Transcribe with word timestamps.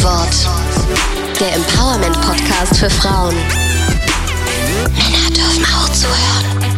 F-Wort. 0.00 1.38
Der 1.38 1.56
Empowerment-Podcast 1.56 2.78
für 2.78 2.88
Frauen. 2.88 3.34
Männer 4.94 5.28
dürfen 5.28 5.66
auch 5.74 5.90
zuhören. 5.92 6.72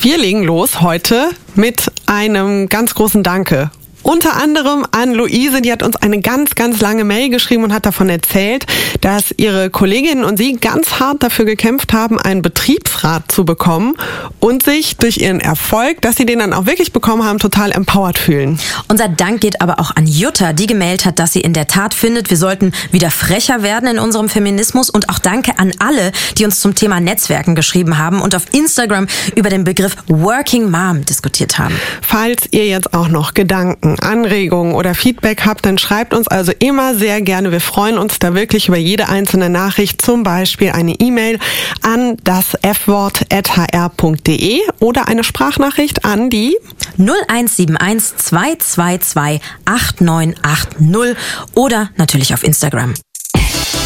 Wir 0.00 0.18
legen 0.18 0.42
los 0.42 0.80
heute 0.80 1.30
mit 1.54 1.88
einem 2.06 2.68
ganz 2.68 2.96
großen 2.96 3.22
Danke 3.22 3.70
unter 4.04 4.36
anderem 4.36 4.86
an 4.92 5.14
Luise, 5.14 5.62
die 5.62 5.72
hat 5.72 5.82
uns 5.82 5.96
eine 5.96 6.20
ganz, 6.20 6.54
ganz 6.54 6.80
lange 6.80 7.04
Mail 7.04 7.30
geschrieben 7.30 7.64
und 7.64 7.72
hat 7.72 7.86
davon 7.86 8.10
erzählt, 8.10 8.66
dass 9.00 9.34
ihre 9.36 9.70
Kolleginnen 9.70 10.24
und 10.24 10.36
sie 10.36 10.52
ganz 10.56 11.00
hart 11.00 11.22
dafür 11.22 11.46
gekämpft 11.46 11.94
haben, 11.94 12.20
einen 12.20 12.42
Betriebsrat 12.42 13.32
zu 13.32 13.46
bekommen 13.46 13.96
und 14.40 14.62
sich 14.62 14.98
durch 14.98 15.16
ihren 15.16 15.40
Erfolg, 15.40 16.02
dass 16.02 16.16
sie 16.16 16.26
den 16.26 16.40
dann 16.40 16.52
auch 16.52 16.66
wirklich 16.66 16.92
bekommen 16.92 17.24
haben, 17.24 17.38
total 17.38 17.72
empowered 17.72 18.18
fühlen. 18.18 18.58
Unser 18.88 19.08
Dank 19.08 19.40
geht 19.40 19.62
aber 19.62 19.80
auch 19.80 19.96
an 19.96 20.06
Jutta, 20.06 20.52
die 20.52 20.66
gemeldet 20.66 21.06
hat, 21.06 21.18
dass 21.18 21.32
sie 21.32 21.40
in 21.40 21.54
der 21.54 21.66
Tat 21.66 21.94
findet, 21.94 22.28
wir 22.28 22.36
sollten 22.36 22.72
wieder 22.90 23.10
frecher 23.10 23.62
werden 23.62 23.88
in 23.88 23.98
unserem 23.98 24.28
Feminismus 24.28 24.90
und 24.90 25.08
auch 25.08 25.18
danke 25.18 25.58
an 25.58 25.72
alle, 25.78 26.12
die 26.36 26.44
uns 26.44 26.60
zum 26.60 26.74
Thema 26.74 27.00
Netzwerken 27.00 27.54
geschrieben 27.54 27.96
haben 27.96 28.20
und 28.20 28.34
auf 28.34 28.44
Instagram 28.52 29.06
über 29.34 29.48
den 29.48 29.64
Begriff 29.64 29.96
Working 30.08 30.70
Mom 30.70 31.06
diskutiert 31.06 31.58
haben. 31.58 31.74
Falls 32.02 32.48
ihr 32.50 32.66
jetzt 32.66 32.92
auch 32.92 33.08
noch 33.08 33.32
Gedanken 33.32 33.93
Anregungen 34.00 34.74
oder 34.74 34.94
Feedback 34.94 35.44
habt, 35.46 35.66
dann 35.66 35.78
schreibt 35.78 36.14
uns 36.14 36.28
also 36.28 36.52
immer 36.58 36.94
sehr 36.94 37.22
gerne. 37.22 37.52
Wir 37.52 37.60
freuen 37.60 37.98
uns 37.98 38.18
da 38.18 38.34
wirklich 38.34 38.68
über 38.68 38.76
jede 38.76 39.08
einzelne 39.08 39.48
Nachricht, 39.50 40.02
zum 40.02 40.22
Beispiel 40.22 40.70
eine 40.70 40.94
E-Mail 40.94 41.38
an 41.82 42.16
das 42.24 42.56
fwort.hr.de 42.62 44.60
oder 44.80 45.08
eine 45.08 45.24
Sprachnachricht 45.24 46.04
an 46.04 46.30
die 46.30 46.56
0171 46.98 48.16
222 48.16 49.40
8980 49.64 51.16
oder 51.54 51.90
natürlich 51.96 52.34
auf 52.34 52.44
Instagram. 52.44 52.94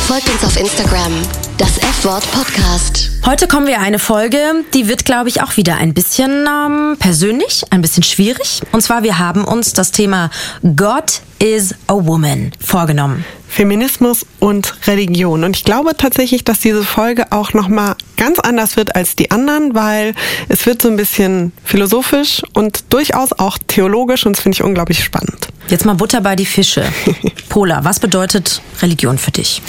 Folgt 0.09 0.31
uns 0.31 0.43
auf 0.43 0.59
Instagram, 0.59 1.13
das 1.59 1.77
F-Wort 1.77 2.33
Podcast. 2.33 3.11
Heute 3.27 3.47
kommen 3.47 3.67
wir 3.67 3.79
eine 3.81 3.99
Folge, 3.99 4.65
die 4.73 4.89
wird, 4.89 5.05
glaube 5.05 5.29
ich, 5.29 5.43
auch 5.43 5.59
wieder 5.59 5.77
ein 5.77 5.93
bisschen 5.93 6.47
ähm, 6.49 6.97
persönlich, 6.99 7.65
ein 7.69 7.83
bisschen 7.83 8.03
schwierig. 8.03 8.63
Und 8.73 8.81
zwar, 8.81 9.03
wir 9.03 9.19
haben 9.19 9.45
uns 9.45 9.75
das 9.75 9.93
Thema 9.93 10.31
God 10.77 11.21
is 11.41 11.75
a 11.89 11.95
Woman 11.95 12.53
vorgenommen. 12.59 13.23
Feminismus 13.49 14.25
und 14.41 14.79
Religion. 14.87 15.45
Und 15.45 15.57
ich 15.57 15.65
glaube 15.65 15.95
tatsächlich, 15.95 16.43
dass 16.43 16.61
diese 16.61 16.85
Folge 16.85 17.31
auch 17.31 17.53
nochmal 17.53 17.95
ganz 18.17 18.39
anders 18.39 18.79
wird 18.79 18.97
als 18.97 19.15
die 19.15 19.31
anderen, 19.31 19.75
weil 19.75 20.15
es 20.49 20.65
wird 20.65 20.81
so 20.81 20.89
ein 20.89 20.97
bisschen 20.97 21.53
philosophisch 21.65 22.41
und 22.55 22.95
durchaus 22.95 23.35
auch 23.35 23.59
theologisch 23.67 24.25
und 24.25 24.39
das 24.39 24.43
finde 24.43 24.57
ich 24.57 24.63
unglaublich 24.63 25.05
spannend. 25.05 25.49
Jetzt 25.69 25.85
mal 25.85 25.95
Butter 25.95 26.23
bei 26.23 26.35
die 26.35 26.47
Fische. 26.47 26.85
Pola, 27.51 27.85
was 27.85 28.01
bedeutet 28.01 28.63
Religion 28.81 29.19
für 29.19 29.31
dich? 29.31 29.61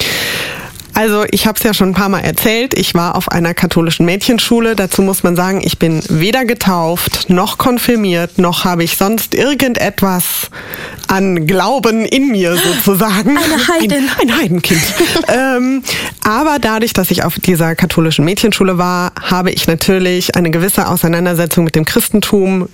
Also 0.93 1.23
ich 1.31 1.47
habe 1.47 1.57
es 1.57 1.63
ja 1.63 1.73
schon 1.73 1.89
ein 1.89 1.93
paar 1.93 2.09
Mal 2.09 2.21
erzählt. 2.21 2.77
Ich 2.77 2.93
war 2.93 3.15
auf 3.15 3.29
einer 3.31 3.53
katholischen 3.53 4.05
Mädchenschule. 4.05 4.75
Dazu 4.75 5.01
muss 5.01 5.23
man 5.23 5.35
sagen, 5.35 5.61
ich 5.63 5.77
bin 5.77 6.01
weder 6.09 6.43
getauft 6.45 7.29
noch 7.29 7.57
konfirmiert, 7.57 8.37
noch 8.37 8.65
habe 8.65 8.83
ich 8.83 8.97
sonst 8.97 9.33
irgendetwas 9.33 10.49
an 11.07 11.47
Glauben 11.47 12.05
in 12.05 12.29
mir 12.29 12.55
sozusagen. 12.83 13.37
Eine 13.37 13.67
Heiden. 13.67 14.09
Ein, 14.19 14.29
ein 14.29 14.37
Heidenkind. 14.37 14.81
ähm, 15.27 15.83
aber 16.21 16.59
dadurch, 16.59 16.93
dass 16.93 17.11
ich 17.11 17.23
auf 17.23 17.35
dieser 17.39 17.75
katholischen 17.75 18.25
Mädchenschule 18.25 18.77
war, 18.77 19.13
habe 19.21 19.51
ich 19.51 19.67
natürlich 19.67 20.35
eine 20.35 20.49
gewisse 20.49 20.87
Auseinandersetzung 20.87 21.63
mit 21.63 21.75
dem 21.75 21.85
Christentum 21.85 22.67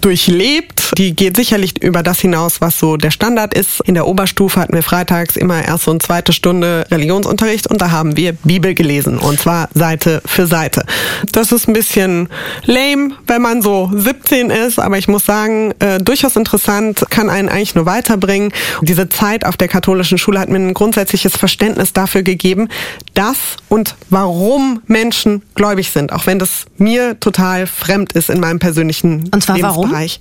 durchlebt. 0.00 0.92
Die 0.96 1.14
geht 1.14 1.36
sicherlich 1.36 1.82
über 1.82 2.02
das 2.02 2.20
hinaus, 2.20 2.60
was 2.60 2.78
so 2.78 2.96
der 2.96 3.10
Standard 3.10 3.54
ist. 3.54 3.80
In 3.86 3.94
der 3.94 4.06
Oberstufe 4.06 4.58
hatten 4.60 4.74
wir 4.74 4.82
freitags 4.82 5.36
immer 5.36 5.62
erste 5.62 5.90
und 5.90 6.02
zweite 6.02 6.32
Stunde 6.32 6.86
Religionsunterricht 6.90 7.66
und 7.66 7.80
da 7.80 7.90
haben 7.90 8.16
wir 8.16 8.32
Bibel 8.32 8.74
gelesen 8.74 9.18
und 9.18 9.40
zwar 9.40 9.68
Seite 9.74 10.22
für 10.24 10.46
Seite. 10.46 10.84
Das 11.32 11.52
ist 11.52 11.68
ein 11.68 11.72
bisschen 11.72 12.28
lame, 12.64 13.10
wenn 13.26 13.42
man 13.42 13.62
so 13.62 13.90
17 13.94 14.50
ist, 14.50 14.78
aber 14.78 14.98
ich 14.98 15.08
muss 15.08 15.26
sagen, 15.26 15.72
äh, 15.78 15.98
durchaus 15.98 16.36
interessant, 16.36 17.04
kann 17.10 17.28
einen 17.28 17.48
eigentlich 17.48 17.74
nur 17.74 17.86
weiterbringen. 17.86 18.52
Diese 18.82 19.08
Zeit 19.08 19.44
auf 19.44 19.56
der 19.56 19.68
katholischen 19.68 20.18
Schule 20.18 20.40
hat 20.40 20.48
mir 20.48 20.56
ein 20.56 20.74
grundsätzliches 20.74 21.36
Verständnis 21.36 21.92
dafür 21.92 22.22
gegeben, 22.22 22.68
dass 23.14 23.36
und 23.68 23.96
warum 24.10 24.82
Menschen 24.86 25.42
gläubig 25.54 25.90
sind, 25.90 26.12
auch 26.12 26.26
wenn 26.26 26.38
das 26.38 26.66
mir 26.76 27.18
total 27.20 27.66
fremd 27.66 28.12
ist 28.12 28.30
in 28.30 28.40
meinem 28.40 28.58
persönlichen 28.58 29.28
Und 29.32 29.42
zwar 29.42 29.56
Lebensbereich. 29.76 30.20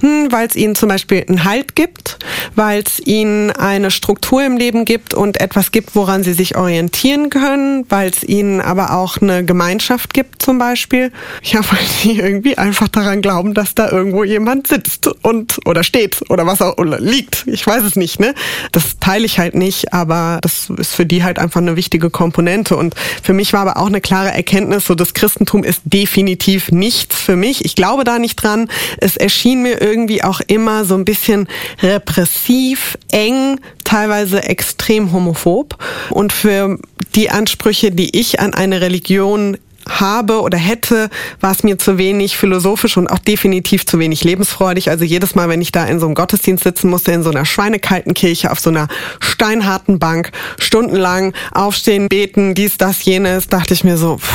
Hm, 0.00 0.28
weil 0.30 0.46
es 0.46 0.56
ihnen 0.56 0.74
zum 0.74 0.88
Beispiel 0.88 1.24
einen 1.28 1.44
Halt 1.44 1.74
gibt, 1.74 2.18
weil 2.54 2.82
es 2.82 3.00
ihnen 3.00 3.50
eine 3.50 3.90
Struktur 3.90 4.44
im 4.44 4.56
Leben 4.56 4.84
gibt 4.84 5.14
und 5.14 5.40
etwas 5.40 5.72
gibt, 5.72 5.94
woran 5.94 6.22
sie 6.22 6.32
sich 6.32 6.56
orientieren 6.56 7.30
können, 7.30 7.86
weil 7.88 8.10
es 8.10 8.22
ihnen 8.22 8.60
aber 8.60 8.92
auch 8.96 9.18
eine 9.20 9.44
Gemeinschaft 9.44 10.14
gibt 10.14 10.42
zum 10.42 10.58
Beispiel. 10.58 11.12
Ja, 11.42 11.60
weil 11.70 11.84
sie 11.86 12.18
irgendwie 12.18 12.58
einfach 12.58 12.88
daran 12.88 13.22
glauben, 13.22 13.54
dass 13.54 13.74
da 13.74 13.90
irgendwo 13.90 14.24
jemand 14.24 14.66
sitzt 14.66 15.08
und 15.22 15.58
oder 15.66 15.82
steht 15.82 16.22
oder 16.30 16.46
was 16.46 16.62
auch 16.62 16.78
oder 16.78 17.00
liegt. 17.00 17.44
Ich 17.46 17.66
weiß 17.66 17.82
es 17.84 17.96
nicht, 17.96 18.20
ne? 18.20 18.34
Das 18.72 18.98
teile 19.00 19.24
ich 19.24 19.38
halt 19.38 19.54
nicht, 19.54 19.92
aber 19.92 20.38
das 20.42 20.70
ist 20.70 20.94
für 20.94 21.06
die 21.06 21.24
halt 21.24 21.38
einfach 21.38 21.60
eine 21.60 21.76
wichtige 21.76 22.10
Komponente. 22.10 22.76
Und 22.76 22.94
für 23.22 23.32
mich 23.32 23.52
war 23.52 23.60
aber 23.60 23.76
auch 23.78 23.86
eine 23.86 24.00
klare 24.00 24.32
Erkenntnis, 24.32 24.86
so 24.86 24.94
das 24.94 25.14
Christentum 25.14 25.64
ist 25.64 25.82
definitiv 25.84 26.70
nichts 26.70 27.20
für 27.20 27.36
mich. 27.36 27.64
Ich 27.64 27.74
glaube 27.74 28.04
da 28.04 28.18
nicht 28.18 28.36
dran. 28.36 28.68
Es 28.98 29.16
erschien 29.16 29.62
mir 29.62 29.80
irgendwie 29.80 30.22
auch 30.22 30.40
immer 30.46 30.84
so 30.84 30.94
ein 30.94 31.04
bisschen 31.04 31.48
repressiv, 31.82 32.98
eng, 33.10 33.60
teilweise 33.84 34.42
extrem 34.44 35.12
homophob. 35.12 35.76
Und 36.10 36.32
für 36.32 36.78
die 37.14 37.30
Ansprüche, 37.30 37.90
die 37.90 38.18
ich 38.18 38.40
an 38.40 38.54
eine 38.54 38.80
Religion 38.80 39.58
habe 39.88 40.40
oder 40.42 40.58
hätte, 40.58 41.10
war 41.40 41.52
es 41.52 41.62
mir 41.62 41.78
zu 41.78 41.98
wenig 41.98 42.36
philosophisch 42.36 42.96
und 42.96 43.08
auch 43.08 43.18
definitiv 43.18 43.86
zu 43.86 43.98
wenig 43.98 44.24
lebensfreudig. 44.24 44.90
Also 44.90 45.04
jedes 45.04 45.34
Mal, 45.34 45.48
wenn 45.48 45.60
ich 45.60 45.72
da 45.72 45.84
in 45.84 45.98
so 45.98 46.06
einem 46.06 46.14
Gottesdienst 46.14 46.64
sitzen 46.64 46.88
musste, 46.88 47.12
in 47.12 47.22
so 47.22 47.30
einer 47.30 47.44
schweinekalten 47.44 48.14
Kirche, 48.14 48.50
auf 48.50 48.60
so 48.60 48.70
einer 48.70 48.88
steinharten 49.20 49.98
Bank, 49.98 50.30
stundenlang 50.58 51.34
aufstehen, 51.52 52.08
beten, 52.08 52.54
dies, 52.54 52.78
das, 52.78 53.04
jenes, 53.04 53.48
dachte 53.48 53.74
ich 53.74 53.84
mir 53.84 53.96
so, 53.96 54.18
pff, 54.18 54.32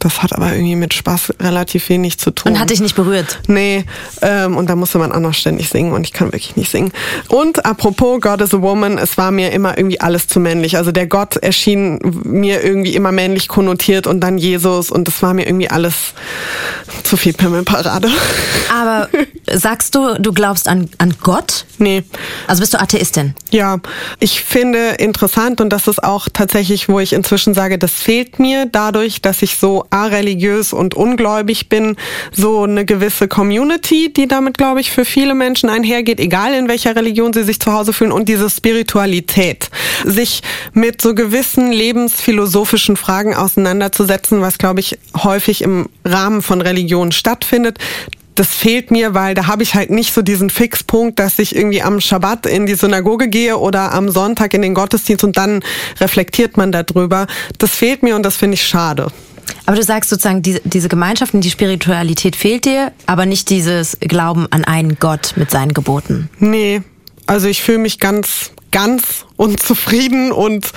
das 0.00 0.22
hat 0.22 0.34
aber 0.34 0.52
irgendwie 0.52 0.76
mit 0.76 0.94
Spaß 0.94 1.34
relativ 1.40 1.88
wenig 1.88 2.18
zu 2.18 2.30
tun. 2.30 2.52
Und 2.52 2.58
hat 2.58 2.70
dich 2.70 2.80
nicht 2.80 2.96
berührt? 2.96 3.40
Nee, 3.46 3.84
ähm, 4.22 4.56
und 4.56 4.68
da 4.68 4.76
musste 4.76 4.98
man 4.98 5.12
auch 5.12 5.20
noch 5.20 5.34
ständig 5.34 5.68
singen 5.68 5.92
und 5.92 6.04
ich 6.04 6.12
kann 6.12 6.28
wirklich 6.28 6.56
nicht 6.56 6.70
singen. 6.70 6.92
Und 7.28 7.64
apropos 7.64 8.20
God 8.20 8.40
is 8.40 8.54
a 8.54 8.60
Woman, 8.60 8.98
es 8.98 9.16
war 9.18 9.30
mir 9.30 9.52
immer 9.52 9.76
irgendwie 9.76 10.00
alles 10.00 10.26
zu 10.26 10.40
männlich. 10.40 10.76
Also 10.76 10.90
der 10.92 11.06
Gott 11.06 11.36
erschien 11.36 12.00
mir 12.24 12.64
irgendwie 12.64 12.94
immer 12.94 13.12
männlich 13.12 13.48
konnotiert 13.48 14.06
und 14.06 14.20
dann 14.20 14.38
Jesus 14.38 14.90
und 14.90 15.06
das 15.06 15.22
war 15.22 15.34
mir 15.34 15.46
irgendwie 15.46 15.70
alles 15.70 15.94
zu 17.04 17.16
viel 17.16 17.32
Pimmelparade. 17.32 18.08
Aber 18.74 19.08
sagst 19.52 19.94
du, 19.94 20.14
du 20.18 20.32
glaubst 20.32 20.68
an, 20.68 20.88
an 20.98 21.14
Gott? 21.22 21.66
Nee. 21.78 22.04
Also 22.46 22.60
bist 22.60 22.74
du 22.74 22.80
Atheistin? 22.80 23.34
Ja, 23.50 23.78
ich 24.18 24.40
finde 24.40 24.90
interessant 24.98 25.60
und 25.60 25.70
das 25.70 25.88
ist 25.88 26.02
auch 26.02 26.28
tatsächlich, 26.32 26.88
wo 26.88 27.00
ich 27.00 27.12
inzwischen 27.12 27.54
sage, 27.54 27.78
das 27.78 27.92
fehlt 27.92 28.38
mir 28.38 28.66
dadurch, 28.66 29.22
dass 29.22 29.42
ich 29.42 29.56
so 29.56 29.86
areligiös 29.90 30.72
und 30.72 30.94
ungläubig 30.94 31.68
bin, 31.68 31.96
so 32.32 32.62
eine 32.62 32.84
gewisse 32.84 33.28
Community, 33.28 34.12
die 34.12 34.28
damit, 34.28 34.58
glaube 34.58 34.80
ich, 34.80 34.90
für 34.90 35.04
viele 35.04 35.34
Menschen 35.34 35.68
einhergeht, 35.68 36.20
egal 36.20 36.54
in 36.54 36.68
welcher 36.68 36.96
Religion 36.96 37.32
sie 37.32 37.44
sich 37.44 37.60
zu 37.60 37.72
Hause 37.72 37.92
fühlen 37.92 38.12
und 38.12 38.28
diese 38.28 38.48
Spiritualität, 38.48 39.70
sich 40.04 40.42
mit 40.72 41.02
so 41.02 41.14
gewissen 41.14 41.72
lebensphilosophischen 41.72 42.96
Fragen 42.96 43.34
auseinanderzusetzen, 43.34 44.40
was, 44.40 44.58
glaube 44.58 44.80
ich, 44.80 44.98
häufig 45.22 45.62
im 45.62 45.88
Rahmen 46.04 46.42
von 46.42 46.60
Religion 46.60 47.12
stattfindet 47.12 47.78
das 48.40 48.48
fehlt 48.48 48.90
mir, 48.90 49.12
weil 49.12 49.34
da 49.34 49.48
habe 49.48 49.62
ich 49.62 49.74
halt 49.74 49.90
nicht 49.90 50.14
so 50.14 50.22
diesen 50.22 50.48
Fixpunkt, 50.48 51.18
dass 51.18 51.38
ich 51.38 51.54
irgendwie 51.54 51.82
am 51.82 52.00
Schabbat 52.00 52.46
in 52.46 52.64
die 52.64 52.74
Synagoge 52.74 53.28
gehe 53.28 53.58
oder 53.58 53.92
am 53.92 54.08
Sonntag 54.08 54.54
in 54.54 54.62
den 54.62 54.72
Gottesdienst 54.72 55.24
und 55.24 55.36
dann 55.36 55.62
reflektiert 56.00 56.56
man 56.56 56.72
darüber. 56.72 57.26
Das 57.58 57.72
fehlt 57.72 58.02
mir 58.02 58.16
und 58.16 58.22
das 58.22 58.38
finde 58.38 58.54
ich 58.54 58.62
schade. 58.62 59.08
Aber 59.66 59.76
du 59.76 59.82
sagst 59.82 60.10
sozusagen, 60.10 60.42
diese, 60.42 60.60
diese 60.64 60.88
Gemeinschaft 60.88 61.34
und 61.34 61.42
die 61.42 61.50
Spiritualität 61.50 62.36
fehlt 62.36 62.64
dir, 62.64 62.92
aber 63.06 63.26
nicht 63.26 63.50
dieses 63.50 63.96
Glauben 64.00 64.46
an 64.50 64.64
einen 64.64 64.98
Gott 64.98 65.34
mit 65.36 65.50
seinen 65.50 65.74
Geboten. 65.74 66.28
Nee, 66.38 66.82
also 67.26 67.46
ich 67.46 67.62
fühle 67.62 67.78
mich 67.78 68.00
ganz, 68.00 68.50
ganz 68.72 69.24
unzufrieden 69.36 70.32
und 70.32 70.72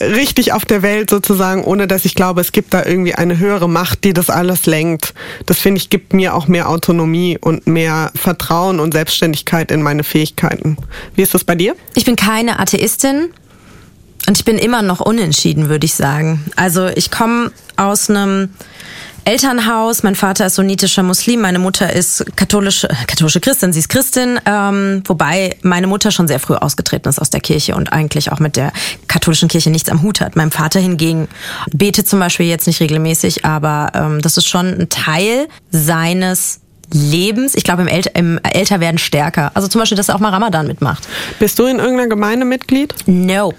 richtig 0.00 0.52
auf 0.52 0.64
der 0.64 0.82
Welt 0.82 1.10
sozusagen, 1.10 1.64
ohne 1.64 1.86
dass 1.86 2.04
ich 2.04 2.14
glaube, 2.14 2.40
es 2.40 2.52
gibt 2.52 2.74
da 2.74 2.84
irgendwie 2.84 3.14
eine 3.14 3.38
höhere 3.38 3.68
Macht, 3.68 4.04
die 4.04 4.12
das 4.12 4.30
alles 4.30 4.66
lenkt. 4.66 5.14
Das 5.46 5.58
finde 5.58 5.80
ich 5.80 5.90
gibt 5.90 6.12
mir 6.12 6.34
auch 6.34 6.48
mehr 6.48 6.68
Autonomie 6.68 7.38
und 7.40 7.66
mehr 7.66 8.12
Vertrauen 8.14 8.80
und 8.80 8.92
Selbstständigkeit 8.92 9.70
in 9.70 9.82
meine 9.82 10.04
Fähigkeiten. 10.04 10.76
Wie 11.14 11.22
ist 11.22 11.34
das 11.34 11.44
bei 11.44 11.54
dir? 11.54 11.74
Ich 11.94 12.04
bin 12.04 12.16
keine 12.16 12.58
Atheistin 12.58 13.30
und 14.26 14.36
ich 14.38 14.44
bin 14.44 14.58
immer 14.58 14.82
noch 14.82 15.00
unentschieden, 15.00 15.68
würde 15.68 15.86
ich 15.86 15.94
sagen. 15.94 16.44
Also 16.56 16.88
ich 16.88 17.10
komme 17.10 17.50
aus 17.76 18.10
einem 18.10 18.50
Elternhaus. 19.26 20.04
Mein 20.04 20.14
Vater 20.14 20.46
ist 20.46 20.54
sunnitischer 20.54 21.02
Muslim, 21.02 21.40
meine 21.40 21.58
Mutter 21.58 21.92
ist 21.92 22.24
katholische, 22.36 22.88
katholische 23.08 23.40
Christin, 23.40 23.72
sie 23.72 23.80
ist 23.80 23.88
Christin, 23.88 24.38
ähm, 24.46 25.02
wobei 25.04 25.56
meine 25.62 25.88
Mutter 25.88 26.12
schon 26.12 26.28
sehr 26.28 26.38
früh 26.38 26.54
ausgetreten 26.54 27.08
ist 27.08 27.18
aus 27.18 27.30
der 27.30 27.40
Kirche 27.40 27.74
und 27.74 27.92
eigentlich 27.92 28.30
auch 28.30 28.38
mit 28.38 28.56
der 28.56 28.72
katholischen 29.08 29.48
Kirche 29.48 29.70
nichts 29.70 29.88
am 29.88 30.02
Hut 30.02 30.20
hat. 30.20 30.36
Mein 30.36 30.52
Vater 30.52 30.78
hingegen 30.78 31.26
betet 31.72 32.08
zum 32.08 32.20
Beispiel 32.20 32.46
jetzt 32.46 32.68
nicht 32.68 32.78
regelmäßig, 32.78 33.44
aber 33.44 33.90
ähm, 33.94 34.22
das 34.22 34.36
ist 34.36 34.48
schon 34.48 34.66
ein 34.66 34.88
Teil 34.90 35.48
seines 35.70 36.60
Lebens. 36.92 37.54
Ich 37.54 37.64
glaube, 37.64 37.82
im, 37.82 37.88
El 37.88 38.02
im 38.14 38.38
Älterwerden 38.42 38.98
stärker. 38.98 39.50
Also 39.54 39.68
zum 39.68 39.80
Beispiel, 39.80 39.96
dass 39.96 40.08
er 40.08 40.14
auch 40.14 40.20
mal 40.20 40.30
Ramadan 40.30 40.66
mitmacht. 40.66 41.06
Bist 41.38 41.58
du 41.58 41.66
in 41.66 41.78
irgendeiner 41.78 42.08
Gemeinde 42.08 42.44
Mitglied? 42.44 42.94
Nope. 43.06 43.56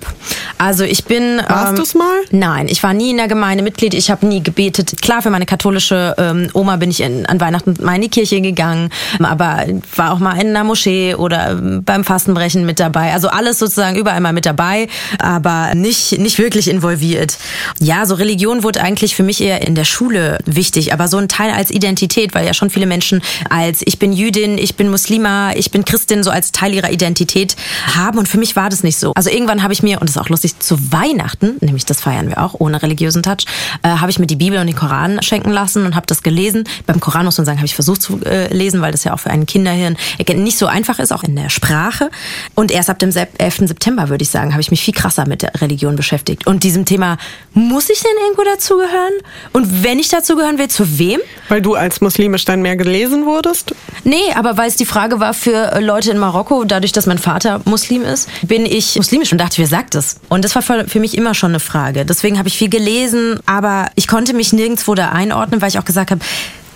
Also 0.58 0.84
ich 0.84 1.06
bin. 1.06 1.42
Warst 1.48 1.72
ähm, 1.72 1.76
du's 1.76 1.94
mal? 1.94 2.22
Nein, 2.32 2.68
ich 2.70 2.82
war 2.84 2.94
nie 2.94 3.12
in 3.12 3.18
der 3.18 3.28
Gemeinde 3.28 3.64
Mitglied. 3.64 3.94
Ich 3.94 4.10
habe 4.10 4.26
nie 4.26 4.42
gebetet. 4.42 5.02
Klar, 5.02 5.22
für 5.22 5.30
meine 5.30 5.46
katholische 5.46 6.16
ähm, 6.18 6.50
Oma 6.54 6.78
bin 6.78 6.90
ich 6.90 7.02
in, 7.02 7.26
an 7.26 7.40
Weihnachten 7.40 7.76
mal 7.82 7.96
in 7.96 8.02
die 8.02 8.10
Kirche 8.10 8.42
gegangen, 8.42 8.90
aber 9.20 9.66
war 9.96 10.14
auch 10.14 10.20
mal 10.20 10.40
in 10.40 10.50
einer 10.50 10.64
Moschee 10.64 11.16
oder 11.16 11.52
ähm, 11.52 11.84
beim 11.84 12.04
Fastenbrechen 12.04 12.66
mit 12.66 12.80
dabei. 12.80 13.14
Also 13.14 13.28
alles 13.28 13.60
sozusagen 13.60 13.98
überall 13.98 14.22
mal 14.22 14.34
mit 14.34 14.46
dabei, 14.46 14.88
aber 15.20 15.76
nicht 15.76 16.18
nicht 16.18 16.38
wirklich 16.40 16.70
involviert. 16.70 17.38
Ja, 17.80 18.06
so 18.06 18.16
Religion 18.16 18.64
wurde 18.64 18.82
eigentlich 18.82 19.16
für 19.16 19.24
mich 19.24 19.42
eher 19.42 19.68
in 19.68 19.76
der 19.76 19.86
Schule 19.86 20.40
wichtig, 20.46 20.94
aber 20.94 21.08
so 21.08 21.18
ein 21.18 21.28
Teil 21.28 21.52
als 21.52 21.72
Identität, 21.72 22.34
weil 22.34 22.46
ja 22.46 22.54
schon 22.54 22.70
viele 22.70 22.86
Menschen 22.86 23.17
Menschen 23.18 23.48
als 23.50 23.82
ich 23.86 24.00
bin 24.00 24.14
Jüdin, 24.14 24.58
ich 24.58 24.76
bin 24.76 24.90
Muslima, 24.90 25.52
ich 25.54 25.72
bin 25.72 25.86
Christin 25.86 26.24
so 26.24 26.32
als 26.32 26.52
Teil 26.52 26.74
ihrer 26.74 26.92
Identität 26.92 27.56
haben. 27.96 28.18
Und 28.18 28.28
für 28.28 28.38
mich 28.38 28.56
war 28.56 28.70
das 28.70 28.84
nicht 28.84 28.98
so. 28.98 29.14
Also 29.16 29.30
irgendwann 29.30 29.64
habe 29.64 29.74
ich 29.74 29.84
mir, 29.84 30.00
und 30.00 30.10
das 30.10 30.16
ist 30.16 30.22
auch 30.22 30.30
lustig, 30.30 30.60
zu 30.60 30.92
Weihnachten, 30.92 31.58
nämlich 31.62 31.86
das 31.86 32.02
feiern 32.02 32.30
wir 32.30 32.44
auch 32.44 32.56
ohne 32.60 32.82
religiösen 32.82 33.24
Touch, 33.24 33.46
äh, 33.84 33.90
habe 33.90 34.12
ich 34.12 34.20
mir 34.20 34.28
die 34.28 34.36
Bibel 34.36 34.60
und 34.60 34.68
den 34.68 34.76
Koran 34.76 35.22
schenken 35.22 35.52
lassen 35.52 35.86
und 35.86 35.96
habe 35.96 36.06
das 36.08 36.24
gelesen. 36.24 36.64
Beim 36.86 37.00
Koran 37.00 37.26
muss 37.26 37.38
man 37.38 37.46
sagen, 37.46 37.58
habe 37.58 37.68
ich 37.68 37.76
versucht 37.76 38.02
zu 38.02 38.20
äh, 38.26 38.54
lesen, 38.54 38.82
weil 38.82 38.92
das 38.92 39.04
ja 39.04 39.14
auch 39.14 39.20
für 39.20 39.30
einen 39.30 39.46
Kinderhirn 39.46 39.98
nicht 40.36 40.58
so 40.58 40.68
einfach 40.68 41.00
ist, 41.00 41.12
auch 41.12 41.24
in 41.24 41.36
der 41.36 41.50
Sprache. 41.50 42.10
Und 42.54 42.72
erst 42.72 42.90
ab 42.90 43.00
dem 43.00 43.12
11. 43.12 43.68
September, 43.68 44.10
würde 44.10 44.24
ich 44.24 44.30
sagen, 44.30 44.52
habe 44.52 44.62
ich 44.62 44.72
mich 44.72 44.82
viel 44.82 44.94
krasser 44.94 45.28
mit 45.28 45.42
der 45.42 45.52
Religion 45.62 45.96
beschäftigt. 45.96 46.46
Und 46.48 46.64
diesem 46.64 46.86
Thema, 46.86 47.18
muss 47.54 47.90
ich 47.90 48.02
denn 48.02 48.12
irgendwo 48.24 48.44
dazugehören? 48.44 49.14
Und 49.54 49.84
wenn 49.84 50.00
ich 50.00 50.10
dazugehören 50.10 50.58
will, 50.58 50.68
zu 50.68 51.00
wem? 51.00 51.20
Weil 51.50 51.62
du 51.62 51.76
als 51.76 52.02
muslimisch 52.02 52.46
dann 52.46 52.62
mehr 52.62 52.76
gelesen 52.76 53.07
gelesen 53.08 53.26
wurdest? 53.26 53.74
Nee, 54.04 54.32
aber 54.36 54.58
weil 54.58 54.68
es 54.68 54.76
die 54.76 54.86
Frage 54.86 55.20
war 55.20 55.34
für 55.34 55.72
äh, 55.74 55.80
Leute 55.80 56.12
in 56.12 56.18
Marokko, 56.18 56.64
dadurch, 56.64 56.92
dass 56.92 57.06
mein 57.06 57.18
Vater 57.18 57.62
Muslim 57.66 58.04
ist, 58.04 58.30
bin 58.44 58.66
ich 58.66 58.96
muslimisch 58.96 59.32
und 59.32 59.40
dachte, 59.40 59.58
wer 59.58 59.68
sagt 59.68 59.96
das? 59.96 60.18
Und 60.30 60.46
das 60.46 60.56
war 60.56 60.62
für 60.62 61.00
mich 61.00 61.18
immer 61.18 61.34
schon 61.34 61.52
eine 61.52 61.60
Frage. 61.60 62.06
Deswegen 62.06 62.38
habe 62.38 62.48
ich 62.48 62.58
viel 62.58 62.70
gelesen, 62.70 63.40
aber 63.46 63.88
ich 63.96 64.08
konnte 64.08 64.34
mich 64.34 64.54
nirgendwo 64.54 64.96
da 64.96 65.10
einordnen, 65.10 65.62
weil 65.62 65.70
ich 65.70 65.80
auch 65.80 65.86
gesagt 65.86 66.12
habe, 66.12 66.22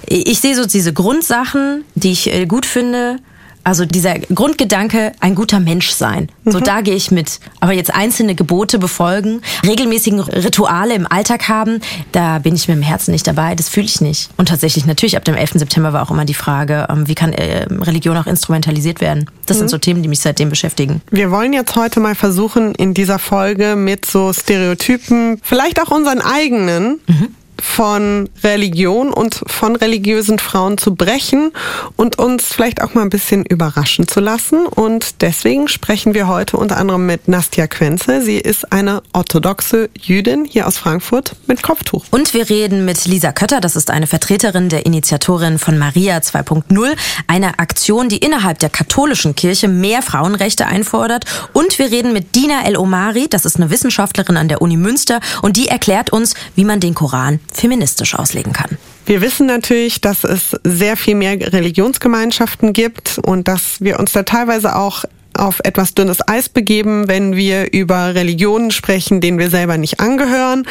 ich 0.07 0.39
sehe 0.39 0.55
so 0.55 0.65
diese 0.65 0.93
Grundsachen, 0.93 1.85
die 1.95 2.11
ich 2.11 2.33
äh, 2.33 2.45
gut 2.45 2.65
finde, 2.65 3.17
also 3.63 3.85
dieser 3.85 4.19
Grundgedanke, 4.19 5.11
ein 5.19 5.35
guter 5.35 5.59
Mensch 5.59 5.91
sein. 5.91 6.29
So 6.45 6.59
mhm. 6.59 6.63
da 6.63 6.81
gehe 6.81 6.95
ich 6.95 7.11
mit. 7.11 7.39
Aber 7.59 7.73
jetzt 7.73 7.93
einzelne 7.93 8.35
Gebote 8.35 8.79
befolgen, 8.79 9.41
regelmäßigen 9.65 10.19
Rituale 10.19 10.95
im 10.95 11.07
Alltag 11.07 11.47
haben, 11.47 11.81
da 12.11 12.39
bin 12.39 12.55
ich 12.55 12.67
mit 12.67 12.77
dem 12.77 12.83
Herzen 12.83 13.11
nicht 13.11 13.27
dabei. 13.27 13.55
Das 13.55 13.69
fühle 13.69 13.85
ich 13.85 14.01
nicht. 14.01 14.29
Und 14.37 14.47
tatsächlich, 14.47 14.85
natürlich, 14.85 15.17
ab 15.17 15.25
dem 15.25 15.35
11. 15.35 15.51
September 15.53 15.93
war 15.93 16.03
auch 16.03 16.11
immer 16.11 16.25
die 16.25 16.33
Frage, 16.33 16.87
ähm, 16.89 17.07
wie 17.07 17.15
kann 17.15 17.33
äh, 17.33 17.65
Religion 17.69 18.17
auch 18.17 18.27
instrumentalisiert 18.27 19.01
werden? 19.01 19.29
Das 19.45 19.57
mhm. 19.57 19.59
sind 19.59 19.69
so 19.69 19.77
Themen, 19.77 20.01
die 20.01 20.09
mich 20.09 20.19
seitdem 20.19 20.49
beschäftigen. 20.49 21.01
Wir 21.11 21.31
wollen 21.31 21.53
jetzt 21.53 21.75
heute 21.75 21.99
mal 21.99 22.15
versuchen, 22.15 22.73
in 22.75 22.93
dieser 22.93 23.19
Folge 23.19 23.75
mit 23.75 24.05
so 24.05 24.33
Stereotypen, 24.33 25.39
vielleicht 25.43 25.81
auch 25.81 25.91
unseren 25.91 26.21
eigenen, 26.21 26.99
mhm 27.07 27.35
von 27.61 28.27
Religion 28.43 29.13
und 29.13 29.41
von 29.47 29.75
religiösen 29.75 30.39
Frauen 30.39 30.77
zu 30.77 30.95
brechen 30.95 31.51
und 31.95 32.17
uns 32.17 32.45
vielleicht 32.45 32.81
auch 32.81 32.93
mal 32.93 33.03
ein 33.03 33.09
bisschen 33.09 33.45
überraschen 33.45 34.07
zu 34.07 34.19
lassen. 34.19 34.65
Und 34.65 35.21
deswegen 35.21 35.67
sprechen 35.67 36.13
wir 36.13 36.27
heute 36.27 36.57
unter 36.57 36.77
anderem 36.77 37.05
mit 37.05 37.27
Nastja 37.27 37.67
Quenze. 37.67 38.21
Sie 38.21 38.37
ist 38.37 38.73
eine 38.73 39.03
orthodoxe 39.13 39.89
Jüdin 39.97 40.43
hier 40.45 40.67
aus 40.67 40.77
Frankfurt 40.77 41.35
mit 41.47 41.61
Kopftuch. 41.61 42.05
Und 42.11 42.33
wir 42.33 42.49
reden 42.49 42.83
mit 42.83 43.05
Lisa 43.05 43.31
Kötter. 43.31 43.61
Das 43.61 43.75
ist 43.75 43.91
eine 43.91 44.07
Vertreterin 44.07 44.69
der 44.69 44.85
Initiatorin 44.85 45.59
von 45.59 45.77
Maria 45.77 46.17
2.0, 46.17 46.95
eine 47.27 47.59
Aktion, 47.59 48.09
die 48.09 48.17
innerhalb 48.17 48.59
der 48.59 48.69
katholischen 48.69 49.35
Kirche 49.35 49.67
mehr 49.67 50.01
Frauenrechte 50.01 50.65
einfordert. 50.65 51.25
Und 51.53 51.77
wir 51.77 51.91
reden 51.91 52.11
mit 52.11 52.35
Dina 52.35 52.65
El 52.65 52.75
Omari. 52.75 53.27
Das 53.29 53.45
ist 53.45 53.57
eine 53.57 53.69
Wissenschaftlerin 53.69 54.37
an 54.37 54.47
der 54.47 54.61
Uni 54.61 54.77
Münster 54.77 55.19
und 55.41 55.57
die 55.57 55.67
erklärt 55.67 56.11
uns, 56.11 56.33
wie 56.55 56.65
man 56.65 56.79
den 56.79 56.95
Koran 56.95 57.39
feministisch 57.51 58.15
auslegen 58.15 58.53
kann. 58.53 58.77
Wir 59.05 59.21
wissen 59.21 59.47
natürlich, 59.47 60.01
dass 60.01 60.23
es 60.23 60.55
sehr 60.63 60.95
viel 60.95 61.15
mehr 61.15 61.33
Religionsgemeinschaften 61.53 62.73
gibt 62.73 63.19
und 63.23 63.47
dass 63.47 63.81
wir 63.81 63.99
uns 63.99 64.11
da 64.11 64.23
teilweise 64.23 64.75
auch 64.75 65.05
auf 65.33 65.59
etwas 65.63 65.93
dünnes 65.93 66.27
Eis 66.27 66.49
begeben, 66.49 67.07
wenn 67.07 67.35
wir 67.35 67.71
über 67.73 68.15
Religionen 68.15 68.71
sprechen, 68.71 69.21
denen 69.21 69.39
wir 69.39 69.49
selber 69.49 69.77
nicht 69.77 69.99
angehören. 69.99 70.67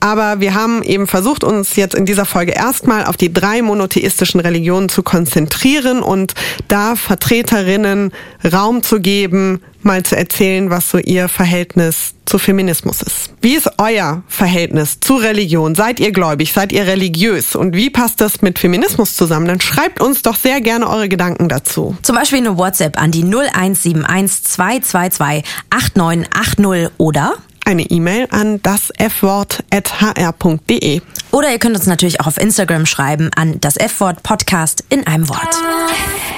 Aber 0.00 0.40
wir 0.40 0.54
haben 0.54 0.82
eben 0.82 1.06
versucht, 1.06 1.44
uns 1.44 1.76
jetzt 1.76 1.94
in 1.94 2.06
dieser 2.06 2.24
Folge 2.24 2.52
erstmal 2.52 3.04
auf 3.04 3.16
die 3.16 3.32
drei 3.32 3.62
monotheistischen 3.62 4.40
Religionen 4.40 4.88
zu 4.88 5.02
konzentrieren 5.02 6.02
und 6.02 6.34
da 6.68 6.96
Vertreterinnen 6.96 8.12
Raum 8.50 8.82
zu 8.82 9.00
geben, 9.00 9.60
mal 9.86 10.02
zu 10.02 10.16
erzählen, 10.16 10.68
was 10.68 10.90
so 10.90 10.98
ihr 10.98 11.28
Verhältnis 11.28 12.14
zu 12.26 12.38
Feminismus 12.38 13.02
ist. 13.02 13.30
Wie 13.40 13.54
ist 13.54 13.70
euer 13.78 14.22
Verhältnis 14.28 15.00
zu 15.00 15.16
Religion? 15.16 15.74
Seid 15.74 16.00
ihr 16.00 16.12
gläubig? 16.12 16.52
Seid 16.52 16.72
ihr 16.72 16.86
religiös? 16.86 17.56
Und 17.56 17.74
wie 17.74 17.88
passt 17.88 18.20
das 18.20 18.42
mit 18.42 18.58
Feminismus 18.58 19.16
zusammen? 19.16 19.46
Dann 19.46 19.60
schreibt 19.60 20.00
uns 20.00 20.22
doch 20.22 20.36
sehr 20.36 20.60
gerne 20.60 20.88
eure 20.88 21.08
Gedanken 21.08 21.48
dazu. 21.48 21.96
Zum 22.02 22.16
Beispiel 22.16 22.38
eine 22.38 22.58
WhatsApp 22.58 23.00
an 23.00 23.12
die 23.12 23.22
0171 23.22 24.44
222 24.44 25.44
8980 25.70 26.90
oder 26.98 27.34
eine 27.64 27.82
E-Mail 27.82 28.26
an 28.30 28.60
das 28.62 28.92
fwort.hr.de. 28.96 31.00
Oder 31.32 31.50
ihr 31.50 31.58
könnt 31.58 31.76
uns 31.76 31.86
natürlich 31.86 32.20
auch 32.20 32.28
auf 32.28 32.38
Instagram 32.38 32.86
schreiben 32.86 33.30
an 33.34 33.60
das 33.60 33.76
F-Wort 33.76 34.22
Podcast 34.22 34.84
in 34.88 35.06
einem 35.06 35.28
Wort. 35.28 35.56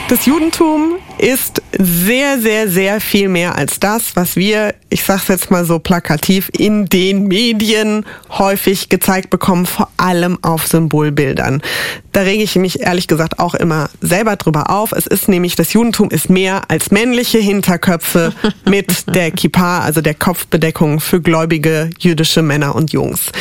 Das 0.08 0.26
Judentum 0.26 0.98
ist 1.18 1.62
sehr, 1.78 2.40
sehr, 2.40 2.68
sehr 2.68 3.00
viel 3.00 3.28
mehr 3.28 3.56
als 3.56 3.80
das, 3.80 4.16
was 4.16 4.36
wir, 4.36 4.74
ich 4.88 5.04
sag's 5.04 5.28
jetzt 5.28 5.50
mal 5.50 5.64
so 5.64 5.78
plakativ, 5.78 6.50
in 6.56 6.86
den 6.86 7.26
Medien 7.26 8.04
häufig 8.30 8.88
gezeigt 8.88 9.30
bekommen, 9.30 9.66
vor 9.66 9.90
allem 9.96 10.38
auf 10.42 10.66
Symbolbildern. 10.66 11.62
Da 12.12 12.22
rege 12.22 12.42
ich 12.42 12.56
mich 12.56 12.80
ehrlich 12.80 13.08
gesagt 13.08 13.38
auch 13.38 13.54
immer 13.54 13.90
selber 14.00 14.36
drüber 14.36 14.70
auf. 14.70 14.92
Es 14.92 15.06
ist 15.06 15.28
nämlich, 15.28 15.56
das 15.56 15.72
Judentum 15.72 16.10
ist 16.10 16.30
mehr 16.30 16.62
als 16.68 16.90
männliche 16.90 17.38
Hinterköpfe 17.38 18.32
mit 18.64 19.14
der 19.14 19.30
Kippa, 19.30 19.80
also 19.80 20.00
der 20.00 20.14
Kopfbedeckung 20.14 21.00
für 21.00 21.20
gläubige 21.20 21.90
jüdische 21.98 22.42
Männer 22.42 22.74
und 22.74 22.92
Jungs. 22.92 23.32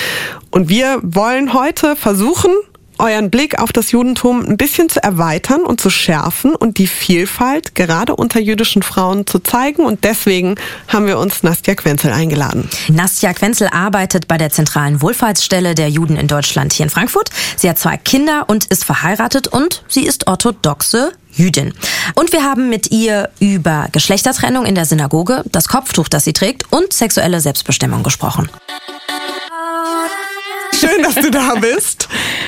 Und 0.52 0.70
wir 0.70 1.00
wollen 1.04 1.54
heute 1.54 1.96
versuchen, 1.96 2.52
euren 3.00 3.30
Blick 3.30 3.60
auf 3.60 3.72
das 3.72 3.92
Judentum 3.92 4.46
ein 4.46 4.58
bisschen 4.58 4.90
zu 4.90 5.02
erweitern 5.04 5.62
und 5.62 5.82
zu 5.82 5.90
schärfen 5.90 6.56
und 6.56 6.78
die 6.78 6.88
Vielfalt 6.88 7.76
gerade 7.76 8.16
unter 8.16 8.40
jüdischen 8.40 8.84
Frauen 8.84 9.28
zu 9.28 9.40
zeigen. 9.40 9.86
Und 9.86 10.04
deswegen 10.04 10.56
haben 10.88 11.08
wir 11.08 11.20
uns 11.20 11.44
Nastja 11.44 11.76
Quenzel 11.76 12.12
eingeladen. 12.12 12.70
Nastja 12.90 13.34
Quenzel 13.34 13.68
arbeitet 13.72 14.28
bei 14.28 14.38
der 14.38 14.50
zentralen 14.50 15.02
Wohlfahrtsstelle 15.02 15.76
der 15.76 15.90
Juden 15.90 16.16
in 16.16 16.28
Deutschland 16.28 16.74
hier 16.74 16.86
in 16.86 16.90
Frankfurt. 16.90 17.30
Sie 17.56 17.70
hat 17.70 17.78
zwei 17.78 17.98
Kinder 17.98 18.46
und 18.48 18.66
ist 18.66 18.86
verheiratet 18.86 19.48
und 19.48 19.84
sie 19.88 20.06
ist 20.06 20.28
orthodoxe 20.28 21.12
Jüdin. 21.34 21.74
Und 22.16 22.32
wir 22.32 22.44
haben 22.44 22.70
mit 22.70 22.92
ihr 22.92 23.30
über 23.40 23.88
Geschlechtertrennung 23.92 24.66
in 24.66 24.76
der 24.76 24.86
Synagoge, 24.86 25.44
das 25.52 25.68
Kopftuch, 25.68 26.08
das 26.08 26.24
sie 26.24 26.34
trägt 26.34 26.72
und 26.72 26.94
sexuelle 26.94 27.42
Selbstbestimmung 27.42 28.04
gesprochen. 28.04 28.50
Schön, 30.80 31.02
dass 31.04 31.16
du 31.16 31.32
da 31.32 31.56
bist. 31.56 32.08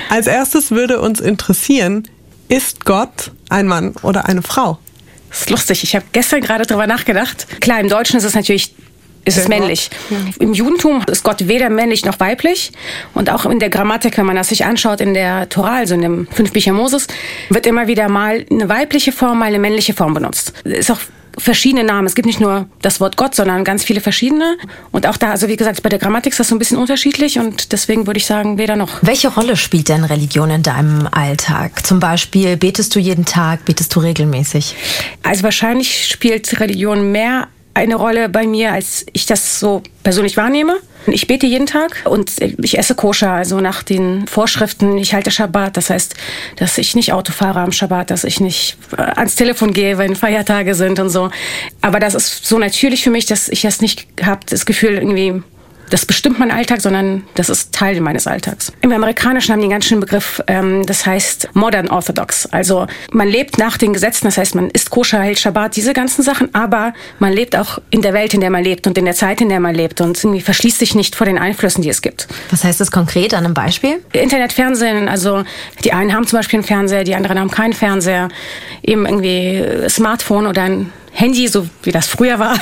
Als 0.10 0.28
erstes 0.28 0.72
würde 0.72 1.00
uns 1.00 1.20
interessieren, 1.20 2.08
ist 2.50 2.84
Gott 2.84 3.32
ein 3.50 3.68
Mann 3.68 3.96
oder 4.02 4.28
eine 4.28 4.42
Frau? 4.42 4.80
Das 5.30 5.42
ist 5.42 5.50
lustig. 5.52 5.84
Ich 5.84 5.96
habe 5.96 6.06
gestern 6.12 6.42
gerade 6.42 6.66
darüber 6.66 6.88
nachgedacht. 6.88 7.46
Klar, 7.62 7.80
im 7.80 7.90
Deutschen 7.90 8.18
ist 8.18 8.24
es 8.24 8.34
natürlich 8.34 8.74
ist 9.26 9.38
es 9.38 9.48
männlich. 9.48 9.92
Im 10.40 10.54
Judentum 10.54 11.04
ist 11.06 11.24
Gott 11.24 11.48
weder 11.48 11.70
männlich 11.70 12.04
noch 12.04 12.20
weiblich. 12.20 12.72
Und 13.14 13.30
auch 13.30 13.46
in 13.46 13.60
der 13.60 13.70
Grammatik, 13.70 14.18
wenn 14.18 14.26
man 14.26 14.36
das 14.36 14.50
sich 14.50 14.66
anschaut, 14.66 15.02
in 15.02 15.14
der 15.14 15.50
Torah, 15.50 15.76
also 15.76 15.94
in 15.94 16.02
den 16.02 16.28
fünf 16.32 16.52
Büchern 16.54 16.76
Moses, 16.76 17.06
wird 17.50 17.68
immer 17.68 17.86
wieder 17.86 18.10
mal 18.10 18.46
eine 18.50 18.70
weibliche 18.70 19.12
Form, 19.12 19.40
mal 19.40 19.46
eine 19.46 19.60
männliche 19.60 19.94
Form 19.94 20.16
benutzt. 20.16 20.54
Ist 20.64 20.90
auch 20.90 21.00
verschiedene 21.40 21.84
Namen. 21.84 22.06
Es 22.08 22.16
gibt 22.16 22.26
nicht 22.26 22.40
nur 22.40 22.68
das 22.82 23.00
Wort 23.00 23.18
Gott, 23.18 23.36
sondern 23.36 23.64
ganz 23.64 23.84
viele 23.84 24.02
verschiedene. 24.02 24.58
Und 24.92 25.08
auch 25.08 25.18
da, 25.18 25.32
also 25.32 25.48
wie 25.48 25.58
gesagt, 25.58 25.82
bei 25.84 25.90
der 25.90 26.00
Grammatik 26.00 26.34
ist 26.34 26.40
das 26.40 26.50
so 26.50 26.56
ein 26.56 26.60
bisschen 26.60 26.78
unterschiedlich 26.78 27.40
und 27.40 27.72
deswegen 27.72 28.08
würde 28.08 28.18
ich 28.18 28.26
sagen, 28.26 28.58
weder 28.58 28.76
noch. 28.76 29.00
Welche 29.02 29.30
Rolle 29.30 29.56
spielt 29.56 29.90
denn 29.90 30.04
Religion 30.04 30.50
in 30.50 30.64
deinem 30.64 31.08
Alltag? 31.12 31.86
Zum 31.86 32.00
Beispiel, 32.00 32.58
betest 32.58 32.96
du 32.96 33.00
jeden 33.00 33.26
Tag, 33.26 33.66
betest 33.66 33.96
du 33.96 34.00
regelmäßig? 34.00 34.76
Also 35.24 35.44
wahrscheinlich 35.44 36.08
spielt 36.08 36.60
Religion 36.60 37.12
mehr 37.12 37.48
eine 37.74 37.96
Rolle 37.96 38.30
bei 38.30 38.48
mir, 38.48 38.74
als 38.74 39.06
ich 39.14 39.26
das 39.26 39.60
so 39.60 39.84
persönlich 40.04 40.38
wahrnehme. 40.38 40.78
Ich 41.08 41.28
bete 41.28 41.46
jeden 41.46 41.66
Tag 41.66 42.04
und 42.06 42.34
ich 42.40 42.78
esse 42.78 42.94
koscher, 42.94 43.32
also 43.32 43.62
nach 43.62 43.84
den 43.84 44.28
Vorschriften. 44.28 44.98
Ich 44.98 45.14
halte 45.14 45.32
Schabbat, 45.32 45.78
das 45.78 45.90
heißt, 45.90 46.16
dass 46.58 46.78
ich 46.78 46.96
nicht 46.96 47.14
Auto 47.14 47.32
fahre 47.32 47.62
am 47.62 47.72
Schabbat, 47.72 48.12
dass 48.12 48.24
ich 48.26 48.40
nicht 48.40 48.78
äh, 48.98 49.02
ans 49.02 49.36
Telefon 49.36 49.74
gehe, 49.74 49.98
wenn 49.98 50.16
Feiertage 50.16 50.76
sind 50.76 51.00
und 51.00 51.10
so. 51.10 51.30
Aber 51.82 52.00
das 52.00 52.16
ist 52.16 52.46
so 52.46 52.60
natürlich 52.60 53.04
für 53.04 53.12
mich, 53.12 53.26
dass 53.26 53.50
ich 53.50 53.62
das 53.62 53.82
nicht 53.82 54.08
habe, 54.22 54.42
das 54.48 54.66
Gefühl 54.66 54.96
irgendwie 54.96 55.42
das 55.90 56.06
bestimmt 56.06 56.40
mein 56.40 56.52
Alltag, 56.52 56.82
sondern 56.82 57.24
das 57.36 57.50
ist 57.50 57.74
Teil 57.74 58.00
meines 58.02 58.28
Alltags. 58.28 58.72
Im 58.82 58.92
Amerikanischen 58.92 59.54
haben 59.54 59.60
die 59.60 59.66
einen 59.66 59.72
ganz 59.72 59.86
schönen 59.86 60.02
Begriff, 60.02 60.42
ähm, 60.48 60.86
das 60.86 61.06
heißt 61.06 61.50
Modern 61.54 61.90
Orthodox. 61.90 62.46
Also 62.48 62.88
man 63.12 63.28
lebt 63.28 63.58
nach 63.58 63.78
den 63.78 63.94
Gesetzen, 63.94 64.26
das 64.26 64.38
heißt 64.38 64.56
man 64.56 64.70
isst 64.70 64.90
koscher, 64.90 65.22
hält 65.22 65.40
Shabbat, 65.40 65.76
diese 65.76 65.94
ganzen 65.94 66.24
Sachen, 66.24 66.54
aber 66.54 66.94
man 67.20 67.34
lebt 67.34 67.56
auch 67.56 67.80
in 67.90 68.02
der 68.02 68.14
Welt, 68.14 68.34
in 68.34 68.42
der 68.42 68.50
man 68.50 68.64
lebt 68.64 68.88
und 68.88 68.98
in 68.98 69.06
der 69.06 69.16
Zeit, 69.16 69.42
in 69.42 69.50
der 69.50 69.60
man 69.60 69.76
lebt 69.76 70.02
und 70.02 70.24
irgendwie 70.24 70.42
verschließt 70.42 70.80
sich 70.80 70.96
nicht 70.96 71.16
vor 71.16 71.26
den 71.26 71.38
Einflüssen, 71.38 71.82
die 71.82 71.90
es 71.90 72.02
gibt. 72.02 72.28
Was 72.52 72.64
heißt 72.64 72.80
das 72.80 72.92
konkret 72.92 73.34
an 73.34 73.46
einem 73.46 73.54
Beispiel? 73.54 74.02
Internet, 74.14 74.54
Fernsehen, 74.54 75.08
also 75.08 75.44
die 75.84 75.94
einen 75.94 76.14
haben 76.14 76.28
zum 76.28 76.40
Beispiel 76.40 76.60
einen 76.60 76.68
Fernseher, 76.68 77.04
die 77.04 77.16
anderen 77.16 77.40
haben 77.40 77.52
keinen 77.52 77.74
Fernseher, 77.74 78.30
eben 78.84 79.06
irgendwie 79.06 79.90
Smartphone 79.90 80.48
oder 80.48 80.64
ein 80.64 80.94
Handy, 81.12 81.48
so 81.48 81.68
wie 81.84 81.92
das 81.92 82.08
früher 82.08 82.40
war. 82.40 82.58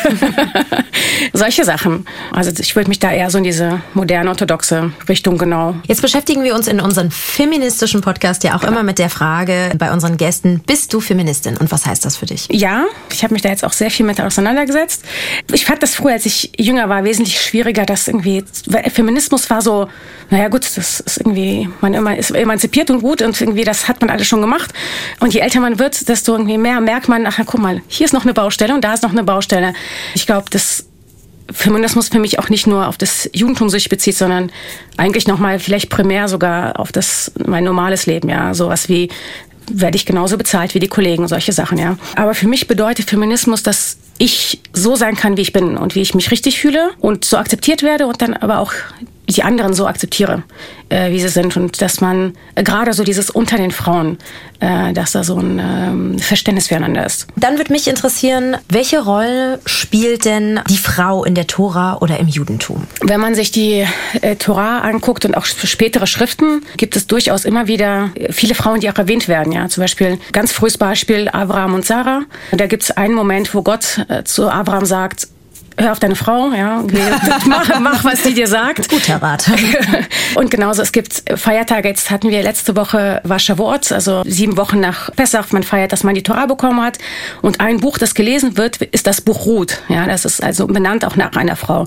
Solche 1.34 1.64
Sachen. 1.64 2.06
Also 2.32 2.52
ich 2.60 2.76
würde 2.76 2.90
mich 2.90 3.00
da 3.00 3.12
eher 3.12 3.30
so 3.30 3.38
in 3.38 3.44
diese 3.44 3.82
moderne, 3.94 4.30
orthodoxe 4.30 4.92
Richtung 5.08 5.38
genau. 5.38 5.76
Jetzt 5.88 6.02
beschäftigen 6.02 6.44
wir 6.44 6.56
uns 6.56 6.68
in 6.68 6.80
unserem 6.80 7.12
feministischen 7.12 8.02
Podcast 8.02 8.44
ja 8.44 8.56
auch 8.56 8.64
ja. 8.64 8.70
immer 8.70 8.84
mit 8.84 9.00
der 9.00 9.10
Frage 9.10 9.72
bei 9.78 9.92
unseren 9.92 10.18
Gästen, 10.18 10.62
bist 10.66 10.94
du 10.94 11.00
Feministin 11.00 11.58
und 11.58 11.72
was 11.72 11.86
heißt 11.86 12.06
das 12.06 12.18
für 12.18 12.26
dich? 12.26 12.48
Ja, 12.52 12.86
ich 13.12 13.24
habe 13.24 13.34
mich 13.34 13.42
da 13.42 13.50
jetzt 13.50 13.64
auch 13.64 13.74
sehr 13.74 13.92
viel 13.92 14.06
mit 14.06 14.20
auseinandergesetzt. 14.20 15.04
Ich 15.52 15.66
fand 15.66 15.84
das 15.84 15.96
früher, 15.96 16.14
als 16.14 16.26
ich 16.26 16.52
jünger 16.58 16.90
war, 16.90 17.04
wesentlich 17.04 17.40
schwieriger, 17.40 17.86
dass 17.86 18.08
irgendwie 18.08 18.44
Feminismus 18.92 19.50
war 19.50 19.62
so, 19.62 19.90
naja 20.30 20.50
gut, 20.50 20.64
das 20.64 21.00
ist 21.00 21.18
irgendwie, 21.18 21.70
man 21.82 21.94
immer 21.94 22.18
ist 22.18 22.32
emanzipiert 22.32 22.90
und 22.90 23.02
gut 23.02 23.22
und 23.22 23.40
irgendwie 23.40 23.64
das 23.64 23.88
hat 23.88 24.02
man 24.02 24.10
alles 24.10 24.28
schon 24.28 24.42
gemacht. 24.42 24.74
Und 25.20 25.34
je 25.34 25.40
älter 25.40 25.60
man 25.60 25.80
wird, 25.80 26.08
desto 26.10 26.34
irgendwie 26.34 26.58
mehr 26.58 26.82
merkt 26.82 27.08
man, 27.08 27.26
ach 27.26 27.40
guck 27.46 27.60
mal, 27.60 27.82
hier 27.88 28.06
ist 28.06 28.14
noch 28.14 28.24
eine 28.24 28.34
Baustelle 28.38 28.74
und 28.74 28.84
da 28.84 28.94
ist 28.94 29.04
noch 29.04 29.12
eine 29.12 29.24
Baustelle. 29.24 29.74
Ich 30.14 30.28
glaube, 30.28 30.50
dass 30.52 30.86
Feminismus 31.52 32.10
für 32.10 32.20
mich 32.20 32.40
auch 32.40 32.50
nicht 32.50 32.68
nur 32.68 32.88
auf 32.88 32.98
das 32.98 33.30
Judentum 33.34 33.70
sich 33.70 33.90
bezieht, 33.90 34.16
sondern 34.16 34.52
eigentlich 34.96 35.28
nochmal 35.28 35.60
vielleicht 35.60 35.90
primär 35.90 36.28
sogar 36.28 36.80
auf 36.80 36.92
das 36.92 37.32
mein 37.46 37.64
normales 37.64 38.06
Leben, 38.06 38.30
ja, 38.30 38.54
sowas 38.54 38.90
wie 38.90 39.10
werde 39.70 39.98
ich 39.98 40.06
genauso 40.06 40.38
bezahlt 40.38 40.76
wie 40.76 40.80
die 40.80 40.88
Kollegen 40.88 41.24
und 41.24 41.30
solche 41.30 41.52
Sachen, 41.52 41.78
ja. 41.78 41.98
Aber 42.16 42.34
für 42.34 42.48
mich 42.48 42.68
bedeutet 42.68 43.10
Feminismus, 43.10 43.64
dass 43.64 43.98
ich 44.18 44.62
so 44.72 44.96
sein 44.96 45.16
kann, 45.16 45.36
wie 45.36 45.42
ich 45.42 45.52
bin 45.52 45.78
und 45.78 45.96
wie 45.96 46.02
ich 46.02 46.16
mich 46.16 46.32
richtig 46.32 46.60
fühle 46.60 46.92
und 47.00 47.26
so 47.26 47.38
akzeptiert 47.38 47.84
werde 47.84 48.08
und 48.08 48.22
dann 48.22 48.34
aber 48.34 48.60
auch 48.60 48.74
die 49.30 49.44
anderen 49.44 49.74
so 49.74 49.88
akzeptiere, 49.88 50.44
äh, 50.90 51.12
wie 51.12 51.20
sie 51.20 51.30
sind 51.30 51.58
und 51.58 51.82
dass 51.82 52.00
man 52.00 52.34
äh, 52.56 52.64
gerade 52.64 52.94
so 52.94 53.04
dieses 53.04 53.30
unter 53.30 53.58
den 53.58 53.72
Frauen, 53.72 54.18
äh, 54.60 54.94
dass 54.94 55.12
da 55.12 55.24
so 55.24 55.38
ein 55.38 55.60
ähm, 55.60 56.20
Verständnis 56.20 56.68
füreinander 56.68 57.06
ist. 57.06 57.28
Dann 57.36 57.58
würde 57.58 57.74
mich 57.74 57.88
interessieren, 57.88 58.58
welche 58.70 59.04
Rolle 59.04 59.60
spielt 59.66 60.26
denn 60.26 60.62
die 60.70 60.78
Frau 60.78 61.26
in 61.26 61.36
der 61.36 61.48
Tora 61.48 61.98
oder 61.98 62.20
im 62.20 62.28
Judentum? 62.28 62.88
Wenn 63.02 63.20
man 63.20 63.36
sich 63.36 63.52
die 63.52 63.86
äh, 64.22 64.36
Tora 64.38 64.80
anguckt 64.80 65.26
und 65.26 65.36
auch 65.36 65.46
für 65.46 65.68
spätere 65.68 66.08
Schriften, 66.08 66.64
gibt 66.78 66.96
es 66.96 67.08
durchaus 67.08 67.44
immer 67.44 67.68
wieder 67.68 68.12
viele 68.30 68.56
Frauen, 68.56 68.80
die 68.80 68.90
auch 68.90 68.98
erwähnt 68.98 69.28
werden. 69.28 69.52
Ja, 69.52 69.68
zum 69.68 69.84
Beispiel 69.84 70.20
ganz 70.32 70.54
frühes 70.54 70.78
Beispiel 70.78 71.28
Abraham 71.28 71.74
und 71.74 71.86
Sarah. 71.86 72.22
Da 72.52 72.68
gibt 72.68 72.84
es 72.84 72.92
einen 72.92 73.14
Moment, 73.14 73.54
wo 73.54 73.62
Gott 73.62 74.06
äh, 74.08 74.24
zu 74.24 74.50
Abraham 74.50 74.86
sagt, 74.86 75.28
hör 75.78 75.92
auf 75.92 76.00
deine 76.00 76.16
Frau, 76.16 76.52
ja, 76.54 76.84
mach, 77.46 77.80
mach, 77.80 78.04
was 78.04 78.24
die 78.24 78.34
dir 78.34 78.48
sagt. 78.48 78.90
Guter 78.90 79.22
Rat. 79.22 79.50
Und 80.36 80.52
genauso, 80.52 80.82
es 80.82 80.92
gibt 80.92 81.24
Feiertage, 81.36 81.88
jetzt 81.88 82.10
hatten 82.10 82.30
wir 82.30 82.42
letzte 82.42 82.76
Woche 82.76 83.22
war 83.24 83.40
Shavuot, 83.40 83.92
also 83.92 84.24
sieben 84.26 84.58
Wochen 84.58 84.80
nach 84.80 85.12
Pessach, 85.16 85.52
man 85.52 85.64
feiert, 85.64 85.92
dass 85.92 86.04
man 86.04 86.16
die 86.16 86.24
Torah 86.24 86.46
bekommen 86.46 86.82
hat. 86.82 86.98
Und 87.42 87.60
ein 87.60 87.80
Buch, 87.80 87.98
das 87.98 88.16
gelesen 88.16 88.58
wird, 88.58 88.82
ist 88.82 89.08
das 89.08 89.22
Buch 89.22 89.46
Ruth. 89.46 89.82
Ja, 89.88 90.06
das 90.08 90.26
ist 90.26 90.44
also 90.44 90.68
benannt 90.68 91.06
auch 91.06 91.16
nach 91.16 91.36
einer 91.36 91.56
Frau. 91.56 91.86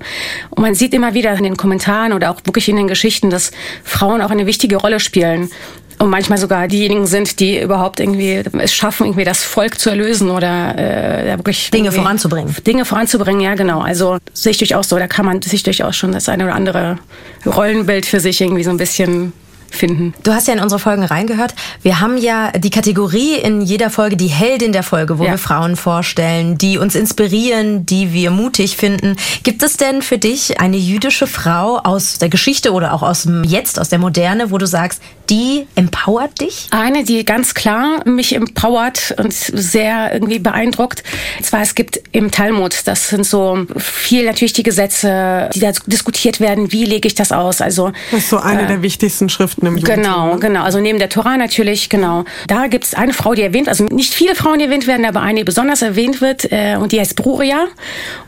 Und 0.51 0.63
man 0.63 0.75
sieht 0.75 0.95
immer 0.95 1.15
wieder 1.15 1.33
in 1.35 1.45
den 1.45 1.57
Kommentaren 1.57 2.13
oder 2.13 2.31
auch 2.31 2.41
wirklich 2.45 2.69
in 2.69 2.77
den 2.77 2.89
Geschichten, 2.89 3.31
dass 3.31 3.51
Frauen 3.83 4.23
auch 4.23 4.31
eine 4.31 4.47
wichtige 4.47 4.77
Rolle 4.77 5.01
spielen 5.01 5.51
und 6.01 6.09
manchmal 6.09 6.39
sogar 6.39 6.67
diejenigen 6.67 7.07
sind, 7.07 7.41
die 7.41 7.61
überhaupt 7.61 8.01
irgendwie 8.01 8.43
es 8.59 8.75
schaffen, 8.75 9.05
irgendwie 9.05 9.25
das 9.25 9.43
Volk 9.43 9.79
zu 9.79 9.91
erlösen 9.91 10.31
oder 10.31 10.77
äh, 10.79 11.37
wirklich 11.37 11.71
Dinge 11.71 11.93
voranzubringen. 11.93 12.57
Dinge 12.67 12.87
voranzubringen, 12.87 13.43
ja 13.43 13.55
genau. 13.55 13.81
Also 13.81 14.17
sehe 14.33 14.53
ich 14.53 14.59
durchaus 14.59 14.89
so, 14.89 14.99
da 14.99 15.07
kann 15.07 15.27
man 15.27 15.43
sich 15.43 15.63
durchaus 15.63 15.97
schon 15.97 16.13
das 16.13 16.31
eine 16.31 16.45
oder 16.45 16.55
andere 16.55 16.99
Rollenbild 17.45 18.07
für 18.07 18.19
sich 18.19 18.41
irgendwie 18.41 18.65
so 18.65 18.71
ein 18.71 18.79
bisschen 18.79 19.35
finden. 19.71 20.15
Du 20.23 20.33
hast 20.33 20.49
ja 20.49 20.55
in 20.55 20.61
unsere 20.61 20.79
Folgen 20.79 21.05
reingehört. 21.05 21.55
Wir 21.83 22.01
haben 22.01 22.17
ja 22.17 22.51
die 22.53 22.71
Kategorie 22.71 23.35
in 23.35 23.63
jeder 23.63 23.91
Folge 23.91 24.17
die 24.17 24.27
Heldin 24.27 24.73
der 24.73 24.83
Folge, 24.83 25.19
wo 25.19 25.25
ja. 25.25 25.33
wir 25.33 25.39
Frauen 25.39 25.77
vorstellen, 25.77 26.59
die 26.59 26.79
uns 26.79 26.95
inspirieren, 26.95 27.87
die 27.87 28.13
wir 28.13 28.31
mutig 28.31 28.77
finden. 28.77 29.17
Gibt 29.43 29.63
es 29.63 29.77
denn 29.77 30.03
für 30.03 30.19
dich 30.19 30.61
eine 30.61 30.77
jüdische 30.77 31.27
Frau 31.27 31.79
aus 31.79 32.19
der 32.19 32.29
Geschichte 32.29 32.73
oder 32.73 32.93
auch 32.93 33.03
aus 33.03 33.23
dem 33.23 33.45
Jetzt, 33.45 33.79
aus 33.79 33.89
der 33.89 33.99
Moderne, 33.99 34.51
wo 34.51 34.59
du 34.59 34.67
sagst, 34.67 35.01
die 35.31 35.67
empowert 35.77 36.41
dich? 36.41 36.67
Eine, 36.71 37.05
die 37.05 37.25
ganz 37.25 37.55
klar 37.55 38.07
mich 38.07 38.35
empowert 38.35 39.15
und 39.19 39.33
sehr 39.33 40.13
irgendwie 40.13 40.41
beeindruckt. 40.41 41.05
Und 41.39 41.47
zwar, 41.47 41.63
es 41.63 41.75
gibt 41.75 42.01
im 42.13 42.31
Talmud, 42.31 42.83
das 42.87 43.09
sind 43.09 43.25
so 43.25 43.67
viel 43.77 44.27
natürlich 44.27 44.53
die 44.53 44.63
Gesetze, 44.63 45.49
die 45.55 45.61
da 45.61 45.73
diskutiert 45.87 46.41
werden, 46.41 46.73
wie 46.73 46.85
lege 46.85 47.07
ich 47.07 47.15
das 47.15 47.33
aus? 47.33 47.61
Also, 47.61 47.93
das 48.11 48.21
ist 48.21 48.31
so 48.31 48.39
eine 48.39 48.63
äh, 48.63 48.67
der 48.67 48.83
wichtigsten 48.83 49.29
Schriften 49.29 49.60
Im 49.69 49.77
Judentum. 49.77 50.03
Genau, 50.03 50.35
ne? 50.35 50.41
genau. 50.41 50.63
Also 50.63 50.81
neben 50.81 50.99
der 50.99 51.09
Tora 51.09 51.37
natürlich, 51.37 51.89
genau. 51.89 52.25
Da 52.47 52.67
gibt 52.67 52.85
es 52.85 52.95
eine 52.95 53.13
Frau, 53.13 53.35
die 53.35 53.43
erwähnt, 53.43 53.69
also 53.69 53.85
nicht 53.85 54.15
viele 54.15 54.35
Frauen, 54.35 54.59
die 54.59 54.65
erwähnt 54.65 54.87
werden, 54.87 55.05
aber 55.05 55.21
eine, 55.21 55.41
die 55.41 55.45
besonders 55.45 55.83
erwähnt 55.83 56.21
wird, 56.21 56.51
äh, 56.51 56.77
und 56.77 56.93
die 56.93 57.01
heißt 57.01 57.17
Bruria. 57.17 57.67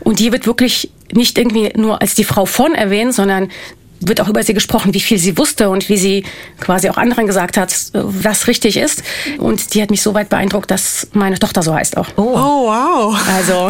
Und 0.01 0.19
die 0.19 0.31
wird 0.31 0.45
wirklich 0.45 0.91
nicht 1.11 1.37
irgendwie 1.37 1.71
nur 1.75 2.01
als 2.01 2.15
die 2.15 2.23
Frau 2.23 2.45
von 2.45 2.73
erwähnt, 2.75 3.13
sondern 3.13 3.49
wird 4.07 4.21
auch 4.21 4.27
über 4.27 4.43
sie 4.43 4.53
gesprochen, 4.53 4.93
wie 4.93 4.99
viel 4.99 5.17
sie 5.17 5.37
wusste 5.37 5.69
und 5.69 5.89
wie 5.89 5.97
sie 5.97 6.23
quasi 6.59 6.89
auch 6.89 6.97
anderen 6.97 7.27
gesagt 7.27 7.57
hat, 7.57 7.73
was 7.93 8.47
richtig 8.47 8.77
ist. 8.77 9.03
Und 9.37 9.73
die 9.73 9.81
hat 9.81 9.91
mich 9.91 10.01
so 10.01 10.13
weit 10.13 10.29
beeindruckt, 10.29 10.69
dass 10.71 11.07
meine 11.13 11.39
Tochter 11.39 11.61
so 11.61 11.73
heißt 11.73 11.97
auch. 11.97 12.07
Oh, 12.17 12.33
oh 12.35 12.67
wow. 12.67 13.17
Also. 13.35 13.69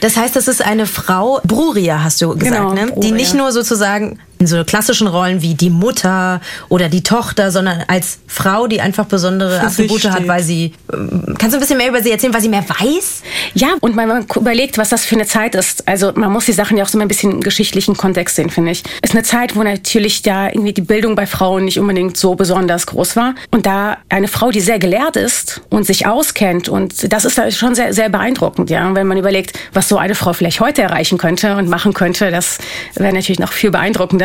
Das 0.00 0.16
heißt, 0.16 0.36
das 0.36 0.48
ist 0.48 0.64
eine 0.64 0.86
Frau, 0.86 1.40
Bruria 1.44 2.02
hast 2.02 2.20
du 2.20 2.36
gesagt, 2.36 2.56
genau, 2.56 2.72
ne? 2.72 2.92
die 2.96 3.12
nicht 3.12 3.34
nur 3.34 3.52
sozusagen 3.52 4.18
in 4.38 4.46
so 4.46 4.64
klassischen 4.64 5.06
Rollen 5.06 5.42
wie 5.42 5.54
die 5.54 5.70
Mutter 5.70 6.40
oder 6.68 6.88
die 6.88 7.02
Tochter, 7.02 7.50
sondern 7.50 7.84
als 7.86 8.18
Frau, 8.26 8.66
die 8.66 8.80
einfach 8.80 9.06
besondere 9.06 9.60
Für 9.60 9.66
Attribute 9.66 10.10
hat, 10.10 10.26
weil 10.26 10.42
sie. 10.42 10.72
Ähm, 10.92 11.34
kannst 11.38 11.54
du 11.54 11.58
ein 11.58 11.60
bisschen 11.60 11.78
mehr 11.78 11.88
über 11.88 12.02
sie 12.02 12.10
erzählen, 12.10 12.34
weil 12.34 12.40
sie 12.40 12.48
mehr 12.48 12.64
weiß? 12.68 13.22
Ja, 13.54 13.68
und 13.80 13.94
man 13.94 14.26
überlegt, 14.34 14.78
was 14.78 14.88
das 14.88 15.04
für 15.04 15.14
eine 15.14 15.26
Zeit 15.26 15.54
ist. 15.54 15.86
Also 15.86 16.12
man 16.14 16.32
muss 16.32 16.46
die 16.46 16.52
Sachen 16.52 16.76
ja 16.76 16.84
auch 16.84 16.88
so 16.88 16.98
ein 16.98 17.08
bisschen 17.08 17.32
im 17.32 17.40
geschichtlichen 17.40 17.96
Kontext 17.96 18.36
sehen, 18.36 18.50
finde 18.50 18.72
ich. 18.72 18.82
Es 19.02 19.10
ist 19.10 19.16
eine 19.16 19.22
Zeit, 19.22 19.54
wo 19.56 19.62
natürlich 19.62 20.22
da 20.22 20.48
irgendwie 20.48 20.72
die 20.72 20.82
Bildung 20.82 21.14
bei 21.14 21.26
Frauen 21.26 21.64
nicht 21.64 21.78
unbedingt 21.78 22.16
so 22.16 22.34
besonders 22.34 22.86
groß 22.86 23.16
war. 23.16 23.34
Und 23.50 23.66
da 23.66 23.98
eine 24.08 24.28
Frau, 24.28 24.50
die 24.50 24.60
sehr 24.60 24.78
gelehrt 24.78 25.16
ist 25.16 25.62
und 25.70 25.86
sich 25.86 26.06
auskennt, 26.06 26.68
und 26.68 27.12
das 27.12 27.24
ist 27.24 27.40
schon 27.56 27.74
sehr, 27.74 27.92
sehr 27.92 28.08
beeindruckend, 28.08 28.70
ja. 28.70 28.94
Wenn 28.94 29.06
man 29.06 29.16
überlegt, 29.16 29.58
was 29.72 29.88
so 29.88 29.96
eine 29.96 30.14
Frau 30.14 30.32
vielleicht 30.32 30.60
heute 30.60 30.82
erreichen 30.82 31.18
könnte 31.18 31.56
und 31.56 31.68
machen 31.68 31.94
könnte, 31.94 32.30
das 32.30 32.58
wäre 32.94 33.12
natürlich 33.12 33.38
noch 33.38 33.52
viel 33.52 33.70
beeindruckender 33.70 34.23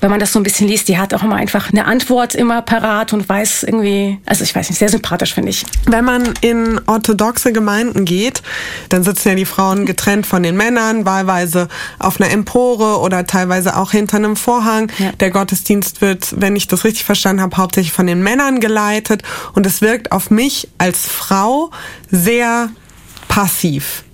wenn 0.00 0.10
man 0.10 0.20
das 0.20 0.32
so 0.32 0.38
ein 0.38 0.42
bisschen 0.42 0.68
liest, 0.68 0.88
die 0.88 0.98
hat 0.98 1.14
auch 1.14 1.22
immer 1.22 1.36
einfach 1.36 1.70
eine 1.70 1.86
Antwort 1.86 2.34
immer 2.34 2.62
parat 2.62 3.12
und 3.12 3.28
weiß 3.28 3.64
irgendwie, 3.64 4.18
also 4.26 4.44
ich 4.44 4.54
weiß 4.54 4.68
nicht, 4.68 4.78
sehr 4.78 4.88
sympathisch 4.88 5.34
finde 5.34 5.50
ich. 5.50 5.64
Wenn 5.86 6.04
man 6.04 6.34
in 6.40 6.80
orthodoxe 6.86 7.52
Gemeinden 7.52 8.04
geht, 8.04 8.42
dann 8.88 9.02
sitzen 9.02 9.30
ja 9.30 9.34
die 9.34 9.44
Frauen 9.44 9.86
getrennt 9.86 10.26
von 10.26 10.42
den 10.42 10.56
Männern, 10.56 11.04
wahlweise 11.04 11.68
auf 11.98 12.20
einer 12.20 12.30
Empore 12.30 13.00
oder 13.00 13.26
teilweise 13.26 13.76
auch 13.76 13.92
hinter 13.92 14.18
einem 14.18 14.36
Vorhang. 14.36 14.92
Ja. 14.98 15.12
Der 15.12 15.30
Gottesdienst 15.30 16.00
wird, 16.00 16.40
wenn 16.40 16.56
ich 16.56 16.68
das 16.68 16.84
richtig 16.84 17.04
verstanden 17.04 17.42
habe, 17.42 17.56
hauptsächlich 17.56 17.92
von 17.92 18.06
den 18.06 18.22
Männern 18.22 18.60
geleitet 18.60 19.22
und 19.54 19.66
es 19.66 19.80
wirkt 19.80 20.12
auf 20.12 20.30
mich 20.30 20.68
als 20.78 21.06
Frau 21.06 21.70
sehr 22.10 22.70
passiv. 23.28 24.04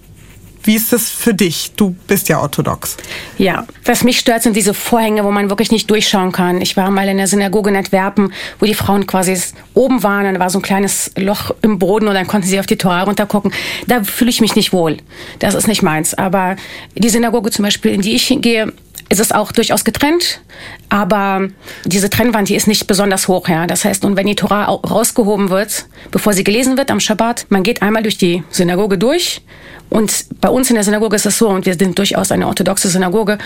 Wie 0.67 0.75
ist 0.75 0.93
das 0.93 1.09
für 1.11 1.33
dich? 1.33 1.73
Du 1.77 1.95
bist 2.09 2.29
ja 2.29 2.41
orthodox. 2.41 2.97
Ja, 3.39 3.65
was 3.85 4.03
mich 4.03 4.19
stört, 4.19 4.43
sind 4.43 4.57
diese 4.57 4.75
Vorhänge, 4.75 5.23
wo 5.23 5.31
man 5.31 5.49
wirklich 5.49 5.71
nicht 5.71 5.89
durchschauen 5.89 6.33
kann. 6.33 6.61
Ich 6.61 6.77
war 6.77 6.91
mal 6.91 7.09
in 7.09 7.19
der 7.19 7.29
Synagoge 7.29 7.71
in 7.71 7.77
Antwerpen, 7.77 8.33
wo 8.59 8.67
die 8.67 8.75
Frauen 8.75 9.07
quasi 9.07 9.41
oben 9.75 10.03
waren 10.03 10.27
und 10.27 10.35
da 10.35 10.41
war 10.41 10.51
so 10.51 10.59
ein 10.59 10.63
kleines 10.63 11.13
Loch 11.17 11.53
im 11.63 11.79
Boden 11.79 12.09
und 12.09 12.15
dann 12.15 12.27
konnten 12.27 12.49
sie 12.49 12.59
auf 12.59 12.67
die 12.67 12.77
Tora 12.77 13.05
runtergucken. 13.05 13.53
Da 13.87 14.03
fühle 14.03 14.31
ich 14.31 14.41
mich 14.41 14.57
nicht 14.57 14.73
wohl. 14.73 14.97
Das 15.39 15.55
ist 15.55 15.69
nicht 15.69 15.83
meins. 15.83 16.15
Aber 16.15 16.57
die 16.97 17.11
Synagoge 17.11 17.53
zum 17.53 17.65
Beispiel, 17.65 17.93
in 17.93 18.01
die 18.01 18.17
ich 18.17 18.37
gehe, 18.41 18.73
ist 19.09 19.21
es 19.21 19.33
auch 19.33 19.53
durchaus 19.53 19.85
getrennt, 19.85 20.41
aber 20.89 21.49
diese 21.85 22.11
Trennwand, 22.11 22.49
die 22.49 22.57
ist 22.57 22.67
nicht 22.67 22.87
besonders 22.87 23.29
hoch. 23.29 23.49
Ja. 23.49 23.67
Das 23.67 23.85
heißt, 23.85 24.05
und 24.05 24.17
wenn 24.17 24.27
die 24.27 24.35
Tora 24.35 24.65
rausgehoben 24.65 25.51
wird, 25.51 25.87
bevor 26.11 26.33
sie 26.33 26.45
gelesen 26.45 26.77
wird 26.77 26.91
am 26.91 27.01
Schabbat, 27.01 27.47
man 27.49 27.63
geht 27.63 27.83
einmal 27.83 28.03
durch 28.03 28.19
die 28.19 28.43
Synagoge 28.51 28.99
durch 28.99 29.43
und 29.91 30.27
bei 30.41 30.49
uns 30.49 30.71
in 30.71 30.75
der 30.75 30.85
Synagoge 30.85 31.17
ist 31.17 31.27
es 31.27 31.39
so, 31.39 31.49
und 31.49 31.67
wir 31.67 31.75
sind 31.75 31.99
durchaus 31.99 32.33
eine 32.33 32.47
orthodoxe 32.47 32.89
Synagoge, 32.89 33.39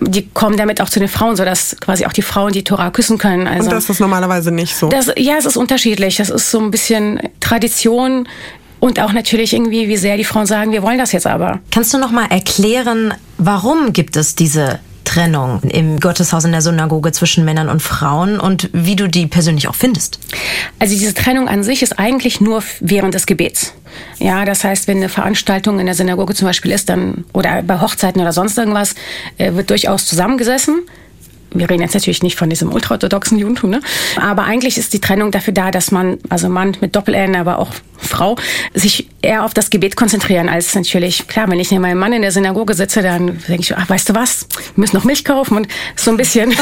die 0.00 0.28
kommen 0.28 0.56
damit 0.56 0.80
auch 0.80 0.88
zu 0.88 1.00
den 1.00 1.08
Frauen, 1.08 1.36
sodass 1.36 1.76
quasi 1.80 2.06
auch 2.06 2.12
die 2.12 2.22
Frauen 2.22 2.52
die 2.52 2.64
Tora 2.64 2.90
küssen 2.90 3.18
können. 3.18 3.46
Also 3.46 3.64
und 3.64 3.72
das 3.72 3.90
ist 3.90 4.00
normalerweise 4.00 4.50
nicht 4.50 4.74
so? 4.74 4.88
Das, 4.88 5.10
ja, 5.18 5.34
es 5.36 5.44
ist 5.44 5.56
unterschiedlich. 5.56 6.16
Das 6.16 6.30
ist 6.30 6.50
so 6.50 6.60
ein 6.60 6.70
bisschen 6.70 7.20
Tradition. 7.40 8.28
Und 8.80 8.98
auch 9.00 9.12
natürlich 9.12 9.52
irgendwie, 9.52 9.88
wie 9.88 9.96
sehr 9.96 10.16
die 10.16 10.24
Frauen 10.24 10.46
sagen, 10.46 10.72
wir 10.72 10.82
wollen 10.82 10.98
das 10.98 11.12
jetzt 11.12 11.26
aber. 11.26 11.60
Kannst 11.70 11.94
du 11.94 11.98
noch 11.98 12.10
mal 12.10 12.26
erklären, 12.30 13.14
warum 13.38 13.92
gibt 13.92 14.16
es 14.16 14.34
diese 14.34 14.80
Trennung 15.12 15.60
im 15.64 16.00
Gotteshaus 16.00 16.46
in 16.46 16.52
der 16.52 16.62
Synagoge 16.62 17.12
zwischen 17.12 17.44
Männern 17.44 17.68
und 17.68 17.82
Frauen 17.82 18.40
und 18.40 18.70
wie 18.72 18.96
du 18.96 19.08
die 19.08 19.26
persönlich 19.26 19.68
auch 19.68 19.74
findest? 19.74 20.18
Also 20.78 20.94
diese 20.94 21.12
Trennung 21.12 21.48
an 21.48 21.62
sich 21.62 21.82
ist 21.82 21.98
eigentlich 21.98 22.40
nur 22.40 22.62
während 22.80 23.12
des 23.12 23.26
Gebets. 23.26 23.74
Ja, 24.18 24.46
das 24.46 24.64
heißt, 24.64 24.88
wenn 24.88 24.96
eine 24.96 25.10
Veranstaltung 25.10 25.80
in 25.80 25.84
der 25.86 25.94
Synagoge 25.94 26.34
zum 26.34 26.48
Beispiel 26.48 26.70
ist, 26.70 26.88
dann 26.88 27.26
oder 27.34 27.62
bei 27.62 27.78
Hochzeiten 27.78 28.22
oder 28.22 28.32
sonst 28.32 28.56
irgendwas, 28.56 28.94
äh, 29.36 29.52
wird 29.52 29.68
durchaus 29.68 30.06
zusammengesessen 30.06 30.80
wir 31.54 31.68
reden 31.68 31.82
jetzt 31.82 31.94
natürlich 31.94 32.22
nicht 32.22 32.38
von 32.38 32.50
diesem 32.50 32.72
ultraorthodoxen 32.72 33.38
Judentum, 33.38 33.70
ne? 33.70 33.80
aber 34.16 34.44
eigentlich 34.44 34.78
ist 34.78 34.92
die 34.92 35.00
Trennung 35.00 35.30
dafür 35.30 35.54
da, 35.54 35.70
dass 35.70 35.90
man, 35.90 36.18
also 36.28 36.48
Mann 36.48 36.76
mit 36.80 36.96
Doppel-N, 36.96 37.36
aber 37.36 37.58
auch 37.58 37.72
Frau, 37.98 38.36
sich 38.74 39.08
eher 39.22 39.44
auf 39.44 39.54
das 39.54 39.70
Gebet 39.70 39.96
konzentrieren, 39.96 40.48
als 40.48 40.74
natürlich, 40.74 41.28
klar, 41.28 41.48
wenn 41.48 41.60
ich 41.60 41.70
neben 41.70 41.82
meinem 41.82 41.98
Mann 41.98 42.12
in 42.12 42.22
der 42.22 42.32
Synagoge 42.32 42.74
sitze, 42.74 43.00
dann 43.00 43.38
denke 43.48 43.60
ich, 43.60 43.76
ach, 43.76 43.88
weißt 43.88 44.08
du 44.08 44.14
was, 44.14 44.46
wir 44.74 44.80
müssen 44.82 44.96
noch 44.96 45.04
Milch 45.04 45.24
kaufen 45.24 45.56
und 45.56 45.68
so 45.96 46.10
ein 46.10 46.16
bisschen, 46.16 46.52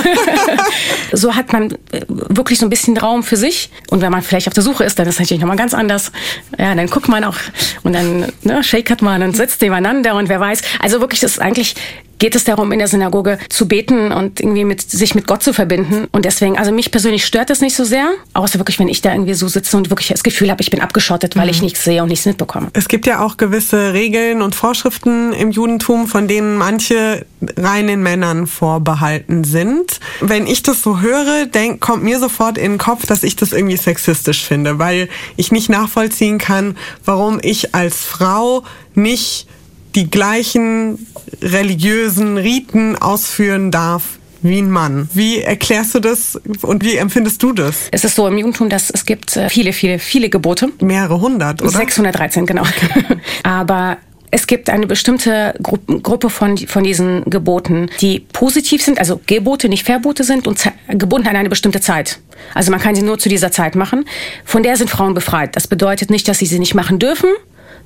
so 1.13 1.35
hat 1.35 1.53
man 1.53 1.75
wirklich 2.07 2.59
so 2.59 2.67
ein 2.67 2.71
bisschen 2.71 2.97
Raum 2.97 3.23
für 3.23 3.37
sich 3.37 3.71
und 3.89 4.03
wenn 4.03 4.13
man 4.13 4.23
vielleicht 4.23 4.49
auf 4.49 4.55
der 4.55 4.63
Suche 4.63 4.85
ist, 4.85 4.99
dann 4.99 5.07
ist 5.07 5.15
es 5.15 5.21
natürlich 5.21 5.41
nochmal 5.41 5.57
ganz 5.57 5.75
anders. 5.75 6.13
Ja, 6.59 6.75
dann 6.75 6.87
guckt 6.89 7.09
man 7.09 7.25
auch 7.25 7.37
und 7.83 7.95
dann 7.95 8.33
ne, 8.43 8.63
shakert 8.63 9.03
man 9.03 9.23
und 9.23 9.37
sitzt 9.37 9.63
nebeneinander 9.63 10.15
und 10.17 10.29
wer 10.29 10.41
weiß, 10.41 10.63
also 10.81 11.01
wirklich, 11.01 11.21
das 11.21 11.33
ist 11.33 11.39
eigentlich 11.41 11.75
geht 12.21 12.37
es 12.37 12.45
darum, 12.45 12.71
in 12.71 12.79
der 12.79 12.87
Synagoge 12.87 13.39
zu 13.49 13.67
beten 13.67 14.13
und 14.13 14.41
irgendwie 14.41 14.65
mit 14.65 14.89
sich 14.89 15.17
mit 15.17 15.27
Gott 15.27 15.43
zu 15.43 15.53
verbinden. 15.53 16.07
Und 16.13 16.25
deswegen, 16.25 16.57
also 16.57 16.71
mich 16.71 16.93
persönlich 16.93 17.25
stört 17.25 17.51
das 17.51 17.61
nicht 17.61 17.75
so 17.75 17.83
sehr, 17.83 18.13
außer 18.35 18.61
wirklich, 18.61 18.79
wenn 18.79 18.89
ich 18.89 19.01
da 19.01 19.11
irgendwie 19.13 19.35
so 19.35 19.49
sitze 19.49 19.77
und 19.77 19.91
wirklich 19.91 20.09
das 20.09 20.23
Gefühl 20.23 20.51
habe, 20.51 20.63
ich 20.63 20.71
bin 20.71 20.81
abgeschottet, 20.81 21.35
weil 21.35 21.47
mhm. 21.47 21.51
ich 21.51 21.63
nichts 21.63 21.83
sehe 21.83 22.03
und 22.03 22.09
nichts 22.11 22.27
mitbekomme. 22.27 22.69
Es 22.75 22.87
gibt 22.89 23.07
ja 23.07 23.25
auch 23.25 23.39
gewisse 23.39 23.95
Regeln 23.95 24.43
und 24.43 24.55
Vorschriften 24.55 25.33
im 25.33 25.51
Judentum, 25.51 26.07
von 26.07 26.29
denen 26.29 26.57
manche 26.57 27.25
reinen 27.57 28.03
Männern 28.03 28.47
vorbehalten 28.47 29.45
sind. 29.45 29.99
Wenn 30.21 30.47
ich 30.47 30.63
das 30.63 30.83
so 30.83 31.01
höre, 31.01 31.47
denk, 31.47 31.81
kommt 31.81 32.05
mir 32.05 32.19
sofort 32.19 32.59
in 32.59 32.73
den 32.73 32.79
Kopf, 32.79 33.07
dass 33.07 33.23
ich 33.23 33.35
das 33.35 33.53
irgendwie 33.53 33.79
sexistisch 33.79 34.45
finde, 34.45 34.79
weil 34.79 35.09
ich 35.37 35.53
nicht 35.53 35.71
nachvollziehen 35.71 36.37
kann, 36.37 36.77
warum 37.07 37.41
ich 37.43 37.75
als 37.75 38.05
Frau 38.05 38.63
nicht 38.95 39.47
die 39.95 40.11
gleichen 40.11 41.07
religiösen 41.43 42.37
Riten 42.37 42.97
ausführen 42.97 43.71
darf 43.71 44.19
wie 44.43 44.59
ein 44.59 44.71
Mann. 44.71 45.09
Wie 45.13 45.41
erklärst 45.41 45.95
du 45.95 46.01
das 46.01 46.41
und 46.63 46.85
wie 46.85 46.97
empfindest 46.97 47.43
du 47.43 47.53
das? 47.53 47.89
Es 47.91 48.05
ist 48.05 48.15
so 48.15 48.27
im 48.27 48.39
Judentum, 48.39 48.69
dass 48.69 48.91
es 48.91 49.05
gibt 49.05 49.37
äh, 49.37 49.51
viele, 49.51 49.73
viele, 49.73 49.99
viele 49.99 50.31
Gebote. 50.31 50.71
Mehrere 50.81 51.21
hundert, 51.21 51.61
oder? 51.61 51.71
613, 51.71 52.47
genau. 52.47 52.65
Aber 53.43 53.99
es 54.31 54.47
gibt 54.47 54.71
eine 54.71 54.87
bestimmte 54.87 55.55
Gruppe 55.63 56.31
von, 56.31 56.57
von 56.57 56.85
diesen 56.85 57.25
Geboten, 57.25 57.91
die 58.01 58.21
positiv 58.33 58.83
sind, 58.83 58.99
also 58.99 59.21
Gebote, 59.27 59.69
nicht 59.69 59.85
Verbote 59.85 60.23
sind 60.25 60.47
und 60.47 60.63
gebunden 60.89 61.29
an 61.29 61.37
eine 61.37 61.49
bestimmte 61.49 61.81
Zeit. 61.81 62.21
Also 62.55 62.71
man 62.71 62.81
kann 62.81 62.95
sie 62.95 63.03
nur 63.03 63.19
zu 63.19 63.29
dieser 63.29 63.51
Zeit 63.51 63.75
machen. 63.75 64.05
Von 64.45 64.63
der 64.63 64.77
sind 64.77 64.89
Frauen 64.89 65.15
befreit. 65.15 65.57
Das 65.57 65.67
bedeutet 65.67 66.11
nicht, 66.11 66.29
dass 66.29 66.39
sie 66.39 66.47
sie 66.47 66.61
nicht 66.61 66.75
machen 66.75 66.99
dürfen, 66.99 67.31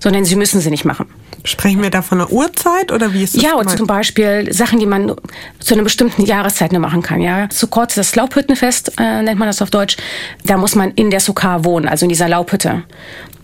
sondern 0.05 0.27
sie 0.27 0.37
müssen 0.37 0.61
sie 0.61 0.69
nicht 0.69 0.85
machen. 0.85 1.07
Sprechen 1.45 1.83
wir 1.83 1.89
da 1.89 2.03
von 2.03 2.21
einer 2.21 2.31
Uhrzeit 2.31 2.93
oder 2.93 3.15
wie 3.15 3.25
ist 3.25 3.37
das? 3.37 3.43
Ja, 3.43 3.57
gemeint? 3.57 3.71
zum 3.71 3.87
Beispiel 3.87 4.53
Sachen, 4.53 4.79
die 4.79 4.85
man 4.85 5.15
zu 5.61 5.73
einer 5.73 5.83
bestimmten 5.83 6.27
Jahreszeit 6.27 6.73
nur 6.73 6.83
machen 6.83 7.01
kann. 7.01 7.23
Ja, 7.23 7.49
Sukkot, 7.51 7.97
das 7.97 8.15
Laubhüttenfest 8.15 9.01
äh, 9.01 9.23
nennt 9.23 9.39
man 9.39 9.49
das 9.49 9.63
auf 9.63 9.71
Deutsch. 9.71 9.97
Da 10.45 10.59
muss 10.59 10.75
man 10.75 10.91
in 10.91 11.11
der 11.11 11.21
Sukkah 11.21 11.65
wohnen, 11.65 11.89
also 11.89 12.05
in 12.05 12.11
dieser 12.11 12.29
Laubhütte. 12.29 12.83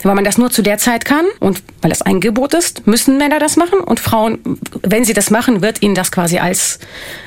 Weil 0.03 0.15
man 0.15 0.25
das 0.25 0.37
nur 0.37 0.51
zu 0.51 0.61
der 0.61 0.77
Zeit 0.77 1.07
kann 1.07 1.25
und 1.41 1.63
weil 1.81 1.89
das 1.89 2.03
ein 2.03 2.21
Gebot 2.21 2.53
ist, 2.53 2.87
müssen 2.87 3.17
Männer 3.17 3.39
das 3.39 3.57
machen 3.57 3.81
und 3.81 3.99
Frauen, 3.99 4.39
wenn 4.83 5.07
sie 5.07 5.15
das 5.15 5.31
machen, 5.31 5.63
wird 5.63 5.81
ihnen 5.81 5.95
das 5.95 6.13
quasi 6.13 6.39
als 6.39 6.79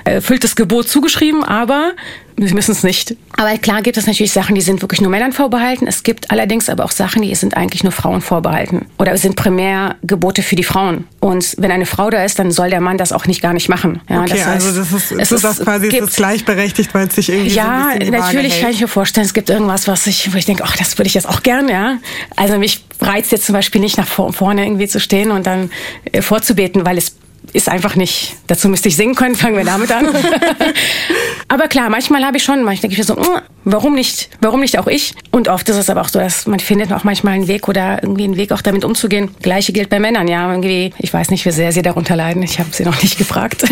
erfülltes 0.04 0.56
Gebot 0.56 0.88
zugeschrieben, 0.88 1.44
aber 1.44 1.94
Sie 2.38 2.54
müssen 2.54 2.72
es 2.72 2.84
nicht. 2.84 3.16
Aber 3.38 3.58
klar 3.58 3.82
gibt 3.82 3.98
es 3.98 4.08
natürlich 4.08 4.32
Sachen, 4.32 4.56
die 4.56 4.62
sind 4.62 4.82
wirklich 4.82 5.02
nur 5.02 5.12
Männern 5.12 5.32
vorbehalten. 5.32 5.88
Es 5.88 6.04
gibt 6.04 6.32
allerdings 6.32 6.70
aber 6.70 6.86
auch 6.86 6.92
Sachen, 6.92 7.22
die 7.22 7.34
sind 7.36 7.56
eigentlich 7.56 7.84
nur 7.84 7.92
Frauen 7.92 8.22
vorbehalten. 8.22 8.88
Oder 8.98 9.18
sind 9.18 9.36
primär 9.36 9.96
Gebote 10.04 10.42
für 10.42 10.56
die 10.56 10.64
Frauen. 10.64 11.06
Und 11.20 11.56
wenn 11.58 11.72
eine 11.72 11.86
Frau 11.86 12.10
da 12.10 12.24
ist, 12.24 12.40
dann 12.40 12.52
soll 12.52 12.70
der 12.70 12.82
Mann 12.82 12.98
das 12.98 13.12
auch 13.12 13.26
nicht 13.26 13.42
gar 13.42 13.54
nicht 13.54 13.70
machen. 13.70 14.02
Ja, 14.10 14.22
okay, 14.22 14.30
das 14.32 14.46
heißt, 14.46 14.66
also 14.68 14.80
das 14.80 14.92
ist, 14.92 15.12
es 15.12 15.32
ist 15.32 15.44
das 15.44 15.60
quasi 15.60 15.90
gibt, 15.90 16.08
ist 16.08 16.16
gleichberechtigt, 16.16 16.94
weil 16.94 17.08
es 17.08 17.16
sich 17.16 17.30
irgendwie 17.30 17.52
Ja, 17.52 17.92
so 18.02 18.12
natürlich 18.12 18.62
kann 18.62 18.72
ich 18.72 18.82
mir 18.82 18.88
vorstellen, 18.88 19.26
es 19.26 19.34
gibt 19.34 19.50
irgendwas, 19.50 19.88
was 19.88 20.08
ich, 20.08 20.34
wo 20.34 20.38
ich 20.38 20.46
denke, 20.46 20.64
ach, 20.66 20.76
das 20.76 20.98
würde 20.98 21.08
ich 21.08 21.14
jetzt 21.14 21.28
auch 21.28 21.44
gern, 21.44 21.70
ja. 21.70 21.98
Also 22.36 22.58
mich 22.58 22.84
reizt 23.02 23.32
jetzt 23.32 23.46
zum 23.46 23.54
Beispiel 23.54 23.82
nicht 23.82 23.98
nach 23.98 24.08
vorne 24.08 24.66
irgendwie 24.66 24.88
zu 24.88 25.00
stehen 25.00 25.32
und 25.32 25.46
dann 25.46 25.70
äh, 26.12 26.22
vorzubeten, 26.22 26.86
weil 26.86 26.98
es 26.98 27.16
ist 27.52 27.70
einfach 27.70 27.96
nicht, 27.96 28.36
dazu 28.48 28.70
müsste 28.70 28.88
ich 28.88 28.96
singen 28.96 29.16
können, 29.16 29.36
fangen 29.36 29.58
wir 29.58 29.66
damit 29.66 29.92
an. 29.92 30.08
aber 31.48 31.68
klar, 31.68 31.90
manchmal 31.90 32.24
habe 32.24 32.38
ich 32.38 32.44
schon, 32.44 32.64
manchmal 32.64 32.90
denke 32.90 32.94
ich 32.94 32.98
mir 32.98 33.04
so, 33.04 33.16
mm, 33.16 33.42
warum 33.66 33.96
nicht, 33.96 34.30
warum 34.42 34.62
nicht 34.62 34.80
auch 34.80 34.88
ich? 34.88 35.14
Und 35.32 35.50
oft 35.50 35.68
ist 35.70 35.78
es 35.78 35.90
aber 35.90 36.02
auch 36.02 36.08
so, 36.08 36.20
dass 36.20 36.48
man 36.48 36.60
findet 36.60 36.92
auch 36.94 37.04
manchmal 37.04 37.34
einen 37.34 37.48
Weg 37.48 37.68
oder 37.68 38.02
irgendwie 38.02 38.24
einen 38.24 38.38
Weg 38.38 38.52
auch 38.52 38.62
damit 38.62 38.86
umzugehen. 38.86 39.30
Gleiche 39.42 39.74
gilt 39.74 39.90
bei 39.90 40.00
Männern, 40.00 40.28
ja, 40.28 40.50
irgendwie, 40.50 40.94
ich 40.98 41.14
weiß 41.14 41.30
nicht, 41.30 41.46
wie 41.46 41.52
sehr 41.52 41.72
sie 41.72 41.82
darunter 41.82 42.16
leiden, 42.16 42.42
ich 42.44 42.60
habe 42.60 42.70
sie 42.72 42.84
noch 42.84 43.02
nicht 43.02 43.18
gefragt. 43.18 43.66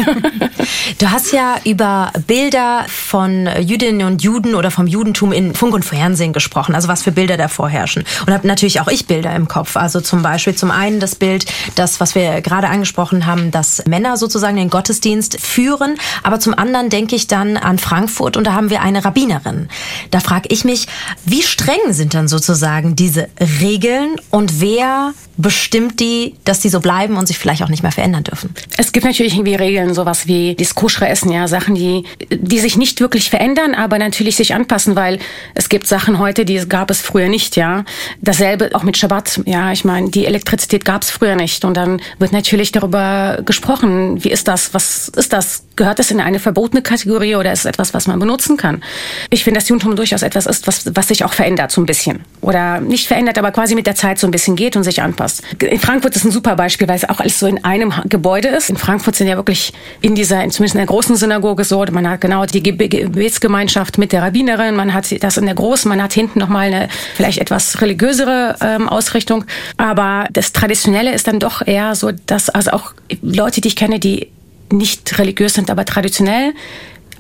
du 1.00 1.12
hast 1.12 1.32
ja 1.32 1.56
über 1.64 2.12
Bilder 2.28 2.86
von 2.88 3.50
Jüdinnen 3.60 4.06
und 4.06 4.22
Juden 4.22 4.56
oder 4.56 4.72
vom 4.72 4.88
Judentum 4.88 5.32
in 5.32 5.56
Funk 5.56 5.74
und 5.74 5.86
Fernsehen 5.86 6.34
gesprochen, 6.34 6.76
also 6.76 6.88
was 6.88 7.04
für 7.04 7.12
Bilder 7.12 7.38
da 7.38 7.48
vorherrschen. 7.48 8.04
Und 8.26 8.34
habe 8.34 8.48
natürlich 8.48 8.80
auch 8.82 8.88
ich 8.88 9.08
Bilder 9.08 9.36
im 9.36 9.48
Kopf, 9.48 9.76
also 9.78 10.02
zum 10.02 10.22
Beispiel 10.22 10.56
zum 10.56 10.72
einen 10.72 11.00
das 11.00 11.16
Bild, 11.16 11.46
das, 11.76 12.00
was 12.00 12.16
wir 12.16 12.42
gerade 12.42 12.68
angesprochen 12.68 13.26
haben, 13.26 13.52
dass 13.62 13.86
Männer 13.86 14.18
sozusagen 14.18 14.56
den 14.56 14.72
Gottesdienst 14.72 15.40
führen. 15.40 15.96
Aber 16.24 16.40
zum 16.40 16.56
anderen 16.58 16.90
denke 16.90 17.16
ich 17.16 17.28
dann 17.28 17.58
an 17.58 17.78
Frankfurt 17.78 18.36
und 18.36 18.48
da 18.48 18.54
haben 18.54 18.72
wir 18.72 18.82
eine 18.82 19.06
Rabbinerin. 19.06 19.70
Da 20.10 20.20
frage 20.20 20.50
ich 20.50 20.66
mich, 20.66 20.88
wie 21.26 21.44
streng 21.44 21.92
sind 21.92 22.16
dann 22.16 22.28
sozusagen 22.28 22.96
diese 22.96 23.28
Regeln 23.62 24.16
und 24.32 24.60
wer 24.62 25.14
bestimmt 25.38 26.00
die, 26.00 26.36
dass 26.44 26.60
die 26.60 26.70
so 26.70 26.80
bleiben 26.80 27.18
und 27.18 27.28
sich 27.28 27.38
vielleicht 27.38 27.64
auch 27.64 27.70
nicht 27.70 27.84
mehr 27.84 27.92
verändern 27.92 28.24
dürfen? 28.24 28.54
Es 28.78 28.92
gibt 28.92 29.06
natürlich 29.06 29.34
irgendwie 29.34 29.56
Regeln, 29.56 29.94
sowas 29.94 30.28
wie 30.28 30.56
das 30.56 30.76
Kuschre 30.76 31.08
essen, 31.08 31.32
ja, 31.32 31.48
Sachen, 31.48 31.76
die, 31.76 32.04
die 32.32 32.60
sich 32.60 32.78
nicht 32.78 33.00
wirklich 33.00 33.30
verändern, 33.30 33.74
aber 33.74 33.98
natürlich 33.98 34.36
sich 34.36 34.54
anpassen, 34.54 34.96
weil 34.96 35.20
es 35.56 35.70
gibt 35.70 35.88
Sachen 35.88 36.20
heute, 36.20 36.46
die 36.46 36.68
gab 36.68 36.92
es 36.92 37.02
früher 37.02 37.30
nicht, 37.30 37.56
ja. 37.56 37.86
Dasselbe 38.22 38.72
auch 38.74 38.84
mit 38.84 38.98
Schabbat, 38.98 39.42
ja, 39.46 39.72
ich 39.72 39.86
meine, 39.86 40.10
die 40.10 40.26
Elektrizität 40.26 40.86
gab 40.86 41.04
es 41.04 41.10
früher 41.10 41.36
nicht 41.36 41.64
und 41.66 41.76
dann 41.76 42.02
wird 42.20 42.32
natürlich 42.32 42.72
darüber 42.72 43.40
gesprochen, 43.52 44.24
wie 44.24 44.32
ist 44.32 44.48
das, 44.48 44.74
was 44.74 45.10
ist 45.10 45.34
das, 45.34 45.66
gehört 45.82 45.98
das 45.98 46.12
in 46.12 46.22
eine 46.22 46.38
verbotene 46.38 46.84
Kategorie 46.84 47.36
oder 47.36 47.52
ist 47.52 47.62
es 47.62 47.66
etwas, 47.66 47.92
was 47.96 48.06
man 48.06 48.20
benutzen 48.20 48.56
kann? 48.56 48.84
Ich 49.32 49.44
finde, 49.44 49.60
dass 49.60 49.68
Judentum 49.68 49.96
durchaus 49.96 50.22
etwas 50.22 50.46
ist, 50.46 50.68
was, 50.68 50.86
was 50.94 51.08
sich 51.08 51.26
auch 51.26 51.34
verändert 51.34 51.72
so 51.72 51.82
ein 51.82 51.88
bisschen 51.88 52.20
oder 52.42 52.80
nicht 52.80 53.08
verändert, 53.08 53.40
aber 53.40 53.52
quasi 53.52 53.74
mit 53.74 53.88
der 53.88 53.96
Zeit 53.96 54.20
so 54.20 54.28
ein 54.28 54.32
bisschen 54.32 54.56
geht 54.56 54.76
und 54.76 54.84
sich 54.84 55.02
anpasst. 55.02 55.42
In 55.60 55.80
Frankfurt 55.80 56.16
ist 56.16 56.24
ein 56.24 56.30
super 56.30 56.56
Beispiel, 56.56 56.88
weil 56.88 56.98
es 56.98 57.10
auch 57.10 57.20
alles 57.20 57.40
so 57.40 57.48
in 57.48 57.64
einem 57.64 57.92
Gebäude 58.06 58.50
ist. 58.50 58.70
In 58.70 58.78
Frankfurt 58.78 59.16
sind 59.16 59.26
ja 59.26 59.38
wirklich 59.38 59.74
in 60.02 60.14
dieser, 60.14 60.48
zumindest 60.50 60.76
in 60.76 60.80
der 60.80 60.86
großen 60.86 61.16
Synagoge 61.16 61.64
so, 61.64 61.84
man 61.92 62.08
hat 62.08 62.22
genau 62.22 62.46
die 62.46 62.62
Gebetsgemeinschaft 62.62 63.98
mit 63.98 64.12
der 64.12 64.22
Rabbinerin, 64.22 64.76
man 64.76 64.94
hat 64.94 65.12
das 65.24 65.38
in 65.38 65.46
der 65.48 65.56
großen, 65.56 65.90
man 65.90 66.04
hat 66.04 66.14
hinten 66.14 66.38
nochmal 66.38 66.68
eine 66.68 66.90
vielleicht 67.16 67.40
etwas 67.40 67.82
religiösere 67.82 68.56
ähm, 68.62 68.88
Ausrichtung. 68.88 69.46
Aber 69.78 70.28
das 70.32 70.54
Traditionelle 70.54 71.12
ist 71.12 71.26
dann 71.26 71.40
doch 71.40 71.66
eher 71.66 71.96
so, 71.96 72.12
dass 72.28 72.52
also 72.52 72.70
auch 72.70 72.94
Leute, 73.24 73.62
die 73.62 73.70
ich 73.70 73.76
kenne, 73.76 74.00
die 74.00 74.28
nicht 74.72 75.18
religiös 75.18 75.54
sind, 75.54 75.70
aber 75.70 75.86
traditionell, 75.86 76.54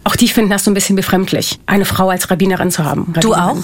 auch 0.03 0.15
die 0.15 0.27
finden 0.27 0.49
das 0.49 0.63
so 0.63 0.71
ein 0.71 0.73
bisschen 0.73 0.95
befremdlich, 0.95 1.59
eine 1.65 1.85
Frau 1.85 2.09
als 2.09 2.31
Rabbinerin 2.31 2.71
zu 2.71 2.83
haben. 2.83 3.13
Rabbinerin. 3.13 3.21
Du 3.21 3.33
auch? 3.33 3.57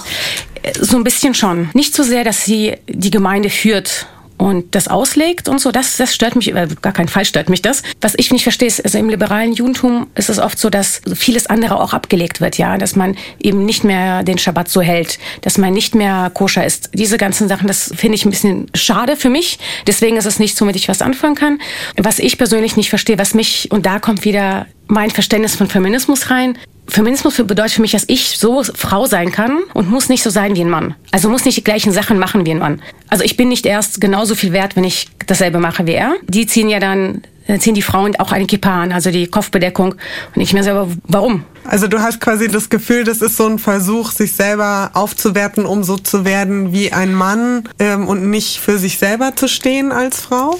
So 0.80 0.96
ein 0.96 1.04
bisschen 1.04 1.34
schon. 1.34 1.70
Nicht 1.74 1.94
so 1.94 2.02
sehr, 2.02 2.24
dass 2.24 2.44
sie 2.44 2.74
die 2.88 3.10
Gemeinde 3.10 3.50
führt 3.50 4.06
und 4.38 4.74
das 4.74 4.88
auslegt 4.88 5.48
und 5.48 5.60
so, 5.60 5.72
das, 5.72 5.96
das 5.96 6.14
stört 6.14 6.36
mich, 6.36 6.54
äh, 6.54 6.68
gar 6.80 6.92
keinen 6.92 7.08
Fall 7.08 7.24
stört 7.24 7.50
mich 7.50 7.60
das. 7.60 7.82
Was 8.00 8.14
ich 8.16 8.32
nicht 8.32 8.44
verstehe, 8.44 8.68
ist, 8.68 8.82
also 8.82 8.96
im 8.96 9.08
liberalen 9.10 9.52
Judentum 9.52 10.06
ist 10.14 10.30
es 10.30 10.38
oft 10.38 10.58
so, 10.58 10.70
dass 10.70 11.02
vieles 11.14 11.46
andere 11.46 11.80
auch 11.80 11.92
abgelegt 11.92 12.40
wird, 12.40 12.56
ja, 12.56 12.78
dass 12.78 12.96
man 12.96 13.16
eben 13.40 13.64
nicht 13.64 13.84
mehr 13.84 14.22
den 14.22 14.38
Schabbat 14.38 14.68
so 14.68 14.80
hält, 14.80 15.18
dass 15.42 15.58
man 15.58 15.72
nicht 15.72 15.94
mehr 15.94 16.30
koscher 16.32 16.64
ist. 16.64 16.90
Diese 16.94 17.18
ganzen 17.18 17.48
Sachen, 17.48 17.66
das 17.66 17.92
finde 17.96 18.14
ich 18.14 18.24
ein 18.24 18.30
bisschen 18.30 18.70
schade 18.74 19.16
für 19.16 19.28
mich. 19.28 19.58
Deswegen 19.86 20.16
ist 20.16 20.26
es 20.26 20.38
nichts, 20.38 20.60
womit 20.60 20.76
ich 20.76 20.88
was 20.88 21.02
anfangen 21.02 21.34
kann. 21.34 21.58
Was 21.96 22.18
ich 22.18 22.38
persönlich 22.38 22.76
nicht 22.76 22.90
verstehe, 22.90 23.18
was 23.18 23.34
mich, 23.34 23.70
und 23.70 23.86
da 23.86 23.98
kommt 23.98 24.24
wieder 24.24 24.66
mein 24.86 25.10
Verständnis 25.10 25.56
von 25.56 25.68
Feminismus 25.68 26.30
rein. 26.30 26.56
Feminismus 26.88 27.36
bedeutet 27.36 27.72
für 27.72 27.82
mich, 27.82 27.92
dass 27.92 28.04
ich 28.08 28.38
so 28.38 28.62
Frau 28.62 29.06
sein 29.06 29.30
kann 29.30 29.58
und 29.74 29.90
muss 29.90 30.08
nicht 30.08 30.22
so 30.22 30.30
sein 30.30 30.56
wie 30.56 30.62
ein 30.62 30.70
Mann. 30.70 30.94
Also 31.10 31.28
muss 31.28 31.44
nicht 31.44 31.56
die 31.56 31.64
gleichen 31.64 31.92
Sachen 31.92 32.18
machen 32.18 32.46
wie 32.46 32.50
ein 32.50 32.58
Mann. 32.58 32.80
Also 33.08 33.24
ich 33.24 33.36
bin 33.36 33.48
nicht 33.48 33.66
erst 33.66 34.00
genauso 34.00 34.34
viel 34.34 34.52
wert, 34.52 34.76
wenn 34.76 34.84
ich 34.84 35.08
dasselbe 35.26 35.58
mache 35.58 35.86
wie 35.86 35.92
er. 35.92 36.14
Die 36.26 36.46
ziehen 36.46 36.68
ja 36.68 36.80
dann 36.80 37.22
ziehen 37.58 37.74
die 37.74 37.82
Frauen 37.82 38.14
auch 38.16 38.30
eine 38.30 38.46
Kippa 38.46 38.82
an, 38.82 38.92
also 38.92 39.10
die 39.10 39.26
Kopfbedeckung. 39.26 39.94
Und 40.34 40.42
ich 40.42 40.52
mir 40.52 40.62
selber, 40.62 40.88
warum? 41.04 41.44
Also 41.64 41.88
du 41.88 42.00
hast 42.00 42.20
quasi 42.20 42.48
das 42.48 42.68
Gefühl, 42.68 43.04
das 43.04 43.22
ist 43.22 43.36
so 43.36 43.46
ein 43.46 43.58
Versuch, 43.58 44.10
sich 44.10 44.32
selber 44.32 44.90
aufzuwerten, 44.92 45.64
um 45.64 45.82
so 45.82 45.96
zu 45.96 46.24
werden 46.26 46.72
wie 46.72 46.92
ein 46.92 47.14
Mann 47.14 47.64
ähm, 47.78 48.06
und 48.06 48.28
nicht 48.28 48.58
für 48.58 48.78
sich 48.78 48.98
selber 48.98 49.34
zu 49.34 49.48
stehen 49.48 49.92
als 49.92 50.20
Frau? 50.20 50.58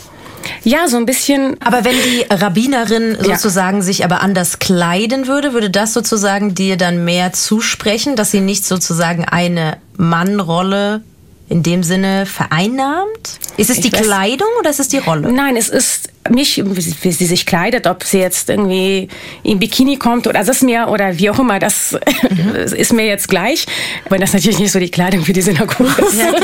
Ja, 0.65 0.89
so 0.89 0.97
ein 0.97 1.07
bisschen. 1.07 1.57
Aber 1.61 1.85
wenn 1.85 1.97
die 1.97 2.27
Rabbinerin 2.29 3.17
sozusagen 3.21 3.79
ja. 3.79 3.83
sich 3.83 4.05
aber 4.05 4.21
anders 4.21 4.59
kleiden 4.59 5.27
würde, 5.27 5.53
würde 5.53 5.71
das 5.71 5.95
sozusagen 5.95 6.55
dir 6.55 6.77
dann 6.77 7.05
mehr 7.05 7.33
zusprechen, 7.33 8.17
dass 8.17 8.31
sie 8.31 8.41
nicht 8.41 8.65
sozusagen 8.65 9.25
eine 9.25 9.79
Mannrolle 9.97 11.03
in 11.49 11.63
dem 11.63 11.83
Sinne 11.83 12.27
vereinnahmt? 12.27 13.39
Ist 13.57 13.71
es 13.71 13.79
ich 13.79 13.85
die 13.85 13.91
Kleidung 13.91 14.49
oder 14.61 14.71
ist 14.71 14.81
es 14.81 14.89
die 14.89 14.99
Rolle? 14.99 15.33
Nein, 15.33 15.57
es 15.57 15.69
ist 15.69 16.11
nicht, 16.31 16.63
wie 16.65 17.13
sie 17.13 17.27
sich 17.27 17.47
kleidet, 17.47 17.87
ob 17.87 18.05
sie 18.05 18.19
jetzt 18.19 18.51
irgendwie 18.51 19.09
im 19.43 19.59
Bikini 19.59 19.97
kommt 19.97 20.27
oder 20.27 20.39
das 20.39 20.49
ist 20.49 20.63
mir 20.63 20.89
oder 20.89 21.19
wie 21.19 21.31
auch 21.31 21.39
immer, 21.39 21.59
das 21.59 21.97
mhm. 22.31 22.55
ist 22.77 22.93
mir 22.93 23.07
jetzt 23.07 23.29
gleich. 23.29 23.67
Wenn 24.09 24.21
das 24.21 24.33
natürlich 24.33 24.59
nicht 24.59 24.73
so 24.73 24.79
die 24.79 24.91
Kleidung 24.91 25.25
für 25.25 25.33
die 25.33 25.43
Synagoge 25.43 26.03
ist. 26.09 26.19
Ja, 26.19 26.35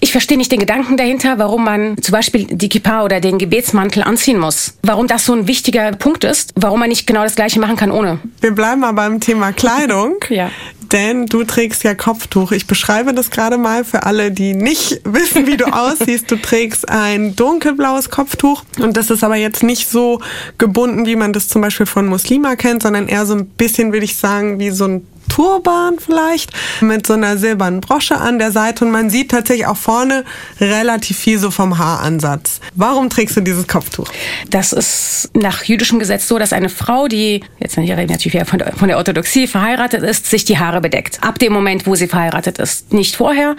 ich 0.00 0.12
verstehe 0.12 0.38
nicht 0.38 0.52
den 0.52 0.60
Gedanken 0.60 0.96
dahinter, 0.96 1.38
warum 1.38 1.64
man 1.64 1.96
zum 2.02 2.12
Beispiel 2.12 2.46
die 2.46 2.68
Kippa 2.68 3.04
oder 3.04 3.20
den 3.20 3.38
Gebetsmantel 3.38 4.02
anziehen 4.02 4.38
muss. 4.38 4.74
Warum 4.82 5.06
das 5.06 5.24
so 5.24 5.32
ein 5.32 5.46
wichtiger 5.46 5.92
Punkt 5.92 6.24
ist, 6.24 6.52
warum 6.54 6.80
man 6.80 6.88
nicht 6.88 7.06
genau 7.06 7.22
das 7.22 7.34
Gleiche 7.34 7.60
machen 7.60 7.76
kann 7.76 7.90
ohne. 7.90 8.18
Wir 8.40 8.52
bleiben 8.52 8.80
mal 8.80 8.92
beim 8.92 9.20
Thema 9.20 9.52
Kleidung. 9.52 10.16
ja. 10.28 10.50
Denn 10.92 11.26
du 11.26 11.42
trägst 11.42 11.82
ja 11.82 11.94
Kopftuch. 11.94 12.52
Ich 12.52 12.66
beschreibe 12.66 13.12
das 13.12 13.30
gerade 13.30 13.58
mal 13.58 13.84
für 13.84 14.04
alle, 14.04 14.30
die 14.30 14.54
nicht 14.54 15.00
wissen, 15.04 15.46
wie 15.46 15.56
du 15.56 15.64
aussiehst. 15.66 16.30
Du 16.30 16.36
trägst 16.36 16.88
ein 16.88 17.34
dunkelblaues 17.34 18.10
Kopftuch 18.10 18.62
und 18.78 18.96
das 18.96 19.10
ist 19.10 19.24
aber 19.24 19.36
jetzt 19.36 19.62
nicht 19.62 19.88
so 19.88 20.20
gebunden, 20.58 21.06
wie 21.06 21.16
man 21.16 21.32
das 21.32 21.48
zum 21.48 21.62
Beispiel 21.62 21.86
von 21.86 22.06
Muslima 22.06 22.56
kennt, 22.56 22.82
sondern 22.82 23.08
eher 23.08 23.24
so 23.26 23.34
ein 23.34 23.46
bisschen, 23.46 23.92
würde 23.92 24.04
ich 24.04 24.16
sagen, 24.16 24.58
wie 24.58 24.70
so 24.70 24.84
ein 24.86 25.06
Turban 25.28 25.98
vielleicht 25.98 26.50
mit 26.80 27.06
so 27.06 27.14
einer 27.14 27.36
silbernen 27.36 27.80
Brosche 27.80 28.16
an 28.16 28.38
der 28.38 28.52
Seite 28.52 28.84
und 28.84 28.90
man 28.90 29.10
sieht 29.10 29.30
tatsächlich 29.30 29.66
auch 29.66 29.76
vorne 29.76 30.24
relativ 30.60 31.18
viel 31.18 31.38
so 31.38 31.50
vom 31.50 31.78
Haaransatz. 31.78 32.60
Warum 32.74 33.10
trägst 33.10 33.36
du 33.36 33.40
dieses 33.40 33.66
Kopftuch? 33.66 34.06
Das 34.48 34.72
ist 34.72 35.30
nach 35.34 35.64
jüdischem 35.64 35.98
Gesetz 35.98 36.28
so, 36.28 36.38
dass 36.38 36.52
eine 36.52 36.68
Frau, 36.68 37.08
die 37.08 37.42
jetzt 37.60 37.76
natürlich 37.76 38.48
von 38.48 38.58
der, 38.58 38.72
von 38.72 38.88
der 38.88 38.96
Orthodoxie 38.96 39.46
verheiratet 39.46 40.02
ist, 40.02 40.26
sich 40.26 40.44
die 40.44 40.58
Haare 40.58 40.80
bedeckt. 40.80 41.18
Ab 41.22 41.38
dem 41.38 41.52
Moment, 41.52 41.86
wo 41.86 41.94
sie 41.94 42.06
verheiratet 42.06 42.58
ist, 42.58 42.92
nicht 42.92 43.16
vorher. 43.16 43.56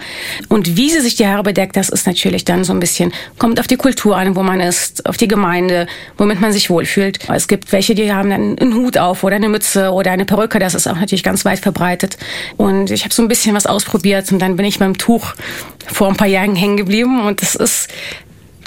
Und 0.48 0.76
wie 0.76 0.90
sie 0.90 1.00
sich 1.00 1.16
die 1.16 1.26
Haare 1.26 1.42
bedeckt, 1.42 1.76
das 1.76 1.88
ist 1.88 2.06
natürlich 2.06 2.44
dann 2.44 2.64
so 2.64 2.72
ein 2.72 2.80
bisschen, 2.80 3.12
kommt 3.38 3.60
auf 3.60 3.66
die 3.66 3.76
Kultur 3.76 4.16
an, 4.16 4.36
wo 4.36 4.42
man 4.42 4.60
ist, 4.60 5.06
auf 5.06 5.16
die 5.16 5.28
Gemeinde, 5.28 5.86
womit 6.16 6.40
man 6.40 6.52
sich 6.52 6.70
wohlfühlt. 6.70 7.18
Es 7.28 7.48
gibt 7.48 7.72
welche, 7.72 7.94
die 7.94 8.12
haben 8.12 8.30
dann 8.30 8.58
einen 8.58 8.74
Hut 8.74 8.98
auf 8.98 9.24
oder 9.24 9.36
eine 9.36 9.48
Mütze 9.48 9.90
oder 9.90 10.10
eine 10.10 10.24
Perücke, 10.24 10.58
das 10.58 10.74
ist 10.74 10.86
auch 10.86 10.96
natürlich 10.96 11.22
ganz 11.22 11.44
weit 11.44 11.57
verbreitet. 11.58 12.18
Und 12.56 12.90
ich 12.90 13.04
habe 13.04 13.14
so 13.14 13.22
ein 13.22 13.28
bisschen 13.28 13.54
was 13.54 13.66
ausprobiert 13.66 14.30
und 14.32 14.38
dann 14.38 14.56
bin 14.56 14.66
ich 14.66 14.78
beim 14.78 14.96
Tuch 14.98 15.34
vor 15.86 16.08
ein 16.08 16.16
paar 16.16 16.28
Jahren 16.28 16.56
hängen 16.56 16.76
geblieben 16.76 17.26
und 17.26 17.42
das 17.42 17.54
ist 17.54 17.88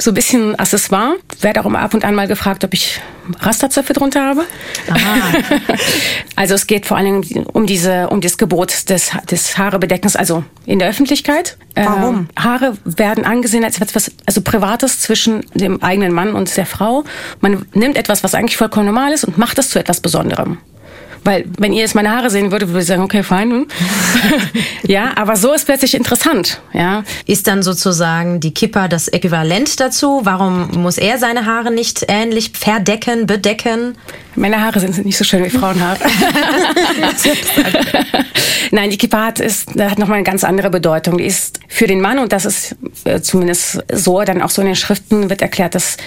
so 0.01 0.11
ein 0.11 0.13
bisschen 0.13 0.55
Accessoire. 0.57 1.15
Werde 1.41 1.61
auch 1.61 1.65
immer 1.65 1.79
ab 1.79 1.93
und 1.93 2.03
an 2.03 2.15
mal 2.15 2.27
gefragt, 2.27 2.63
ob 2.63 2.73
ich 2.73 2.99
Rasterzöpfe 3.39 3.93
drunter 3.93 4.25
habe. 4.25 4.43
also 6.35 6.55
es 6.55 6.67
geht 6.67 6.85
vor 6.85 6.97
allem 6.97 7.21
um 7.53 7.65
diese, 7.65 8.09
um 8.09 8.19
das 8.19 8.37
Gebot 8.37 8.89
des, 8.89 9.11
des 9.29 9.57
Haarebedeckens, 9.57 10.15
also 10.15 10.43
in 10.65 10.79
der 10.79 10.89
Öffentlichkeit. 10.89 11.57
Warum? 11.75 12.15
Ähm, 12.15 12.29
Haare 12.37 12.77
werden 12.83 13.25
angesehen 13.25 13.63
als 13.63 13.79
etwas, 13.79 14.11
also 14.25 14.41
Privates 14.41 14.99
zwischen 14.99 15.45
dem 15.53 15.81
eigenen 15.83 16.13
Mann 16.13 16.33
und 16.33 16.55
der 16.57 16.65
Frau. 16.65 17.03
Man 17.39 17.65
nimmt 17.73 17.97
etwas, 17.97 18.23
was 18.23 18.33
eigentlich 18.33 18.57
vollkommen 18.57 18.87
normal 18.87 19.13
ist 19.13 19.23
und 19.23 19.37
macht 19.37 19.59
es 19.59 19.69
zu 19.69 19.79
etwas 19.79 19.99
Besonderem. 20.01 20.57
Weil 21.23 21.45
wenn 21.59 21.71
ihr 21.71 21.81
jetzt 21.81 21.93
meine 21.93 22.11
Haare 22.11 22.29
sehen 22.29 22.51
würdet, 22.51 22.69
würde 22.69 22.81
ich 22.81 22.87
sagen, 22.87 23.03
okay, 23.03 23.21
fein. 23.21 23.67
ja, 24.83 25.11
aber 25.15 25.35
so 25.35 25.53
ist 25.53 25.65
plötzlich 25.65 25.93
interessant. 25.93 26.61
Ja. 26.73 27.03
Ist 27.27 27.47
dann 27.47 27.61
sozusagen 27.61 28.39
die 28.39 28.53
Kippa 28.53 28.87
das 28.87 29.07
Äquivalent 29.07 29.79
dazu? 29.79 30.21
Warum 30.23 30.69
muss 30.81 30.97
er 30.97 31.19
seine 31.19 31.45
Haare 31.45 31.71
nicht 31.71 32.05
ähnlich 32.07 32.51
verdecken, 32.55 33.27
bedecken? 33.27 33.95
Meine 34.35 34.61
Haare 34.61 34.79
sind 34.79 35.05
nicht 35.05 35.17
so 35.17 35.23
schön 35.23 35.43
wie 35.43 35.49
Frauenhaare. 35.49 35.99
Nein, 38.71 38.89
die 38.89 38.97
Kippa 38.97 39.25
hat, 39.25 39.39
ist, 39.39 39.79
hat 39.79 39.99
nochmal 39.99 40.17
eine 40.17 40.23
ganz 40.23 40.43
andere 40.43 40.69
Bedeutung. 40.69 41.17
Die 41.17 41.25
ist 41.25 41.59
für 41.67 41.85
den 41.85 42.01
Mann, 42.01 42.17
und 42.17 42.31
das 42.31 42.45
ist 42.45 42.75
äh, 43.03 43.21
zumindest 43.21 43.83
so, 43.93 44.21
dann 44.23 44.41
auch 44.41 44.49
so 44.49 44.61
in 44.61 44.67
den 44.67 44.75
Schriften 44.75 45.29
wird 45.29 45.41
erklärt, 45.41 45.75
dass 45.75 45.97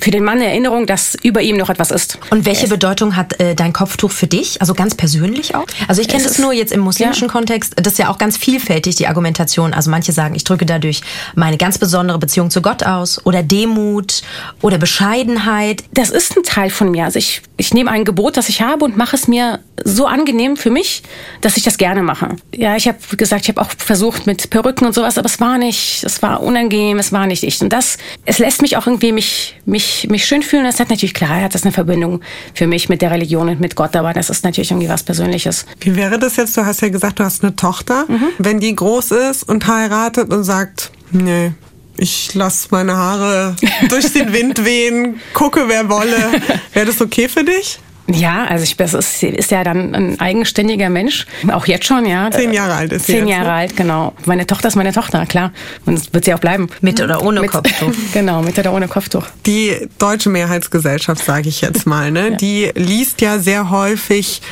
für 0.00 0.10
den 0.10 0.24
Mann 0.24 0.38
eine 0.38 0.46
Erinnerung, 0.46 0.86
dass 0.86 1.16
über 1.22 1.42
ihm 1.42 1.56
noch 1.56 1.70
etwas 1.70 1.90
ist. 1.90 2.18
Und 2.30 2.46
welche 2.46 2.68
Bedeutung 2.68 3.16
hat 3.16 3.40
äh, 3.40 3.54
dein 3.54 3.72
Kopftuch 3.72 4.10
für 4.10 4.26
dich? 4.26 4.60
Also 4.60 4.74
ganz 4.74 4.94
persönlich 4.94 5.54
auch? 5.54 5.66
Also 5.88 6.00
ich 6.00 6.08
kenne 6.08 6.24
das 6.24 6.38
nur 6.38 6.52
jetzt 6.52 6.72
im 6.72 6.80
muslimischen 6.80 7.28
ja. 7.28 7.32
Kontext. 7.32 7.74
Das 7.76 7.94
ist 7.94 7.98
ja 7.98 8.08
auch 8.08 8.18
ganz 8.18 8.36
vielfältig, 8.36 8.96
die 8.96 9.06
Argumentation. 9.06 9.72
Also 9.72 9.90
manche 9.90 10.12
sagen, 10.12 10.34
ich 10.34 10.44
drücke 10.44 10.66
dadurch 10.66 11.00
meine 11.34 11.56
ganz 11.56 11.78
besondere 11.78 12.18
Beziehung 12.18 12.50
zu 12.50 12.62
Gott 12.62 12.82
aus 12.82 13.24
oder 13.24 13.42
Demut 13.42 14.22
oder 14.62 14.78
Bescheidenheit. 14.78 15.84
Das 15.92 16.10
ist 16.10 16.36
ein 16.36 16.42
Teil 16.42 16.70
von 16.70 16.90
mir. 16.90 17.04
Also 17.04 17.18
ich, 17.18 17.42
ich 17.56 17.74
nehme 17.74 17.90
ein 17.90 18.04
Gebot, 18.04 18.36
das 18.36 18.48
ich 18.48 18.62
habe 18.62 18.84
und 18.84 18.96
mache 18.96 19.16
es 19.16 19.28
mir 19.28 19.60
so 19.82 20.06
angenehm 20.06 20.56
für 20.56 20.70
mich, 20.70 21.02
dass 21.40 21.56
ich 21.56 21.62
das 21.62 21.78
gerne 21.78 22.02
mache. 22.02 22.36
Ja, 22.54 22.76
ich 22.76 22.86
habe 22.86 22.98
gesagt, 23.16 23.42
ich 23.42 23.48
habe 23.48 23.60
auch 23.60 23.70
versucht 23.76 24.26
mit 24.26 24.50
Perücken 24.50 24.86
und 24.86 24.94
sowas, 24.94 25.18
aber 25.18 25.26
es 25.26 25.40
war 25.40 25.58
nicht, 25.58 26.04
es 26.04 26.22
war 26.22 26.42
unangenehm, 26.42 26.98
es 26.98 27.12
war 27.12 27.26
nicht 27.26 27.42
ich. 27.42 27.60
Und 27.60 27.72
das, 27.72 27.98
es 28.24 28.38
lässt 28.38 28.62
mich 28.62 28.76
auch 28.76 28.86
irgendwie 28.86 29.12
mich, 29.12 29.56
mich, 29.74 30.06
mich 30.08 30.24
schön 30.24 30.42
fühlen. 30.42 30.62
Das 30.62 30.78
hat 30.78 30.88
natürlich, 30.88 31.14
klar, 31.14 31.42
hat 31.42 31.54
das 31.54 31.64
eine 31.64 31.72
Verbindung 31.72 32.20
für 32.54 32.68
mich 32.68 32.88
mit 32.88 33.02
der 33.02 33.10
Religion 33.10 33.48
und 33.48 33.60
mit 33.60 33.74
Gott, 33.74 33.96
aber 33.96 34.12
das 34.12 34.30
ist 34.30 34.44
natürlich 34.44 34.70
irgendwie 34.70 34.88
was 34.88 35.02
Persönliches. 35.02 35.66
Wie 35.80 35.96
wäre 35.96 36.16
das 36.20 36.36
jetzt? 36.36 36.56
Du 36.56 36.64
hast 36.64 36.80
ja 36.80 36.90
gesagt, 36.90 37.18
du 37.18 37.24
hast 37.24 37.42
eine 37.42 37.56
Tochter. 37.56 38.04
Mhm. 38.06 38.28
Wenn 38.38 38.60
die 38.60 38.74
groß 38.74 39.10
ist 39.10 39.42
und 39.42 39.66
heiratet 39.66 40.32
und 40.32 40.44
sagt, 40.44 40.92
nee, 41.10 41.52
ich 41.96 42.34
lasse 42.34 42.68
meine 42.70 42.96
Haare 42.96 43.56
durch 43.88 44.12
den 44.12 44.32
Wind 44.32 44.64
wehen, 44.64 45.20
gucke, 45.32 45.64
wer 45.66 45.88
wolle. 45.88 46.40
Wäre 46.72 46.86
das 46.86 47.00
okay 47.00 47.28
für 47.28 47.42
dich? 47.42 47.80
Ja, 48.06 48.44
also 48.44 48.64
ich, 48.64 48.76
das 48.76 48.92
ist, 48.92 49.22
ist 49.22 49.50
ja 49.50 49.64
dann 49.64 49.94
ein 49.94 50.20
eigenständiger 50.20 50.90
Mensch, 50.90 51.26
auch 51.50 51.66
jetzt 51.66 51.86
schon, 51.86 52.04
ja. 52.04 52.30
Zehn 52.30 52.52
Jahre 52.52 52.74
alt 52.74 52.92
ist 52.92 53.06
sie. 53.06 53.14
Zehn 53.14 53.28
Jahre 53.28 53.46
ne? 53.46 53.52
alt, 53.52 53.76
genau. 53.76 54.12
Meine 54.26 54.46
Tochter 54.46 54.68
ist 54.68 54.76
meine 54.76 54.92
Tochter, 54.92 55.24
klar. 55.24 55.52
Und 55.86 55.94
es 55.94 56.12
wird 56.12 56.26
sie 56.26 56.34
auch 56.34 56.38
bleiben. 56.38 56.68
Mit 56.82 57.00
oder 57.00 57.22
ohne 57.22 57.40
mit, 57.40 57.50
Kopftuch. 57.50 57.92
genau, 58.12 58.42
mit 58.42 58.58
oder 58.58 58.74
ohne 58.74 58.88
Kopftuch. 58.88 59.24
Die 59.46 59.88
deutsche 59.98 60.28
Mehrheitsgesellschaft, 60.28 61.24
sage 61.24 61.48
ich 61.48 61.62
jetzt 61.62 61.86
mal, 61.86 62.10
ne, 62.10 62.28
ja. 62.30 62.36
die 62.36 62.70
liest 62.74 63.22
ja 63.22 63.38
sehr 63.38 63.70
häufig 63.70 64.42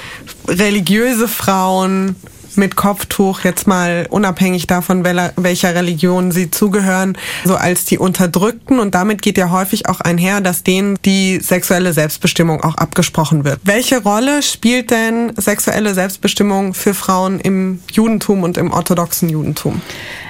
religiöse 0.49 1.29
Frauen 1.29 2.17
mit 2.57 2.77
Kopftuch, 2.77 3.41
jetzt 3.45 3.67
mal 3.67 4.07
unabhängig 4.11 4.67
davon, 4.67 5.05
welcher 5.05 5.75
Religion 5.75 6.33
sie 6.33 6.51
zugehören, 6.51 7.17
so 7.45 7.57
als 7.57 7.85
die 7.85 7.99
Unterdrückten. 7.99 8.79
Und 8.79 8.95
damit 8.95 9.23
geht 9.23 9.38
ja 9.38 9.51
häufig 9.51 9.88
auch 9.88 10.01
einher, 10.01 10.41
dass 10.41 10.62
denen 10.62 10.99
die 11.05 11.38
sexuelle 11.41 11.93
Selbstbestimmung 11.93 12.62
auch 12.62 12.77
abgesprochen 12.77 13.45
wird. 13.45 13.61
Welche 13.65 14.03
Rolle 14.03 14.43
spielt 14.43 14.91
denn 14.91 15.33
sexuelle 15.37 15.95
Selbstbestimmung 15.95 16.75
für 16.75 16.95
Frauen 16.95 17.41
im 17.41 17.81
Judentum 17.91 18.43
und 18.43 18.59
im 18.59 18.73
orthodoxen 18.73 19.29
Judentum? 19.29 19.81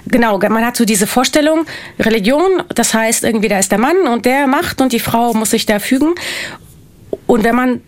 Genau, 0.07 0.39
man 0.39 0.65
hat 0.65 0.77
so 0.77 0.85
diese 0.85 1.07
Vorstellung, 1.07 1.65
Religion, 1.99 2.63
das 2.75 2.93
heißt 2.93 3.23
irgendwie, 3.25 3.49
da 3.49 3.59
ist 3.59 3.71
der 3.71 3.79
Mann 3.79 4.09
und 4.13 4.27
der 4.27 4.47
macht 4.47 4.81
und 4.81 4.93
die 4.93 5.01
Frau 5.01 5.33
muss 5.33 5.51
sich 5.51 5.67
da 5.67 5.79
fügen. 5.79 6.15
Und 7.27 7.45
wenn 7.45 7.55
man 7.55 7.81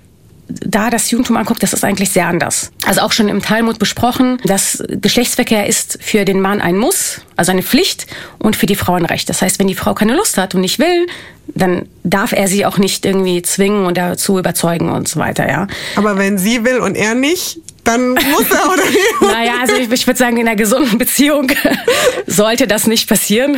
da 0.48 0.90
das 0.90 1.10
Judentum 1.10 1.36
anguckt, 1.36 1.62
das 1.62 1.72
ist 1.72 1.84
eigentlich 1.84 2.10
sehr 2.10 2.26
anders. 2.26 2.70
Also 2.84 3.00
auch 3.00 3.12
schon 3.12 3.28
im 3.28 3.42
Talmud 3.42 3.78
besprochen, 3.78 4.38
dass 4.44 4.82
Geschlechtsverkehr 4.88 5.66
ist 5.66 5.98
für 6.02 6.24
den 6.24 6.40
Mann 6.40 6.60
ein 6.60 6.76
Muss, 6.76 7.20
also 7.36 7.52
eine 7.52 7.62
Pflicht 7.62 8.06
und 8.38 8.56
für 8.56 8.66
die 8.66 8.74
Frau 8.74 8.94
ein 8.94 9.06
Recht. 9.06 9.28
Das 9.28 9.42
heißt, 9.42 9.58
wenn 9.58 9.68
die 9.68 9.74
Frau 9.74 9.94
keine 9.94 10.14
Lust 10.14 10.36
hat 10.38 10.54
und 10.54 10.60
nicht 10.60 10.78
will, 10.78 11.06
dann 11.48 11.86
darf 12.02 12.32
er 12.32 12.48
sie 12.48 12.66
auch 12.66 12.78
nicht 12.78 13.04
irgendwie 13.04 13.42
zwingen 13.42 13.86
und 13.86 13.96
dazu 13.96 14.38
überzeugen 14.38 14.90
und 14.90 15.08
so 15.08 15.20
weiter, 15.20 15.48
ja. 15.48 15.66
Aber 15.96 16.16
wenn 16.18 16.38
sie 16.38 16.64
will 16.64 16.78
und 16.78 16.96
er 16.96 17.14
nicht, 17.14 17.58
dann 17.84 18.14
muss 18.14 18.50
er 18.50 18.72
oder 18.72 18.82
naja, 19.32 19.52
also 19.60 19.74
ich, 19.76 19.90
ich 19.90 20.06
würde 20.06 20.18
sagen, 20.18 20.36
in 20.36 20.48
einer 20.48 20.56
gesunden 20.56 20.98
Beziehung 20.98 21.48
sollte 22.26 22.66
das 22.66 22.86
nicht 22.86 23.08
passieren. 23.08 23.56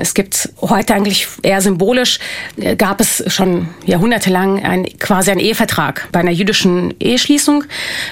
Es 0.00 0.14
gibt 0.14 0.48
heute 0.60 0.94
eigentlich 0.94 1.26
eher 1.42 1.60
symbolisch, 1.60 2.18
äh, 2.56 2.76
gab 2.76 3.00
es 3.00 3.22
schon 3.26 3.68
jahrhundertelang 3.84 4.64
ein, 4.64 4.84
quasi 4.98 5.30
einen 5.30 5.40
Ehevertrag. 5.40 6.08
Bei 6.12 6.20
einer 6.20 6.30
jüdischen 6.30 6.94
Eheschließung 7.00 7.64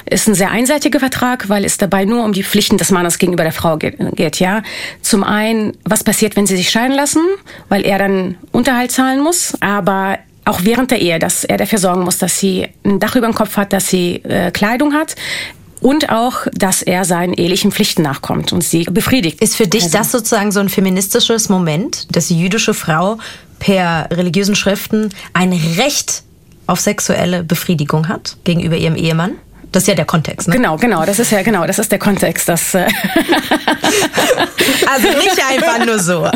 ist 0.09 0.29
ein 0.29 0.35
sehr 0.35 0.51
einseitiger 0.51 1.01
Vertrag, 1.01 1.49
weil 1.49 1.65
es 1.65 1.79
dabei 1.79 2.05
nur 2.05 2.25
um 2.25 2.33
die 2.33 2.45
Pflichten 2.45 2.77
des 2.77 2.91
Mannes 2.91 3.19
gegenüber 3.19 3.45
der 3.45 3.53
Frau 3.53 3.77
geht. 3.77 3.97
Ja, 4.41 4.63
Zum 5.01 5.25
einen, 5.25 5.77
was 5.85 6.05
passiert, 6.05 6.37
wenn 6.37 6.47
sie 6.47 6.57
sich 6.57 6.71
scheiden 6.71 6.97
lassen, 6.97 7.23
weil 7.69 7.87
er 7.87 7.99
dann 7.99 8.37
Unterhalt 8.51 8.91
zahlen 8.91 9.21
muss, 9.21 9.55
aber 9.61 10.19
auch 10.45 10.61
während 10.65 10.91
der 10.91 11.01
Ehe, 11.01 11.19
dass 11.19 11.45
er 11.45 11.57
dafür 11.57 11.79
sorgen 11.79 12.03
muss, 12.03 12.19
dass 12.19 12.39
sie 12.39 12.69
ein 12.85 12.99
Dach 12.99 13.17
über 13.17 13.27
dem 13.27 13.35
Kopf 13.35 13.57
hat, 13.57 13.73
dass 13.73 13.89
sie 13.89 14.17
äh, 14.25 14.51
Kleidung 14.51 14.95
hat 14.95 15.15
und 15.81 16.11
auch, 16.11 16.47
dass 16.53 16.83
er 16.83 17.05
seinen 17.05 17.35
ehelichen 17.35 17.73
Pflichten 17.73 18.03
nachkommt 18.03 18.53
und 18.53 18.63
sie 18.63 18.85
befriedigt. 18.85 19.41
Ist 19.43 19.57
für 19.57 19.67
dich 19.67 19.85
also. 19.85 19.99
das 19.99 20.13
sozusagen 20.13 20.53
so 20.53 20.61
ein 20.61 20.69
feministisches 20.69 21.49
Moment, 21.49 22.15
dass 22.15 22.29
die 22.29 22.39
jüdische 22.39 22.75
Frau 22.75 23.19
per 23.59 24.09
religiösen 24.11 24.55
Schriften 24.55 25.11
ein 25.33 25.53
Recht 25.53 26.23
auf 26.67 26.81
sexuelle 26.81 27.43
Befriedigung 27.43 28.09
hat 28.09 28.37
gegenüber 28.45 28.77
ihrem 28.77 28.97
Ehemann? 28.97 29.33
Das 29.73 29.85
ist 29.85 29.87
ja 29.87 29.95
der 29.95 30.05
Kontext, 30.05 30.49
ne? 30.49 30.57
Genau, 30.57 30.77
genau, 30.77 31.05
das 31.07 31.19
ist 31.19 31.33
ja 31.33 31.43
genau, 31.43 31.67
das 31.67 31.79
ist 31.79 31.91
der 31.91 31.99
Kontext. 31.99 32.47
Das, 32.47 32.75
äh 32.75 32.81
also 34.87 35.09
nicht 35.19 35.43
einfach 35.51 35.85
nur 35.85 35.99
so. 35.99 36.29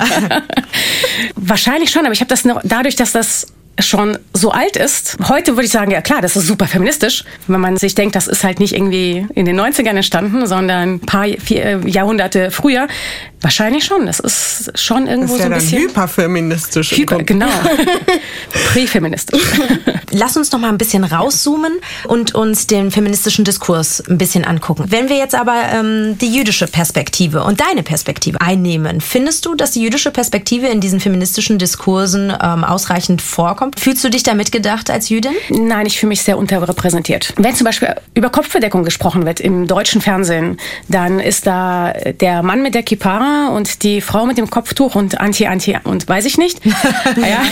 Wahrscheinlich 1.37 1.91
schon, 1.91 2.07
aber 2.07 2.13
ich 2.13 2.21
habe 2.21 2.31
das 2.31 2.47
noch 2.47 2.63
dadurch, 2.65 2.97
dass 2.97 3.13
das 3.13 3.47
schon 3.79 4.19
so 4.33 4.51
alt 4.51 4.77
ist. 4.77 5.17
Heute 5.29 5.53
würde 5.53 5.65
ich 5.65 5.71
sagen, 5.71 5.91
ja 5.91 6.01
klar, 6.01 6.23
das 6.23 6.37
ist 6.37 6.47
super 6.47 6.67
feministisch, 6.67 7.25
wenn 7.47 7.61
man 7.61 7.77
sich 7.77 7.95
denkt, 7.95 8.17
das 8.17 8.27
ist 8.27 8.43
halt 8.43 8.59
nicht 8.59 8.75
irgendwie 8.75 9.27
in 9.35 9.45
den 9.45 9.61
90ern 9.61 9.97
entstanden, 9.97 10.47
sondern 10.47 10.95
ein 10.95 11.01
paar 11.01 11.27
vier 11.39 11.65
äh, 11.65 11.89
Jahrhunderte 11.89 12.51
früher. 12.51 12.89
Wahrscheinlich 13.43 13.85
schon. 13.85 14.07
Das 14.07 14.19
ist 14.19 14.73
schon 14.75 15.07
irgendwo 15.07 15.37
das 15.37 15.41
ist 15.41 15.41
ja 15.41 15.45
so 15.45 15.45
ein 15.45 15.51
dann 15.51 15.61
bisschen 15.61 15.83
hyperfeministisch. 15.83 16.93
Hyper, 16.93 17.23
genau. 17.23 17.49
Präfeministisch. 18.73 19.43
Lass 20.11 20.37
uns 20.37 20.51
noch 20.53 20.59
mal 20.59 20.69
ein 20.69 20.79
bisschen 20.79 21.05
rauszoomen 21.05 21.73
und 22.09 22.35
uns 22.35 22.67
den 22.67 22.91
feministischen 22.91 23.45
Diskurs 23.45 24.03
ein 24.09 24.19
bisschen 24.19 24.45
angucken. 24.45 24.87
Wenn 24.89 25.09
wir 25.09 25.17
jetzt 25.17 25.35
aber 25.35 25.55
ähm, 25.73 26.17
die 26.19 26.35
jüdische 26.35 26.67
Perspektive 26.67 27.45
und 27.45 27.61
deine 27.61 27.83
Perspektive 27.83 28.41
einnehmen, 28.41 29.01
findest 29.01 29.45
du, 29.45 29.55
dass 29.55 29.73
die 29.73 29.83
jüdische 29.83 30.11
Perspektive 30.11 30.69
in 30.69 30.81
diesen 30.81 31.01
feministischen 31.01 31.59
Diskursen 31.59 32.33
ähm, 32.43 32.65
ausreichend 32.65 33.21
vorkommt? 33.21 33.66
Fühlst 33.77 34.05
du 34.05 34.09
dich 34.09 34.23
da 34.23 34.35
mitgedacht 34.35 34.91
als 34.91 35.09
Jüdin? 35.09 35.33
Nein, 35.51 35.87
ich 35.87 35.99
fühle 35.99 36.09
mich 36.09 36.23
sehr 36.23 36.39
unterrepräsentiert. 36.39 37.33
Wenn 37.37 37.55
zum 37.55 37.65
Beispiel 37.65 37.95
über 38.15 38.31
Kopfbedeckung 38.31 38.85
gesprochen 38.85 39.27
wird 39.27 39.41
im 39.41 39.67
deutschen 39.67 40.01
Fernsehen, 40.01 40.59
dann 40.89 41.21
ist 41.21 41.47
da 41.47 41.93
der 41.93 42.43
Mann 42.43 42.63
mit 42.63 42.75
der 42.75 42.83
Kippa 42.83 43.49
und 43.49 43.83
die 43.83 44.01
Frau 44.01 44.27
mit 44.27 44.39
dem 44.39 44.51
Kopftuch 44.51 44.95
und 44.95 45.21
Anti, 45.21 45.47
Anti 45.47 45.77
und 45.85 46.09
weiß 46.09 46.25
ich 46.25 46.39
nicht. 46.39 46.65
ja. 47.17 47.43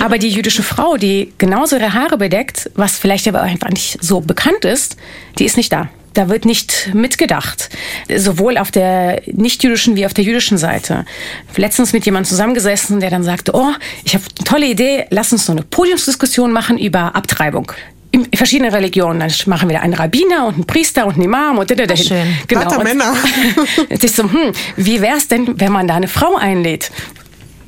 Aber 0.00 0.18
die 0.18 0.28
jüdische 0.28 0.62
Frau, 0.62 0.96
die 0.96 1.32
genauso 1.38 1.76
ihre 1.76 1.94
Haare 1.94 2.18
bedeckt, 2.18 2.70
was 2.74 2.98
vielleicht 2.98 3.28
aber 3.28 3.42
einfach 3.42 3.70
nicht 3.70 3.98
so 4.02 4.20
bekannt 4.20 4.64
ist, 4.64 4.96
die 5.38 5.44
ist 5.44 5.56
nicht 5.56 5.72
da. 5.72 5.88
Da 6.16 6.30
wird 6.30 6.46
nicht 6.46 6.94
mitgedacht. 6.94 7.68
Sowohl 8.08 8.56
auf 8.56 8.70
der 8.70 9.20
nicht-jüdischen 9.26 9.96
wie 9.96 10.06
auf 10.06 10.14
der 10.14 10.24
jüdischen 10.24 10.56
Seite. 10.56 11.04
Letztens 11.56 11.92
mit 11.92 12.06
jemandem 12.06 12.30
zusammengesessen, 12.30 13.00
der 13.00 13.10
dann 13.10 13.22
sagte, 13.22 13.52
oh, 13.54 13.68
ich 14.02 14.14
habe 14.14 14.24
eine 14.38 14.44
tolle 14.46 14.66
Idee, 14.66 15.04
lass 15.10 15.30
uns 15.32 15.44
so 15.44 15.52
eine 15.52 15.60
Podiumsdiskussion 15.60 16.52
machen 16.52 16.78
über 16.78 17.14
Abtreibung 17.14 17.70
in 18.12 18.26
verschiedenen 18.34 18.72
Religionen. 18.72 19.20
Dann 19.20 19.30
machen 19.44 19.68
wir 19.68 19.76
da 19.76 19.82
einen 19.82 19.92
Rabbiner 19.92 20.46
und 20.46 20.54
einen 20.54 20.66
Priester 20.66 21.04
und 21.06 21.16
einen 21.16 21.24
Imam 21.24 21.58
und 21.58 21.70
da, 21.70 21.74
da, 21.74 21.94
Schön. 21.94 22.34
Genau. 22.48 22.78
Und 22.78 22.84
Männer. 22.84 23.14
Jetzt 23.90 24.04
ist 24.04 24.16
so, 24.16 24.22
hm, 24.22 24.52
wie 24.76 25.02
wäre 25.02 25.18
es 25.18 25.28
denn, 25.28 25.60
wenn 25.60 25.70
man 25.70 25.86
da 25.86 25.96
eine 25.96 26.08
Frau 26.08 26.34
einlädt, 26.36 26.90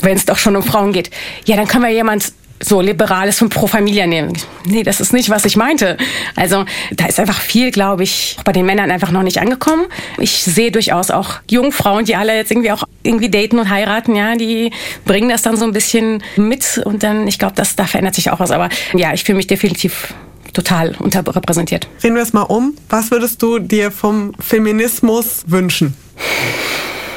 wenn 0.00 0.16
es 0.16 0.24
doch 0.24 0.38
schon 0.38 0.56
um 0.56 0.62
Frauen 0.62 0.94
geht? 0.94 1.10
Ja, 1.44 1.56
dann 1.56 1.68
können 1.68 1.84
wir 1.84 1.90
jemand 1.90 2.32
so 2.60 2.80
liberales 2.80 3.38
von 3.38 3.48
Pro 3.48 3.66
Familia 3.66 4.06
nehmen. 4.06 4.32
Nee, 4.64 4.82
das 4.82 5.00
ist 5.00 5.12
nicht, 5.12 5.30
was 5.30 5.44
ich 5.44 5.56
meinte. 5.56 5.96
Also 6.34 6.64
da 6.92 7.06
ist 7.06 7.20
einfach 7.20 7.40
viel, 7.40 7.70
glaube 7.70 8.02
ich, 8.02 8.36
bei 8.44 8.52
den 8.52 8.66
Männern 8.66 8.90
einfach 8.90 9.10
noch 9.10 9.22
nicht 9.22 9.38
angekommen. 9.38 9.86
Ich 10.18 10.42
sehe 10.42 10.70
durchaus 10.70 11.10
auch 11.10 11.34
Jungfrauen, 11.50 12.04
die 12.04 12.16
alle 12.16 12.34
jetzt 12.36 12.50
irgendwie 12.50 12.72
auch 12.72 12.84
irgendwie 13.02 13.30
daten 13.30 13.58
und 13.58 13.70
heiraten, 13.70 14.16
ja, 14.16 14.34
die 14.34 14.72
bringen 15.04 15.28
das 15.28 15.42
dann 15.42 15.56
so 15.56 15.64
ein 15.64 15.72
bisschen 15.72 16.22
mit 16.36 16.80
und 16.84 17.02
dann, 17.02 17.26
ich 17.28 17.38
glaube, 17.38 17.54
das 17.56 17.76
da 17.76 17.84
verändert 17.84 18.14
sich 18.14 18.30
auch 18.30 18.40
was. 18.40 18.50
Aber 18.50 18.68
ja, 18.94 19.12
ich 19.12 19.24
fühle 19.24 19.36
mich 19.36 19.46
definitiv 19.46 20.14
total 20.52 20.96
unterrepräsentiert. 20.98 21.86
Drehen 22.00 22.14
wir 22.14 22.22
es 22.22 22.32
mal 22.32 22.42
um. 22.42 22.74
Was 22.88 23.10
würdest 23.10 23.42
du 23.42 23.58
dir 23.58 23.90
vom 23.90 24.32
Feminismus 24.40 25.44
wünschen? 25.46 25.94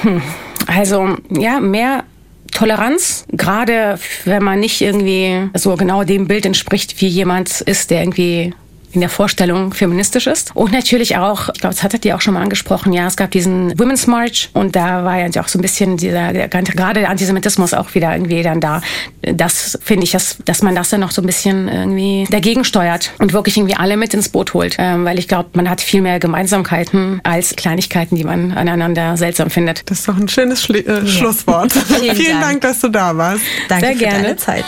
Hm. 0.04 0.22
Also 0.68 1.18
ja, 1.30 1.60
mehr 1.60 2.04
Toleranz, 2.52 3.26
gerade 3.32 3.98
wenn 4.26 4.44
man 4.44 4.60
nicht 4.60 4.82
irgendwie 4.82 5.50
so 5.54 5.76
genau 5.76 6.04
dem 6.04 6.28
Bild 6.28 6.46
entspricht, 6.46 7.02
wie 7.02 7.08
jemand 7.08 7.62
ist, 7.62 7.92
der 7.92 8.02
irgendwie 8.02 8.54
in 8.92 9.02
der 9.02 9.10
Vorstellung 9.10 9.74
feministisch 9.74 10.28
ist. 10.28 10.52
Und 10.54 10.72
natürlich 10.72 11.18
auch, 11.18 11.50
ich 11.54 11.62
glaube, 11.62 11.76
das 11.76 11.84
hattet 11.84 12.06
ihr 12.06 12.16
auch 12.16 12.22
schon 12.22 12.34
mal 12.34 12.42
angesprochen, 12.42 12.94
ja, 12.94 13.08
es 13.08 13.16
gab 13.16 13.32
diesen 13.32 13.78
Women's 13.80 14.08
March 14.08 14.50
und 14.54 14.76
da 14.76 15.04
war 15.04 15.18
ja 15.18 15.42
auch 15.42 15.48
so 15.48 15.60
ein 15.60 15.62
bisschen 15.62 15.98
dieser, 15.98 16.34
gerade 16.34 17.00
der 17.00 17.10
Antisemitismus 17.10 17.74
auch 17.74 17.94
wieder 17.96 18.14
irgendwie 18.14 18.44
dann 18.44 18.60
da. 18.60 18.82
Das 19.22 19.78
finde 19.84 20.04
ich, 20.04 20.12
dass, 20.12 20.38
dass 20.46 20.62
man 20.62 20.76
das 20.76 20.90
dann 20.90 21.02
noch 21.02 21.12
so 21.12 21.22
ein 21.22 21.26
bisschen 21.26 21.68
irgendwie 21.68 22.28
dagegen 22.30 22.64
steuert 22.64 23.12
und 23.20 23.34
wirklich 23.34 23.58
irgendwie 23.58 23.76
alle 23.76 23.98
mit 23.98 24.14
ins 24.14 24.30
Boot 24.30 24.54
holt. 24.54 24.76
Ähm, 24.80 25.06
weil 25.06 25.20
ich 25.20 25.28
glaube, 25.28 25.50
man 25.54 25.70
hat 25.70 25.82
viel 25.82 26.02
mehr 26.02 26.20
Gemeinsamkeiten 26.20 27.22
als 27.24 27.56
Kleinigkeiten, 27.56 28.16
die 28.16 28.24
man 28.24 28.52
aneinander 28.52 29.18
seltsam 29.18 29.50
findet. 29.50 29.90
Das 29.90 30.00
ist 30.00 30.08
doch 30.08 30.18
ein 30.18 30.28
schönes 30.28 30.64
Schli 30.64 30.80
äh, 30.80 31.00
ja. 31.00 31.06
Schlusswort. 31.06 31.72
Vielen, 32.00 32.16
Vielen 32.16 32.40
Dank. 32.40 32.42
Dank. 32.42 32.62
dass 32.62 32.80
du 32.80 32.90
da 32.90 33.16
warst. 33.16 33.44
Danke 33.68 33.86
Sehr 33.86 33.94
für 33.96 34.00
gerne. 34.00 34.24
deine 34.24 34.38
Zeit. 34.38 34.66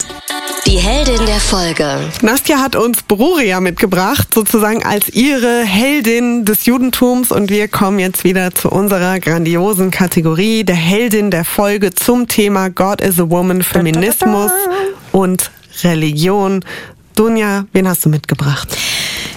Die 0.66 0.78
Heldin 0.78 1.26
der 1.26 1.40
Folge. 1.40 2.00
Nastja 2.22 2.60
hat 2.60 2.76
uns 2.76 3.04
Bruria 3.04 3.60
mitgebracht, 3.60 4.13
sozusagen 4.34 4.84
als 4.84 5.10
ihre 5.10 5.64
Heldin 5.64 6.46
des 6.46 6.66
Judentums. 6.66 7.32
Und 7.32 7.50
wir 7.50 7.68
kommen 7.68 8.00
jetzt 8.00 8.24
wieder 8.24 8.54
zu 8.54 8.70
unserer 8.70 9.20
grandiosen 9.20 9.92
Kategorie 9.92 10.64
der 10.64 10.76
Heldin 10.76 11.32
der 11.32 11.46
Folge 11.46 11.94
zum 11.94 12.28
Thema 12.28 12.70
God 12.70 13.02
is 13.02 13.20
a 13.20 13.30
Woman, 13.30 13.62
Feminismus 13.62 14.52
und 15.12 15.52
Religion. 15.84 16.64
Dunja, 17.16 17.66
wen 17.74 17.88
hast 17.88 18.06
du 18.06 18.10
mitgebracht? 18.10 18.78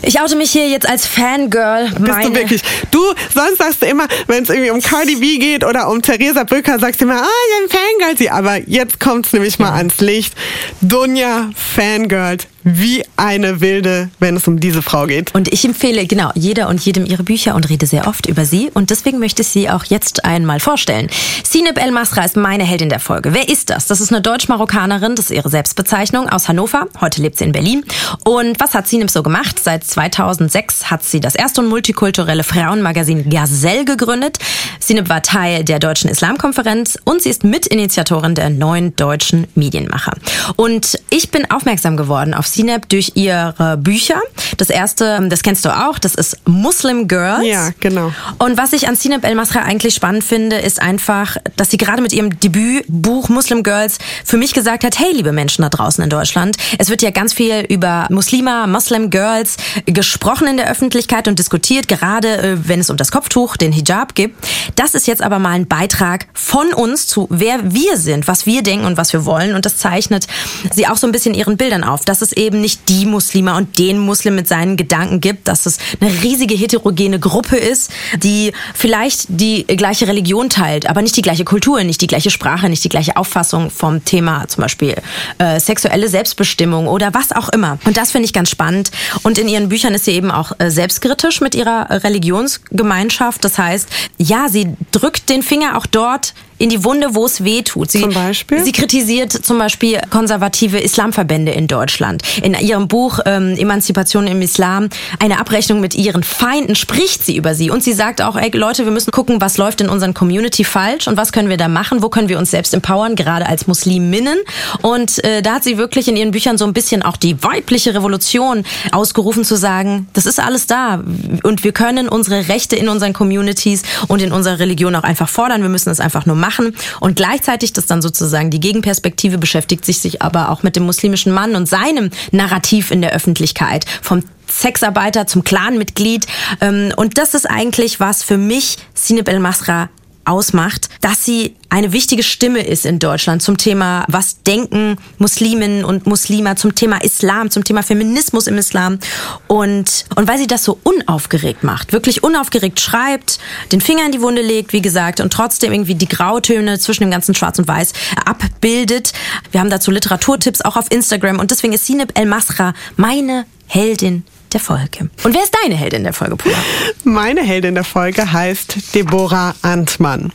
Ich 0.03 0.21
oute 0.21 0.37
mich 0.37 0.51
hier 0.51 0.69
jetzt 0.69 0.89
als 0.89 1.07
Fangirl. 1.07 1.91
Bist 1.99 2.25
du 2.25 2.35
wirklich? 2.35 2.63
Du, 2.91 3.01
sonst 3.35 3.59
sagst 3.59 3.83
du 3.83 3.87
immer, 3.87 4.07
wenn 4.27 4.45
es 4.45 4.51
irgendwie 4.51 4.71
um 4.71 4.81
Cardi 4.81 5.17
B 5.17 5.39
geht 5.39 5.65
oder 5.65 5.91
um 5.91 6.01
Theresa 6.01 6.45
Brücker, 6.45 6.79
sagst 6.79 7.01
du 7.01 7.07
immer, 7.07 7.23
ah, 7.23 7.27
ich 7.27 7.71
bin 7.71 7.79
Fangirl. 7.79 8.17
Sie, 8.17 8.31
aber 8.31 8.57
jetzt 8.69 9.01
kommt's 9.01 9.33
nämlich 9.33 9.59
mal 9.59 9.73
ans 9.73 10.01
Licht. 10.01 10.35
Dunja 10.81 11.51
Fangirl 11.55 12.39
wie 12.67 13.05
eine 13.17 13.61
Wilde, 13.61 14.11
wenn 14.19 14.37
es 14.37 14.49
um 14.49 14.59
diese 14.59 14.83
Frau 14.83 15.07
geht. 15.07 15.33
Und 15.35 15.53
ich 15.53 15.65
empfehle 15.65 16.05
genau 16.05 16.33
jeder 16.35 16.69
und 16.69 16.81
jedem 16.81 17.07
ihre 17.07 17.23
Bücher 17.23 17.55
und 17.55 17.69
rede 17.69 17.87
sehr 17.87 18.09
oft 18.09 18.27
über 18.27 18.45
sie. 18.45 18.71
Und 18.75 18.91
deswegen 18.91 19.21
möchte 19.21 19.43
ich 19.43 19.49
sie 19.49 19.71
auch 19.71 19.85
jetzt 19.85 20.25
einmal 20.25 20.59
vorstellen. 20.59 21.09
Sineb 21.45 21.81
El 21.81 21.93
Masra 21.93 22.25
ist 22.25 22.37
meine 22.37 22.65
Heldin 22.65 22.89
der 22.89 22.99
Folge. 22.99 23.33
Wer 23.33 23.49
ist 23.49 23.71
das? 23.71 23.87
Das 23.87 24.01
ist 24.01 24.11
eine 24.11 24.21
Deutsch-Marokkanerin, 24.21 25.15
das 25.15 25.27
ist 25.27 25.37
ihre 25.37 25.49
Selbstbezeichnung, 25.49 26.29
aus 26.29 26.49
Hannover. 26.49 26.89
Heute 27.01 27.23
lebt 27.23 27.39
sie 27.39 27.45
in 27.45 27.53
Berlin. 27.53 27.85
Und 28.25 28.59
was 28.59 28.75
hat 28.75 28.89
Sineb 28.89 29.11
so 29.11 29.23
gemacht? 29.23 29.61
Seit 29.63 29.85
2006 29.85 30.91
hat 30.91 31.05
sie 31.05 31.21
das 31.21 31.37
erste 31.37 31.61
und 31.61 31.69
multikulturelle 31.69 32.43
Frauenmagazin 32.43 33.31
Gazelle 33.31 33.85
gegründet. 33.85 34.39
Sineb 34.81 35.09
war 35.09 35.23
Teil 35.23 35.63
der 35.63 35.79
Deutschen 35.79 36.11
Islamkonferenz 36.11 36.99
und 37.05 37.23
sie 37.23 37.31
ist 37.31 37.45
Mitinitiatorin 37.45 38.35
der 38.35 38.51
neuen 38.51 38.97
deutschen 38.97 39.47
Medienmacher. 39.55 40.15
Und 40.57 40.99
ich 41.11 41.31
bin 41.31 41.49
aufmerksam 41.49 41.97
geworden 41.97 42.35
auf 42.35 42.56
CNAP 42.57 42.89
durch 42.89 43.13
ihre 43.15 43.77
Bücher. 43.79 44.21
Das 44.57 44.71
erste, 44.71 45.27
das 45.29 45.43
kennst 45.43 45.65
du 45.65 45.71
auch, 45.71 45.99
das 45.99 46.15
ist 46.15 46.39
Muslim 46.47 47.07
Girls. 47.07 47.47
Ja, 47.47 47.71
genau. 47.81 48.13
Und 48.39 48.57
was 48.57 48.73
ich 48.73 48.89
an 48.89 48.97
CNAP 48.97 49.25
El 49.25 49.35
Masra 49.35 49.61
eigentlich 49.61 49.95
spannend 49.95 50.25
finde, 50.25 50.57
ist 50.57 50.81
einfach, 50.81 51.37
dass 51.57 51.71
sie 51.71 51.77
gerade 51.77 52.01
mit 52.01 52.13
ihrem 52.13 52.39
Debütbuch 52.41 53.29
Muslim 53.29 53.63
Girls 53.63 53.99
für 54.25 54.37
mich 54.39 54.55
gesagt 54.55 54.85
hat, 54.85 54.99
hey, 54.99 55.13
liebe 55.13 55.33
Menschen 55.33 55.63
da 55.63 55.69
draußen 55.69 56.03
in 56.03 56.09
Deutschland, 56.09 56.57
es 56.79 56.89
wird 56.89 57.03
ja 57.03 57.11
ganz 57.11 57.35
viel 57.35 57.67
über 57.69 58.07
Muslima, 58.11 58.67
Muslim 58.67 59.11
Girls 59.11 59.57
gesprochen 59.85 60.47
in 60.47 60.57
der 60.57 60.71
Öffentlichkeit 60.71 61.29
und 61.29 61.39
diskutiert, 61.39 61.89
gerade 61.89 62.39
äh, 62.39 62.69
wenn 62.69 62.81
es 62.81 62.89
um 62.89 62.97
das 62.97 63.13
Kopftuch, 63.13 63.57
den 63.57 63.73
Hijab 63.73 64.15
gibt. 64.15 64.37
Das 64.77 64.95
ist 64.95 65.07
jetzt 65.07 65.23
aber 65.23 65.39
mal 65.39 65.51
ein 65.51 65.67
Beitrag 65.67 66.27
von 66.33 66.73
uns 66.73 67.07
zu, 67.07 67.27
wer 67.31 67.73
wir 67.73 67.97
sind, 67.97 68.29
was 68.29 68.47
wir 68.47 68.63
denken 68.63 68.87
und 68.87 68.97
was 68.97 69.13
wir 69.13 69.27
wollen. 69.27 69.55
Und 69.55 69.67
das 69.67 69.77
zeichnet 69.77 70.27
sie 70.73 70.87
auch 70.87 70.97
so 70.97 71.07
ein 71.07 71.13
bisschen 71.13 71.35
ihren 71.35 71.57
Bildern 71.57 71.85
auf, 71.85 72.05
dass 72.05 72.23
es 72.23 72.33
eben 72.33 72.46
eben 72.47 72.61
nicht 72.61 72.89
die 72.89 73.05
Muslime 73.07 73.55
und 73.57 73.79
den 73.79 73.99
Muslim 73.99 74.35
mit 74.37 74.49
seinen 74.49 74.77
Gedanken 74.77 75.21
gibt, 75.21 75.49
dass 75.49 75.67
es 75.67 75.79
eine 76.01 76.11
riesige 76.23 76.55
heterogene 76.55 77.19
Gruppe 77.19 77.57
ist, 77.57 77.91
die 78.17 78.53
vielleicht 78.75 79.27
die 79.29 79.67
gleiche 79.67 80.09
Religion 80.09 80.49
teilt, 80.49 80.89
aber 80.89 81.03
nicht 81.03 81.17
die 81.17 81.23
gleiche 81.23 81.45
Kultur, 81.45 81.83
nicht 81.85 82.01
die 82.01 82.07
gleiche 82.07 82.31
Sprache, 82.31 82.69
nicht 82.69 82.85
die 82.85 82.89
gleiche 82.89 83.17
Auffassung 83.17 83.71
vom 83.71 84.05
Thema, 84.05 84.47
zum 84.49 84.63
Beispiel 84.63 84.95
äh, 85.39 85.61
sexuelle 85.61 86.09
Selbstbestimmung 86.09 86.87
oder 86.87 87.13
was 87.13 87.33
auch 87.33 87.49
immer. 87.51 87.79
Und 87.85 87.97
das 87.97 88.13
finde 88.13 88.27
ich 88.27 88.33
ganz 88.33 88.51
spannend. 88.51 88.91
Und 89.23 89.39
in 89.39 89.49
ihren 89.49 89.69
Büchern 89.69 89.95
ist 89.95 90.05
sie 90.05 90.13
eben 90.13 90.31
auch 90.31 90.53
äh, 90.59 90.71
selbstkritisch 90.71 91.41
mit 91.41 91.55
ihrer 91.55 91.89
Religionsgemeinschaft. 91.91 93.45
Das 93.45 93.59
heißt, 93.59 93.89
ja, 94.19 94.49
sie 94.49 94.75
drückt 94.93 95.29
den 95.29 95.43
Finger 95.43 95.77
auch 95.77 95.87
dort 95.87 96.35
in 96.59 96.71
die 96.71 96.85
Wunde, 96.85 97.15
wo 97.15 97.27
es 97.27 97.45
weh 97.45 97.63
tut. 97.63 97.91
Sie, 97.91 98.01
zum 98.01 98.13
Beispiel? 98.13 98.63
Sie 98.65 98.73
kritisiert 98.73 99.33
zum 99.33 99.59
Beispiel 99.59 100.01
konservative 100.11 100.79
Islamverbände 100.79 101.53
in 101.53 101.67
Deutschland. 101.67 102.23
In 102.43 102.55
ihrem 102.55 102.89
Buch 102.89 103.21
ähm, 103.27 103.57
Emanzipation 103.57 104.27
im 104.27 104.41
Islam, 104.41 104.89
eine 105.19 105.39
Abrechnung 105.39 105.81
mit 105.81 105.95
ihren 105.95 106.23
Feinden, 106.23 106.75
spricht 106.75 107.25
sie 107.25 107.37
über 107.37 107.55
sie. 107.55 107.71
Und 107.71 107.83
sie 107.83 107.93
sagt 107.93 108.23
auch, 108.23 108.37
ey 108.37 108.51
Leute, 108.57 108.85
wir 108.85 108.93
müssen 108.93 109.11
gucken, 109.11 109.41
was 109.41 109.59
läuft 109.59 109.81
in 109.81 109.89
unseren 109.89 110.15
Community 110.15 110.65
falsch 110.65 111.09
und 111.09 111.17
was 111.17 111.33
können 111.33 111.49
wir 111.49 111.57
da 111.57 111.69
machen, 111.69 112.03
wo 112.03 112.09
können 112.09 112.29
wir 112.29 112.39
uns 112.39 112.51
selbst 112.51 112.73
empowern, 112.73 113.17
gerade 113.17 113.47
als 113.47 113.67
Musliminnen. 113.67 114.39
Und 114.83 115.23
äh, 115.25 115.43
da 115.43 115.55
hat 115.55 115.65
sie 115.65 115.77
wirklich 115.79 116.09
in 116.09 116.17
ihren 116.17 116.31
Büchern 116.31 116.57
so 116.59 116.65
ein 116.65 116.73
bisschen 116.73 117.03
auch 117.03 117.17
die 117.17 117.43
weibliche 117.43 117.95
Revolution 117.95 118.65
ausgerufen, 118.93 119.45
zu 119.45 119.57
sagen, 119.57 120.09
das 120.15 120.27
ist 120.27 120.41
alles 120.41 120.67
da 120.67 121.03
und 121.43 121.65
wir 121.65 121.73
können 121.73 122.09
unsere 122.09 122.49
Rechte 122.49 122.77
in 122.77 122.89
unseren 122.89 123.13
Communities 123.13 123.83
und 124.09 124.23
in 124.23 124.33
unserer 124.33 124.59
Religion 124.59 124.95
auch 124.95 125.03
einfach 125.03 125.29
fordern. 125.29 125.63
Wir 125.63 125.69
müssen 125.69 125.91
es 125.91 126.01
einfach 126.01 126.27
nur 126.27 126.37
machen 126.37 126.46
machen. 126.47 126.77
Und 127.01 127.17
gleichzeitig, 127.17 127.73
das 127.73 127.87
dann 127.87 128.03
sozusagen 128.03 128.51
die 128.51 128.61
Gegenperspektive, 128.61 129.39
beschäftigt 129.39 129.85
sich 129.85 129.99
sich 129.99 130.23
aber 130.23 130.51
auch 130.51 130.63
mit 130.63 130.77
dem 130.77 130.85
muslimischen 130.85 131.33
Mann 131.33 131.57
und 131.57 131.67
seinem 131.67 132.11
Narrativ 132.31 132.91
in 132.91 133.03
der 133.03 133.13
Öffentlichkeit. 133.13 133.85
Vom 134.03 134.23
Sexarbeiter 134.49 135.27
zum 135.27 135.43
Clanmitglied. 135.43 136.27
Ähm, 136.61 136.93
und 136.97 137.19
das 137.19 137.35
ist 137.35 137.47
eigentlich, 137.47 137.99
was 137.99 138.23
für 138.23 138.39
mich 138.39 138.79
Sineb 138.95 139.29
El 139.29 139.41
Masra 139.41 139.89
ausmacht, 140.27 140.89
dass 141.01 141.25
sie 141.25 141.55
eine 141.69 141.93
wichtige 141.93 142.23
Stimme 142.23 142.67
ist 142.67 142.87
in 142.87 142.99
Deutschland 142.99 143.43
zum 143.43 143.57
Thema, 143.57 144.05
was 144.09 144.43
denken 144.43 144.97
Musliminnen 145.19 145.85
und 145.85 146.07
Muslime 146.07 146.55
zum 146.57 146.75
Thema 146.75 147.03
Islam, 147.03 147.51
zum 147.51 147.65
Thema 147.65 147.83
Feminismus 147.83 148.47
im 148.47 148.57
Islam. 148.59 148.99
Und, 149.47 150.07
und 150.15 150.29
weil 150.29 150.39
sie 150.39 150.47
das 150.47 150.65
so 150.65 150.79
unaufgeregt 150.83 151.65
macht, 151.65 151.93
wirklich 151.93 152.23
unaufgeregt 152.23 152.81
schreibt, 152.81 153.39
den 153.73 153.81
Finger 153.81 154.07
in 154.07 154.13
die 154.13 154.21
Wunde 154.21 154.43
legt, 154.43 154.73
wie 154.73 154.83
gesagt, 154.83 155.21
und 155.21 155.33
trotzdem 155.33 155.73
irgendwie 155.73 155.95
die 155.95 156.09
Grautöne 156.09 156.79
zwischen 156.79 157.05
dem 157.05 157.11
ganzen 157.11 157.35
Schwarz 157.35 157.59
und 157.59 157.69
Weiß 157.69 157.93
abbildet. 158.25 159.13
Wir 159.51 159.61
haben 159.61 159.71
dazu 159.71 159.91
Literaturtipps 159.91 160.63
auch 160.63 160.77
auf 160.77 160.87
Instagram 160.91 161.39
und 161.39 161.51
deswegen 161.51 161.73
ist 161.73 161.87
Sineb 161.87 162.19
El 162.19 162.27
Masra 162.27 162.75
meine 162.97 163.45
Heldin 163.67 164.25
der 164.57 164.61
Folge. 164.61 165.11
Und 165.23 165.35
wer 165.35 165.43
ist 165.43 165.55
deine 165.63 165.75
Heldin 165.75 166.03
der 166.03 166.15
Folge, 166.15 166.37
Pula? 166.37 166.57
Meine 167.05 167.43
Heldin 167.43 167.75
der 167.75 167.85
Folge 167.85 168.33
heißt 168.33 168.95
Deborah 168.95 169.55
Antmann. 169.61 170.33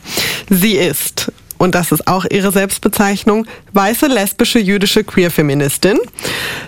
Sie 0.48 0.74
ist 0.74 1.31
und 1.62 1.76
das 1.76 1.92
ist 1.92 2.08
auch 2.08 2.26
ihre 2.28 2.50
Selbstbezeichnung, 2.50 3.46
weiße, 3.72 4.08
lesbische, 4.08 4.58
jüdische 4.58 5.04
Queer-Feministin. 5.04 5.96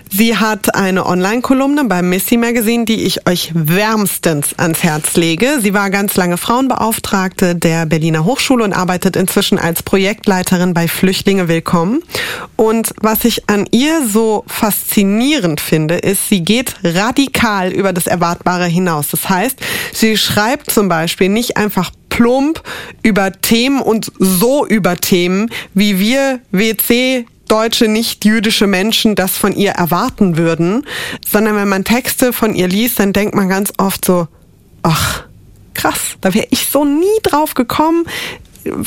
Sie 0.09 0.37
hat 0.37 0.73
eine 0.73 1.05
Online-Kolumne 1.05 1.83
beim 1.83 2.07
Missy 2.07 2.37
Magazine, 2.37 2.85
die 2.85 3.03
ich 3.03 3.27
euch 3.27 3.51
wärmstens 3.53 4.57
ans 4.57 4.83
Herz 4.83 5.17
lege. 5.17 5.59
Sie 5.61 5.73
war 5.73 5.89
ganz 5.89 6.15
lange 6.15 6.37
Frauenbeauftragte 6.37 7.55
der 7.55 7.85
Berliner 7.85 8.23
Hochschule 8.23 8.63
und 8.63 8.71
arbeitet 8.71 9.17
inzwischen 9.17 9.59
als 9.59 9.83
Projektleiterin 9.83 10.73
bei 10.73 10.87
Flüchtlinge 10.87 11.49
Willkommen. 11.49 12.01
Und 12.55 12.93
was 13.01 13.25
ich 13.25 13.49
an 13.49 13.67
ihr 13.71 14.07
so 14.07 14.45
faszinierend 14.47 15.59
finde, 15.59 15.95
ist, 15.95 16.29
sie 16.29 16.41
geht 16.41 16.73
radikal 16.85 17.73
über 17.73 17.91
das 17.91 18.07
Erwartbare 18.07 18.67
hinaus. 18.67 19.09
Das 19.09 19.27
heißt, 19.27 19.59
sie 19.91 20.15
schreibt 20.15 20.71
zum 20.71 20.87
Beispiel 20.87 21.27
nicht 21.27 21.57
einfach 21.57 21.91
plump 22.15 22.63
über 23.03 23.33
Themen 23.33 23.81
und 23.81 24.09
so 24.19 24.65
über 24.65 24.95
Themen, 24.95 25.51
wie 25.73 25.99
wir 25.99 26.39
WC 26.51 27.25
deutsche 27.49 27.89
nicht-jüdische 27.89 28.67
Menschen 28.67 29.15
das 29.15 29.37
von 29.37 29.53
ihr 29.53 29.71
erwarten 29.71 30.37
würden, 30.37 30.85
sondern 31.27 31.57
wenn 31.57 31.67
man 31.67 31.83
Texte 31.83 32.31
von 32.31 32.55
ihr 32.55 32.69
liest, 32.69 32.99
dann 32.99 33.11
denkt 33.11 33.35
man 33.35 33.49
ganz 33.49 33.73
oft 33.77 34.05
so, 34.05 34.29
ach, 34.81 35.25
krass, 35.73 36.15
da 36.21 36.33
wäre 36.33 36.47
ich 36.51 36.67
so 36.67 36.85
nie 36.85 37.19
drauf 37.21 37.53
gekommen 37.53 38.05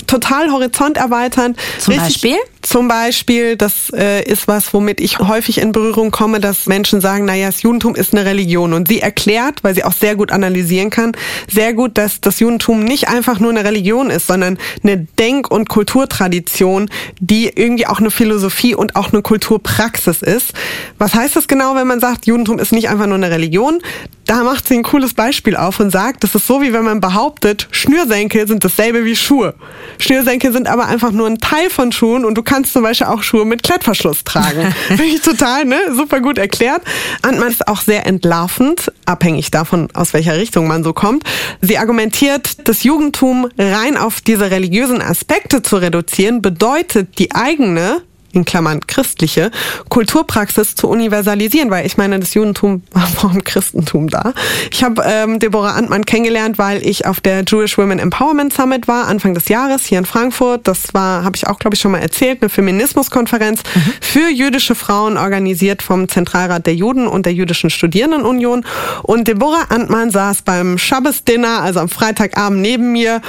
total 0.07 0.51
horizont 0.51 0.97
erweitern. 0.97 1.57
Zum 1.79 1.95
Richtig, 1.95 2.23
Beispiel? 2.23 2.37
Zum 2.63 2.89
Beispiel, 2.89 3.57
das 3.57 3.91
äh, 3.95 4.25
ist 4.25 4.49
was, 4.49 4.75
womit 4.75 5.01
ich 5.01 5.19
häufig 5.21 5.59
in 5.59 5.73
Berührung 5.73 6.11
komme, 6.11 6.41
dass 6.41 6.67
Menschen 6.67 7.01
sagen, 7.01 7.25
naja, 7.25 7.47
das 7.47 7.63
Judentum 7.63 7.95
ist 7.95 8.13
eine 8.13 8.25
Religion. 8.25 8.73
Und 8.73 8.89
sie 8.89 9.01
erklärt, 9.01 9.63
weil 9.63 9.75
sie 9.75 9.85
auch 9.85 9.93
sehr 9.93 10.17
gut 10.17 10.33
analysieren 10.33 10.91
kann, 10.91 11.13
sehr 11.51 11.73
gut, 11.73 11.97
dass 11.97 12.21
das 12.21 12.41
Judentum 12.41 12.85
nicht 12.85 13.09
einfach 13.09 13.39
nur 13.39 13.51
eine 13.51 13.65
Religion 13.65 14.11
ist, 14.11 14.27
sondern 14.27 14.59
eine 14.83 15.07
Denk- 15.19 15.51
und 15.51 15.69
Kulturtradition, 15.69 16.91
die 17.21 17.49
irgendwie 17.49 17.87
auch 17.87 18.01
eine 18.01 18.11
Philosophie 18.11 18.75
und 18.75 18.97
auch 18.97 19.13
eine 19.13 19.23
Kulturpraxis 19.23 20.23
ist. 20.23 20.53
Was 20.99 21.15
heißt 21.15 21.37
das 21.37 21.49
genau, 21.49 21.77
wenn 21.77 21.87
man 21.87 22.01
sagt, 22.01 22.27
Judentum 22.27 22.59
ist 22.59 22.73
nicht 22.73 22.89
einfach 22.89 23.07
nur 23.07 23.17
eine 23.17 23.31
Religion? 23.31 23.81
Da 24.29 24.45
macht 24.45 24.69
sie 24.69 24.75
ein 24.75 24.83
cooles 24.83 25.15
Beispiel 25.15 25.57
auf 25.57 25.81
und 25.81 25.91
sagt, 25.91 26.23
das 26.23 26.35
ist 26.35 26.47
so, 26.47 26.61
wie 26.61 26.75
wenn 26.75 26.85
man 26.85 27.01
behauptet, 27.01 27.67
Schnürsenkel 27.71 28.47
sind 28.47 28.63
dasselbe 28.63 29.07
wie 29.07 29.17
Schuhe. 29.17 29.55
Schnürsenkel 29.99 30.53
sind 30.53 30.69
aber 30.69 30.85
einfach 30.85 31.13
nur 31.13 31.27
ein 31.27 31.39
Teil 31.39 31.71
von 31.71 31.93
Schuhen 31.93 32.27
und 32.27 32.35
du 32.35 32.43
kannst 32.43 32.75
zum 32.75 32.83
Beispiel 32.83 33.07
auch 33.07 33.23
Schuhe 33.23 33.47
mit 33.47 33.63
Klettverschluss 33.63 34.25
tragen. 34.25 34.75
Finde 34.89 35.05
ich 35.05 35.23
total, 35.23 35.65
ne? 35.65 35.79
Super 35.95 36.21
gut 36.21 36.37
erklärt. 36.37 36.83
Antman 37.23 37.49
ist 37.49 37.67
auch 37.69 37.81
sehr 37.81 38.05
entlarvend, 38.05 38.93
abhängig 39.07 39.51
davon, 39.51 39.89
aus 39.95 40.13
welcher 40.13 40.37
Richtung 40.37 40.69
man 40.69 40.85
so 40.85 40.93
kommt. 40.93 41.25
Sie 41.63 41.79
argumentiert, 41.79 42.69
das 42.69 42.83
Jugendtum 42.83 43.49
rein 43.57 43.97
auf 43.97 44.21
diese 44.21 44.51
religiösen 44.51 45.01
Aspekte 45.01 45.63
zu 45.63 45.77
reduzieren, 45.77 46.43
bedeutet 46.43 47.19
die 47.19 47.35
eigene 47.35 48.03
in 48.33 48.45
Klammern 48.45 48.81
christliche 48.87 49.51
Kulturpraxis 49.89 50.75
zu 50.75 50.89
universalisieren, 50.89 51.71
weil 51.71 51.87
ich 51.87 51.97
meine, 51.97 52.19
das 52.19 52.35
Judentum 52.35 52.83
war 52.93 53.07
vor 53.07 53.31
dem 53.31 53.45
Christentum 53.45 54.09
da. 54.09 54.33
Ich 54.71 54.85
habe 54.85 55.03
ähm, 55.07 55.39
Deborah 55.39 55.73
Antmann 55.73 56.05
kennengelernt, 56.05 56.59
weil 56.59 56.87
ich 56.87 57.07
auf 57.07 57.21
der 57.21 57.45
Jewish 57.47 57.79
Women 57.79 57.99
Empowerment 57.99 58.53
Summit 58.53 58.89
war, 58.89 59.07
Anfang 59.09 59.35
des 59.35 59.49
Jahres 59.49 59.85
hier 59.85 59.99
in 59.99 60.05
Frankfurt. 60.05 60.67
Das 60.69 60.95
war, 60.95 61.25
habe 61.25 61.37
ich 61.37 61.47
auch, 61.47 61.59
glaube 61.59 61.75
ich, 61.75 61.81
schon 61.81 61.93
mal 61.93 61.99
erzählt, 61.99 62.43
eine 62.43 62.49
Feminismuskonferenz 62.49 63.63
mhm. 63.75 63.93
für 64.01 64.29
jüdische 64.29 64.75
Frauen, 64.75 65.17
organisiert 65.17 65.83
vom 65.83 66.09
Zentralrat 66.09 66.67
der 66.67 66.75
Juden 66.75 67.07
und 67.07 67.27
der 67.27 67.33
Jüdischen 67.33 67.71
Studierendenunion. 67.71 68.65
Und 69.03 69.29
Deborah 69.29 69.67
Antmann 69.71 70.11
saß 70.11 70.43
beim 70.43 70.79
Shabbos-Dinner, 70.79 71.63
also 71.63 71.81
am 71.81 71.89
Freitagabend 71.89 72.61
neben 72.61 72.93
mir 72.93 73.21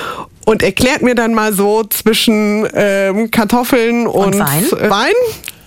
und 0.46 0.64
erklärt 0.64 1.02
mir 1.02 1.16
dann 1.16 1.34
mal 1.34 1.54
so 1.54 1.84
zwischen 1.84 2.68
ähm, 2.74 3.32
Kartoffeln 3.32 4.08
und, 4.08 4.36
und 4.36 4.40
Wein. 4.40 4.66
Äh, 4.80 4.90
Wein 4.90 5.14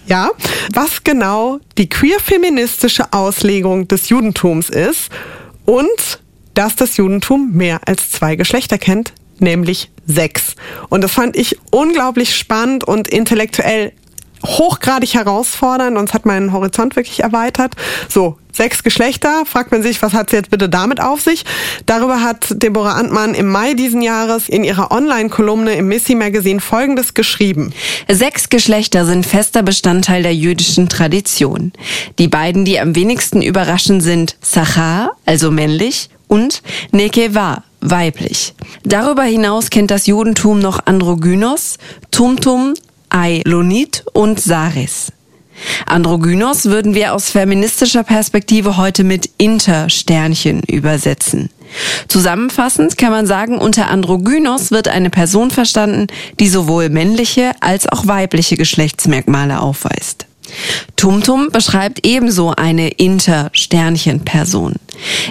ja, 0.07 0.31
was 0.75 1.05
genau 1.05 1.61
die 1.79 1.89
queer-feministische 1.89 3.13
Auslegung 3.13 3.89
des 3.89 4.09
Judentums 4.09 4.69
ist 4.69 5.11
und 5.65 6.21
dass 6.55 6.77
das 6.77 6.97
Judentum 6.97 7.53
mehr 7.53 7.81
als 7.87 8.11
zwei 8.11 8.37
Geschlechter 8.37 8.79
kennt, 8.79 9.13
nämlich 9.39 9.91
sechs. 10.07 10.57
Und 10.89 11.03
das 11.03 11.13
fand 11.13 11.37
ich 11.37 11.59
unglaublich 11.71 12.37
spannend 12.37 12.85
und 12.85 13.09
intellektuell 13.09 13.93
hochgradig 14.45 15.15
herausfordernd 15.15 15.97
und 15.97 16.09
es 16.09 16.15
hat 16.15 16.27
meinen 16.27 16.53
Horizont 16.53 16.97
wirklich 16.97 17.21
erweitert. 17.21 17.75
So, 18.09 18.39
sechs 18.53 18.83
Geschlechter, 18.83 19.45
fragt 19.47 19.73
man 19.73 19.83
sich, 19.83 20.03
was 20.03 20.13
hat 20.13 20.29
es 20.29 20.33
jetzt 20.33 20.51
bitte 20.51 20.69
damit 20.69 21.01
auf 21.01 21.21
sich? 21.21 21.45
Darüber 21.87 22.23
hat 22.23 22.47
Deborah 22.51 22.95
Antmann 22.95 23.35
im 23.35 23.49
Mai 23.49 23.75
diesen 23.75 24.03
Jahres 24.03 24.49
in 24.49 24.65
ihrer 24.65 24.91
Online-Kolumne 24.91 25.75
im 25.75 25.89
Missy 25.89 26.15
Magazine 26.15 26.61
Folgendes 26.61 27.15
geschrieben. 27.15 27.73
Sechs 28.09 28.49
Geschlechter 28.49 29.07
sind 29.07 29.27
fester 29.27 29.63
Bestandteil 29.63 30.23
der 30.23 30.35
jüdischen 30.35 30.89
Tradition. 30.89 31.73
Die 32.19 32.29
beiden, 32.29 32.65
die 32.65 32.79
am 32.79 32.95
wenigsten 32.95 33.43
überraschen, 33.43 34.01
sind 34.01 34.37
Sachar, 34.41 35.13
also 35.25 35.51
männlich, 35.51 36.11
und 36.29 36.63
Nekeva, 36.93 37.63
weiblich. 37.83 38.55
Darüber 38.85 39.23
hinaus 39.23 39.69
kennt 39.69 39.91
das 39.91 40.07
Judentum 40.07 40.61
noch 40.61 40.87
Androgynos, 40.87 41.77
Tumtum, 42.11 42.73
Ailonit 43.12 44.05
und 44.12 44.40
Saris. 44.40 45.12
Androgynos 45.87 46.66
würden 46.66 46.94
wir 46.94 47.14
aus 47.14 47.31
feministischer 47.31 48.03
Perspektive 48.03 48.77
heute 48.77 49.05
mit 49.05 49.31
Intersternchen 49.38 50.62
übersetzen. 50.62 51.51
Zusammenfassend 52.09 52.98
kann 52.98 53.12
man 53.12 53.27
sagen, 53.27 53.59
unter 53.59 53.88
Androgynos 53.88 54.70
wird 54.70 54.88
eine 54.88 55.11
Person 55.11 55.51
verstanden, 55.51 56.07
die 56.40 56.48
sowohl 56.48 56.88
männliche 56.88 57.53
als 57.61 57.88
auch 57.88 58.07
weibliche 58.07 58.57
Geschlechtsmerkmale 58.57 59.61
aufweist. 59.61 60.27
Tumtum 60.96 61.48
beschreibt 61.51 62.07
ebenso 62.07 62.51
eine 62.51 62.88
Inter-Sternchen-Person. 62.88 64.75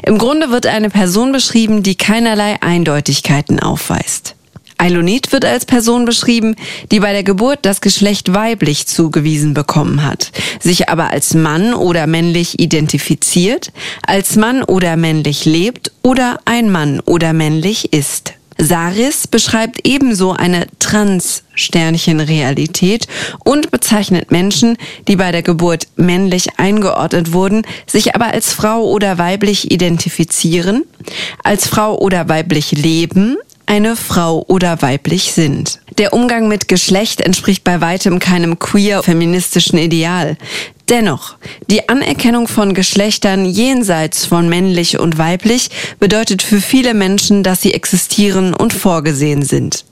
Im 0.04 0.18
Grunde 0.18 0.50
wird 0.50 0.66
eine 0.66 0.90
Person 0.90 1.32
beschrieben, 1.32 1.84
die 1.84 1.96
keinerlei 1.96 2.62
Eindeutigkeiten 2.62 3.60
aufweist. 3.60 4.36
Eilonit 4.82 5.32
wird 5.32 5.46
als 5.46 5.68
Person 5.68 6.06
beschrieben, 6.06 6.56
die 6.92 7.02
bei 7.02 7.14
der 7.14 7.22
Geburt 7.22 7.60
das 7.62 7.82
Geschlecht 7.82 8.34
weiblich 8.34 8.88
zugewiesen 8.88 9.54
bekommen 9.54 10.04
hat, 10.04 10.32
sich 10.60 10.90
aber 10.90 11.12
als 11.12 11.36
Mann 11.36 11.76
oder 11.76 12.08
männlich 12.08 12.60
identifiziert, 12.60 13.72
als 14.08 14.38
Mann 14.38 14.64
oder 14.64 14.98
männlich 14.98 15.46
lebt 15.46 15.92
oder 16.02 16.40
ein 16.46 16.72
Mann 16.72 17.00
oder 17.02 17.32
männlich 17.32 17.94
ist. 17.94 18.34
Saris 18.58 19.28
beschreibt 19.28 19.88
ebenso 19.88 20.34
eine 20.34 20.66
Trans-Sternchen-Realität 20.80 23.08
und 23.44 23.70
bezeichnet 23.70 24.32
Menschen, 24.32 24.78
die 25.08 25.16
bei 25.16 25.32
der 25.32 25.44
Geburt 25.44 25.88
männlich 25.96 26.60
eingeordnet 26.60 27.34
wurden, 27.34 27.68
sich 27.86 28.16
aber 28.16 28.26
als 28.28 28.52
Frau 28.52 28.84
oder 28.84 29.20
weiblich 29.20 29.72
identifizieren, 29.72 30.86
als 31.44 31.68
Frau 31.68 31.98
oder 31.98 32.30
weiblich 32.30 32.72
leben, 32.72 33.38
eine 33.72 33.96
Frau 33.96 34.44
oder 34.50 34.82
weiblich 34.82 35.32
sind. 35.32 35.80
Der 35.98 36.12
Umgang 36.12 36.50
mit 36.50 36.68
Geschlecht 36.68 37.22
entspricht 37.22 37.64
bei 37.64 37.80
weitem 37.80 38.20
keinem 38.20 38.60
queer-feministischen 38.60 39.80
Ideal. 39.80 40.36
Dennoch, 40.90 41.38
die 41.68 41.88
Anerkennung 41.88 42.50
von 42.50 42.74
Geschlechtern 42.74 43.46
jenseits 43.46 44.26
von 44.26 44.50
männlich 44.50 45.00
und 45.00 45.18
weiblich 45.18 45.70
bedeutet 46.02 46.42
für 46.42 46.60
viele 46.60 46.94
Menschen, 46.94 47.44
dass 47.44 47.62
sie 47.62 47.74
existieren 47.74 48.54
und 48.54 48.74
vorgesehen 48.74 49.44
sind. 49.44 49.86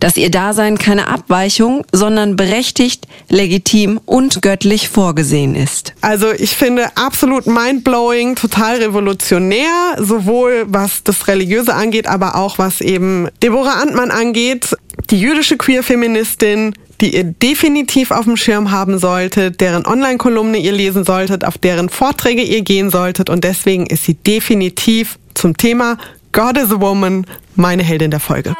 Dass 0.00 0.16
ihr 0.16 0.30
Dasein 0.30 0.78
keine 0.78 1.08
Abweichung, 1.08 1.84
sondern 1.92 2.36
berechtigt, 2.36 3.06
legitim 3.28 4.00
und 4.04 4.42
göttlich 4.42 4.88
vorgesehen 4.88 5.54
ist. 5.54 5.94
Also 6.00 6.32
ich 6.32 6.56
finde 6.56 6.96
absolut 6.96 7.46
mindblowing, 7.46 8.36
total 8.36 8.76
revolutionär, 8.76 9.96
sowohl 9.98 10.64
was 10.68 11.02
das 11.04 11.28
Religiöse 11.28 11.74
angeht, 11.74 12.06
aber 12.06 12.36
auch 12.36 12.58
was 12.58 12.80
eben 12.80 13.28
Deborah 13.42 13.80
Antmann 13.80 14.10
angeht. 14.10 14.76
Die 15.10 15.20
jüdische 15.20 15.56
Queer-Feministin, 15.56 16.74
die 17.00 17.14
ihr 17.14 17.24
definitiv 17.24 18.10
auf 18.10 18.24
dem 18.24 18.36
Schirm 18.36 18.70
haben 18.70 18.98
solltet, 18.98 19.60
deren 19.60 19.86
Online-Kolumne 19.86 20.58
ihr 20.58 20.72
lesen 20.72 21.04
solltet, 21.04 21.44
auf 21.44 21.58
deren 21.58 21.88
Vorträge 21.88 22.42
ihr 22.42 22.62
gehen 22.62 22.90
solltet 22.90 23.28
und 23.30 23.44
deswegen 23.44 23.86
ist 23.86 24.04
sie 24.04 24.14
definitiv 24.14 25.18
zum 25.34 25.56
Thema 25.56 25.98
God 26.32 26.58
is 26.58 26.70
a 26.70 26.80
Woman 26.80 27.26
meine 27.54 27.82
Heldin 27.82 28.10
der 28.10 28.20
Folge. 28.20 28.54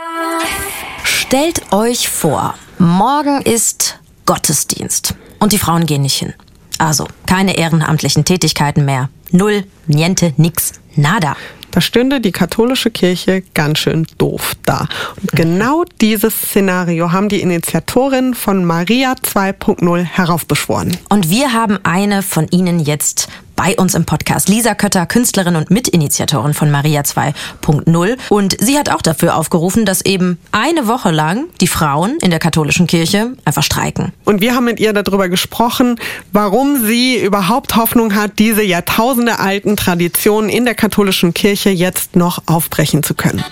Stellt 1.06 1.72
euch 1.72 2.08
vor, 2.08 2.54
morgen 2.78 3.40
ist 3.42 4.00
Gottesdienst 4.26 5.14
und 5.38 5.52
die 5.52 5.58
Frauen 5.58 5.86
gehen 5.86 6.02
nicht 6.02 6.18
hin. 6.18 6.34
Also 6.78 7.06
keine 7.26 7.56
ehrenamtlichen 7.56 8.24
Tätigkeiten 8.24 8.84
mehr. 8.84 9.08
Null, 9.30 9.64
niente, 9.86 10.34
nix, 10.36 10.72
nada. 10.96 11.36
Da 11.70 11.80
stünde 11.80 12.20
die 12.20 12.32
katholische 12.32 12.90
Kirche 12.90 13.44
ganz 13.54 13.78
schön 13.78 14.06
doof 14.18 14.54
da. 14.64 14.88
Und 15.20 15.30
genau 15.32 15.84
dieses 16.00 16.34
Szenario 16.34 17.12
haben 17.12 17.28
die 17.28 17.40
Initiatorinnen 17.40 18.34
von 18.34 18.64
Maria 18.64 19.12
2.0 19.12 20.02
heraufbeschworen. 20.02 20.96
Und 21.08 21.30
wir 21.30 21.52
haben 21.52 21.78
eine 21.84 22.22
von 22.22 22.48
ihnen 22.48 22.80
jetzt 22.80 23.28
bei 23.56 23.74
uns 23.76 23.94
im 23.94 24.04
Podcast. 24.04 24.48
Lisa 24.48 24.74
Kötter, 24.74 25.06
Künstlerin 25.06 25.56
und 25.56 25.70
Mitinitiatorin 25.70 26.54
von 26.54 26.70
Maria 26.70 27.00
2.0. 27.00 28.16
Und 28.28 28.56
sie 28.60 28.78
hat 28.78 28.90
auch 28.90 29.02
dafür 29.02 29.36
aufgerufen, 29.36 29.84
dass 29.84 30.04
eben 30.04 30.38
eine 30.52 30.86
Woche 30.86 31.10
lang 31.10 31.46
die 31.60 31.66
Frauen 31.66 32.18
in 32.20 32.30
der 32.30 32.38
katholischen 32.38 32.86
Kirche 32.86 33.32
einfach 33.44 33.62
streiken. 33.62 34.12
Und 34.24 34.40
wir 34.40 34.54
haben 34.54 34.66
mit 34.66 34.78
ihr 34.78 34.92
darüber 34.92 35.28
gesprochen, 35.28 35.98
warum 36.32 36.84
sie 36.86 37.16
überhaupt 37.16 37.76
Hoffnung 37.76 38.14
hat, 38.14 38.38
diese 38.38 38.62
Jahrtausende 38.62 39.38
alten 39.38 39.76
Traditionen 39.76 40.50
in 40.50 40.64
der 40.64 40.74
katholischen 40.74 41.34
Kirche 41.34 41.70
jetzt 41.70 42.14
noch 42.14 42.42
aufbrechen 42.46 43.02
zu 43.02 43.14
können. 43.14 43.42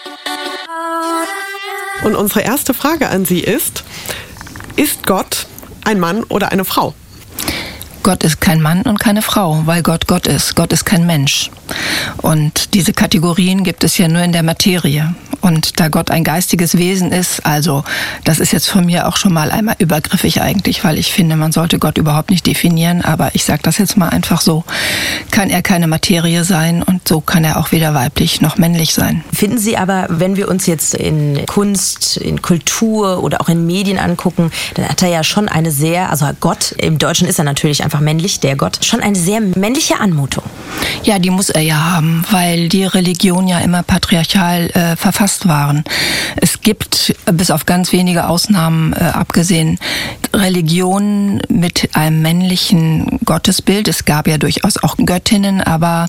Und 2.04 2.14
unsere 2.14 2.42
erste 2.42 2.74
Frage 2.74 3.08
an 3.08 3.24
Sie 3.24 3.40
ist, 3.40 3.82
ist 4.76 5.06
Gott 5.06 5.46
ein 5.84 5.98
Mann 6.00 6.22
oder 6.24 6.52
eine 6.52 6.64
Frau? 6.64 6.94
Gott 8.04 8.22
ist 8.22 8.38
kein 8.38 8.60
Mann 8.60 8.82
und 8.82 9.00
keine 9.00 9.22
Frau, 9.22 9.62
weil 9.64 9.82
Gott 9.82 10.06
Gott 10.06 10.26
ist. 10.26 10.54
Gott 10.54 10.74
ist 10.74 10.84
kein 10.84 11.06
Mensch. 11.06 11.50
Und 12.18 12.74
diese 12.74 12.92
Kategorien 12.92 13.64
gibt 13.64 13.82
es 13.82 13.96
ja 13.96 14.08
nur 14.08 14.22
in 14.22 14.32
der 14.32 14.42
Materie. 14.42 15.14
Und 15.40 15.78
da 15.78 15.88
Gott 15.88 16.10
ein 16.10 16.24
geistiges 16.24 16.78
Wesen 16.78 17.12
ist, 17.12 17.44
also 17.44 17.84
das 18.24 18.40
ist 18.40 18.52
jetzt 18.52 18.66
von 18.66 18.86
mir 18.86 19.06
auch 19.06 19.18
schon 19.18 19.32
mal 19.34 19.50
einmal 19.50 19.74
übergriffig 19.78 20.40
eigentlich, 20.40 20.84
weil 20.84 20.98
ich 20.98 21.12
finde, 21.12 21.36
man 21.36 21.52
sollte 21.52 21.78
Gott 21.78 21.98
überhaupt 21.98 22.30
nicht 22.30 22.46
definieren, 22.46 23.02
aber 23.02 23.34
ich 23.34 23.44
sage 23.44 23.60
das 23.62 23.76
jetzt 23.76 23.98
mal 23.98 24.08
einfach 24.08 24.40
so, 24.40 24.64
kann 25.30 25.50
er 25.50 25.60
keine 25.60 25.86
Materie 25.86 26.44
sein 26.44 26.82
und 26.82 27.06
so 27.06 27.20
kann 27.20 27.44
er 27.44 27.58
auch 27.58 27.72
weder 27.72 27.92
weiblich 27.92 28.40
noch 28.40 28.56
männlich 28.56 28.94
sein. 28.94 29.22
Finden 29.34 29.58
Sie 29.58 29.76
aber, 29.76 30.06
wenn 30.08 30.36
wir 30.36 30.48
uns 30.48 30.64
jetzt 30.64 30.94
in 30.94 31.44
Kunst, 31.44 32.16
in 32.16 32.40
Kultur 32.40 33.22
oder 33.22 33.42
auch 33.42 33.50
in 33.50 33.66
Medien 33.66 33.98
angucken, 33.98 34.50
dann 34.74 34.88
hat 34.88 35.02
er 35.02 35.08
ja 35.08 35.24
schon 35.24 35.50
eine 35.50 35.70
sehr, 35.70 36.10
also 36.10 36.26
Gott, 36.40 36.72
im 36.78 36.96
Deutschen 36.98 37.28
ist 37.28 37.38
er 37.38 37.44
natürlich 37.44 37.84
einfach 37.84 37.93
männlich, 38.00 38.40
der 38.40 38.56
Gott, 38.56 38.84
schon 38.84 39.00
eine 39.00 39.16
sehr 39.16 39.40
männliche 39.40 40.00
Anmutung. 40.00 40.44
Ja, 41.02 41.18
die 41.18 41.30
muss 41.30 41.50
er 41.50 41.60
ja 41.60 41.92
haben, 41.92 42.24
weil 42.30 42.68
die 42.68 42.84
Religion 42.84 43.46
ja 43.46 43.58
immer 43.58 43.82
patriarchal 43.82 44.70
äh, 44.70 44.96
verfasst 44.96 45.46
waren. 45.46 45.84
Es 46.36 46.60
gibt, 46.60 47.14
bis 47.26 47.50
auf 47.50 47.66
ganz 47.66 47.92
wenige 47.92 48.28
Ausnahmen 48.28 48.92
äh, 48.94 49.04
abgesehen, 49.04 49.78
Religionen 50.32 51.42
mit 51.48 51.90
einem 51.94 52.22
männlichen 52.22 53.20
Gottesbild. 53.24 53.88
Es 53.88 54.04
gab 54.04 54.26
ja 54.26 54.38
durchaus 54.38 54.82
auch 54.82 54.96
Göttinnen, 54.96 55.60
aber 55.60 56.08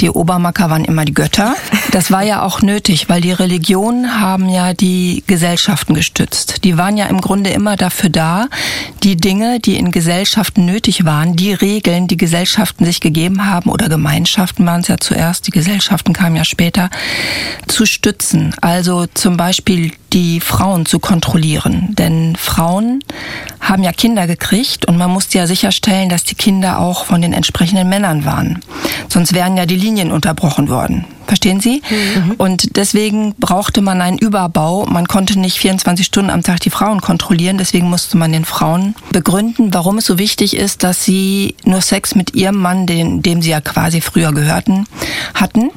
die 0.00 0.10
Obermacker 0.10 0.70
waren 0.70 0.84
immer 0.84 1.04
die 1.04 1.14
Götter. 1.14 1.54
Das 1.90 2.10
war 2.10 2.22
ja 2.22 2.42
auch 2.42 2.62
nötig, 2.62 3.08
weil 3.08 3.20
die 3.20 3.32
Religionen 3.32 4.20
haben 4.20 4.48
ja 4.48 4.74
die 4.74 5.24
Gesellschaften 5.26 5.94
gestützt. 5.94 6.64
Die 6.64 6.78
waren 6.78 6.96
ja 6.96 7.06
im 7.06 7.20
Grunde 7.20 7.50
immer 7.50 7.76
dafür 7.76 8.10
da, 8.10 8.48
die 9.02 9.16
Dinge, 9.16 9.60
die 9.60 9.76
in 9.76 9.90
Gesellschaften 9.90 10.64
nötig 10.64 11.04
waren, 11.04 11.23
die 11.32 11.54
Regeln, 11.54 12.06
die 12.06 12.16
Gesellschaften 12.16 12.84
sich 12.84 13.00
gegeben 13.00 13.46
haben 13.46 13.70
oder 13.70 13.88
Gemeinschaften 13.88 14.66
waren 14.66 14.82
es 14.82 14.88
ja 14.88 14.98
zuerst, 14.98 15.46
die 15.46 15.50
Gesellschaften 15.50 16.12
kamen 16.12 16.36
ja 16.36 16.44
später, 16.44 16.90
zu 17.66 17.86
stützen. 17.86 18.54
Also 18.60 19.06
zum 19.06 19.36
Beispiel 19.36 19.92
die 20.14 20.40
Frauen 20.40 20.86
zu 20.86 21.00
kontrollieren. 21.00 21.88
Denn 21.90 22.36
Frauen 22.36 23.02
haben 23.60 23.82
ja 23.82 23.92
Kinder 23.92 24.26
gekriegt 24.26 24.86
und 24.86 24.96
man 24.96 25.10
musste 25.10 25.38
ja 25.38 25.46
sicherstellen, 25.46 26.08
dass 26.08 26.22
die 26.22 26.36
Kinder 26.36 26.78
auch 26.78 27.04
von 27.04 27.20
den 27.20 27.32
entsprechenden 27.32 27.88
Männern 27.88 28.24
waren. 28.24 28.60
Sonst 29.08 29.34
wären 29.34 29.56
ja 29.56 29.66
die 29.66 29.76
Linien 29.76 30.12
unterbrochen 30.12 30.68
worden. 30.68 31.04
Verstehen 31.26 31.60
Sie? 31.60 31.82
Mhm. 31.90 32.32
Und 32.36 32.76
deswegen 32.76 33.34
brauchte 33.34 33.80
man 33.80 34.00
einen 34.02 34.18
Überbau. 34.18 34.86
Man 34.86 35.08
konnte 35.08 35.38
nicht 35.38 35.58
24 35.58 36.06
Stunden 36.06 36.30
am 36.30 36.42
Tag 36.42 36.60
die 36.60 36.70
Frauen 36.70 37.00
kontrollieren. 37.00 37.58
Deswegen 37.58 37.88
musste 37.88 38.16
man 38.16 38.30
den 38.30 38.44
Frauen 38.44 38.94
begründen, 39.10 39.74
warum 39.74 39.98
es 39.98 40.06
so 40.06 40.18
wichtig 40.18 40.54
ist, 40.54 40.84
dass 40.84 41.04
sie 41.04 41.56
nur 41.64 41.80
Sex 41.80 42.14
mit 42.14 42.34
ihrem 42.34 42.56
Mann, 42.56 42.86
den, 42.86 43.22
dem 43.22 43.42
sie 43.42 43.50
ja 43.50 43.60
quasi 43.60 44.00
früher 44.00 44.32
gehörten, 44.32 44.86
hatten 45.34 45.70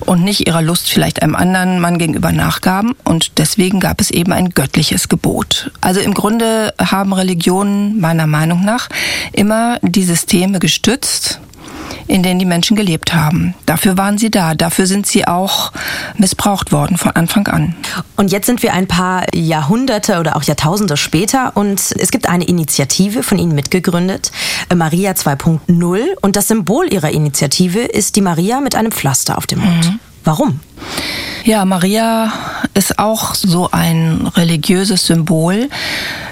und 0.00 0.22
nicht 0.22 0.46
ihrer 0.46 0.62
Lust 0.62 0.90
vielleicht 0.90 1.22
einem 1.22 1.34
anderen 1.34 1.80
Mann 1.80 1.98
gegenüber 1.98 2.32
nachgaben. 2.32 2.94
Und 3.04 3.38
deswegen 3.38 3.80
gab 3.80 4.00
es 4.00 4.10
eben 4.10 4.32
ein 4.32 4.50
göttliches 4.50 5.08
Gebot. 5.08 5.70
Also 5.80 6.00
im 6.00 6.14
Grunde 6.14 6.74
haben 6.78 7.12
Religionen 7.12 8.00
meiner 8.00 8.26
Meinung 8.26 8.64
nach 8.64 8.88
immer 9.32 9.78
die 9.82 10.04
Systeme 10.04 10.58
gestützt, 10.58 11.40
in 12.10 12.22
denen 12.22 12.40
die 12.40 12.44
Menschen 12.44 12.76
gelebt 12.76 13.14
haben. 13.14 13.54
Dafür 13.66 13.96
waren 13.96 14.18
sie 14.18 14.30
da. 14.30 14.54
Dafür 14.54 14.86
sind 14.86 15.06
sie 15.06 15.26
auch 15.26 15.72
missbraucht 16.18 16.72
worden 16.72 16.96
von 16.96 17.12
Anfang 17.12 17.46
an. 17.46 17.76
Und 18.16 18.32
jetzt 18.32 18.46
sind 18.46 18.62
wir 18.62 18.74
ein 18.74 18.88
paar 18.88 19.24
Jahrhunderte 19.34 20.18
oder 20.18 20.36
auch 20.36 20.42
Jahrtausende 20.42 20.96
später 20.96 21.56
und 21.56 21.94
es 21.98 22.10
gibt 22.10 22.28
eine 22.28 22.44
Initiative 22.44 23.22
von 23.22 23.38
Ihnen 23.38 23.54
mitgegründet, 23.54 24.32
Maria 24.74 25.12
2.0. 25.12 26.00
Und 26.20 26.36
das 26.36 26.48
Symbol 26.48 26.92
Ihrer 26.92 27.10
Initiative 27.10 27.80
ist 27.80 28.16
die 28.16 28.22
Maria 28.22 28.60
mit 28.60 28.74
einem 28.74 28.90
Pflaster 28.90 29.38
auf 29.38 29.46
dem 29.46 29.60
Mund. 29.60 29.86
Mhm. 29.86 30.00
Warum? 30.24 30.60
Ja, 31.44 31.64
Maria 31.64 32.32
ist 32.74 32.98
auch 32.98 33.34
so 33.34 33.70
ein 33.72 34.28
religiöses 34.36 35.06
Symbol. 35.06 35.68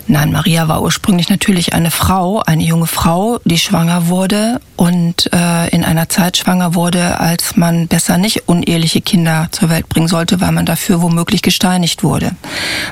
Nein, 0.07 0.33
Maria 0.33 0.69
war 0.69 0.83
ursprünglich 0.83 1.29
natürlich 1.29 1.75
eine 1.75 1.91
Frau, 1.91 2.41
eine 2.41 2.63
junge 2.63 2.87
Frau, 2.87 3.41
die 3.45 3.59
schwanger 3.59 4.09
wurde 4.09 4.61
und 4.77 5.31
äh, 5.35 5.69
in 5.69 5.85
einer 5.85 6.09
Zeit 6.09 6.37
schwanger 6.39 6.75
wurde, 6.75 7.21
als 7.21 7.57
man 7.57 7.89
besser 7.89 8.17
nicht 8.17 8.49
uneheliche 8.49 9.01
Kinder 9.01 9.49
zur 9.51 9.69
Welt 9.69 9.89
bringen 9.89 10.09
sollte, 10.09 10.41
weil 10.41 10.53
man 10.53 10.65
dafür 10.65 11.03
womöglich 11.03 11.43
gesteinigt 11.43 12.03
wurde, 12.03 12.33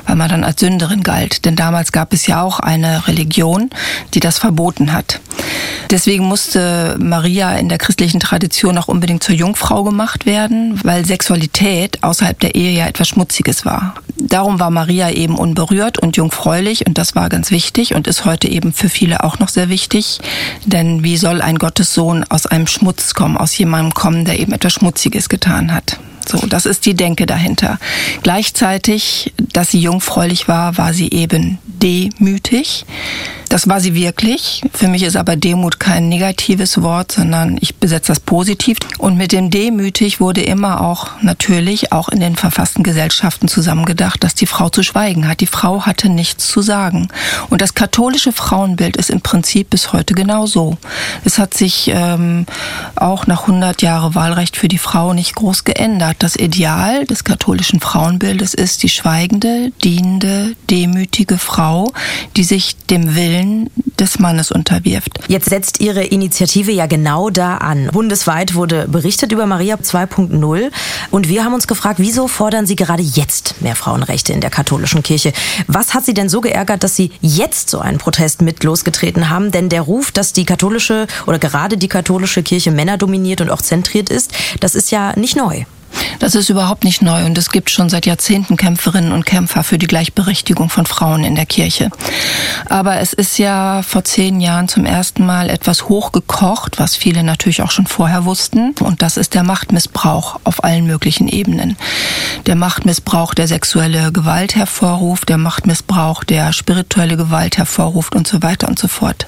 weil 0.06 0.16
man 0.16 0.28
dann 0.28 0.44
als 0.44 0.60
Sünderin 0.60 1.02
galt. 1.02 1.44
Denn 1.44 1.56
damals 1.56 1.92
gab 1.92 2.12
es 2.12 2.26
ja 2.26 2.42
auch 2.42 2.60
eine 2.60 3.06
Religion, 3.08 3.70
die 4.12 4.20
das 4.20 4.38
verboten 4.38 4.92
hat. 4.92 5.20
Deswegen 5.90 6.24
musste 6.24 6.96
Maria 6.98 7.56
in 7.56 7.68
der 7.68 7.78
christlichen 7.78 8.18
Tradition 8.20 8.76
auch 8.76 8.88
unbedingt 8.88 9.22
zur 9.22 9.34
Jungfrau 9.34 9.84
gemacht 9.84 10.26
werden, 10.26 10.80
weil 10.82 11.06
Sexualität 11.06 11.45
außerhalb 12.02 12.38
der 12.40 12.54
Ehe 12.54 12.70
ja 12.70 12.86
etwas 12.86 13.08
Schmutziges 13.08 13.64
war. 13.64 13.94
Darum 14.18 14.58
war 14.60 14.70
Maria 14.70 15.10
eben 15.10 15.36
unberührt 15.36 15.98
und 15.98 16.16
jungfräulich 16.16 16.86
und 16.86 16.98
das 16.98 17.14
war 17.14 17.28
ganz 17.28 17.50
wichtig 17.50 17.94
und 17.94 18.06
ist 18.06 18.24
heute 18.24 18.48
eben 18.48 18.72
für 18.72 18.88
viele 18.88 19.24
auch 19.24 19.38
noch 19.38 19.48
sehr 19.48 19.68
wichtig. 19.68 20.20
Denn 20.64 21.04
wie 21.04 21.16
soll 21.16 21.42
ein 21.42 21.58
Gottessohn 21.58 22.24
aus 22.24 22.46
einem 22.46 22.66
Schmutz 22.66 23.14
kommen, 23.14 23.36
aus 23.36 23.56
jemandem 23.56 23.94
kommen, 23.94 24.24
der 24.24 24.38
eben 24.40 24.52
etwas 24.52 24.72
Schmutziges 24.72 25.28
getan 25.28 25.72
hat? 25.72 25.98
So, 26.28 26.38
das 26.46 26.66
ist 26.66 26.86
die 26.86 26.94
Denke 26.94 27.26
dahinter. 27.26 27.78
Gleichzeitig, 28.22 29.32
dass 29.38 29.70
sie 29.70 29.80
jungfräulich 29.80 30.48
war, 30.48 30.76
war 30.76 30.92
sie 30.92 31.10
eben 31.10 31.58
demütig. 31.64 32.84
Das 33.48 33.68
war 33.68 33.80
sie 33.80 33.94
wirklich. 33.94 34.62
Für 34.72 34.88
mich 34.88 35.02
ist 35.04 35.16
aber 35.16 35.36
Demut 35.36 35.78
kein 35.78 36.08
negatives 36.08 36.82
Wort, 36.82 37.12
sondern 37.12 37.58
ich 37.60 37.76
besetze 37.76 38.08
das 38.08 38.20
positiv. 38.20 38.78
Und 38.98 39.16
mit 39.16 39.32
dem 39.32 39.50
demütig 39.50 40.20
wurde 40.20 40.42
immer 40.42 40.80
auch 40.80 41.10
natürlich 41.22 41.92
auch 41.92 42.08
in 42.08 42.18
den 42.20 42.34
verfassten 42.34 42.82
Gesellschaften 42.82 43.46
zusammengedacht, 43.46 44.24
dass 44.24 44.34
die 44.34 44.46
Frau 44.46 44.68
zu 44.68 44.82
schweigen 44.82 45.28
hat. 45.28 45.40
Die 45.40 45.46
Frau 45.46 45.86
hatte 45.86 46.08
nichts 46.08 46.48
zu 46.48 46.60
sagen. 46.60 47.08
Und 47.48 47.60
das 47.60 47.74
katholische 47.74 48.32
Frauenbild 48.32 48.96
ist 48.96 49.10
im 49.10 49.20
Prinzip 49.20 49.70
bis 49.70 49.92
heute 49.92 50.14
genauso. 50.14 50.76
Es 51.24 51.38
hat 51.38 51.54
sich 51.54 51.90
ähm, 51.94 52.46
auch 52.96 53.26
nach 53.26 53.42
100 53.42 53.80
Jahre 53.82 54.14
Wahlrecht 54.14 54.56
für 54.56 54.68
die 54.68 54.78
Frau 54.78 55.12
nicht 55.12 55.36
groß 55.36 55.64
geändert. 55.64 56.15
Das 56.18 56.36
Ideal 56.36 57.04
des 57.04 57.24
katholischen 57.24 57.80
Frauenbildes 57.80 58.54
ist 58.54 58.82
die 58.82 58.88
schweigende, 58.88 59.70
dienende, 59.84 60.56
demütige 60.70 61.36
Frau, 61.36 61.92
die 62.36 62.44
sich 62.44 62.74
dem 62.86 63.14
Willen 63.14 63.68
des 63.98 64.18
Mannes 64.18 64.50
unterwirft. 64.50 65.10
Jetzt 65.28 65.50
setzt 65.50 65.80
Ihre 65.80 66.04
Initiative 66.04 66.72
ja 66.72 66.86
genau 66.86 67.28
da 67.28 67.58
an. 67.58 67.88
Bundesweit 67.92 68.54
wurde 68.54 68.88
berichtet 68.88 69.32
über 69.32 69.44
Maria 69.44 69.76
2.0 69.76 70.70
und 71.10 71.28
wir 71.28 71.44
haben 71.44 71.52
uns 71.52 71.66
gefragt, 71.66 71.98
wieso 71.98 72.28
fordern 72.28 72.66
Sie 72.66 72.76
gerade 72.76 73.02
jetzt 73.02 73.60
mehr 73.60 73.76
Frauenrechte 73.76 74.32
in 74.32 74.40
der 74.40 74.50
katholischen 74.50 75.02
Kirche? 75.02 75.34
Was 75.66 75.92
hat 75.92 76.06
Sie 76.06 76.14
denn 76.14 76.30
so 76.30 76.40
geärgert, 76.40 76.82
dass 76.82 76.96
Sie 76.96 77.10
jetzt 77.20 77.68
so 77.68 77.80
einen 77.80 77.98
Protest 77.98 78.40
mit 78.40 78.64
losgetreten 78.64 79.28
haben? 79.28 79.50
Denn 79.50 79.68
der 79.68 79.82
Ruf, 79.82 80.12
dass 80.12 80.32
die 80.32 80.46
katholische 80.46 81.06
oder 81.26 81.38
gerade 81.38 81.76
die 81.76 81.88
katholische 81.88 82.42
Kirche 82.42 82.70
männerdominiert 82.70 83.42
und 83.42 83.50
auch 83.50 83.60
zentriert 83.60 84.08
ist, 84.08 84.32
das 84.60 84.74
ist 84.74 84.90
ja 84.90 85.14
nicht 85.16 85.36
neu. 85.36 85.64
Das 86.18 86.34
ist 86.34 86.48
überhaupt 86.48 86.84
nicht 86.84 87.02
neu 87.02 87.24
und 87.26 87.36
es 87.38 87.50
gibt 87.50 87.70
schon 87.70 87.88
seit 87.88 88.06
Jahrzehnten 88.06 88.56
Kämpferinnen 88.56 89.12
und 89.12 89.26
Kämpfer 89.26 89.62
für 89.62 89.78
die 89.78 89.86
Gleichberechtigung 89.86 90.70
von 90.70 90.86
Frauen 90.86 91.24
in 91.24 91.34
der 91.34 91.46
Kirche. 91.46 91.90
Aber 92.68 92.98
es 92.98 93.12
ist 93.12 93.38
ja 93.38 93.82
vor 93.82 94.04
zehn 94.04 94.40
Jahren 94.40 94.68
zum 94.68 94.84
ersten 94.84 95.26
Mal 95.26 95.50
etwas 95.50 95.88
hochgekocht, 95.88 96.78
was 96.78 96.96
viele 96.96 97.22
natürlich 97.22 97.62
auch 97.62 97.70
schon 97.70 97.86
vorher 97.86 98.24
wussten. 98.24 98.74
Und 98.80 99.02
das 99.02 99.16
ist 99.16 99.34
der 99.34 99.42
Machtmissbrauch 99.42 100.40
auf 100.44 100.64
allen 100.64 100.86
möglichen 100.86 101.28
Ebenen. 101.28 101.76
Der 102.46 102.56
Machtmissbrauch, 102.56 103.34
der 103.34 103.48
sexuelle 103.48 104.12
Gewalt 104.12 104.56
hervorruft, 104.56 105.28
der 105.28 105.38
Machtmissbrauch, 105.38 106.24
der 106.24 106.52
spirituelle 106.52 107.16
Gewalt 107.16 107.58
hervorruft 107.58 108.14
und 108.14 108.26
so 108.26 108.42
weiter 108.42 108.68
und 108.68 108.78
so 108.78 108.88
fort. 108.88 109.26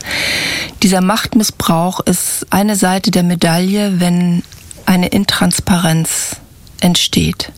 Dieser 0.82 1.00
Machtmissbrauch 1.00 2.00
ist 2.00 2.46
eine 2.50 2.76
Seite 2.76 3.10
der 3.10 3.22
Medaille, 3.22 4.00
wenn 4.00 4.42
eine 4.86 5.08
Intransparenz 5.08 6.36
entsteht. 6.80 7.52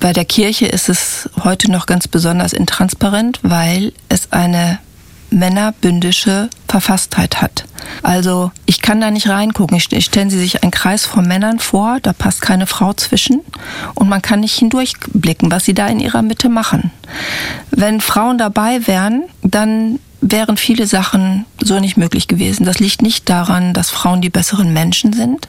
Bei 0.00 0.12
der 0.12 0.24
Kirche 0.24 0.66
ist 0.66 0.88
es 0.88 1.28
heute 1.42 1.70
noch 1.70 1.86
ganz 1.86 2.06
besonders 2.06 2.52
intransparent, 2.52 3.40
weil 3.42 3.92
es 4.08 4.32
eine 4.32 4.78
männerbündische 5.30 6.50
Verfasstheit 6.68 7.40
hat. 7.42 7.64
Also 8.02 8.52
ich 8.64 8.80
kann 8.80 9.00
da 9.00 9.10
nicht 9.10 9.28
reingucken. 9.28 9.80
Stellen 9.80 10.30
Sie 10.30 10.38
sich 10.38 10.62
einen 10.62 10.70
Kreis 10.70 11.04
von 11.04 11.26
Männern 11.26 11.58
vor, 11.58 11.98
da 12.02 12.12
passt 12.12 12.42
keine 12.42 12.66
Frau 12.66 12.92
zwischen 12.92 13.40
und 13.94 14.08
man 14.08 14.22
kann 14.22 14.40
nicht 14.40 14.58
hindurchblicken, 14.58 15.50
was 15.50 15.64
sie 15.64 15.74
da 15.74 15.88
in 15.88 16.00
ihrer 16.00 16.22
Mitte 16.22 16.48
machen. 16.48 16.90
Wenn 17.70 18.00
Frauen 18.00 18.38
dabei 18.38 18.86
wären, 18.86 19.24
dann 19.42 19.98
wären 20.30 20.56
viele 20.56 20.86
Sachen 20.86 21.44
so 21.60 21.78
nicht 21.80 21.96
möglich 21.96 22.28
gewesen. 22.28 22.64
Das 22.64 22.78
liegt 22.78 23.02
nicht 23.02 23.28
daran, 23.28 23.72
dass 23.72 23.90
Frauen 23.90 24.20
die 24.20 24.30
besseren 24.30 24.72
Menschen 24.72 25.12
sind, 25.12 25.48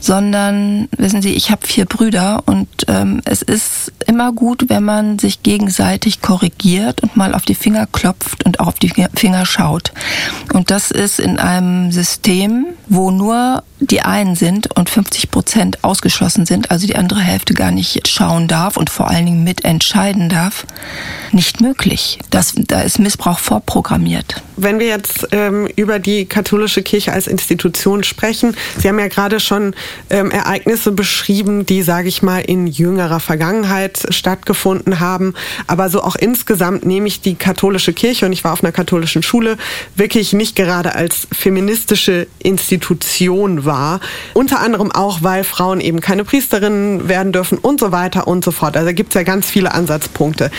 sondern, 0.00 0.88
wissen 0.96 1.22
Sie, 1.22 1.34
ich 1.34 1.50
habe 1.50 1.66
vier 1.66 1.84
Brüder 1.84 2.42
und 2.46 2.68
ähm, 2.88 3.20
es 3.24 3.42
ist 3.42 3.92
immer 4.06 4.32
gut, 4.32 4.68
wenn 4.68 4.84
man 4.84 5.18
sich 5.18 5.42
gegenseitig 5.42 6.20
korrigiert 6.20 7.02
und 7.02 7.16
mal 7.16 7.34
auf 7.34 7.44
die 7.44 7.54
Finger 7.54 7.86
klopft 7.86 8.44
und 8.44 8.60
auch 8.60 8.68
auf 8.68 8.78
die 8.78 8.92
Finger 9.14 9.46
schaut. 9.46 9.92
Und 10.52 10.70
das 10.70 10.90
ist 10.90 11.18
in 11.18 11.38
einem 11.38 11.92
System, 11.92 12.66
wo 12.86 13.10
nur 13.10 13.62
die 13.80 14.02
einen 14.02 14.34
sind 14.34 14.76
und 14.76 14.90
50 14.90 15.30
Prozent 15.30 15.84
ausgeschlossen 15.84 16.46
sind, 16.46 16.70
also 16.70 16.86
die 16.86 16.96
andere 16.96 17.20
Hälfte 17.20 17.54
gar 17.54 17.70
nicht 17.70 18.08
schauen 18.08 18.48
darf 18.48 18.76
und 18.76 18.90
vor 18.90 19.08
allen 19.08 19.26
Dingen 19.26 19.44
mitentscheiden 19.44 20.28
darf, 20.28 20.66
nicht 21.30 21.60
möglich. 21.60 22.18
Das, 22.30 22.54
da 22.56 22.80
ist 22.80 22.98
Missbrauch 22.98 23.38
vorprogrammiert. 23.38 24.07
Wenn 24.56 24.78
wir 24.78 24.86
jetzt 24.86 25.28
ähm, 25.32 25.68
über 25.76 25.98
die 25.98 26.24
katholische 26.24 26.82
Kirche 26.82 27.12
als 27.12 27.26
Institution 27.26 28.02
sprechen, 28.02 28.56
Sie 28.78 28.88
haben 28.88 28.98
ja 28.98 29.08
gerade 29.08 29.38
schon 29.38 29.74
ähm, 30.10 30.30
Ereignisse 30.30 30.92
beschrieben, 30.92 31.66
die, 31.66 31.82
sage 31.82 32.08
ich 32.08 32.22
mal, 32.22 32.40
in 32.40 32.66
jüngerer 32.66 33.20
Vergangenheit 33.20 34.06
stattgefunden 34.10 35.00
haben. 35.00 35.34
Aber 35.66 35.90
so 35.90 36.02
auch 36.02 36.16
insgesamt 36.16 36.84
nehme 36.84 37.06
ich 37.06 37.20
die 37.20 37.34
katholische 37.34 37.92
Kirche, 37.92 38.26
und 38.26 38.32
ich 38.32 38.44
war 38.44 38.52
auf 38.52 38.64
einer 38.64 38.72
katholischen 38.72 39.22
Schule, 39.22 39.56
wirklich 39.94 40.32
nicht 40.32 40.56
gerade 40.56 40.94
als 40.94 41.28
feministische 41.32 42.26
Institution 42.38 43.64
war. 43.64 44.00
Unter 44.34 44.60
anderem 44.60 44.90
auch, 44.90 45.22
weil 45.22 45.44
Frauen 45.44 45.80
eben 45.80 46.00
keine 46.00 46.24
Priesterinnen 46.24 47.08
werden 47.08 47.32
dürfen 47.32 47.58
und 47.58 47.80
so 47.80 47.92
weiter 47.92 48.26
und 48.26 48.44
so 48.44 48.50
fort. 48.50 48.76
Also 48.76 48.92
gibt 48.92 49.10
es 49.10 49.14
ja 49.14 49.22
ganz 49.22 49.48
viele 49.48 49.72
Ansatzpunkte. 49.72 50.50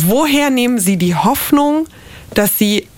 Woher 0.00 0.50
nehmen 0.50 0.78
Sie 0.78 0.96
die 0.96 1.14
Hoffnung, 1.14 1.86
dass 2.34 2.58
Sie 2.58 2.88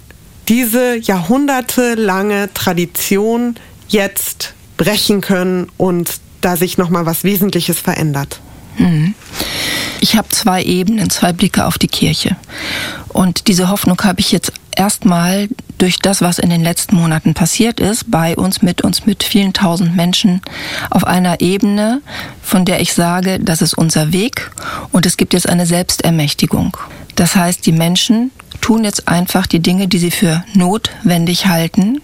diese 0.48 0.96
jahrhundertelange 0.96 2.50
Tradition 2.52 3.56
jetzt 3.88 4.54
brechen 4.76 5.20
können 5.20 5.68
und 5.76 6.20
da 6.40 6.56
sich 6.56 6.78
noch 6.78 6.90
mal 6.90 7.06
was 7.06 7.24
Wesentliches 7.24 7.78
verändert? 7.78 8.40
Mhm. 8.78 9.14
Ich 10.00 10.16
habe 10.16 10.28
zwei 10.28 10.62
Ebenen, 10.62 11.08
zwei 11.08 11.32
Blicke 11.32 11.64
auf 11.64 11.78
die 11.78 11.88
Kirche. 11.88 12.36
Und 13.08 13.48
diese 13.48 13.70
Hoffnung 13.70 14.02
habe 14.02 14.20
ich 14.20 14.32
jetzt 14.32 14.52
erstmal 14.76 15.48
durch 15.78 15.98
das, 15.98 16.20
was 16.20 16.38
in 16.38 16.50
den 16.50 16.62
letzten 16.62 16.96
Monaten 16.96 17.34
passiert 17.34 17.80
ist, 17.80 18.10
bei 18.10 18.36
uns, 18.36 18.62
mit 18.62 18.82
uns, 18.82 19.06
mit 19.06 19.22
vielen 19.22 19.52
tausend 19.52 19.96
Menschen 19.96 20.42
auf 20.90 21.06
einer 21.06 21.40
Ebene, 21.40 22.02
von 22.42 22.64
der 22.64 22.80
ich 22.80 22.92
sage, 22.92 23.38
das 23.40 23.62
ist 23.62 23.78
unser 23.78 24.12
Weg 24.12 24.50
und 24.92 25.06
es 25.06 25.16
gibt 25.16 25.32
jetzt 25.32 25.48
eine 25.48 25.66
Selbstermächtigung. 25.66 26.76
Das 27.14 27.36
heißt, 27.36 27.64
die 27.64 27.72
Menschen 27.72 28.30
tun 28.64 28.82
jetzt 28.82 29.08
einfach 29.08 29.46
die 29.46 29.60
Dinge, 29.60 29.88
die 29.88 29.98
sie 29.98 30.10
für 30.10 30.42
notwendig 30.54 31.46
halten, 31.46 32.00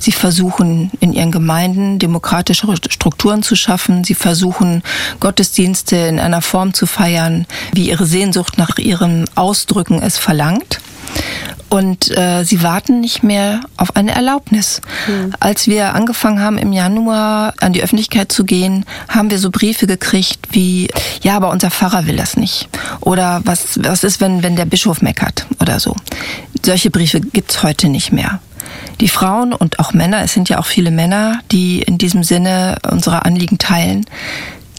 Sie 0.00 0.10
versuchen 0.10 0.90
in 0.98 1.12
ihren 1.12 1.30
Gemeinden 1.30 2.00
demokratische 2.00 2.66
Strukturen 2.88 3.44
zu 3.44 3.54
schaffen. 3.54 4.02
Sie 4.02 4.16
versuchen 4.16 4.82
Gottesdienste 5.20 5.94
in 5.94 6.18
einer 6.18 6.42
Form 6.42 6.74
zu 6.74 6.86
feiern, 6.86 7.46
wie 7.72 7.88
ihre 7.88 8.04
Sehnsucht 8.04 8.58
nach 8.58 8.78
ihrem 8.78 9.26
Ausdrücken 9.36 10.02
es 10.02 10.18
verlangt. 10.18 10.80
Und 11.70 12.16
äh, 12.16 12.44
sie 12.44 12.62
warten 12.62 13.00
nicht 13.00 13.22
mehr 13.22 13.60
auf 13.76 13.96
eine 13.96 14.12
Erlaubnis. 14.12 14.82
Mhm. 15.06 15.34
Als 15.38 15.68
wir 15.68 15.94
angefangen 15.94 16.40
haben, 16.40 16.58
im 16.58 16.72
Januar 16.72 17.54
an 17.60 17.72
die 17.72 17.82
Öffentlichkeit 17.82 18.32
zu 18.32 18.44
gehen, 18.44 18.84
haben 19.08 19.30
wir 19.30 19.38
so 19.38 19.50
Briefe 19.50 19.86
gekriegt 19.86 20.48
wie, 20.50 20.88
ja, 21.22 21.36
aber 21.36 21.50
unser 21.50 21.70
Pfarrer 21.70 22.06
will 22.06 22.16
das 22.16 22.36
nicht. 22.36 22.68
Oder 23.00 23.40
was, 23.44 23.78
was 23.82 24.04
ist, 24.04 24.20
wenn, 24.20 24.42
wenn 24.42 24.56
der 24.56 24.64
Bischof 24.64 25.00
meckert 25.00 25.46
oder 25.60 25.78
so. 25.78 25.94
Solche 26.64 26.90
Briefe 26.90 27.20
gibt's 27.20 27.62
heute 27.62 27.88
nicht 27.88 28.12
mehr 28.12 28.40
die 29.00 29.08
Frauen 29.08 29.52
und 29.52 29.78
auch 29.78 29.92
Männer, 29.92 30.22
es 30.22 30.34
sind 30.34 30.48
ja 30.48 30.58
auch 30.58 30.66
viele 30.66 30.90
Männer, 30.90 31.40
die 31.50 31.80
in 31.82 31.98
diesem 31.98 32.22
Sinne 32.22 32.76
unsere 32.90 33.24
Anliegen 33.24 33.58
teilen, 33.58 34.04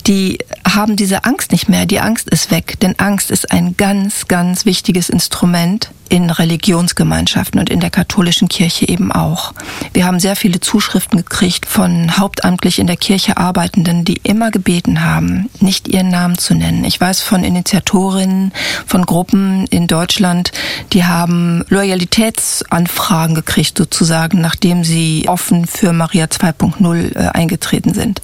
die 0.07 0.39
haben 0.67 0.95
diese 0.95 1.23
Angst 1.25 1.51
nicht 1.51 1.69
mehr. 1.69 1.85
Die 1.85 1.99
Angst 1.99 2.29
ist 2.29 2.51
weg, 2.51 2.79
denn 2.79 2.97
Angst 2.99 3.31
ist 3.31 3.51
ein 3.51 3.75
ganz, 3.77 4.27
ganz 4.27 4.65
wichtiges 4.65 5.09
Instrument 5.09 5.91
in 6.11 6.29
Religionsgemeinschaften 6.29 7.57
und 7.57 7.69
in 7.69 7.79
der 7.79 7.89
katholischen 7.89 8.49
Kirche 8.49 8.85
eben 8.85 9.13
auch. 9.13 9.53
Wir 9.93 10.05
haben 10.05 10.19
sehr 10.19 10.35
viele 10.35 10.59
Zuschriften 10.59 11.19
gekriegt 11.19 11.65
von 11.65 12.17
hauptamtlich 12.17 12.79
in 12.79 12.87
der 12.87 12.97
Kirche 12.97 13.37
Arbeitenden, 13.37 14.03
die 14.03 14.19
immer 14.23 14.51
gebeten 14.51 15.05
haben, 15.05 15.49
nicht 15.61 15.87
ihren 15.87 16.09
Namen 16.09 16.37
zu 16.37 16.53
nennen. 16.53 16.83
Ich 16.83 16.99
weiß 16.99 17.21
von 17.21 17.45
Initiatorinnen, 17.45 18.51
von 18.85 19.05
Gruppen 19.05 19.65
in 19.67 19.87
Deutschland, 19.87 20.51
die 20.91 21.05
haben 21.05 21.63
Loyalitätsanfragen 21.69 23.33
gekriegt 23.33 23.77
sozusagen, 23.77 24.41
nachdem 24.41 24.83
sie 24.83 25.29
offen 25.29 25.65
für 25.65 25.93
Maria 25.93 26.25
2.0 26.25 27.15
äh, 27.15 27.27
eingetreten 27.29 27.93
sind. 27.93 28.21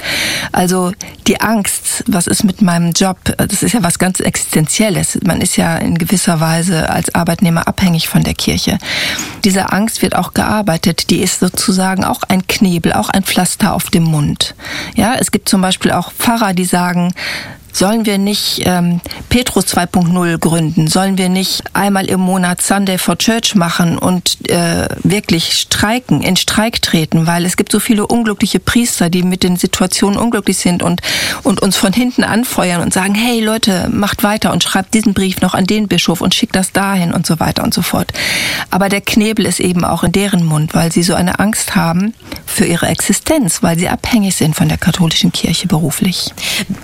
Also 0.51 0.91
die 1.25 1.39
Angst, 1.39 1.66
was 2.07 2.27
ist 2.27 2.43
mit 2.43 2.61
meinem 2.61 2.91
Job, 2.91 3.17
das 3.37 3.63
ist 3.63 3.73
ja 3.73 3.83
was 3.83 3.99
ganz 3.99 4.19
Existenzielles. 4.19 5.19
Man 5.25 5.41
ist 5.41 5.57
ja 5.57 5.77
in 5.77 5.97
gewisser 5.97 6.39
Weise 6.39 6.89
als 6.89 7.13
Arbeitnehmer 7.13 7.67
abhängig 7.67 8.07
von 8.07 8.23
der 8.23 8.33
Kirche. 8.33 8.77
Diese 9.43 9.71
Angst 9.71 10.01
wird 10.01 10.15
auch 10.15 10.33
gearbeitet. 10.33 11.09
Die 11.09 11.19
ist 11.19 11.39
sozusagen 11.39 12.03
auch 12.03 12.23
ein 12.27 12.47
Knebel, 12.47 12.93
auch 12.93 13.09
ein 13.09 13.23
Pflaster 13.23 13.73
auf 13.73 13.89
dem 13.89 14.03
Mund. 14.03 14.55
Ja, 14.95 15.15
es 15.19 15.31
gibt 15.31 15.49
zum 15.49 15.61
Beispiel 15.61 15.91
auch 15.91 16.11
Pfarrer, 16.11 16.53
die 16.53 16.65
sagen, 16.65 17.13
Sollen 17.77 18.07
wir 18.07 18.17
nicht 18.17 18.63
ähm, 18.65 19.01
Petrus 19.29 19.67
2.0 19.67 20.39
gründen? 20.39 20.87
Sollen 20.87 21.19
wir 21.19 21.29
nicht 21.29 21.61
einmal 21.73 22.05
im 22.05 22.21
Monat 22.21 22.59
Sunday 22.59 22.97
for 22.97 23.19
Church 23.19 23.53
machen 23.53 23.99
und 23.99 24.49
äh, 24.49 24.87
wirklich 25.03 25.53
streiken, 25.53 26.23
in 26.23 26.37
Streik 26.37 26.81
treten? 26.81 27.27
Weil 27.27 27.45
es 27.45 27.55
gibt 27.55 27.71
so 27.71 27.79
viele 27.79 28.07
unglückliche 28.07 28.59
Priester, 28.59 29.11
die 29.11 29.21
mit 29.21 29.43
den 29.43 29.57
Situationen 29.57 30.17
unglücklich 30.17 30.57
sind 30.57 30.81
und, 30.81 31.01
und 31.43 31.61
uns 31.61 31.77
von 31.77 31.93
hinten 31.93 32.23
anfeuern 32.23 32.81
und 32.81 32.93
sagen, 32.93 33.13
hey 33.13 33.41
Leute, 33.41 33.89
macht 33.91 34.23
weiter 34.23 34.53
und 34.53 34.63
schreibt 34.63 34.95
diesen 34.95 35.13
Brief 35.13 35.41
noch 35.41 35.53
an 35.53 35.67
den 35.67 35.87
Bischof 35.87 36.21
und 36.21 36.33
schickt 36.33 36.55
das 36.55 36.71
dahin 36.71 37.13
und 37.13 37.27
so 37.27 37.39
weiter 37.39 37.63
und 37.63 37.75
so 37.75 37.83
fort. 37.83 38.11
Aber 38.71 38.89
der 38.89 39.01
Knebel 39.01 39.45
ist 39.45 39.59
eben 39.59 39.85
auch 39.85 40.03
in 40.03 40.13
deren 40.13 40.43
Mund, 40.43 40.73
weil 40.73 40.91
sie 40.91 41.03
so 41.03 41.13
eine 41.13 41.37
Angst 41.37 41.75
haben 41.75 42.15
für 42.47 42.65
ihre 42.65 42.87
Existenz, 42.87 43.61
weil 43.61 43.77
sie 43.77 43.87
abhängig 43.87 44.35
sind 44.35 44.55
von 44.55 44.67
der 44.67 44.79
katholischen 44.79 45.31
Kirche 45.31 45.67
beruflich. 45.67 46.33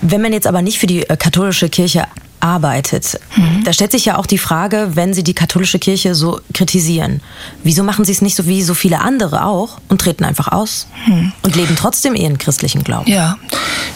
Wenn 0.00 0.22
man 0.22 0.32
jetzt 0.32 0.46
aber 0.46 0.62
nicht 0.62 0.83
für 0.84 0.88
die 0.88 1.08
äh, 1.08 1.16
katholische 1.16 1.70
Kirche 1.70 2.04
arbeitet. 2.44 3.18
Mhm. 3.36 3.64
Da 3.64 3.72
stellt 3.72 3.90
sich 3.90 4.04
ja 4.04 4.18
auch 4.18 4.26
die 4.26 4.38
Frage, 4.38 4.90
wenn 4.94 5.14
Sie 5.14 5.24
die 5.24 5.34
katholische 5.34 5.78
Kirche 5.78 6.14
so 6.14 6.40
kritisieren, 6.52 7.20
wieso 7.62 7.82
machen 7.82 8.04
Sie 8.04 8.12
es 8.12 8.20
nicht 8.20 8.36
so 8.36 8.46
wie 8.46 8.62
so 8.62 8.74
viele 8.74 9.00
andere 9.00 9.46
auch 9.46 9.78
und 9.88 10.00
treten 10.00 10.24
einfach 10.24 10.48
aus 10.48 10.86
mhm. 11.06 11.32
und 11.42 11.56
leben 11.56 11.74
trotzdem 11.74 12.14
ihren 12.14 12.36
christlichen 12.36 12.84
Glauben? 12.84 13.10
Ja, 13.10 13.38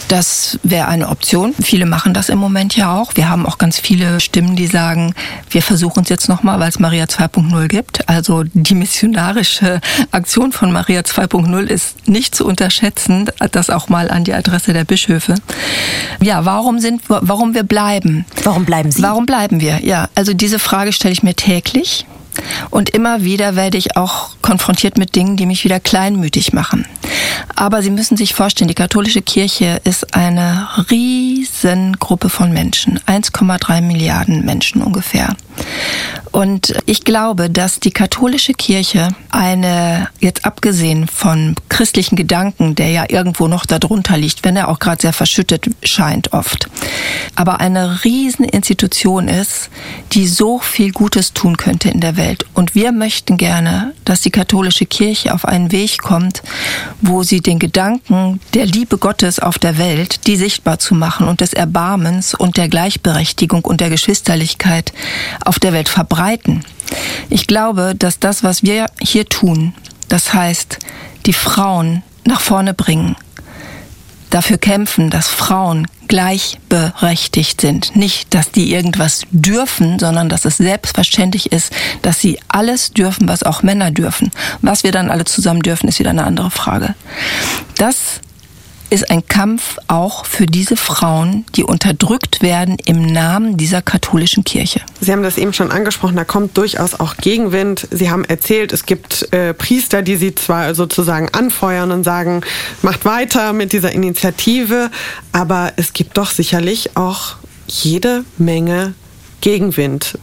das 0.07 0.57
wäre 0.63 0.87
eine 0.87 1.09
Option. 1.09 1.53
Viele 1.61 1.85
machen 1.85 2.15
das 2.15 2.29
im 2.29 2.39
Moment 2.39 2.75
ja 2.75 2.97
auch. 2.97 3.15
Wir 3.15 3.29
haben 3.29 3.45
auch 3.45 3.59
ganz 3.59 3.77
viele 3.77 4.19
Stimmen, 4.19 4.55
die 4.55 4.65
sagen, 4.65 5.13
wir 5.51 5.61
versuchen 5.61 6.03
es 6.03 6.09
jetzt 6.09 6.27
nochmal, 6.27 6.59
weil 6.59 6.69
es 6.69 6.79
Maria 6.79 7.05
2.0 7.05 7.67
gibt. 7.67 8.09
Also 8.09 8.43
die 8.43 8.73
missionarische 8.73 9.79
Aktion 10.09 10.51
von 10.51 10.71
Maria 10.71 11.01
2.0 11.01 11.67
ist 11.67 12.07
nicht 12.07 12.33
zu 12.33 12.47
unterschätzen. 12.47 13.29
Das 13.51 13.69
auch 13.69 13.89
mal 13.89 14.09
an 14.09 14.23
die 14.23 14.33
Adresse 14.33 14.73
der 14.73 14.85
Bischöfe. 14.85 15.35
Ja, 16.21 16.45
warum 16.45 16.79
sind, 16.79 17.03
warum 17.07 17.53
wir 17.53 17.63
bleiben? 17.63 18.25
Warum 18.49 18.65
bleiben 18.65 18.91
Sie? 18.91 19.03
Warum 19.03 19.27
bleiben 19.27 19.61
wir? 19.61 19.79
Ja, 19.83 20.09
also 20.15 20.33
diese 20.33 20.57
Frage 20.57 20.91
stelle 20.91 21.11
ich 21.11 21.21
mir 21.21 21.35
täglich. 21.35 22.07
Und 22.69 22.89
immer 22.89 23.23
wieder 23.23 23.55
werde 23.55 23.77
ich 23.77 23.97
auch 23.97 24.29
konfrontiert 24.41 24.97
mit 24.97 25.15
Dingen, 25.15 25.37
die 25.37 25.45
mich 25.45 25.63
wieder 25.63 25.79
kleinmütig 25.79 26.53
machen. 26.53 26.85
Aber 27.55 27.81
Sie 27.81 27.89
müssen 27.89 28.17
sich 28.17 28.33
vorstellen, 28.33 28.67
die 28.67 28.75
katholische 28.75 29.21
Kirche 29.21 29.81
ist 29.83 30.15
eine 30.15 30.67
Riesengruppe 30.89 32.29
von 32.29 32.51
Menschen. 32.51 32.99
1,3 33.07 33.81
Milliarden 33.81 34.45
Menschen 34.45 34.81
ungefähr. 34.81 35.35
Und 36.31 36.75
ich 36.85 37.03
glaube, 37.03 37.49
dass 37.49 37.79
die 37.79 37.91
katholische 37.91 38.53
Kirche 38.53 39.09
eine, 39.31 40.09
jetzt 40.19 40.45
abgesehen 40.45 41.07
von 41.07 41.55
christlichen 41.69 42.15
Gedanken, 42.15 42.75
der 42.75 42.89
ja 42.91 43.05
irgendwo 43.09 43.47
noch 43.47 43.65
darunter 43.65 44.17
liegt, 44.17 44.45
wenn 44.45 44.55
er 44.55 44.67
auch 44.69 44.79
gerade 44.79 45.01
sehr 45.01 45.13
verschüttet 45.13 45.65
scheint 45.83 46.31
oft, 46.33 46.69
aber 47.35 47.59
eine 47.59 48.03
Rieseninstitution 48.03 49.27
ist, 49.27 49.69
die 50.11 50.27
so 50.27 50.59
viel 50.59 50.91
Gutes 50.91 51.33
tun 51.33 51.57
könnte 51.57 51.89
in 51.89 51.99
der 51.99 52.15
Welt. 52.15 52.28
Und 52.53 52.75
wir 52.75 52.91
möchten 52.91 53.37
gerne, 53.37 53.93
dass 54.05 54.21
die 54.21 54.31
katholische 54.31 54.85
Kirche 54.85 55.33
auf 55.33 55.45
einen 55.45 55.71
Weg 55.71 55.99
kommt, 55.99 56.41
wo 57.01 57.23
sie 57.23 57.41
den 57.41 57.59
Gedanken 57.59 58.39
der 58.53 58.65
Liebe 58.65 58.97
Gottes 58.97 59.39
auf 59.39 59.57
der 59.57 59.77
Welt, 59.77 60.27
die 60.27 60.35
sichtbar 60.35 60.79
zu 60.79 60.95
machen 60.95 61.27
und 61.27 61.41
des 61.41 61.53
Erbarmens 61.53 62.33
und 62.33 62.57
der 62.57 62.69
Gleichberechtigung 62.69 63.65
und 63.65 63.81
der 63.81 63.89
Geschwisterlichkeit 63.89 64.93
auf 65.43 65.59
der 65.59 65.73
Welt 65.73 65.89
verbreiten. 65.89 66.63
Ich 67.29 67.47
glaube, 67.47 67.93
dass 67.97 68.19
das, 68.19 68.43
was 68.43 68.63
wir 68.63 68.85
hier 69.01 69.27
tun, 69.27 69.73
das 70.07 70.33
heißt, 70.33 70.79
die 71.25 71.33
Frauen 71.33 72.03
nach 72.25 72.41
vorne 72.41 72.73
bringen, 72.73 73.15
dafür 74.29 74.57
kämpfen, 74.57 75.09
dass 75.09 75.27
Frauen 75.27 75.87
gleichberechtigt 76.07 77.61
sind. 77.61 77.95
Nicht, 77.95 78.33
dass 78.33 78.51
die 78.51 78.73
irgendwas 78.73 79.23
dürfen, 79.31 79.99
sondern 79.99 80.29
dass 80.29 80.45
es 80.45 80.57
selbstverständlich 80.57 81.51
ist, 81.51 81.71
dass 82.01 82.19
sie 82.19 82.39
alles 82.47 82.91
dürfen, 82.91 83.27
was 83.27 83.43
auch 83.43 83.63
Männer 83.63 83.91
dürfen. 83.91 84.31
Was 84.61 84.83
wir 84.83 84.91
dann 84.91 85.11
alle 85.11 85.25
zusammen 85.25 85.61
dürfen, 85.61 85.87
ist 85.87 85.99
wieder 85.99 86.09
eine 86.09 86.23
andere 86.23 86.51
Frage. 86.51 86.95
Das 87.77 88.21
ist 88.89 89.09
ein 89.09 89.27
Kampf 89.27 89.77
auch 89.87 90.25
für 90.25 90.45
diese 90.45 90.75
Frauen, 90.75 91.45
die 91.55 91.63
unterdrückt 91.63 92.41
werden 92.41 92.77
im 92.85 93.01
Namen 93.01 93.57
dieser 93.57 93.81
katholischen 93.81 94.43
Kirche. 94.43 94.81
Sie 94.99 95.11
haben 95.11 95.23
das 95.23 95.37
eben 95.37 95.53
schon 95.53 95.71
angesprochen, 95.71 96.15
da 96.15 96.23
kommt 96.23 96.57
durchaus 96.57 96.99
auch 96.99 97.17
Gegenwind. 97.17 97.87
Sie 97.91 98.09
haben 98.09 98.25
erzählt, 98.25 98.73
es 98.73 98.85
gibt 98.85 99.31
äh, 99.33 99.53
Priester, 99.53 100.01
die 100.01 100.15
Sie 100.15 100.35
zwar 100.35 100.75
sozusagen 100.75 101.29
anfeuern 101.29 101.91
und 101.91 102.03
sagen, 102.03 102.41
macht 102.81 103.05
weiter 103.05 103.53
mit 103.53 103.73
dieser 103.73 103.91
Initiative, 103.91 104.89
aber 105.31 105.73
es 105.75 105.93
gibt 105.93 106.17
doch 106.17 106.31
sicherlich 106.31 106.95
auch 106.97 107.35
jede 107.67 108.25
Menge 108.37 108.93
Gegenwind? 109.41 110.17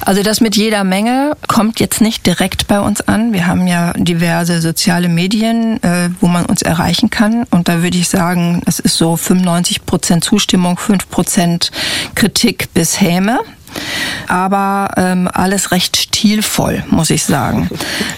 Also 0.00 0.22
das 0.22 0.40
mit 0.40 0.56
jeder 0.56 0.84
Menge 0.84 1.36
kommt 1.48 1.80
jetzt 1.80 2.00
nicht 2.00 2.26
direkt 2.26 2.66
bei 2.66 2.80
uns 2.80 3.00
an. 3.02 3.32
Wir 3.32 3.46
haben 3.46 3.66
ja 3.66 3.92
diverse 3.94 4.60
soziale 4.60 5.08
Medien, 5.08 5.82
äh, 5.82 6.10
wo 6.20 6.26
man 6.26 6.46
uns 6.46 6.62
erreichen 6.62 7.10
kann. 7.10 7.44
Und 7.50 7.68
da 7.68 7.82
würde 7.82 7.98
ich 7.98 8.08
sagen, 8.08 8.62
es 8.66 8.80
ist 8.80 8.96
so 8.96 9.16
95 9.16 9.84
Prozent 9.86 10.24
Zustimmung, 10.24 10.76
5 10.76 11.10
Prozent 11.10 11.70
Kritik 12.14 12.72
bis 12.74 13.00
Häme 13.00 13.40
aber 14.26 14.90
ähm, 14.96 15.28
alles 15.32 15.72
recht 15.72 15.96
stilvoll, 15.96 16.84
muss 16.90 17.10
ich 17.10 17.24
sagen. 17.24 17.68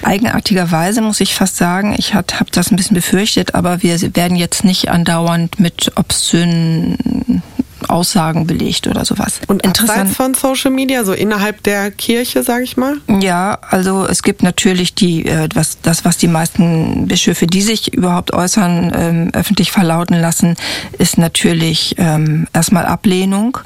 Eigenartigerweise 0.02 1.00
muss 1.00 1.20
ich 1.20 1.34
fast 1.34 1.56
sagen, 1.56 1.94
ich 1.96 2.14
habe 2.14 2.26
das 2.52 2.70
ein 2.70 2.76
bisschen 2.76 2.94
befürchtet, 2.94 3.54
aber 3.54 3.82
wir 3.82 3.98
werden 4.14 4.36
jetzt 4.36 4.64
nicht 4.64 4.90
andauernd 4.90 5.58
mit 5.58 5.92
obszönen 5.96 7.42
Aussagen 7.86 8.46
belegt 8.46 8.86
oder 8.86 9.04
sowas. 9.04 9.40
Und 9.46 9.62
interessant 9.64 10.14
von 10.14 10.34
Social 10.34 10.70
Media, 10.70 11.04
so 11.04 11.12
innerhalb 11.12 11.62
der 11.62 11.90
Kirche, 11.90 12.42
sage 12.42 12.64
ich 12.64 12.76
mal? 12.76 12.96
Ja, 13.20 13.58
also 13.70 14.06
es 14.06 14.22
gibt 14.22 14.42
natürlich 14.42 14.94
die, 14.94 15.26
äh, 15.26 15.48
was, 15.54 15.80
das, 15.82 16.04
was 16.04 16.16
die 16.16 16.28
meisten 16.28 17.08
Bischöfe, 17.08 17.46
die 17.46 17.62
sich 17.62 17.94
überhaupt 17.94 18.32
äußern, 18.32 18.92
ähm, 18.96 19.30
öffentlich 19.32 19.72
verlauten 19.72 20.20
lassen, 20.20 20.56
ist 20.98 21.18
natürlich 21.18 21.94
ähm, 21.98 22.46
erstmal 22.52 22.86
Ablehnung. 22.86 23.58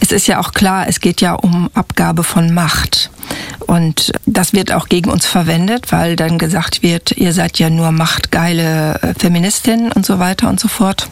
Es 0.00 0.12
ist 0.12 0.26
ja 0.26 0.40
auch 0.40 0.52
klar, 0.52 0.86
es 0.88 1.00
geht 1.00 1.20
ja 1.20 1.34
um 1.34 1.70
Abgabe 1.74 2.24
von 2.24 2.52
Macht. 2.52 3.10
Und 3.66 4.12
das 4.26 4.52
wird 4.52 4.72
auch 4.72 4.88
gegen 4.88 5.10
uns 5.10 5.26
verwendet, 5.26 5.92
weil 5.92 6.16
dann 6.16 6.38
gesagt 6.38 6.82
wird, 6.82 7.12
ihr 7.12 7.32
seid 7.32 7.58
ja 7.58 7.70
nur 7.70 7.92
machtgeile 7.92 9.00
äh, 9.02 9.14
Feministinnen 9.16 9.92
und 9.92 10.04
so 10.04 10.18
weiter 10.18 10.48
und 10.48 10.58
so 10.58 10.68
fort. 10.68 11.08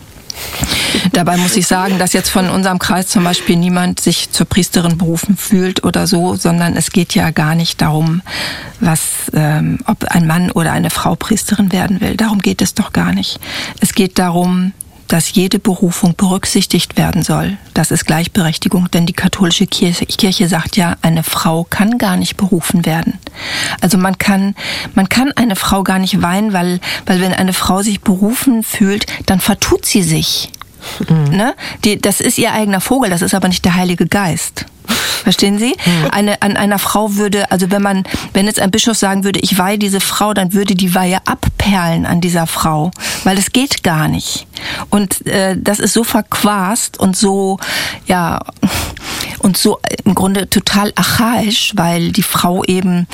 Dabei 1.13 1.37
muss 1.37 1.57
ich 1.57 1.67
sagen, 1.67 1.99
dass 1.99 2.13
jetzt 2.13 2.31
von 2.31 2.49
unserem 2.49 2.79
Kreis 2.79 3.09
zum 3.09 3.25
Beispiel 3.25 3.57
niemand 3.57 4.01
sich 4.01 4.31
zur 4.31 4.47
Priesterin 4.47 4.99
berufen 4.99 5.37
fühlt 5.37 5.85
oder 5.85 6.07
so, 6.07 6.37
sondern 6.37 6.77
es 6.77 6.91
geht 6.91 7.15
ja 7.15 7.31
gar 7.31 7.55
nicht 7.55 7.81
darum, 7.81 8.23
was, 8.81 9.01
ähm, 9.35 9.81
ob 9.87 10.05
ein 10.05 10.27
Mann 10.27 10.51
oder 10.51 10.73
eine 10.73 10.91
Frau 10.91 11.15
Priesterin 11.15 11.73
werden 11.73 12.01
will. 12.01 12.17
Darum 12.17 12.41
geht 12.41 12.63
es 12.63 12.75
doch 12.75 12.93
gar 12.93 13.13
nicht. 13.13 13.41
Es 13.81 13.93
geht 13.93 14.19
darum, 14.19 14.73
dass 15.09 15.33
jede 15.33 15.59
Berufung 15.59 16.15
berücksichtigt 16.15 16.97
werden 16.97 17.23
soll. 17.23 17.57
Das 17.75 17.91
ist 17.91 18.05
Gleichberechtigung, 18.05 18.91
denn 18.91 19.07
die 19.07 19.13
katholische 19.13 19.67
Kirche, 19.67 20.49
sagt 20.49 20.77
ja, 20.77 20.97
eine 21.03 21.23
Frau 21.23 21.65
kann 21.65 21.99
gar 21.99 22.17
nicht 22.17 22.37
berufen 22.37 22.87
werden. 22.87 23.19
Also 23.81 23.99
man 23.99 24.19
kann, 24.19 24.55
man 24.95 25.09
kann 25.09 25.33
eine 25.33 25.57
Frau 25.57 25.83
gar 25.83 25.99
nicht 25.99 26.23
weinen, 26.23 26.53
weil, 26.53 26.81
weil 27.07 27.21
wenn 27.21 27.33
eine 27.33 27.53
Frau 27.53 27.83
sich 27.83 28.01
berufen 28.01 28.63
fühlt, 28.63 29.07
dann 29.27 29.41
vertut 29.41 29.87
sie 29.87 30.03
sich. 30.03 30.51
Mhm. 31.09 31.37
Ne? 31.37 31.55
Die, 31.85 32.01
das 32.01 32.21
ist 32.21 32.39
ihr 32.39 32.53
eigener 32.53 32.81
Vogel, 32.81 33.11
das 33.11 33.23
ist 33.23 33.35
aber 33.35 33.49
nicht 33.49 33.65
der 33.65 33.75
Heilige 33.75 34.07
Geist. 34.07 34.67
Verstehen 35.23 35.59
Sie? 35.59 35.77
Mhm. 35.85 36.11
Eine, 36.11 36.43
an 36.43 36.57
einer 36.57 36.79
Frau 36.79 37.17
würde, 37.17 37.51
also 37.51 37.71
wenn 37.71 37.83
man, 37.83 38.05
wenn 38.33 38.47
jetzt 38.47 38.61
ein 38.61 38.71
Bischof 38.71 38.97
sagen 38.97 39.25
würde, 39.25 39.41
ich 39.41 39.59
weihe 39.59 39.79
diese 39.79 40.01
Frau, 40.01 40.33
dann 40.33 40.53
würde 40.55 40.75
die 40.75 40.95
Weihe 40.95 41.19
abperlen 41.27 42.07
an 42.07 42.21
dieser 42.21 42.47
Frau, 42.47 42.91
weil 43.25 43.37
es 43.37 43.53
geht 43.53 43.83
gar 43.83 44.09
nicht. 44.09 44.47
Und 44.91 45.27
äh, 45.27 45.57
das 45.59 45.81
ist 45.81 45.93
so 45.93 46.05
verquast 46.05 46.99
und 46.99 47.17
so, 47.17 47.59
ja, 48.07 48.41
und 49.41 49.57
so 49.57 49.81
im 50.05 50.15
Grunde 50.15 50.49
total 50.49 50.93
archaisch, 50.95 51.73
weil 51.77 52.13
die 52.13 52.23
Frau 52.23 52.65
eben 52.65 53.07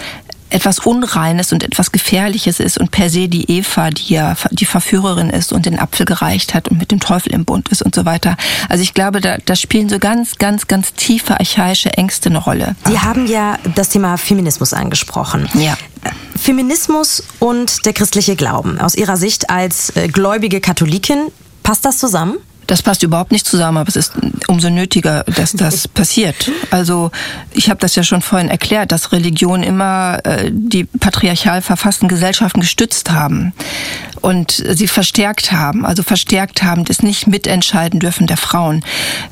etwas 0.55 0.79
Unreines 0.79 1.53
und 1.53 1.65
etwas 1.65 1.91
Gefährliches 1.91 2.61
ist 2.61 2.79
und 2.79 2.93
per 2.93 3.11
se 3.11 3.29
die 3.29 3.51
Eva, 3.51 3.91
die 3.91 4.15
ja 4.15 4.37
die 4.53 4.67
Verführerin 4.67 5.29
ist 5.31 5.53
und 5.53 5.67
den 5.67 5.79
Apfel 5.79 6.07
gereicht 6.07 6.55
hat 6.55 6.69
und 6.69 6.79
mit 6.79 6.93
dem 6.93 7.01
Teufel 7.01 7.33
im 7.33 7.45
Bund 7.45 7.69
ist 7.71 7.83
und 7.83 7.95
so 7.95 8.05
weiter. 8.05 8.37
Also 8.69 8.83
ich 8.83 8.95
glaube, 8.95 9.21
da, 9.21 9.39
da 9.45 9.57
spielen 9.57 9.89
so 9.89 9.99
ganz, 9.99 10.39
ganz, 10.39 10.69
ganz 10.69 10.95
tiefe 10.95 11.41
archaische 11.41 11.91
Ängste 11.95 12.29
eine 12.29 12.39
Rolle. 12.39 12.77
Sie 12.87 13.01
haben 13.01 13.27
ja 13.27 13.59
das 13.75 13.89
Thema 13.89 14.17
Feminismus 14.17 14.73
angesprochen. 14.73 15.49
Ja. 15.55 15.77
Feminismus 16.41 17.25
und 17.41 17.85
der 17.85 17.93
christliche 17.93 18.37
Glauben. 18.37 18.79
Aus 18.79 18.95
Ihrer 18.95 19.17
Sicht 19.17 19.51
als 19.51 19.91
äh, 19.97 20.07
gläubige 20.07 20.61
Katholikin, 20.61 21.33
passt 21.65 21.85
das 21.85 21.99
zusammen? 21.99 22.37
Das 22.67 22.83
passt 22.83 23.03
überhaupt 23.03 23.33
nicht 23.33 23.47
zusammen, 23.47 23.79
aber 23.79 23.89
es 23.89 23.97
ist 23.97 24.13
umso 24.49 24.71
nötiger, 24.71 25.25
dass 25.25 25.53
das 25.53 25.89
passiert. 26.01 26.51
Also 26.71 27.11
ich 27.53 27.71
habe 27.71 27.81
das 27.81 27.95
ja 27.95 28.03
schon 28.03 28.23
vorhin 28.23 28.49
erklärt, 28.49 28.93
dass 28.93 29.13
Religionen 29.13 29.63
immer 29.63 30.19
äh, 30.25 30.51
die 30.53 30.85
patriarchal 30.85 31.63
verfassten 31.63 32.09
Gesellschaften 32.09 32.61
gestützt 32.61 33.11
haben. 33.11 33.53
Und 34.25 34.65
sie 34.71 34.89
verstärkt 34.89 35.53
haben, 35.53 35.85
also 35.85 36.03
verstärkt 36.03 36.63
haben, 36.63 36.87
das 36.87 37.03
nicht 37.03 37.27
mitentscheiden 37.27 38.01
dürfen 38.01 38.27
der 38.27 38.39
Frauen. 38.39 38.83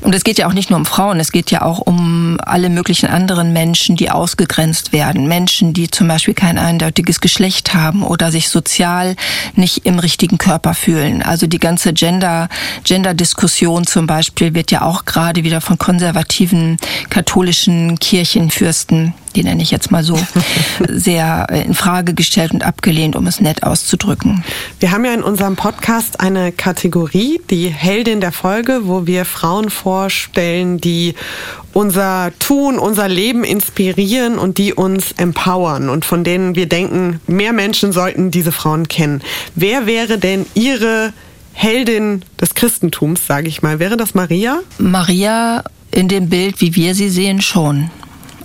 Und 0.01 0.13
es 0.13 0.23
geht 0.23 0.37
ja 0.37 0.45
auch 0.47 0.53
nicht 0.53 0.69
nur 0.69 0.77
um 0.77 0.85
Frauen, 0.85 1.19
es 1.19 1.31
geht 1.31 1.49
ja 1.49 1.63
auch 1.63 1.79
um 1.79 2.37
alle 2.39 2.69
möglichen 2.69 3.09
anderen 3.09 3.53
Menschen, 3.53 3.95
die 3.95 4.11
ausgegrenzt 4.11 4.93
werden. 4.93 5.27
Menschen, 5.27 5.73
die 5.73 5.89
zum 5.89 6.07
Beispiel 6.07 6.35
kein 6.35 6.59
eindeutiges 6.59 7.21
Geschlecht 7.21 7.73
haben 7.73 8.03
oder 8.03 8.31
sich 8.31 8.49
sozial 8.49 9.15
nicht 9.55 9.87
im 9.87 9.97
richtigen 9.97 10.37
Körper 10.37 10.75
fühlen. 10.75 11.23
Also 11.23 11.47
die 11.47 11.59
ganze 11.59 11.93
Gender, 11.93 12.47
Gender-Diskussion 12.83 13.87
zum 13.87 14.05
Beispiel 14.05 14.53
wird 14.53 14.69
ja 14.69 14.83
auch 14.83 15.05
gerade 15.05 15.43
wieder 15.43 15.59
von 15.59 15.79
konservativen 15.79 16.77
katholischen 17.09 17.97
Kirchenfürsten 17.97 19.15
die 19.35 19.43
nenne 19.43 19.61
ich 19.61 19.71
jetzt 19.71 19.91
mal 19.91 20.03
so, 20.03 20.17
sehr 20.89 21.47
in 21.49 21.73
Frage 21.73 22.13
gestellt 22.13 22.51
und 22.51 22.63
abgelehnt, 22.63 23.15
um 23.15 23.27
es 23.27 23.39
nett 23.39 23.63
auszudrücken. 23.63 24.43
Wir 24.79 24.91
haben 24.91 25.05
ja 25.05 25.13
in 25.13 25.23
unserem 25.23 25.55
Podcast 25.55 26.19
eine 26.19 26.51
Kategorie, 26.51 27.41
die 27.49 27.67
Heldin 27.67 28.21
der 28.21 28.31
Folge, 28.31 28.81
wo 28.83 29.07
wir 29.07 29.25
Frauen 29.25 29.69
vorstellen, 29.69 30.79
die 30.79 31.15
unser 31.73 32.31
Tun, 32.39 32.77
unser 32.77 33.09
Leben 33.09 33.43
inspirieren 33.43 34.37
und 34.37 34.57
die 34.57 34.73
uns 34.73 35.13
empowern 35.13 35.89
und 35.89 36.05
von 36.05 36.23
denen 36.23 36.55
wir 36.55 36.67
denken, 36.67 37.19
mehr 37.27 37.53
Menschen 37.53 37.91
sollten 37.91 38.31
diese 38.31 38.51
Frauen 38.51 38.87
kennen. 38.87 39.21
Wer 39.55 39.87
wäre 39.87 40.19
denn 40.19 40.45
Ihre 40.53 41.13
Heldin 41.53 42.23
des 42.39 42.53
Christentums, 42.53 43.25
sage 43.25 43.47
ich 43.47 43.61
mal? 43.61 43.79
Wäre 43.79 43.97
das 43.97 44.13
Maria? 44.13 44.59
Maria 44.77 45.63
in 45.91 46.07
dem 46.07 46.29
Bild, 46.29 46.61
wie 46.61 46.75
wir 46.75 46.95
sie 46.95 47.09
sehen, 47.09 47.41
schon 47.41 47.89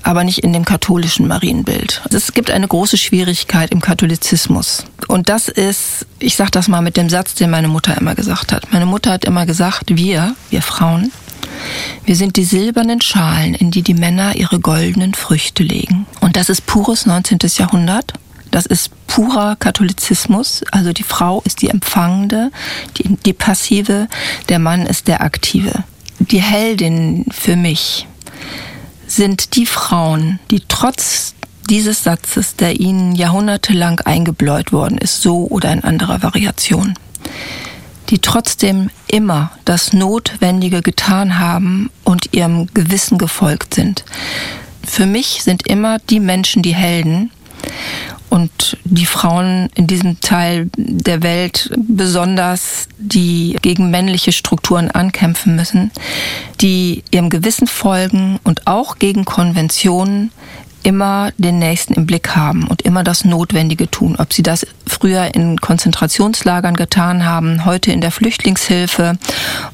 aber 0.08 0.24
nicht 0.24 0.38
in 0.38 0.54
dem 0.54 0.64
katholischen 0.64 1.28
Marienbild. 1.28 2.00
Es 2.10 2.32
gibt 2.32 2.50
eine 2.50 2.66
große 2.66 2.96
Schwierigkeit 2.96 3.70
im 3.72 3.82
Katholizismus. 3.82 4.86
Und 5.06 5.28
das 5.28 5.48
ist, 5.48 6.06
ich 6.18 6.34
sage 6.34 6.50
das 6.50 6.66
mal 6.66 6.80
mit 6.80 6.96
dem 6.96 7.10
Satz, 7.10 7.34
den 7.34 7.50
meine 7.50 7.68
Mutter 7.68 7.94
immer 7.94 8.14
gesagt 8.14 8.50
hat. 8.50 8.72
Meine 8.72 8.86
Mutter 8.86 9.10
hat 9.10 9.26
immer 9.26 9.44
gesagt, 9.44 9.94
wir, 9.94 10.34
wir 10.48 10.62
Frauen, 10.62 11.12
wir 12.06 12.16
sind 12.16 12.36
die 12.36 12.44
silbernen 12.44 13.02
Schalen, 13.02 13.52
in 13.52 13.70
die 13.70 13.82
die 13.82 13.92
Männer 13.92 14.34
ihre 14.34 14.60
goldenen 14.60 15.12
Früchte 15.12 15.62
legen. 15.62 16.06
Und 16.20 16.36
das 16.36 16.48
ist 16.48 16.64
pures 16.64 17.04
19. 17.04 17.40
Jahrhundert. 17.58 18.14
Das 18.50 18.64
ist 18.64 18.90
purer 19.08 19.56
Katholizismus. 19.56 20.64
Also 20.72 20.94
die 20.94 21.02
Frau 21.02 21.42
ist 21.44 21.60
die 21.60 21.68
Empfangende, 21.68 22.50
die, 22.96 23.14
die 23.26 23.34
Passive, 23.34 24.08
der 24.48 24.58
Mann 24.58 24.86
ist 24.86 25.06
der 25.06 25.20
Aktive. 25.20 25.84
Die 26.18 26.40
Heldin 26.40 27.26
für 27.30 27.56
mich 27.56 28.06
sind 29.08 29.56
die 29.56 29.66
Frauen, 29.66 30.38
die 30.50 30.62
trotz 30.68 31.34
dieses 31.68 32.04
Satzes, 32.04 32.56
der 32.56 32.78
ihnen 32.80 33.14
jahrhundertelang 33.14 34.00
eingebläut 34.00 34.72
worden 34.72 34.98
ist, 34.98 35.20
so 35.22 35.46
oder 35.48 35.72
in 35.72 35.84
anderer 35.84 36.22
Variation, 36.22 36.94
die 38.10 38.20
trotzdem 38.20 38.90
immer 39.06 39.50
das 39.64 39.92
Notwendige 39.92 40.82
getan 40.82 41.38
haben 41.38 41.90
und 42.04 42.32
ihrem 42.32 42.72
Gewissen 42.72 43.18
gefolgt 43.18 43.74
sind. 43.74 44.04
Für 44.86 45.06
mich 45.06 45.42
sind 45.42 45.66
immer 45.66 45.98
die 45.98 46.20
Menschen 46.20 46.62
die 46.62 46.74
Helden 46.74 47.30
und 48.30 48.76
die 48.84 49.06
Frauen 49.06 49.68
in 49.74 49.86
diesem 49.86 50.20
Teil 50.20 50.70
der 50.76 51.22
Welt 51.22 51.70
besonders, 51.76 52.88
die 52.98 53.56
gegen 53.62 53.90
männliche 53.90 54.32
Strukturen 54.32 54.90
ankämpfen 54.90 55.56
müssen, 55.56 55.90
die 56.60 57.04
ihrem 57.10 57.30
Gewissen 57.30 57.66
folgen 57.66 58.38
und 58.44 58.66
auch 58.66 58.98
gegen 58.98 59.24
Konventionen 59.24 60.30
immer 60.88 61.32
den 61.36 61.58
Nächsten 61.58 61.92
im 61.92 62.06
Blick 62.06 62.34
haben 62.34 62.66
und 62.66 62.80
immer 62.80 63.04
das 63.04 63.26
Notwendige 63.26 63.90
tun. 63.90 64.16
Ob 64.18 64.32
sie 64.32 64.42
das 64.42 64.66
früher 64.86 65.34
in 65.34 65.60
Konzentrationslagern 65.60 66.76
getan 66.76 67.26
haben, 67.26 67.66
heute 67.66 67.92
in 67.92 68.00
der 68.00 68.10
Flüchtlingshilfe, 68.10 69.18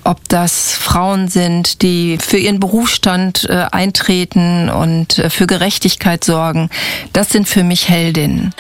ob 0.03 0.29
das 0.29 0.73
Frauen 0.73 1.29
sind, 1.29 1.83
die 1.83 2.19
für 2.19 2.39
ihren 2.39 2.59
Berufsstand 2.59 3.47
äh, 3.49 3.67
eintreten 3.71 4.69
und 4.69 5.21
äh, 5.21 5.31
für 5.31 5.47
Gerechtigkeit 5.47 6.25
sorgen, 6.25 6.69
das 7.13 7.29
sind 7.29 7.47
für 7.47 7.63
mich 7.63 7.89
Heldinnen. 7.89 8.53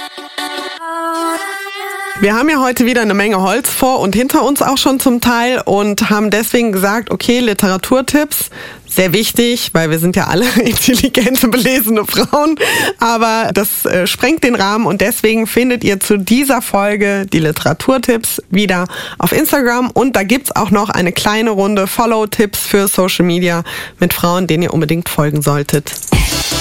Wir 2.21 2.37
haben 2.37 2.49
ja 2.49 2.61
heute 2.61 2.87
wieder 2.87 3.03
eine 3.03 3.15
Menge 3.15 3.41
Holz 3.41 3.69
vor 3.69 3.99
und 3.99 4.15
hinter 4.15 4.45
uns 4.45 4.63
auch 4.63 4.79
schon 4.79 5.01
zum 5.01 5.21
Teil 5.21 5.61
und 5.65 6.11
haben 6.11 6.31
deswegen 6.31 6.71
gesagt, 6.71 7.11
okay, 7.11 7.41
Literaturtipps, 7.41 8.51
sehr 8.95 9.13
wichtig, 9.13 9.71
weil 9.73 9.91
wir 9.91 9.99
sind 9.99 10.17
ja 10.17 10.27
alle 10.27 10.47
intelligente, 10.63 11.49
belesene 11.49 12.05
Frauen, 12.05 12.57
aber 12.99 13.51
das 13.53 13.85
äh, 13.85 14.07
sprengt 14.07 14.45
den 14.45 14.55
Rahmen 14.55 14.87
und 14.87 15.01
deswegen 15.01 15.47
findet 15.47 15.85
ihr 15.85 16.01
zu 16.01 16.19
dieser 16.19 16.63
Folge 16.63 17.27
die 17.27 17.41
Literaturtipps 17.41 18.43
wieder 18.51 18.87
auf 19.19 19.33
Instagram 19.33 19.91
und 19.91 20.17
da 20.17 20.23
gibt's 20.23 20.55
auch 20.55 20.71
noch 20.71 20.91
eine 20.91 21.13
kleine 21.13 21.51
Runde 21.51 21.87
Follow-Tipps 21.87 22.61
für 22.61 22.89
Social 22.89 23.25
Media 23.25 23.65
mit 24.01 24.15
Frauen, 24.15 24.47
denen 24.47 24.63
ihr 24.63 24.75
unbedingt 24.75 25.09
folgen 25.09 25.43
solltet. 25.43 25.93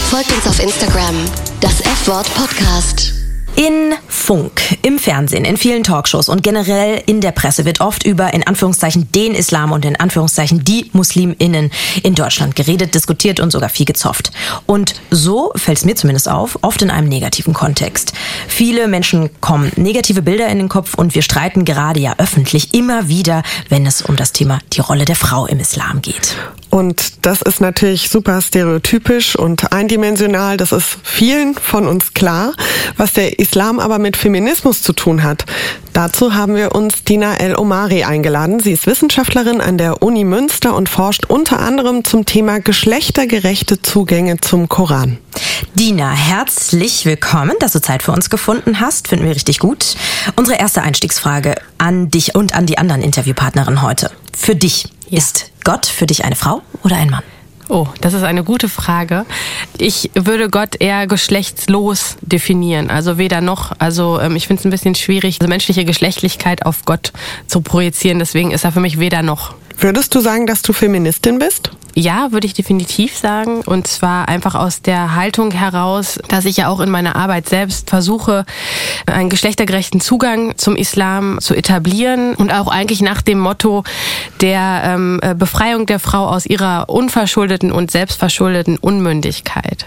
Folgt 0.09 0.31
uns 0.31 0.47
auf 0.47 0.59
Instagram, 0.59 1.15
das 1.61 1.81
F-Wort 1.81 2.31
Podcast. 2.36 3.22
In 3.56 3.93
Funk, 4.08 4.80
im 4.82 4.97
Fernsehen, 4.97 5.45
in 5.45 5.58
vielen 5.58 5.84
Talkshows 5.84 6.28
und 6.28 6.41
generell 6.41 7.04
in 7.06 7.22
der 7.22 7.32
Presse 7.32 7.66
wird 7.66 7.82
oft 7.82 8.04
über 8.04 8.34
in 8.34 8.47
Anführungszeichen 8.47 9.12
den 9.12 9.36
Islam 9.36 9.72
und 9.72 9.86
in 9.86 9.95
Anführungszeichen 9.95 10.64
die 10.64 10.89
Musliminnen 10.93 11.70
in 12.01 12.16
Deutschland 12.16 12.56
geredet, 12.56 12.95
diskutiert 12.95 13.39
und 13.39 13.51
sogar 13.51 13.70
viel 13.70 13.86
gezofft. 13.86 14.32
Und 14.66 14.95
so 15.12 15.51
fällt 15.56 15.78
es 15.78 15.86
mir 15.86 15.95
zumindest 15.95 16.30
auf, 16.30 16.58
oft 16.64 16.82
in 16.82 16.89
einem 16.89 17.10
negativen 17.10 17.54
Kontext. 17.54 18.14
Viele 18.47 18.88
Menschen 18.88 19.30
kommen 19.39 19.72
negative 19.76 20.24
Bilder 20.24 20.47
in 20.47 20.58
den 20.58 20.70
Kopf 20.70 20.95
und 20.95 21.14
wir 21.14 21.22
streiten 21.22 21.64
gerade 21.64 21.99
ja 21.99 22.16
öffentlich 22.18 22.74
immer 22.74 23.08
wieder, 23.08 23.43
wenn 23.70 23.86
es 23.86 24.01
um 24.01 24.16
das 24.16 24.32
Thema 24.32 24.60
die 24.72 24.82
Rolle 24.82 25.06
der 25.06 25.16
Frau 25.16 25.45
im 25.45 25.60
Islam 25.60 26.01
geht. 26.01 26.36
Und 26.74 27.24
das 27.28 27.43
ist 27.43 27.62
natürlich 27.62 28.10
super 28.10 28.41
stereotypisch 28.41 29.36
und 29.36 29.72
eindimensional. 29.72 30.58
Das 30.58 30.72
ist 30.72 30.97
vielen 31.04 31.54
von 31.54 31.88
uns 31.88 32.16
klar. 32.16 32.54
Was 32.97 33.14
der 33.14 33.39
Islam 33.43 33.79
aber 33.79 33.99
mit 33.99 34.15
Feminismus 34.15 34.81
zu 34.81 34.93
tun 34.93 35.21
hat, 35.21 35.45
dazu 35.91 36.33
haben 36.33 36.55
wir 36.55 36.73
uns 36.73 37.03
Dina 37.03 37.35
El 37.35 37.57
Omari 37.57 38.05
eingeladen. 38.05 38.61
Sie 38.61 38.71
ist 38.71 38.87
Wissenschaftlerin 38.87 39.59
an 39.59 39.77
der 39.77 40.01
Uni 40.01 40.23
Münster 40.23 40.73
und 40.75 40.87
forscht 40.87 41.25
unter 41.25 41.59
anderem 41.59 42.05
zum 42.05 42.25
Thema 42.25 42.61
geschlechtergerechte 42.61 43.81
Zugänge 43.81 44.39
zum 44.39 44.69
Koran. 44.69 45.17
Dina, 45.75 46.11
herzlich 46.11 47.05
willkommen, 47.05 47.55
dass 47.59 47.73
du 47.73 47.81
Zeit 47.81 48.01
für 48.01 48.13
uns 48.13 48.29
gefunden 48.29 48.79
hast. 48.79 49.09
Finden 49.09 49.25
wir 49.25 49.35
richtig 49.35 49.59
gut. 49.59 49.97
Unsere 50.37 50.57
erste 50.57 50.81
Einstiegsfrage 50.81 51.55
an 51.77 52.09
dich 52.09 52.35
und 52.35 52.55
an 52.55 52.65
die 52.65 52.77
anderen 52.77 53.01
Interviewpartnerinnen 53.01 53.81
heute. 53.81 54.09
Für 54.35 54.55
dich 54.55 54.87
ja. 55.09 55.17
ist 55.17 55.51
Gott 55.65 55.85
für 55.85 56.05
dich 56.05 56.23
eine 56.23 56.37
Frau 56.37 56.61
oder 56.83 56.95
ein 56.95 57.09
Mann? 57.09 57.23
Oh, 57.70 57.88
das 58.01 58.14
ist 58.14 58.24
eine 58.24 58.43
gute 58.43 58.68
Frage. 58.68 59.26
Ich 59.78 60.11
würde 60.16 60.49
Gott 60.49 60.76
eher 60.80 61.07
geschlechtslos 61.07 62.18
definieren, 62.22 62.89
also 62.89 63.18
weder 63.18 63.41
noch. 63.41 63.72
Also 63.80 64.20
ähm, 64.20 64.36
ich 64.36 64.47
finde 64.47 64.59
es 64.59 64.66
ein 64.66 64.72
bisschen 64.72 64.95
schwierig, 64.95 65.38
also 65.39 65.49
menschliche 65.49 65.86
Geschlechtlichkeit 65.86 66.66
auf 66.66 66.86
Gott 66.86 67.14
zu 67.47 67.61
projizieren. 67.61 68.20
Deswegen 68.20 68.51
ist 68.51 68.66
er 68.66 68.72
für 68.72 68.82
mich 68.82 68.99
weder 68.99 69.22
noch. 69.22 69.55
Würdest 69.78 70.15
du 70.15 70.19
sagen, 70.19 70.47
dass 70.47 70.61
du 70.61 70.74
Feministin 70.74 71.39
bist? 71.39 71.71
Ja, 71.95 72.32
würde 72.32 72.47
ich 72.47 72.53
definitiv 72.53 73.15
sagen. 73.15 73.61
Und 73.61 73.88
zwar 73.88 74.28
einfach 74.28 74.55
aus 74.55 74.82
der 74.82 75.15
Haltung 75.15 75.51
heraus, 75.51 76.19
dass 76.28 76.45
ich 76.45 76.57
ja 76.57 76.67
auch 76.67 76.80
in 76.80 76.89
meiner 76.89 77.15
Arbeit 77.15 77.47
selbst 77.47 77.89
versuche, 77.89 78.45
einen 79.05 79.30
geschlechtergerechten 79.30 80.01
Zugang 80.01 80.57
zum 80.57 80.76
Islam 80.76 81.38
zu 81.39 81.53
etablieren 81.53 82.34
und 82.36 82.51
auch 82.51 82.67
eigentlich 82.67 83.01
nach 83.01 83.21
dem 83.21 83.39
Motto 83.39 83.84
der 84.41 84.82
ähm, 84.86 85.21
Befreiung 85.38 85.86
der 85.86 85.99
Frau 85.99 86.28
aus 86.28 86.45
ihrer 86.45 86.89
unverschuldeten 86.89 87.71
und 87.71 87.91
selbstverschuldeten 87.91 88.78
Unmündigkeit. 88.78 89.86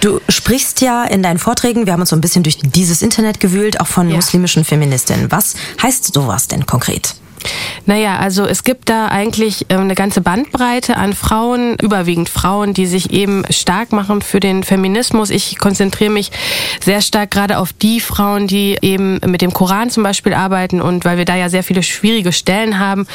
Du 0.00 0.20
sprichst 0.28 0.82
ja 0.82 1.04
in 1.04 1.22
deinen 1.22 1.38
Vorträgen, 1.38 1.86
wir 1.86 1.94
haben 1.94 2.00
uns 2.00 2.10
so 2.10 2.16
ein 2.16 2.20
bisschen 2.20 2.42
durch 2.42 2.58
dieses 2.62 3.02
Internet 3.02 3.40
gewühlt, 3.40 3.80
auch 3.80 3.86
von 3.86 4.08
ja. 4.08 4.16
muslimischen 4.16 4.64
Feministinnen. 4.64 5.32
Was 5.32 5.54
heißt 5.82 6.12
sowas 6.12 6.46
denn 6.46 6.66
konkret? 6.66 7.16
Naja, 7.86 8.18
also 8.18 8.44
es 8.44 8.64
gibt 8.64 8.88
da 8.88 9.08
eigentlich 9.08 9.66
ähm, 9.68 9.82
eine 9.82 9.94
ganze 9.94 10.20
Bandbreite 10.20 10.96
an 10.96 11.12
Frauen, 11.12 11.76
überwiegend 11.82 12.28
Frauen, 12.28 12.74
die 12.74 12.86
sich 12.86 13.12
eben 13.12 13.44
stark 13.50 13.92
machen 13.92 14.22
für 14.22 14.40
den 14.40 14.62
Feminismus. 14.62 15.30
Ich 15.30 15.58
konzentriere 15.58 16.10
mich 16.10 16.30
sehr 16.82 17.02
stark 17.02 17.30
gerade 17.30 17.58
auf 17.58 17.72
die 17.72 18.00
Frauen, 18.00 18.46
die 18.46 18.78
eben 18.80 19.20
mit 19.26 19.42
dem 19.42 19.52
Koran 19.52 19.90
zum 19.90 20.02
Beispiel 20.02 20.34
arbeiten 20.34 20.80
und 20.80 21.04
weil 21.04 21.18
wir 21.18 21.24
da 21.24 21.36
ja 21.36 21.48
sehr 21.48 21.62
viele 21.62 21.82
schwierige 21.82 22.32
Stellen 22.32 22.78
haben. 22.78 23.06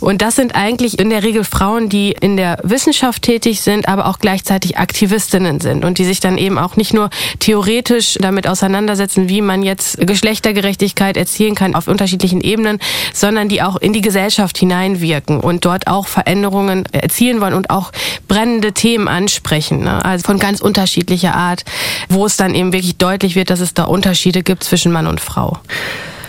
Und 0.00 0.22
das 0.22 0.36
sind 0.36 0.54
eigentlich 0.54 0.98
in 0.98 1.10
der 1.10 1.22
Regel 1.22 1.44
Frauen, 1.44 1.88
die 1.88 2.12
in 2.12 2.36
der 2.36 2.58
Wissenschaft 2.62 3.22
tätig 3.22 3.60
sind, 3.60 3.88
aber 3.88 4.06
auch 4.06 4.18
gleichzeitig 4.18 4.78
Aktivistinnen 4.78 5.60
sind 5.60 5.84
und 5.84 5.98
die 5.98 6.04
sich 6.04 6.20
dann 6.20 6.38
eben 6.38 6.58
auch 6.58 6.76
nicht 6.76 6.92
nur 6.92 7.10
theoretisch 7.38 8.18
damit 8.20 8.46
auseinandersetzen, 8.46 9.28
wie 9.28 9.40
man 9.40 9.62
jetzt 9.62 9.98
Geschlechtergerechtigkeit 10.06 11.16
erzielen 11.16 11.54
kann 11.54 11.74
auf 11.74 11.88
unterschiedlichen 11.88 12.40
Ebenen, 12.40 12.78
sondern 13.12 13.48
die 13.48 13.62
auch 13.62 13.69
auch 13.70 13.76
in 13.76 13.92
die 13.92 14.00
Gesellschaft 14.00 14.58
hineinwirken 14.58 15.38
und 15.40 15.64
dort 15.64 15.86
auch 15.86 16.08
Veränderungen 16.08 16.86
erzielen 16.92 17.40
wollen 17.40 17.54
und 17.54 17.70
auch 17.70 17.92
brennende 18.26 18.72
Themen 18.72 19.06
ansprechen. 19.06 19.84
Ne? 19.84 20.04
Also 20.04 20.24
von 20.24 20.38
ganz 20.38 20.60
unterschiedlicher 20.60 21.34
Art, 21.34 21.64
wo 22.08 22.26
es 22.26 22.36
dann 22.36 22.54
eben 22.54 22.72
wirklich 22.72 22.96
deutlich 22.96 23.36
wird, 23.36 23.50
dass 23.50 23.60
es 23.60 23.74
da 23.74 23.84
Unterschiede 23.84 24.42
gibt 24.42 24.64
zwischen 24.64 24.90
Mann 24.90 25.06
und 25.06 25.20
Frau. 25.20 25.58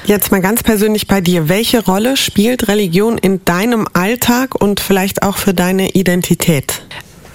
Jetzt 0.06 0.32
mal 0.32 0.42
ganz 0.42 0.64
persönlich 0.64 1.08
bei 1.08 1.22
dir. 1.22 1.48
Welche 1.48 1.84
Rolle 1.84 2.18
spielt 2.18 2.68
Religion 2.68 3.18
in 3.18 3.44
deinem 3.46 3.88
Alltag 3.94 4.56
und 4.56 4.80
vielleicht 4.80 5.24
auch 5.24 5.38
für 5.38 5.54
deine 5.54 5.92
Identität? 5.92 6.82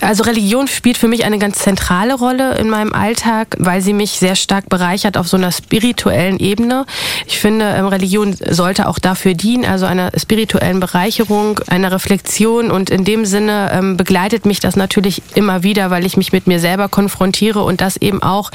Also 0.01 0.25
Religion 0.25 0.69
spielt 0.69 0.99
für 0.99 1.09
mich 1.09 1.25
eine 1.25 1.39
ganz 1.39 1.59
zentrale 1.59 2.15
Rolle 2.15 2.57
in 2.59 2.69
meinem 2.69 2.93
Alltag, 2.93 3.57
weil 3.59 3.81
sie 3.81 3.93
mich 3.93 4.13
sehr 4.13 4.37
stark 4.37 4.69
bereichert 4.69 5.17
auf 5.17 5.27
so 5.27 5.37
einer 5.37 5.53
spirituellen 5.53 6.39
Ebene. 6.39 6.87
Ich 7.27 7.39
finde, 7.39 7.65
ähm, 7.65 7.87
Religion 7.87 8.35
sollte 8.35 8.89
auch 8.89 8.99
dafür 8.99 9.35
dienen, 9.35 9.65
also 9.65 9.87
einer 9.87 10.11
spirituellen 10.17 10.81
Bereicherung, 10.81 11.61
einer 11.69 11.93
Reflexion 11.93 12.71
und 12.71 12.91
in 12.91 13.05
dem 13.05 13.25
Sinne 13.25 13.71
ähm, 13.73 13.97
begleitet 13.97 14.45
mich 14.45 14.61
das 14.61 14.77
natürlich 14.77 15.23
immer 15.35 15.63
wieder, 15.63 15.91
weil 15.91 16.05
ich 16.05 16.17
mich 16.17 16.33
mit 16.33 16.47
mir 16.47 16.61
selber 16.61 16.89
konfrontiere 16.89 17.63
und 17.63 17.81
das 17.81 17.97
eben 17.97 18.23
auch 18.23 18.51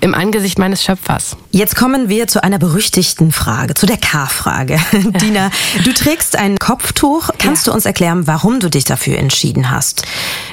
im 0.00 0.14
Angesicht 0.14 0.58
meines 0.58 0.82
Schöpfers. 0.82 1.36
Jetzt 1.50 1.76
kommen 1.76 2.08
wir 2.08 2.26
zu 2.26 2.42
einer 2.42 2.58
berüchtigten 2.58 3.32
Frage, 3.32 3.74
zu 3.74 3.86
der 3.86 3.98
K-Frage. 3.98 4.78
Dina, 4.92 5.50
du 5.84 5.92
trägst 5.92 6.36
ein 6.36 6.58
Kopftuch. 6.58 7.30
Kannst 7.38 7.66
ja. 7.66 7.72
du 7.72 7.74
uns 7.74 7.86
erklären, 7.86 8.26
warum 8.26 8.60
du 8.60 8.70
dich 8.70 8.84
dafür 8.84 9.18
entschieden 9.18 9.70
hast? 9.70 10.02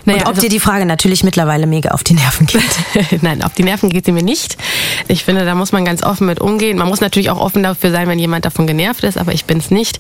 Naja, 0.05 0.32
also, 0.37 0.41
dir 0.41 0.49
die 0.49 0.59
Frage 0.59 0.85
natürlich 0.85 1.23
mittlerweile 1.23 1.67
mega 1.67 1.91
auf 1.91 2.03
die 2.03 2.13
Nerven 2.13 2.45
geht. 2.47 2.63
Nein, 3.21 3.43
auf 3.43 3.53
die 3.53 3.63
Nerven 3.63 3.89
geht 3.89 4.05
sie 4.05 4.11
mir 4.11 4.23
nicht. 4.23 4.57
Ich 5.07 5.23
finde, 5.23 5.45
da 5.45 5.55
muss 5.55 5.71
man 5.71 5.85
ganz 5.85 6.03
offen 6.03 6.27
mit 6.27 6.41
umgehen. 6.41 6.77
Man 6.77 6.87
muss 6.87 7.01
natürlich 7.01 7.29
auch 7.29 7.39
offen 7.39 7.63
dafür 7.63 7.91
sein, 7.91 8.07
wenn 8.07 8.19
jemand 8.19 8.45
davon 8.45 8.67
genervt 8.67 9.03
ist, 9.03 9.17
aber 9.17 9.33
ich 9.33 9.45
bin 9.45 9.59
es 9.59 9.71
nicht. 9.71 9.99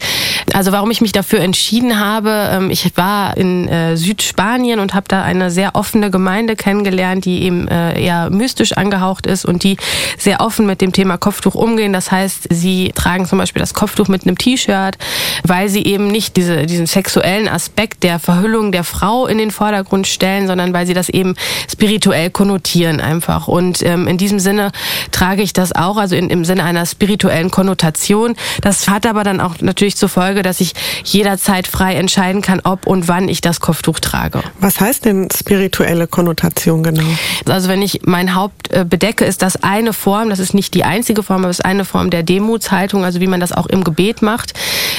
Also 0.53 0.71
warum 0.71 0.91
ich 0.91 1.01
mich 1.01 1.11
dafür 1.11 1.39
entschieden 1.39 1.99
habe, 1.99 2.49
ähm, 2.51 2.69
ich 2.71 2.91
war 2.95 3.37
in 3.37 3.67
äh, 3.67 3.95
Südspanien 3.95 4.79
und 4.79 4.93
habe 4.93 5.05
da 5.07 5.23
eine 5.23 5.51
sehr 5.51 5.75
offene 5.75 6.11
Gemeinde 6.11 6.55
kennengelernt, 6.55 7.25
die 7.25 7.43
eben 7.43 7.67
äh, 7.67 8.01
eher 8.01 8.29
mystisch 8.29 8.73
angehaucht 8.73 9.27
ist 9.27 9.45
und 9.45 9.63
die 9.63 9.77
sehr 10.17 10.41
offen 10.41 10.65
mit 10.65 10.81
dem 10.81 10.91
Thema 10.91 11.17
Kopftuch 11.17 11.55
umgehen. 11.55 11.93
Das 11.93 12.11
heißt, 12.11 12.47
sie 12.49 12.91
tragen 12.95 13.25
zum 13.25 13.37
Beispiel 13.37 13.59
das 13.59 13.73
Kopftuch 13.73 14.07
mit 14.07 14.25
einem 14.25 14.37
T-Shirt, 14.37 14.97
weil 15.43 15.69
sie 15.69 15.83
eben 15.83 16.07
nicht 16.07 16.37
diese, 16.37 16.65
diesen 16.65 16.87
sexuellen 16.87 17.47
Aspekt 17.47 18.03
der 18.03 18.19
Verhüllung 18.19 18.71
der 18.71 18.83
Frau 18.83 19.27
in 19.27 19.37
den 19.37 19.51
Vordergrund 19.51 20.07
stellen 20.07 20.22
stellen, 20.23 20.47
sondern 20.47 20.71
weil 20.71 20.87
sie 20.87 20.93
das 20.93 21.09
eben 21.09 21.35
spirituell 21.69 22.29
konnotieren 22.29 23.01
einfach. 23.01 23.49
Und 23.49 23.83
ähm, 23.83 24.07
in 24.07 24.17
diesem 24.17 24.39
Sinne 24.39 24.71
trage 25.11 25.41
ich 25.41 25.51
das 25.51 25.73
auch, 25.73 25.97
also 25.97 26.15
in, 26.15 26.29
im 26.29 26.45
Sinne 26.45 26.63
einer 26.63 26.85
spirituellen 26.85 27.51
Konnotation. 27.51 28.35
Das 28.61 28.87
hat 28.87 29.05
aber 29.05 29.25
dann 29.25 29.41
auch 29.41 29.55
natürlich 29.59 29.97
zur 29.97 30.07
Folge, 30.07 30.41
dass 30.41 30.61
ich 30.61 30.73
jederzeit 31.03 31.67
frei 31.67 31.95
entscheiden 31.95 32.41
kann, 32.41 32.61
ob 32.63 32.87
und 32.87 33.09
wann 33.09 33.27
ich 33.27 33.41
das 33.41 33.59
Kopftuch 33.59 33.99
trage. 33.99 34.41
Was 34.61 34.79
heißt 34.79 35.03
denn 35.03 35.27
spirituelle 35.37 36.07
Konnotation 36.07 36.83
genau? 36.83 37.03
Also 37.49 37.67
wenn 37.67 37.81
ich 37.81 38.01
mein 38.05 38.33
Haupt 38.33 38.71
äh, 38.71 38.85
bedecke, 38.87 39.25
ist 39.25 39.41
das 39.41 39.61
eine 39.61 39.91
Form, 39.91 40.29
das 40.29 40.39
ist 40.39 40.53
nicht 40.53 40.73
die 40.73 40.85
einzige 40.85 41.21
Form, 41.21 41.41
aber 41.41 41.49
es 41.49 41.59
ist 41.59 41.65
eine 41.65 41.83
Form 41.83 42.09
der 42.09 42.23
Demutshaltung, 42.23 43.03
also 43.03 43.19
wie 43.19 43.27
man 43.27 43.41
das 43.41 43.51
auch 43.51 43.67
im 43.67 43.83
Gebet 43.83 44.21
macht. 44.21 44.53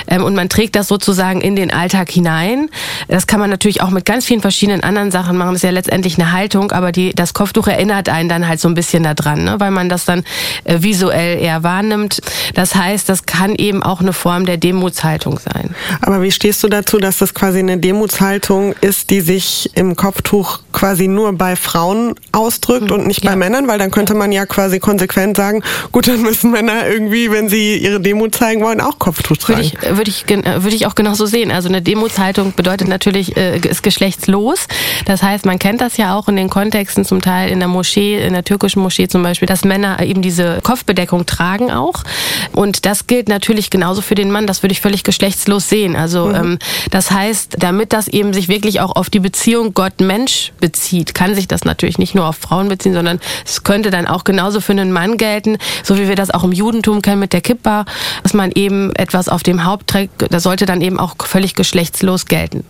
Ähm, 0.06 0.22
und 0.22 0.34
man 0.34 0.50
trägt 0.50 0.76
das 0.76 0.88
sozusagen 0.88 1.40
in 1.40 1.56
den 1.56 1.72
Alltag 1.72 2.10
hinein. 2.10 2.68
Das 3.08 3.26
kann 3.26 3.40
man 3.40 3.48
natürlich 3.48 3.80
auch 3.80 3.90
mit 3.90 4.04
ganz 4.04 4.26
vielen 4.26 4.42
verschiedenen 4.42 4.82
anderen 4.82 5.13
Sachen 5.14 5.36
machen. 5.36 5.54
Ist 5.54 5.62
ja 5.62 5.70
letztendlich 5.70 6.18
eine 6.18 6.32
Haltung, 6.32 6.72
aber 6.72 6.90
die, 6.90 7.14
das 7.14 7.34
Kopftuch 7.34 7.68
erinnert 7.68 8.08
einen 8.08 8.28
dann 8.28 8.48
halt 8.48 8.60
so 8.60 8.66
ein 8.68 8.74
bisschen 8.74 9.04
daran, 9.04 9.44
ne? 9.44 9.54
weil 9.58 9.70
man 9.70 9.88
das 9.88 10.04
dann 10.04 10.24
äh, 10.64 10.78
visuell 10.80 11.40
eher 11.40 11.62
wahrnimmt. 11.62 12.20
Das 12.54 12.74
heißt, 12.74 13.08
das 13.08 13.24
kann 13.24 13.54
eben 13.54 13.82
auch 13.82 14.00
eine 14.00 14.12
Form 14.12 14.44
der 14.44 14.56
Demutshaltung 14.56 15.38
sein. 15.38 15.74
Aber 16.00 16.20
wie 16.20 16.32
stehst 16.32 16.64
du 16.64 16.68
dazu, 16.68 16.98
dass 16.98 17.18
das 17.18 17.32
quasi 17.32 17.60
eine 17.60 17.78
Demutshaltung 17.78 18.74
ist, 18.80 19.10
die 19.10 19.20
sich 19.20 19.70
im 19.74 19.94
Kopftuch 19.94 20.58
quasi 20.72 21.06
nur 21.06 21.32
bei 21.32 21.54
Frauen 21.54 22.16
ausdrückt 22.32 22.88
mhm. 22.90 22.96
und 22.96 23.06
nicht 23.06 23.22
ja. 23.22 23.30
bei 23.30 23.36
Männern? 23.36 23.68
Weil 23.68 23.78
dann 23.78 23.92
könnte 23.92 24.14
man 24.14 24.32
ja 24.32 24.46
quasi 24.46 24.80
konsequent 24.80 25.36
sagen, 25.36 25.62
gut, 25.92 26.08
dann 26.08 26.22
müssen 26.22 26.50
Männer 26.50 26.88
irgendwie, 26.88 27.30
wenn 27.30 27.48
sie 27.48 27.76
ihre 27.76 28.00
Demut 28.00 28.34
zeigen 28.34 28.62
wollen, 28.62 28.80
auch 28.80 28.98
Kopftuch 28.98 29.36
tragen. 29.36 29.60
Würde 29.60 30.10
ich, 30.10 30.28
würde 30.28 30.44
ich, 30.50 30.64
würde 30.64 30.76
ich 30.76 30.86
auch 30.86 30.96
genauso 30.96 31.26
sehen. 31.26 31.52
Also 31.52 31.68
eine 31.68 31.82
Demutshaltung 31.82 32.52
bedeutet 32.56 32.88
natürlich, 32.88 33.36
äh, 33.36 33.58
ist 33.58 33.84
geschlechtslos. 33.84 34.66
Das 35.04 35.22
heißt, 35.22 35.46
man 35.46 35.58
kennt 35.58 35.80
das 35.80 35.96
ja 35.96 36.16
auch 36.16 36.28
in 36.28 36.36
den 36.36 36.50
Kontexten 36.50 37.04
zum 37.04 37.20
Teil 37.20 37.50
in 37.50 37.58
der 37.58 37.68
Moschee, 37.68 38.24
in 38.24 38.32
der 38.32 38.44
türkischen 38.44 38.82
Moschee 38.82 39.08
zum 39.08 39.22
Beispiel, 39.22 39.46
dass 39.46 39.64
Männer 39.64 40.00
eben 40.02 40.22
diese 40.22 40.60
Kopfbedeckung 40.62 41.26
tragen 41.26 41.70
auch. 41.70 42.04
Und 42.52 42.86
das 42.86 43.06
gilt 43.06 43.28
natürlich 43.28 43.70
genauso 43.70 44.02
für 44.02 44.14
den 44.14 44.30
Mann. 44.30 44.46
Das 44.46 44.62
würde 44.62 44.72
ich 44.72 44.80
völlig 44.80 45.02
geschlechtslos 45.02 45.68
sehen. 45.68 45.96
Also 45.96 46.26
mhm. 46.26 46.34
ähm, 46.34 46.58
das 46.90 47.10
heißt, 47.10 47.56
damit 47.58 47.92
das 47.92 48.08
eben 48.08 48.32
sich 48.32 48.48
wirklich 48.48 48.80
auch 48.80 48.96
auf 48.96 49.10
die 49.10 49.20
Beziehung 49.20 49.74
Gott-Mensch 49.74 50.52
bezieht, 50.60 51.14
kann 51.14 51.34
sich 51.34 51.48
das 51.48 51.64
natürlich 51.64 51.98
nicht 51.98 52.14
nur 52.14 52.26
auf 52.26 52.36
Frauen 52.36 52.68
beziehen, 52.68 52.94
sondern 52.94 53.20
es 53.44 53.64
könnte 53.64 53.90
dann 53.90 54.06
auch 54.06 54.24
genauso 54.24 54.60
für 54.60 54.72
einen 54.72 54.92
Mann 54.92 55.16
gelten, 55.16 55.58
so 55.82 55.98
wie 55.98 56.08
wir 56.08 56.16
das 56.16 56.30
auch 56.30 56.44
im 56.44 56.52
Judentum 56.52 57.02
kennen 57.02 57.20
mit 57.20 57.32
der 57.32 57.40
Kippa, 57.40 57.84
dass 58.22 58.34
man 58.34 58.50
eben 58.52 58.94
etwas 58.96 59.28
auf 59.28 59.42
dem 59.42 59.64
Haupt 59.64 59.88
trägt. 59.88 60.32
Das 60.32 60.42
sollte 60.42 60.66
dann 60.66 60.80
eben 60.80 60.98
auch 60.98 61.14
völlig 61.24 61.54
geschlechtslos 61.54 62.26
gelten. 62.26 62.64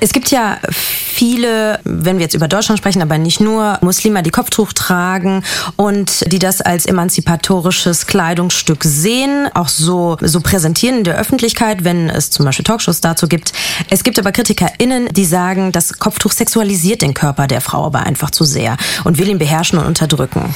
Es 0.00 0.12
gibt 0.12 0.30
ja 0.30 0.58
viele 0.70 1.79
wenn 1.84 2.18
wir 2.18 2.22
jetzt 2.22 2.34
über 2.34 2.48
Deutschland 2.48 2.78
sprechen, 2.78 3.02
aber 3.02 3.18
nicht 3.18 3.40
nur, 3.40 3.78
Muslime, 3.80 4.22
die 4.22 4.30
Kopftuch 4.30 4.72
tragen 4.72 5.42
und 5.76 6.30
die 6.32 6.38
das 6.38 6.60
als 6.60 6.86
emanzipatorisches 6.86 8.06
Kleidungsstück 8.06 8.84
sehen, 8.84 9.48
auch 9.54 9.68
so, 9.68 10.16
so 10.20 10.40
präsentieren 10.40 10.98
in 10.98 11.04
der 11.04 11.18
Öffentlichkeit, 11.18 11.84
wenn 11.84 12.08
es 12.10 12.30
zum 12.30 12.44
Beispiel 12.44 12.64
Talkshows 12.64 13.00
dazu 13.00 13.28
gibt. 13.28 13.52
Es 13.88 14.04
gibt 14.04 14.18
aber 14.18 14.32
KritikerInnen, 14.32 15.08
die 15.12 15.24
sagen, 15.24 15.72
das 15.72 15.98
Kopftuch 15.98 16.32
sexualisiert 16.32 17.02
den 17.02 17.14
Körper 17.14 17.46
der 17.46 17.60
Frau 17.60 17.86
aber 17.86 18.00
einfach 18.00 18.30
zu 18.30 18.44
sehr 18.44 18.76
und 19.04 19.18
will 19.18 19.28
ihn 19.28 19.38
beherrschen 19.38 19.78
und 19.78 19.86
unterdrücken 19.86 20.54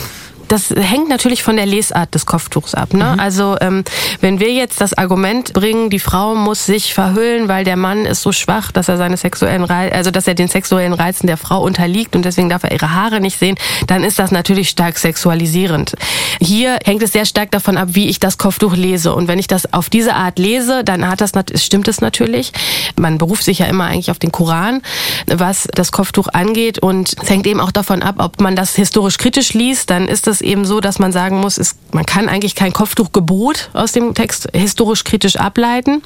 das 0.55 0.71
hängt 0.71 1.09
natürlich 1.09 1.43
von 1.43 1.57
der 1.57 1.67
Lesart 1.67 2.15
des 2.15 2.27
Kopftuchs 2.27 2.75
ab. 2.75 2.95
Ne? 2.95 3.13
Mhm. 3.13 3.21
Also 3.21 3.57
ähm, 3.61 3.83
wenn 4.21 4.39
wir 4.39 4.53
jetzt 4.53 4.81
das 4.81 4.95
Argument 4.95 5.53
bringen, 5.53 5.91
die 5.91 5.99
Frau 5.99 6.37
muss 6.37 6.65
sich 6.65 6.95
verhüllen, 6.95 7.49
weil 7.49 7.65
der 7.65 7.77
Mann 7.77 8.07
ist 8.07 8.23
so 8.23 8.31
schwach, 8.31 8.71
dass 8.71 8.89
er 8.89 8.97
seine 8.97 9.17
sexuellen 9.17 9.65
Reiz, 9.65 9.93
also 9.93 10.13
dass 10.13 10.29
er 10.29 10.35
den 10.35 10.47
sexuellen 10.47 10.93
Reizen 10.93 11.27
der 11.27 11.37
Frau 11.37 11.61
unterliegt 11.61 12.15
und 12.15 12.25
deswegen 12.25 12.49
darf 12.49 12.63
er 12.63 12.71
ihre 12.71 12.95
Haare 12.95 13.21
nicht 13.21 13.37
sehen, 13.37 13.57
dann 13.89 14.05
ist 14.05 14.21
das 14.21 14.31
natürlich 14.31 14.69
stark 14.69 14.97
sexualisierend. 14.97 15.95
Hier 16.41 16.79
hängt 16.85 17.03
es 17.03 17.13
sehr 17.13 17.27
stark 17.27 17.51
davon 17.51 17.77
ab, 17.77 17.89
wie 17.93 18.09
ich 18.09 18.21
das 18.21 18.39
Kopftuch 18.39 18.77
lese. 18.77 19.13
Und 19.13 19.27
wenn 19.27 19.41
ich 19.41 19.49
das 19.49 19.73
auf 19.73 19.91
diese 19.91 20.15
Art 20.15 20.39
lese, 20.39 20.85
dann 20.85 21.09
hat 21.09 21.21
das 21.21 21.33
stimmt 21.57 21.89
es 21.89 22.01
natürlich. 22.01 22.53
Man 22.97 23.19
beruft 23.19 23.43
sich 23.43 23.59
ja 23.59 23.67
immer 23.67 23.87
eigentlich 23.87 24.13
auf 24.13 24.21
den 24.21 24.31
Koran, 24.31 24.83
was 25.27 25.67
das 25.75 25.91
Kopftuch 25.91 26.29
angeht 26.29 26.79
und 26.79 27.17
es 27.21 27.29
hängt 27.29 27.49
eben 27.49 27.59
auch 27.59 27.73
davon 27.73 28.03
ab, 28.03 28.17
ob 28.19 28.41
man 28.41 28.55
das 28.55 28.77
historisch 28.77 29.19
kritisch 29.19 29.53
liest, 29.53 29.91
dann 29.91 30.07
ist 30.07 30.29
es 30.29 30.44
eben 30.45 30.65
so, 30.65 30.81
dass 30.81 30.99
man 30.99 31.13
sagen 31.13 31.41
muss, 31.41 31.59
ist, 31.59 31.77
man 31.93 32.07
kann 32.07 32.29
eigentlich 32.29 32.55
kein 32.55 32.73
Kopftuchgebot 32.73 33.71
aus 33.73 33.93
dem 33.93 34.15
Text 34.15 34.49
historisch 34.53 35.05
kritisch 35.05 35.37
ableiten. 35.37 36.03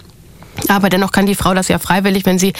Aber 0.66 0.88
dennoch 0.88 1.12
kann 1.12 1.26
die 1.26 1.36
Frau 1.36 1.54
das 1.54 1.68
ja 1.68 1.78
freiwillig, 1.78 2.26
wenn 2.26 2.38
sie 2.38 2.52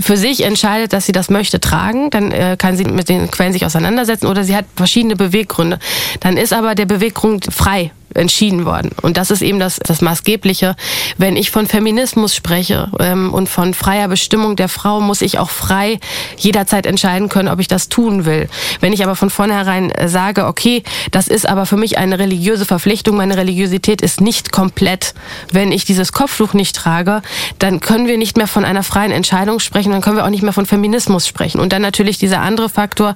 für 0.00 0.16
sich 0.16 0.42
entscheidet, 0.42 0.92
dass 0.92 1.06
sie 1.06 1.12
das 1.12 1.30
möchte, 1.30 1.60
tragen, 1.60 2.10
dann 2.10 2.32
äh, 2.32 2.56
kann 2.58 2.76
sie 2.76 2.84
mit 2.84 3.08
den 3.08 3.30
Quellen 3.30 3.52
sich 3.52 3.64
auseinandersetzen 3.64 4.26
oder 4.26 4.42
sie 4.42 4.56
hat 4.56 4.64
verschiedene 4.74 5.14
Beweggründe. 5.14 5.78
Dann 6.20 6.36
ist 6.36 6.52
aber 6.52 6.74
der 6.74 6.86
Beweggrund 6.86 7.46
frei 7.52 7.92
entschieden 8.14 8.64
worden. 8.64 8.90
Und 9.02 9.16
das 9.16 9.30
ist 9.30 9.42
eben 9.42 9.58
das, 9.58 9.78
das 9.78 10.00
Maßgebliche. 10.00 10.76
Wenn 11.18 11.36
ich 11.36 11.50
von 11.50 11.66
Feminismus 11.66 12.34
spreche 12.34 12.90
ähm, 12.98 13.32
und 13.32 13.48
von 13.48 13.74
freier 13.74 14.08
Bestimmung 14.08 14.56
der 14.56 14.68
Frau, 14.68 15.00
muss 15.00 15.22
ich 15.22 15.38
auch 15.38 15.50
frei 15.50 15.98
jederzeit 16.36 16.86
entscheiden 16.86 17.28
können, 17.28 17.48
ob 17.48 17.60
ich 17.60 17.68
das 17.68 17.88
tun 17.88 18.24
will. 18.24 18.48
Wenn 18.80 18.92
ich 18.92 19.02
aber 19.02 19.16
von 19.16 19.30
vornherein 19.30 19.90
äh, 19.90 20.08
sage, 20.08 20.46
okay, 20.46 20.82
das 21.10 21.28
ist 21.28 21.48
aber 21.48 21.66
für 21.66 21.76
mich 21.76 21.98
eine 21.98 22.18
religiöse 22.18 22.64
Verpflichtung, 22.64 23.16
meine 23.16 23.36
Religiosität 23.36 24.02
ist 24.02 24.20
nicht 24.20 24.52
komplett, 24.52 25.14
wenn 25.52 25.72
ich 25.72 25.84
dieses 25.84 26.12
Kopftuch 26.12 26.54
nicht 26.54 26.76
trage, 26.76 27.22
dann 27.58 27.80
können 27.80 28.06
wir 28.06 28.18
nicht 28.18 28.36
mehr 28.36 28.46
von 28.46 28.64
einer 28.64 28.82
freien 28.82 29.12
Entscheidung 29.12 29.60
sprechen, 29.60 29.92
dann 29.92 30.00
können 30.00 30.16
wir 30.16 30.24
auch 30.24 30.30
nicht 30.30 30.42
mehr 30.42 30.52
von 30.52 30.66
Feminismus 30.66 31.26
sprechen. 31.26 31.60
Und 31.60 31.72
dann 31.72 31.82
natürlich 31.82 32.18
dieser 32.18 32.40
andere 32.40 32.68
Faktor 32.68 33.14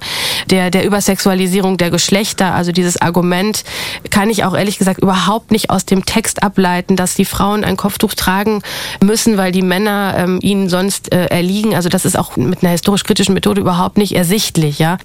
der, 0.51 0.71
der 0.71 0.85
Übersexualisierung 0.85 1.77
der 1.77 1.91
Geschlechter, 1.91 2.53
also 2.53 2.71
dieses 2.71 3.01
Argument, 3.01 3.63
kann 4.09 4.29
ich 4.29 4.43
auch 4.43 4.55
ehrlich 4.55 4.77
gesagt 4.77 5.01
überhaupt 5.01 5.51
nicht 5.51 5.69
aus 5.69 5.85
dem 5.85 6.05
Text 6.05 6.43
ableiten, 6.43 6.95
dass 6.95 7.15
die 7.15 7.25
Frauen 7.25 7.63
ein 7.63 7.77
Kopftuch 7.77 8.13
tragen 8.13 8.61
müssen, 9.03 9.37
weil 9.37 9.51
die 9.51 9.61
Männer 9.61 10.15
ähm, 10.17 10.39
ihnen 10.41 10.69
sonst 10.69 11.13
äh, 11.13 11.25
erliegen. 11.25 11.75
Also 11.75 11.89
das 11.89 12.05
ist 12.05 12.17
auch 12.17 12.37
mit 12.37 12.63
einer 12.63 12.71
historisch-kritischen 12.71 13.33
Methode 13.33 13.61
überhaupt 13.61 13.97
nicht 13.97 14.15
ersichtlich. 14.15 14.79
Ja. 14.79 14.97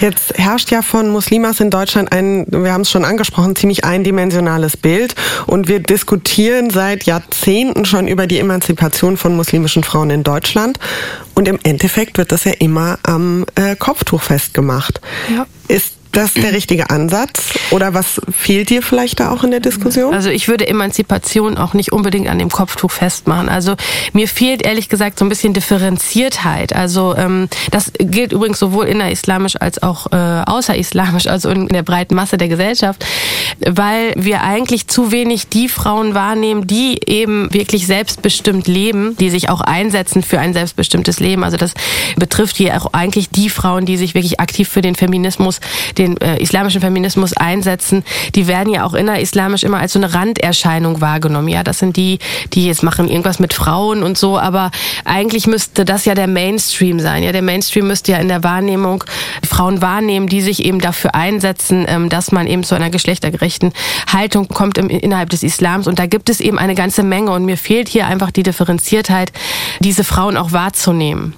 Jetzt 0.00 0.38
herrscht 0.38 0.70
ja 0.70 0.82
von 0.82 1.10
Muslimas 1.10 1.60
in 1.60 1.70
Deutschland 1.70 2.12
ein, 2.12 2.46
wir 2.48 2.72
haben 2.72 2.82
es 2.82 2.90
schon 2.90 3.04
angesprochen, 3.04 3.56
ziemlich 3.56 3.84
eindimensionales 3.84 4.76
Bild 4.76 5.14
und 5.46 5.68
wir 5.68 5.80
diskutieren 5.80 6.70
seit 6.70 7.04
Jahrzehnten 7.04 7.84
schon 7.84 8.08
über 8.08 8.26
die 8.26 8.38
Emanzipation 8.38 9.16
von 9.16 9.36
muslimischen 9.36 9.84
Frauen 9.84 10.10
in 10.10 10.22
Deutschland 10.22 10.78
und 11.34 11.48
im 11.48 11.58
Endeffekt 11.62 12.18
wird 12.18 12.32
das 12.32 12.44
ja 12.44 12.52
immer 12.58 12.98
am 13.02 13.44
äh, 13.54 13.76
Kopftuch 13.76 14.22
festgemacht. 14.22 14.91
Ja. 15.30 15.46
Ist 15.68 15.94
das 16.12 16.34
der 16.34 16.52
richtige 16.52 16.90
Ansatz? 16.90 17.54
Oder 17.70 17.94
was 17.94 18.20
fehlt 18.30 18.70
dir 18.70 18.82
vielleicht 18.82 19.20
da 19.20 19.30
auch 19.30 19.44
in 19.44 19.50
der 19.50 19.60
Diskussion? 19.60 20.14
Also 20.14 20.30
ich 20.30 20.48
würde 20.48 20.66
Emanzipation 20.66 21.56
auch 21.56 21.74
nicht 21.74 21.92
unbedingt 21.92 22.28
an 22.28 22.38
dem 22.38 22.50
Kopftuch 22.50 22.90
festmachen. 22.90 23.48
Also 23.48 23.74
mir 24.12 24.28
fehlt 24.28 24.62
ehrlich 24.62 24.88
gesagt 24.88 25.18
so 25.18 25.24
ein 25.24 25.28
bisschen 25.28 25.54
Differenziertheit. 25.54 26.74
Also 26.74 27.16
ähm, 27.16 27.48
das 27.70 27.92
gilt 27.98 28.32
übrigens 28.32 28.58
sowohl 28.58 28.86
innerislamisch 28.86 29.56
als 29.56 29.82
auch 29.82 30.12
äh, 30.12 30.16
außerislamisch, 30.16 31.26
also 31.26 31.48
in 31.50 31.68
der 31.68 31.82
breiten 31.82 32.14
Masse 32.14 32.36
der 32.36 32.48
Gesellschaft, 32.48 33.04
weil 33.66 34.12
wir 34.16 34.42
eigentlich 34.42 34.88
zu 34.88 35.12
wenig 35.12 35.48
die 35.48 35.68
Frauen 35.68 36.14
wahrnehmen, 36.14 36.66
die 36.66 37.00
eben 37.06 37.52
wirklich 37.52 37.86
selbstbestimmt 37.86 38.66
leben, 38.66 39.16
die 39.16 39.30
sich 39.30 39.48
auch 39.48 39.60
einsetzen 39.60 40.22
für 40.22 40.38
ein 40.38 40.52
selbstbestimmtes 40.52 41.20
Leben. 41.20 41.44
Also 41.44 41.56
das 41.56 41.72
betrifft 42.16 42.56
hier 42.56 42.76
auch 42.76 42.92
eigentlich 42.92 43.30
die 43.30 43.48
Frauen, 43.48 43.86
die 43.86 43.96
sich 43.96 44.14
wirklich 44.14 44.40
aktiv 44.40 44.68
für 44.68 44.82
den 44.82 44.94
Feminismus, 44.94 45.60
den 45.98 46.01
äh, 46.06 46.40
islamischen 46.42 46.80
Feminismus 46.80 47.36
einsetzen. 47.36 48.04
Die 48.34 48.46
werden 48.46 48.72
ja 48.72 48.84
auch 48.84 48.94
innerislamisch 48.94 49.62
immer 49.62 49.78
als 49.78 49.92
so 49.92 49.98
eine 49.98 50.14
Randerscheinung 50.14 51.00
wahrgenommen. 51.00 51.48
Ja, 51.48 51.62
das 51.62 51.78
sind 51.78 51.96
die, 51.96 52.18
die 52.52 52.66
jetzt 52.66 52.82
machen 52.82 53.08
irgendwas 53.08 53.38
mit 53.38 53.52
Frauen 53.52 54.02
und 54.02 54.18
so, 54.18 54.38
aber 54.38 54.70
eigentlich 55.04 55.46
müsste 55.46 55.84
das 55.84 56.04
ja 56.04 56.14
der 56.14 56.26
Mainstream 56.26 57.00
sein. 57.00 57.22
Ja, 57.22 57.32
der 57.32 57.42
Mainstream 57.42 57.86
müsste 57.86 58.12
ja 58.12 58.18
in 58.18 58.28
der 58.28 58.42
Wahrnehmung 58.42 59.04
Frauen 59.48 59.82
wahrnehmen, 59.82 60.26
die 60.26 60.40
sich 60.40 60.64
eben 60.64 60.80
dafür 60.80 61.14
einsetzen, 61.14 61.84
ähm, 61.88 62.08
dass 62.08 62.32
man 62.32 62.46
eben 62.46 62.64
zu 62.64 62.74
einer 62.74 62.90
geschlechtergerechten 62.90 63.72
Haltung 64.12 64.48
kommt 64.48 64.78
im, 64.78 64.88
innerhalb 64.88 65.30
des 65.30 65.42
Islams. 65.42 65.86
Und 65.86 65.98
da 65.98 66.06
gibt 66.06 66.28
es 66.30 66.40
eben 66.40 66.58
eine 66.58 66.74
ganze 66.74 67.02
Menge. 67.02 67.32
Und 67.32 67.44
mir 67.44 67.56
fehlt 67.56 67.88
hier 67.88 68.06
einfach 68.06 68.30
die 68.30 68.42
Differenziertheit, 68.42 69.32
diese 69.80 70.04
Frauen 70.04 70.36
auch 70.36 70.52
wahrzunehmen. 70.52 71.34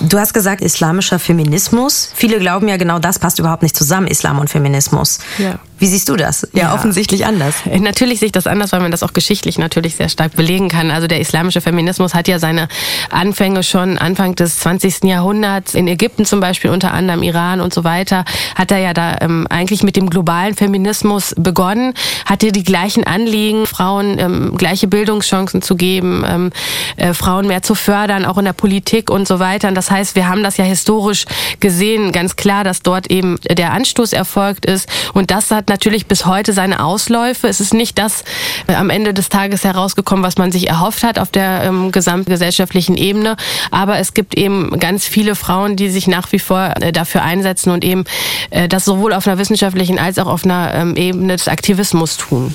Du 0.00 0.18
hast 0.18 0.34
gesagt, 0.34 0.60
islamischer 0.60 1.18
Feminismus. 1.18 2.10
Viele 2.14 2.38
glauben 2.38 2.68
ja 2.68 2.76
genau 2.76 2.98
das 2.98 3.18
passt 3.18 3.38
überhaupt 3.38 3.62
nicht 3.62 3.76
zusammen, 3.76 4.06
Islam 4.06 4.38
und 4.38 4.50
Feminismus. 4.50 5.18
Ja. 5.38 5.58
Wie 5.78 5.86
siehst 5.86 6.08
du 6.08 6.16
das? 6.16 6.46
Ja, 6.52 6.62
ja, 6.62 6.74
offensichtlich 6.74 7.24
anders. 7.24 7.54
Natürlich 7.66 8.18
sehe 8.18 8.26
ich 8.26 8.32
das 8.32 8.46
anders, 8.46 8.72
weil 8.72 8.80
man 8.80 8.90
das 8.90 9.02
auch 9.02 9.12
geschichtlich 9.12 9.58
natürlich 9.58 9.96
sehr 9.96 10.08
stark 10.08 10.34
belegen 10.34 10.68
kann. 10.68 10.90
Also 10.90 11.06
der 11.06 11.20
islamische 11.20 11.60
Feminismus 11.60 12.14
hat 12.14 12.26
ja 12.26 12.38
seine 12.38 12.68
Anfänge 13.10 13.62
schon 13.62 13.96
Anfang 13.96 14.34
des 14.34 14.58
20. 14.60 15.04
Jahrhunderts 15.04 15.74
in 15.74 15.86
Ägypten 15.86 16.24
zum 16.24 16.40
Beispiel, 16.40 16.70
unter 16.70 16.92
anderem 16.92 17.22
Iran 17.22 17.60
und 17.60 17.72
so 17.72 17.84
weiter, 17.84 18.24
hat 18.56 18.72
er 18.72 18.78
ja 18.78 18.92
da 18.92 19.18
ähm, 19.20 19.46
eigentlich 19.48 19.82
mit 19.82 19.96
dem 19.96 20.10
globalen 20.10 20.54
Feminismus 20.54 21.34
begonnen, 21.36 21.94
hatte 22.24 22.50
die 22.50 22.64
gleichen 22.64 23.04
Anliegen, 23.04 23.66
Frauen 23.66 24.18
ähm, 24.18 24.56
gleiche 24.56 24.88
Bildungschancen 24.88 25.62
zu 25.62 25.76
geben, 25.76 26.24
ähm, 26.26 26.50
äh, 26.96 27.14
Frauen 27.14 27.46
mehr 27.46 27.62
zu 27.62 27.74
fördern, 27.74 28.24
auch 28.24 28.38
in 28.38 28.44
der 28.44 28.52
Politik 28.52 29.10
und 29.10 29.28
so 29.28 29.38
weiter. 29.38 29.68
Und 29.68 29.74
das 29.74 29.90
heißt, 29.90 30.16
wir 30.16 30.28
haben 30.28 30.42
das 30.42 30.56
ja 30.56 30.64
historisch 30.64 31.26
gesehen, 31.60 32.10
ganz 32.12 32.36
klar, 32.36 32.64
dass 32.64 32.82
dort 32.82 33.10
eben 33.10 33.38
der 33.48 33.72
Anstoß 33.72 34.12
erfolgt 34.12 34.66
ist 34.66 34.88
und 35.14 35.30
das 35.30 35.50
hat 35.50 35.67
natürlich 35.68 36.06
bis 36.06 36.26
heute 36.26 36.52
seine 36.52 36.84
Ausläufe. 36.84 37.48
Es 37.48 37.60
ist 37.60 37.74
nicht 37.74 37.98
das 37.98 38.24
äh, 38.66 38.74
am 38.74 38.90
Ende 38.90 39.14
des 39.14 39.28
Tages 39.28 39.64
herausgekommen, 39.64 40.24
was 40.24 40.38
man 40.38 40.52
sich 40.52 40.68
erhofft 40.68 41.02
hat 41.02 41.18
auf 41.18 41.30
der 41.30 41.64
ähm, 41.64 41.92
gesamtgesellschaftlichen 41.92 42.96
Ebene. 42.96 43.36
Aber 43.70 43.98
es 43.98 44.14
gibt 44.14 44.36
eben 44.36 44.78
ganz 44.78 45.06
viele 45.06 45.34
Frauen, 45.34 45.76
die 45.76 45.90
sich 45.90 46.06
nach 46.06 46.32
wie 46.32 46.38
vor 46.38 46.74
äh, 46.80 46.92
dafür 46.92 47.22
einsetzen 47.22 47.70
und 47.70 47.84
eben 47.84 48.04
äh, 48.50 48.68
das 48.68 48.84
sowohl 48.84 49.12
auf 49.12 49.26
einer 49.26 49.38
wissenschaftlichen 49.38 49.98
als 49.98 50.18
auch 50.18 50.26
auf 50.26 50.44
einer 50.44 50.74
ähm, 50.74 50.96
Ebene 50.96 51.36
des 51.36 51.48
Aktivismus 51.48 52.16
tun. 52.16 52.54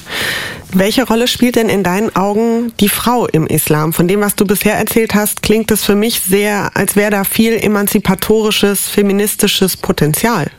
Welche 0.76 1.05
Rolle 1.05 1.28
spielt 1.28 1.55
denn 1.55 1.70
in 1.70 1.84
deinen 1.84 2.16
Augen 2.16 2.74
die 2.80 2.89
Frau 2.89 3.28
im 3.28 3.45
Islam? 3.45 3.93
Von 3.93 4.07
dem, 4.07 4.22
was 4.22 4.36
du 4.36 4.45
bisher 4.45 4.76
erzählt 4.76 5.14
hast, 5.14 5.43
klingt 5.43 5.70
es 5.70 5.84
für 5.84 5.95
mich 5.95 6.22
sehr, 6.22 6.72
als 6.76 6.95
wäre 6.95 7.11
da 7.11 7.24
viel 7.24 7.53
emanzipatorisches, 7.53 8.89
feministisches 8.89 9.78
Potenzial. 9.78 10.49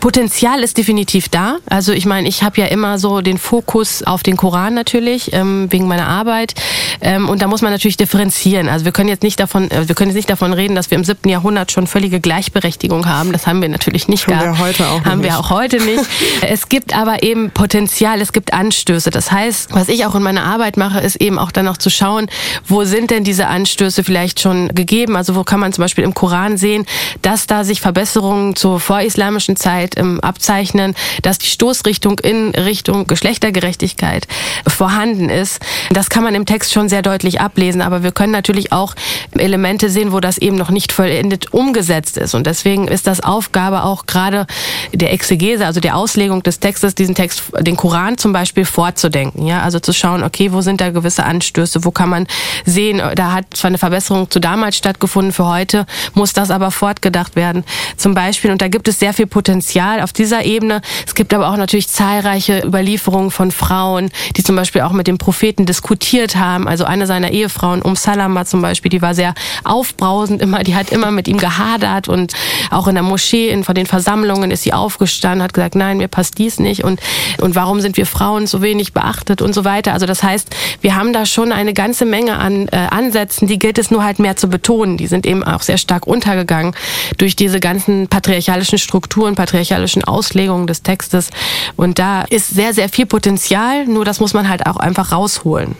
Potenzial 0.00 0.62
ist 0.62 0.76
definitiv 0.78 1.28
da. 1.28 1.56
Also 1.66 1.92
ich 1.92 2.06
meine, 2.06 2.28
ich 2.28 2.42
habe 2.42 2.60
ja 2.60 2.66
immer 2.66 2.98
so 2.98 3.20
den 3.20 3.38
Fokus 3.38 4.02
auf 4.02 4.22
den 4.22 4.36
Koran 4.36 4.74
natürlich 4.74 5.32
ähm, 5.32 5.66
wegen 5.70 5.88
meiner 5.88 6.06
Arbeit 6.06 6.54
ähm, 7.00 7.28
und 7.28 7.42
da 7.42 7.48
muss 7.48 7.62
man 7.62 7.72
natürlich 7.72 7.96
differenzieren. 7.96 8.68
Also 8.68 8.84
wir 8.84 8.92
können 8.92 9.08
jetzt 9.08 9.22
nicht 9.22 9.40
davon, 9.40 9.70
äh, 9.70 9.88
wir 9.88 9.94
können 9.94 10.10
jetzt 10.10 10.16
nicht 10.16 10.30
davon 10.30 10.52
reden, 10.52 10.74
dass 10.74 10.90
wir 10.90 10.98
im 10.98 11.04
siebten 11.04 11.28
Jahrhundert 11.28 11.72
schon 11.72 11.86
völlige 11.86 12.20
Gleichberechtigung 12.20 13.06
haben. 13.06 13.32
Das 13.32 13.46
haben 13.46 13.60
wir 13.60 13.68
natürlich 13.68 14.08
nicht 14.08 14.26
haben. 14.28 14.52
Wir 14.52 14.58
heute 14.58 14.86
auch 14.88 15.04
haben 15.04 15.20
nicht. 15.20 15.30
wir 15.30 15.38
auch 15.38 15.50
heute 15.50 15.82
nicht. 15.82 16.04
es 16.42 16.68
gibt 16.68 16.96
aber 16.96 17.22
eben 17.22 17.50
Potenzial, 17.50 18.20
es 18.20 18.32
gibt 18.32 18.52
Anstöße. 18.52 19.10
Das 19.10 19.32
heißt, 19.32 19.74
was 19.74 19.88
ich 19.88 20.06
auch 20.06 20.14
in 20.14 20.22
meiner 20.22 20.44
Arbeit 20.44 20.76
mache, 20.76 21.00
ist 21.00 21.16
eben 21.16 21.38
auch 21.38 21.50
dann 21.50 21.64
noch 21.64 21.76
zu 21.76 21.90
schauen, 21.90 22.28
wo 22.66 22.84
sind 22.84 23.10
denn 23.10 23.24
diese 23.24 23.48
Anstöße 23.48 24.04
vielleicht 24.04 24.40
schon 24.40 24.68
gegeben? 24.68 25.16
Also 25.16 25.34
wo 25.34 25.44
kann 25.44 25.60
man 25.60 25.72
zum 25.72 25.82
Beispiel 25.82 26.04
im 26.04 26.14
Koran 26.14 26.56
sehen, 26.56 26.86
dass 27.22 27.46
da 27.46 27.64
sich 27.64 27.80
Verbesserungen 27.80 28.54
zur 28.54 28.80
vorislamischen 28.80 29.56
Zeit 29.56 29.87
Zeit 29.88 29.98
ähm, 29.98 30.20
abzeichnen, 30.20 30.94
dass 31.22 31.38
die 31.38 31.46
Stoßrichtung 31.46 32.18
in 32.20 32.50
Richtung 32.50 33.06
Geschlechtergerechtigkeit 33.06 34.26
vorhanden 34.66 35.28
ist. 35.28 35.60
Das 35.90 36.10
kann 36.10 36.24
man 36.24 36.34
im 36.34 36.46
Text 36.46 36.72
schon 36.72 36.88
sehr 36.88 37.02
deutlich 37.02 37.40
ablesen, 37.40 37.82
aber 37.82 38.02
wir 38.02 38.12
können 38.12 38.32
natürlich 38.32 38.72
auch 38.72 38.94
Elemente 39.36 39.90
sehen, 39.90 40.12
wo 40.12 40.20
das 40.20 40.38
eben 40.38 40.56
noch 40.56 40.70
nicht 40.70 40.92
vollendet 40.92 41.52
umgesetzt 41.52 42.16
ist. 42.16 42.34
Und 42.34 42.46
deswegen 42.46 42.88
ist 42.88 43.06
das 43.06 43.20
Aufgabe 43.20 43.84
auch 43.84 44.06
gerade 44.06 44.46
der 44.92 45.12
Exegese, 45.12 45.66
also 45.66 45.80
der 45.80 45.96
Auslegung 45.96 46.42
des 46.42 46.60
Textes, 46.60 46.94
diesen 46.94 47.14
Text, 47.14 47.42
den 47.60 47.76
Koran 47.76 48.18
zum 48.18 48.32
Beispiel 48.32 48.64
vorzudenken. 48.64 49.46
Ja, 49.46 49.62
also 49.62 49.80
zu 49.80 49.92
schauen, 49.92 50.22
okay, 50.22 50.52
wo 50.52 50.60
sind 50.60 50.80
da 50.80 50.90
gewisse 50.90 51.24
Anstöße, 51.24 51.84
wo 51.84 51.90
kann 51.90 52.08
man 52.08 52.26
sehen, 52.64 53.00
da 53.14 53.32
hat 53.32 53.44
zwar 53.54 53.68
eine 53.68 53.78
Verbesserung 53.78 54.30
zu 54.30 54.40
damals 54.40 54.76
stattgefunden, 54.76 55.32
für 55.32 55.46
heute 55.46 55.86
muss 56.14 56.32
das 56.32 56.50
aber 56.50 56.70
fortgedacht 56.70 57.36
werden. 57.36 57.64
Zum 57.96 58.14
Beispiel, 58.14 58.50
und 58.50 58.62
da 58.62 58.68
gibt 58.68 58.88
es 58.88 58.98
sehr 58.98 59.12
viel 59.12 59.26
Potenzial 59.26 59.77
Potenzial 59.78 60.02
auf 60.02 60.12
dieser 60.12 60.44
Ebene. 60.44 60.80
Es 61.06 61.14
gibt 61.14 61.32
aber 61.32 61.48
auch 61.48 61.56
natürlich 61.56 61.88
zahlreiche 61.88 62.62
Überlieferungen 62.66 63.30
von 63.30 63.52
Frauen, 63.52 64.10
die 64.36 64.42
zum 64.42 64.56
Beispiel 64.56 64.82
auch 64.82 64.92
mit 64.92 65.06
dem 65.06 65.18
Propheten 65.18 65.66
diskutiert 65.66 66.34
haben. 66.34 66.66
Also 66.66 66.84
eine 66.84 67.06
seiner 67.06 67.30
Ehefrauen, 67.30 67.82
Um 67.82 67.94
Salama 67.94 68.44
zum 68.44 68.60
Beispiel, 68.60 68.90
die 68.90 69.02
war 69.02 69.14
sehr 69.14 69.34
aufbrausend 69.62 70.42
immer, 70.42 70.64
die 70.64 70.74
hat 70.74 70.90
immer 70.90 71.12
mit 71.12 71.28
ihm 71.28 71.38
gehadert 71.38 72.08
und 72.08 72.32
auch 72.70 72.88
in 72.88 72.94
der 72.94 73.04
Moschee, 73.04 73.50
in, 73.50 73.62
von 73.62 73.74
den 73.74 73.86
Versammlungen 73.86 74.50
ist 74.50 74.64
sie 74.64 74.72
aufgestanden, 74.72 75.42
hat 75.42 75.54
gesagt, 75.54 75.76
nein, 75.76 75.98
mir 75.98 76.08
passt 76.08 76.38
dies 76.38 76.58
nicht 76.58 76.82
und, 76.82 77.00
und 77.40 77.54
warum 77.54 77.80
sind 77.80 77.96
wir 77.96 78.06
Frauen 78.06 78.46
so 78.48 78.62
wenig 78.62 78.92
beachtet 78.92 79.42
und 79.42 79.54
so 79.54 79.64
weiter. 79.64 79.92
Also 79.92 80.06
das 80.06 80.22
heißt, 80.22 80.48
wir 80.80 80.96
haben 80.96 81.12
da 81.12 81.24
schon 81.24 81.52
eine 81.52 81.72
ganze 81.72 82.04
Menge 82.04 82.38
an 82.38 82.66
äh, 82.68 82.76
Ansätzen, 82.90 83.46
die 83.46 83.58
gilt 83.58 83.78
es 83.78 83.90
nur 83.90 84.02
halt 84.02 84.18
mehr 84.18 84.36
zu 84.36 84.48
betonen. 84.48 84.96
Die 84.96 85.06
sind 85.06 85.24
eben 85.24 85.44
auch 85.44 85.62
sehr 85.62 85.78
stark 85.78 86.06
untergegangen 86.06 86.74
durch 87.16 87.36
diese 87.36 87.60
ganzen 87.60 88.08
patriarchalischen 88.08 88.78
Strukturen, 88.78 89.34
patriarchalischen 89.36 89.67
patriarchalischen 89.68 90.04
Auslegung 90.04 90.66
des 90.66 90.82
Textes. 90.82 91.30
Und 91.76 91.98
da 91.98 92.22
ist 92.22 92.48
sehr, 92.48 92.72
sehr 92.72 92.88
viel 92.88 93.06
Potenzial, 93.06 93.86
nur 93.86 94.04
das 94.04 94.20
muss 94.20 94.34
man 94.34 94.48
halt 94.48 94.66
auch 94.66 94.76
einfach 94.76 95.12
rausholen. 95.12 95.76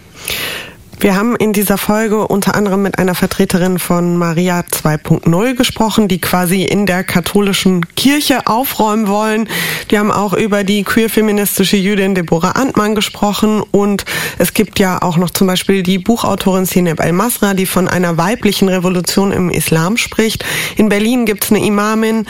Wir 1.01 1.14
haben 1.14 1.36
in 1.36 1.53
dieser 1.53 1.78
Folge 1.78 2.26
unter 2.26 2.57
anderem 2.57 2.82
mit 2.82 2.99
einer 2.99 3.14
Vertreterin 3.14 3.78
von 3.78 4.16
Maria 4.16 4.62
2.0 4.62 5.55
gesprochen, 5.55 6.09
die 6.09 6.20
quasi 6.20 6.64
in 6.64 6.86
der 6.86 7.05
katholischen 7.05 7.86
Kirche 7.95 8.49
aufräumen 8.49 9.07
wollen. 9.07 9.49
Wir 9.89 10.01
haben 10.01 10.11
auch 10.11 10.32
über 10.32 10.64
die 10.64 10.82
queer-feministische 10.82 11.76
Jüdin 11.76 12.16
Deborah 12.16 12.51
Antmann 12.51 12.97
gesprochen 12.97 13.62
und 13.70 14.07
es 14.39 14.55
gibt 14.55 14.80
ja 14.80 15.01
auch 15.01 15.16
noch 15.18 15.30
zum 15.30 15.47
Beispiel 15.47 15.84
die 15.84 15.99
Buchautorin 15.99 16.64
Sineb 16.64 16.99
El-Masra, 16.99 17.55
die 17.55 17.66
von 17.66 17.86
einer 17.86 18.16
weiblichen 18.16 18.68
Revolution 18.68 19.30
im 19.30 19.51
Islam 19.51 19.99
spricht. 19.99 20.45
In 20.76 20.89
Berlin 20.89 21.26
gibt 21.26 21.45
es 21.45 21.53
eine 21.53 21.64
Imamin, 21.64 22.26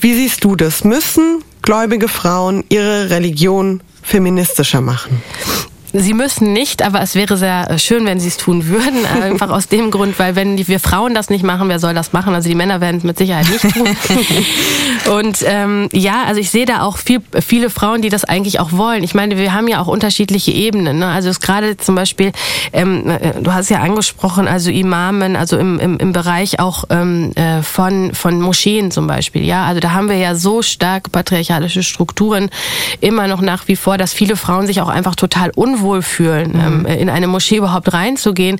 wie 0.00 0.14
siehst 0.14 0.44
du 0.44 0.56
das? 0.56 0.84
Müssen 0.84 1.42
gläubige 1.62 2.08
Frauen 2.08 2.64
ihre 2.68 3.10
Religion 3.10 3.82
feministischer 4.02 4.80
machen? 4.80 5.22
Sie 5.92 6.14
müssen 6.14 6.52
nicht, 6.52 6.82
aber 6.82 7.00
es 7.02 7.14
wäre 7.14 7.36
sehr 7.36 7.68
äh, 7.68 7.78
schön, 7.78 8.06
wenn 8.06 8.20
Sie 8.20 8.28
es 8.28 8.36
tun 8.36 8.66
würden. 8.66 9.04
Einfach 9.22 9.50
aus 9.50 9.66
dem 9.66 9.90
Grund, 9.90 10.18
weil 10.18 10.36
wenn 10.36 10.56
wir 10.56 10.78
Frauen 10.78 11.14
das 11.14 11.30
nicht 11.30 11.42
machen, 11.42 11.68
wer 11.68 11.78
soll 11.78 11.94
das 11.94 12.12
machen? 12.12 12.34
Also 12.34 12.48
die 12.48 12.54
Männer 12.54 12.80
werden 12.80 12.98
es 12.98 13.04
mit 13.04 13.18
Sicherheit 13.18 13.48
nicht 13.48 13.74
tun. 13.74 13.88
Und 15.16 15.38
ähm, 15.44 15.88
ja, 15.92 16.24
also 16.26 16.40
ich 16.40 16.50
sehe 16.50 16.64
da 16.64 16.82
auch 16.82 16.96
viel, 16.96 17.20
viele 17.44 17.70
Frauen, 17.70 18.02
die 18.02 18.08
das 18.08 18.24
eigentlich 18.24 18.60
auch 18.60 18.72
wollen. 18.72 19.02
Ich 19.02 19.14
meine, 19.14 19.36
wir 19.36 19.52
haben 19.52 19.66
ja 19.66 19.80
auch 19.80 19.88
unterschiedliche 19.88 20.52
Ebenen. 20.52 21.00
Ne? 21.00 21.06
Also 21.08 21.28
es 21.28 21.40
gerade 21.40 21.76
zum 21.76 21.96
Beispiel, 21.96 22.32
ähm, 22.72 23.08
äh, 23.08 23.40
du 23.40 23.52
hast 23.52 23.68
ja 23.70 23.80
angesprochen, 23.80 24.46
also 24.46 24.70
Imamen, 24.70 25.34
also 25.34 25.56
im, 25.58 25.80
im, 25.80 25.98
im 25.98 26.12
Bereich 26.12 26.60
auch 26.60 26.84
ähm, 26.90 27.32
äh, 27.34 27.62
von, 27.62 28.14
von 28.14 28.40
Moscheen 28.40 28.90
zum 28.90 29.06
Beispiel. 29.06 29.44
Ja, 29.44 29.66
also 29.66 29.80
da 29.80 29.92
haben 29.92 30.08
wir 30.08 30.16
ja 30.16 30.34
so 30.36 30.62
stark 30.62 31.10
patriarchalische 31.10 31.82
Strukturen 31.82 32.50
immer 33.00 33.26
noch 33.26 33.40
nach 33.40 33.66
wie 33.66 33.76
vor, 33.76 33.98
dass 33.98 34.12
viele 34.12 34.36
Frauen 34.36 34.66
sich 34.66 34.80
auch 34.80 34.88
einfach 34.88 35.16
total 35.16 35.50
unwohl 35.56 35.79
unwohl 35.80 36.02
fühlen, 36.02 36.52
mhm. 36.52 36.86
ähm, 36.86 36.98
in 36.98 37.08
eine 37.08 37.26
Moschee 37.26 37.56
überhaupt 37.56 37.92
reinzugehen, 37.92 38.58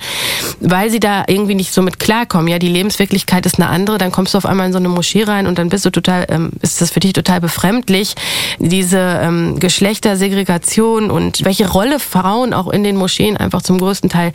weil 0.61 0.91
sie 0.91 1.01
da 1.01 1.25
irgendwie 1.27 1.55
nicht 1.55 1.73
so 1.73 1.83
mit 1.83 1.99
klarkommen. 1.99 2.49
Ja, 2.49 2.59
die 2.59 2.69
Lebenswirklichkeit 2.69 3.47
ist 3.47 3.59
eine 3.59 3.69
andere, 3.69 3.99
dann 3.99 4.13
kommst 4.13 4.35
du 4.35 4.39
auf 4.39 4.47
einmal 4.47 4.67
in 4.67 4.73
so 4.73 4.79
eine 4.79 4.89
Moschee 4.89 5.25
rein 5.25 5.47
und 5.47 5.59
dann 5.59 5.69
bist 5.69 5.85
du 5.85 5.91
total, 5.91 6.27
ähm, 6.29 6.51
ist 6.63 6.81
das 6.81 6.91
für 6.91 7.01
dich 7.01 7.13
total 7.13 7.41
befremdlich, 7.41 8.15
diese 8.59 8.99
ähm, 8.99 9.59
Geschlechtersegregation 9.59 11.11
und 11.11 11.45
welche 11.45 11.69
Rolle 11.69 12.01
Frauen 12.01 12.53
auch 12.55 12.69
in 12.69 12.85
den 12.85 12.97
Moscheen 12.97 13.37
einfach 13.37 13.63
zum 13.63 13.79
größten 13.79 14.11
Teil 14.11 14.33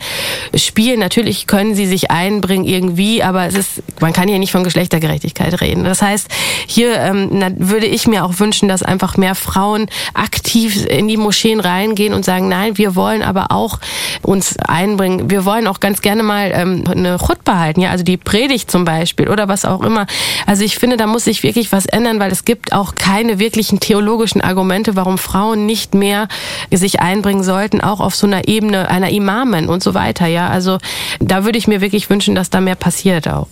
spielen. 0.54 1.00
Natürlich 1.00 1.46
können 1.46 1.74
sie 1.74 1.86
sich 1.86 2.10
einbringen 2.10 2.64
irgendwie, 2.64 3.22
aber 3.22 3.46
es 3.46 3.54
ist, 3.54 3.82
man 4.00 4.12
kann 4.12 4.28
hier 4.28 4.38
nicht 4.38 4.52
von 4.52 4.64
Geschlechtergerechtigkeit 4.64 5.60
reden. 5.60 5.84
Das 5.84 6.02
heißt, 6.02 6.28
hier 6.66 6.96
ähm, 6.96 7.30
würde 7.58 7.86
ich 7.86 8.06
mir 8.06 8.24
auch 8.24 8.38
wünschen, 8.38 8.68
dass 8.68 8.82
einfach 8.82 9.16
mehr 9.16 9.34
Frauen 9.34 9.86
aktiv 10.14 10.86
in 10.86 11.08
die 11.08 11.16
Moscheen 11.16 11.60
reingehen 11.60 12.14
und 12.14 12.24
sagen, 12.24 12.48
nein, 12.48 12.75
wir 12.78 12.94
wollen 12.96 13.22
aber 13.22 13.50
auch 13.50 13.78
uns 14.22 14.56
einbringen. 14.58 15.30
Wir 15.30 15.44
wollen 15.44 15.66
auch 15.66 15.80
ganz 15.80 16.02
gerne 16.02 16.22
mal 16.22 16.50
ähm, 16.52 16.84
eine 16.90 17.18
Chutba 17.18 17.58
halten, 17.58 17.80
ja, 17.80 17.90
also 17.90 18.04
die 18.04 18.16
Predigt 18.16 18.70
zum 18.70 18.84
Beispiel 18.84 19.28
oder 19.28 19.48
was 19.48 19.64
auch 19.64 19.82
immer. 19.82 20.06
Also 20.46 20.64
ich 20.64 20.78
finde, 20.78 20.96
da 20.96 21.06
muss 21.06 21.24
sich 21.24 21.42
wirklich 21.42 21.72
was 21.72 21.86
ändern, 21.86 22.20
weil 22.20 22.32
es 22.32 22.44
gibt 22.44 22.72
auch 22.72 22.94
keine 22.94 23.38
wirklichen 23.38 23.80
theologischen 23.80 24.40
Argumente, 24.40 24.96
warum 24.96 25.18
Frauen 25.18 25.66
nicht 25.66 25.94
mehr 25.94 26.28
sich 26.72 27.00
einbringen 27.00 27.42
sollten, 27.42 27.80
auch 27.80 28.00
auf 28.00 28.14
so 28.14 28.26
einer 28.26 28.48
Ebene 28.48 28.88
einer 28.88 29.10
Imamen 29.10 29.68
und 29.68 29.82
so 29.82 29.94
weiter, 29.94 30.26
ja. 30.26 30.48
Also 30.48 30.78
da 31.20 31.44
würde 31.44 31.58
ich 31.58 31.68
mir 31.68 31.80
wirklich 31.80 32.08
wünschen, 32.10 32.34
dass 32.34 32.50
da 32.50 32.60
mehr 32.60 32.76
passiert 32.76 33.28
auch. 33.28 33.48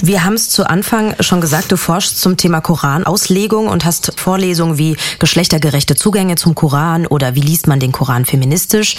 Wir 0.00 0.24
haben 0.24 0.34
es 0.34 0.48
zu 0.48 0.68
Anfang 0.68 1.16
schon 1.20 1.40
gesagt, 1.40 1.72
du 1.72 1.76
forschst 1.76 2.20
zum 2.20 2.36
Thema 2.36 2.60
Koranauslegung 2.60 3.66
und 3.66 3.84
hast 3.84 4.12
Vorlesungen 4.16 4.78
wie 4.78 4.96
geschlechtergerechte 5.18 5.96
Zugänge 5.96 6.36
zum 6.36 6.54
Koran 6.54 7.06
oder 7.06 7.34
wie 7.34 7.40
liest 7.40 7.66
man 7.66 7.80
den 7.80 7.90
Koran 7.90 8.24
feministisch. 8.24 8.96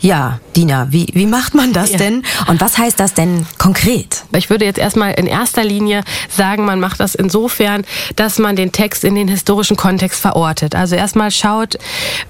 Ja, 0.00 0.40
Dina, 0.56 0.88
wie, 0.90 1.08
wie 1.12 1.26
macht 1.26 1.54
man 1.54 1.72
das 1.74 1.92
ja. 1.92 1.98
denn? 1.98 2.22
Und 2.46 2.60
was 2.60 2.78
heißt 2.78 2.98
das 2.98 3.12
denn 3.12 3.46
konkret? 3.58 4.24
Ich 4.34 4.48
würde 4.48 4.64
jetzt 4.64 4.78
erstmal 4.78 5.12
in 5.12 5.26
erster 5.26 5.62
Linie 5.62 6.02
sagen, 6.28 6.64
man 6.64 6.80
macht 6.80 7.00
das 7.00 7.14
insofern, 7.14 7.84
dass 8.16 8.38
man 8.38 8.56
den 8.56 8.72
Text 8.72 9.04
in 9.04 9.14
den 9.14 9.28
historischen 9.28 9.76
Kontext 9.76 10.20
verortet. 10.20 10.74
Also 10.74 10.96
erstmal 10.96 11.30
schaut, 11.30 11.76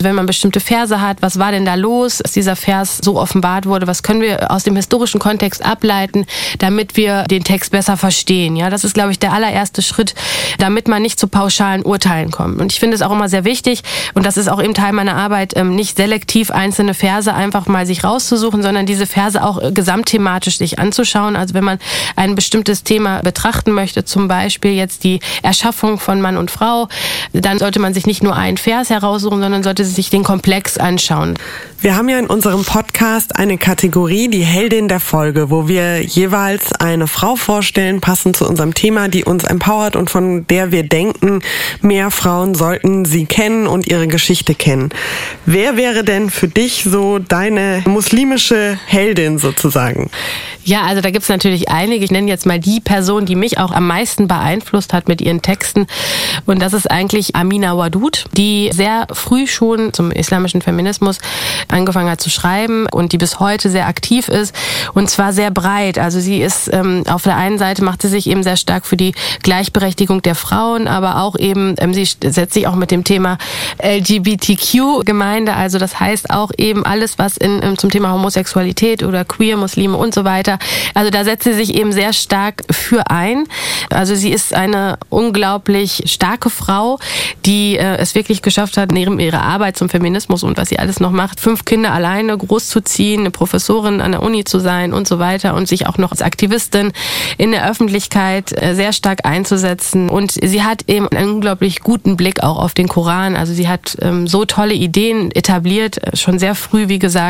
wenn 0.01 0.17
man 0.17 0.27
bestimmte 0.27 0.59
Verse 0.59 1.01
hat, 1.01 1.23
was 1.23 1.39
war 1.39 1.53
denn 1.53 1.65
da 1.65 1.77
los, 1.77 2.19
dass 2.19 2.33
dieser 2.33 2.57
Vers 2.57 2.99
so 3.03 3.19
offenbart 3.19 3.67
wurde, 3.67 3.87
was 3.87 4.03
können 4.03 4.21
wir 4.21 4.51
aus 4.51 4.65
dem 4.65 4.75
historischen 4.75 5.21
Kontext 5.21 5.65
ableiten, 5.65 6.27
damit 6.59 6.97
wir 6.97 7.25
den 7.25 7.45
Text 7.45 7.71
besser 7.71 7.97
verstehen. 7.97 8.57
Ja, 8.57 8.69
das 8.69 8.83
ist, 8.83 8.95
glaube 8.95 9.13
ich, 9.13 9.19
der 9.21 9.33
allererste 9.33 9.81
Schritt, 9.81 10.15
damit 10.59 10.89
man 10.89 11.03
nicht 11.03 11.21
zu 11.21 11.29
pauschalen 11.29 11.83
Urteilen 11.83 12.33
kommt. 12.33 12.61
Und 12.61 12.73
ich 12.73 12.81
finde 12.81 12.97
es 12.97 13.03
auch 13.03 13.13
immer 13.13 13.29
sehr 13.29 13.45
wichtig, 13.45 13.83
und 14.15 14.27
das 14.27 14.37
ist 14.37 14.49
auch 14.49 14.63
eben 14.63 14.75
Teil 14.75 14.93
meiner 14.93 15.15
Arbeit, 15.15 15.53
ähm, 15.57 15.77
nicht 15.77 15.97
selektiv 15.97 16.51
einzelne 16.51 16.95
Verse 16.95 17.33
einfach 17.33 17.60
einfach 17.61 17.73
mal 17.73 17.87
sich 17.87 18.05
rauszusuchen, 18.05 18.63
sondern 18.63 18.87
diese 18.87 19.07
Verse 19.07 19.43
auch 19.43 19.63
äh, 19.63 19.73
gesamtthematisch 19.73 20.59
sich 20.59 20.79
anzuschauen. 20.79 21.37
Also 21.37 21.55
wenn 21.55 21.65
man 21.65 21.79
ein 22.17 22.35
bestimmtes 22.35 22.85
Thema 22.85 23.23
betrachten 23.23 23.73
möchte, 23.73 24.05
zum 24.05 24.29
Beispiel 24.29 24.73
jetzt 24.73 25.05
die 25.05 25.21
Erschaffung 25.43 25.99
von 25.99 26.21
Mann 26.21 26.37
und 26.37 26.51
Frau, 26.51 26.89
dann 27.33 27.59
sollte 27.59 27.81
man 27.81 27.93
sich 27.93 28.07
nicht 28.07 28.23
nur 28.23 28.35
einen 28.35 28.57
Vers 28.57 28.89
heraussuchen, 28.91 29.41
sondern 29.41 29.63
sollte 29.63 29.85
sich 29.85 30.11
den 30.11 30.25
Komplex 30.25 30.79
anschauen. 30.79 31.35
Wir 31.83 31.97
haben 31.97 32.11
ja 32.11 32.19
in 32.19 32.27
unserem 32.27 32.63
Podcast 32.63 33.37
eine 33.37 33.57
Kategorie, 33.57 34.29
die 34.29 34.45
Heldin 34.45 34.89
der 34.89 35.01
Folge, 35.01 35.49
wo 35.49 35.67
wir 35.67 36.03
jeweils 36.03 36.73
eine 36.75 37.07
Frau 37.07 37.37
vorstellen, 37.37 38.03
passend 38.03 38.37
zu 38.37 38.47
unserem 38.47 38.75
Thema, 38.75 39.09
die 39.09 39.25
uns 39.25 39.45
empowert 39.45 39.97
und 39.97 40.11
von 40.11 40.47
der 40.47 40.73
wir 40.73 40.83
denken, 40.83 41.41
mehr 41.81 42.11
Frauen 42.11 42.55
sollten 42.55 43.07
sie 43.07 43.25
kennen 43.25 43.67
und 43.67 43.87
ihre 43.87 44.09
Geschichte 44.09 44.55
kennen. 44.55 44.91
Wer 45.47 45.79
wäre 45.79 46.05
denn 46.05 46.29
für 46.29 46.49
dich 46.49 46.85
so 46.85 47.19
deine 47.51 47.83
muslimische 47.87 48.79
Heldin 48.87 49.39
sozusagen? 49.39 50.11
Ja, 50.63 50.83
also 50.83 51.01
da 51.01 51.11
gibt's 51.11 51.29
natürlich 51.29 51.71
einige. 51.71 52.05
Ich 52.05 52.11
nenne 52.11 52.29
jetzt 52.29 52.47
mal 52.47 52.61
die 52.61 52.81
Person, 52.81 53.25
die 53.25 53.35
mich 53.35 53.59
auch 53.59 53.73
am 53.73 53.87
meisten 53.87 54.29
beeinflusst 54.29 54.93
hat 54.93 55.09
mit 55.09 55.21
ihren 55.21 55.43
Texten. 55.43 55.87
Und 56.47 56.61
das 56.61 56.75
ist 56.75 56.91
eigentlich 56.91 57.35
Amina 57.35 57.77
Wadud, 57.77 58.27
die 58.37 58.71
sehr 58.73 59.07
früh 59.13 59.47
schon 59.47 59.93
zum 59.93 60.13
islamischen 60.13 60.61
Feminismus 60.61 61.19
angefangen 61.69 62.11
hat 62.11 62.21
zu 62.21 62.31
schreiben 62.31 62.87
und 62.93 63.13
die 63.13 63.19
bis 63.19 63.41
heute 63.41 63.71
sehr 63.71 63.87
aktiv 63.87 64.29
ist 64.29 64.55
und 64.93 65.09
zwar 65.11 65.33
sehr 65.33 65.51
breit. 65.51 65.99
Also 65.99 66.21
sie 66.21 66.41
ist 66.41 66.73
ähm, 66.73 67.05
auf 67.09 67.23
der 67.23 67.37
einen 67.37 67.59
Seite 67.59 67.83
macht 67.83 68.03
sie 68.03 68.09
sich 68.09 68.29
eben 68.29 68.43
sehr 68.43 68.57
stark 68.57 68.87
für 68.87 68.97
die 68.97 69.15
Gleichberechtigung 69.43 70.23
der 70.23 70.35
Frauen, 70.35 70.87
aber 70.89 71.23
auch 71.23 71.39
eben 71.39 71.75
ähm, 71.79 71.95
sie 71.95 72.05
setzt 72.05 72.55
sich 72.55 72.67
auch 72.67 72.77
mit 72.77 72.91
dem 72.91 73.05
Thema 73.05 73.39
LGBTQ-Gemeinde, 73.83 75.55
also 75.55 75.79
das 75.79 75.99
heißt 75.99 76.31
auch 76.31 76.51
eben 76.59 76.85
alles, 76.85 77.19
was 77.19 77.40
in, 77.41 77.63
ähm, 77.63 77.79
zum 77.79 77.91
Thema 77.91 78.13
Homosexualität 78.13 79.03
oder 79.03 79.25
Queer, 79.25 79.57
Muslime 79.57 79.97
und 79.97 80.15
so 80.15 80.25
weiter. 80.25 80.59
Also 80.95 81.11
da 81.11 81.25
setzt 81.25 81.45
sie 81.45 81.55
sich 81.55 81.75
eben 81.75 81.93
sehr 81.93 82.13
stark 82.13 82.63
für 82.71 83.11
ein. 83.11 83.47
Also 83.91 84.15
sie 84.15 84.31
ist 84.31 84.55
eine 84.55 84.99
unglaublich 85.09 86.03
starke 86.07 86.51
Frau, 86.51 86.99
die 87.47 87.77
äh, 87.77 87.97
es 87.97 88.15
wirklich 88.15 88.43
geschafft 88.43 88.77
hat, 88.77 88.93
neben 88.93 89.19
ihrer 89.21 89.43
Arbeit 89.43 89.77
zum 89.77 89.89
Feminismus 89.89 90.43
und 90.43 90.57
was 90.57 90.69
sie 90.69 90.79
alles 90.79 91.01
noch 91.01 91.11
macht, 91.11 91.41
fünf 91.41 91.65
Kinder 91.65 91.93
alleine 91.93 92.37
großzuziehen, 92.37 93.21
eine 93.21 93.31
Professorin 93.31 94.01
an 94.01 94.13
der 94.13 94.23
Uni 94.23 94.45
zu 94.45 94.59
sein 94.59 94.93
und 94.93 95.09
so 95.09 95.19
weiter 95.19 95.55
und 95.55 95.69
sich 95.69 95.87
auch 95.87 95.99
noch 95.99 96.11
als 96.13 96.23
Aktivistin 96.23 96.93
in 97.39 97.53
der 97.53 97.69
Öffentlichkeit 97.69 98.53
äh, 98.61 98.75
sehr 98.75 98.93
stark 98.93 99.25
einzusetzen. 99.25 100.09
Und 100.09 100.33
sie 100.33 100.63
hat 100.63 100.89
eben 100.89 101.09
einen 101.09 101.31
unglaublich 101.31 101.81
guten 101.81 102.17
Blick 102.17 102.43
auch 102.43 102.59
auf 102.59 102.75
den 102.75 102.89
Koran. 102.89 103.37
Also 103.37 103.53
sie 103.53 103.69
hat 103.69 103.97
ähm, 104.03 104.27
so 104.27 104.45
tolle 104.45 104.75
Ideen 104.75 105.31
etabliert, 105.31 105.99
äh, 105.99 106.17
schon 106.17 106.39
sehr 106.39 106.55
früh, 106.55 106.89
wie 106.89 106.99
gesagt, 106.99 107.30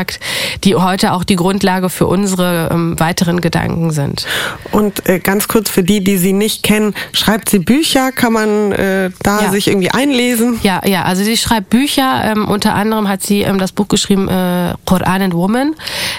die 0.63 0.75
heute 0.75 1.13
auch 1.13 1.23
die 1.23 1.35
Grundlage 1.35 1.89
für 1.89 2.07
unsere 2.07 2.69
ähm, 2.71 2.99
weiteren 2.99 3.41
Gedanken 3.41 3.91
sind. 3.91 4.25
Und 4.71 5.07
äh, 5.07 5.19
ganz 5.19 5.47
kurz 5.47 5.69
für 5.69 5.83
die, 5.83 6.03
die 6.03 6.17
sie 6.17 6.33
nicht 6.33 6.63
kennen, 6.63 6.93
schreibt 7.13 7.49
sie 7.49 7.59
Bücher? 7.59 8.11
Kann 8.11 8.33
man 8.33 8.71
äh, 8.71 9.11
da 9.23 9.43
ja. 9.43 9.51
sich 9.51 9.67
irgendwie 9.67 9.91
einlesen? 9.91 10.59
Ja, 10.63 10.81
ja, 10.85 11.03
also 11.03 11.23
sie 11.23 11.37
schreibt 11.37 11.69
Bücher. 11.69 12.21
Ähm, 12.23 12.47
unter 12.47 12.75
anderem 12.75 13.07
hat 13.07 13.21
sie 13.21 13.41
ähm, 13.41 13.57
das 13.57 13.71
Buch 13.71 13.87
geschrieben, 13.87 14.27
äh, 14.27 14.73
Quran 14.85 15.21
and 15.21 15.33
Woman, 15.33 15.75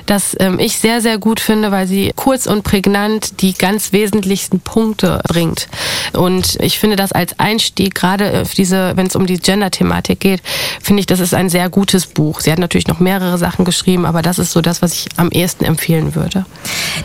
das 0.06 0.36
ähm, 0.40 0.58
ich 0.58 0.78
sehr, 0.78 1.00
sehr 1.00 1.18
gut 1.18 1.40
finde, 1.40 1.72
weil 1.72 1.86
sie 1.86 2.12
kurz 2.16 2.46
und 2.46 2.62
prägnant 2.62 3.40
die 3.42 3.54
ganz 3.54 3.92
wesentlichsten 3.92 4.60
Punkte 4.60 5.20
bringt. 5.28 5.68
Und 6.12 6.58
ich 6.60 6.78
finde 6.78 6.96
das 6.96 7.12
als 7.12 7.38
Einstieg, 7.38 7.94
gerade 7.94 8.44
für 8.44 8.54
diese, 8.54 8.96
wenn 8.96 9.06
es 9.06 9.16
um 9.16 9.26
die 9.26 9.38
Gender-Thematik 9.38 10.20
geht, 10.20 10.42
finde 10.82 11.00
ich, 11.00 11.06
das 11.06 11.20
ist 11.20 11.34
ein 11.34 11.48
sehr 11.48 11.68
gutes 11.68 12.06
Buch. 12.06 12.40
Sie 12.40 12.50
hat 12.50 12.58
natürlich 12.58 12.88
noch 12.88 13.00
mehrere 13.00 13.38
Sachen 13.38 13.64
geschrieben, 13.72 14.04
aber 14.04 14.20
das 14.20 14.38
ist 14.38 14.52
so 14.52 14.60
das, 14.60 14.82
was 14.82 14.92
ich 14.92 15.06
am 15.16 15.30
ehesten 15.30 15.64
empfehlen 15.64 16.14
würde. 16.14 16.44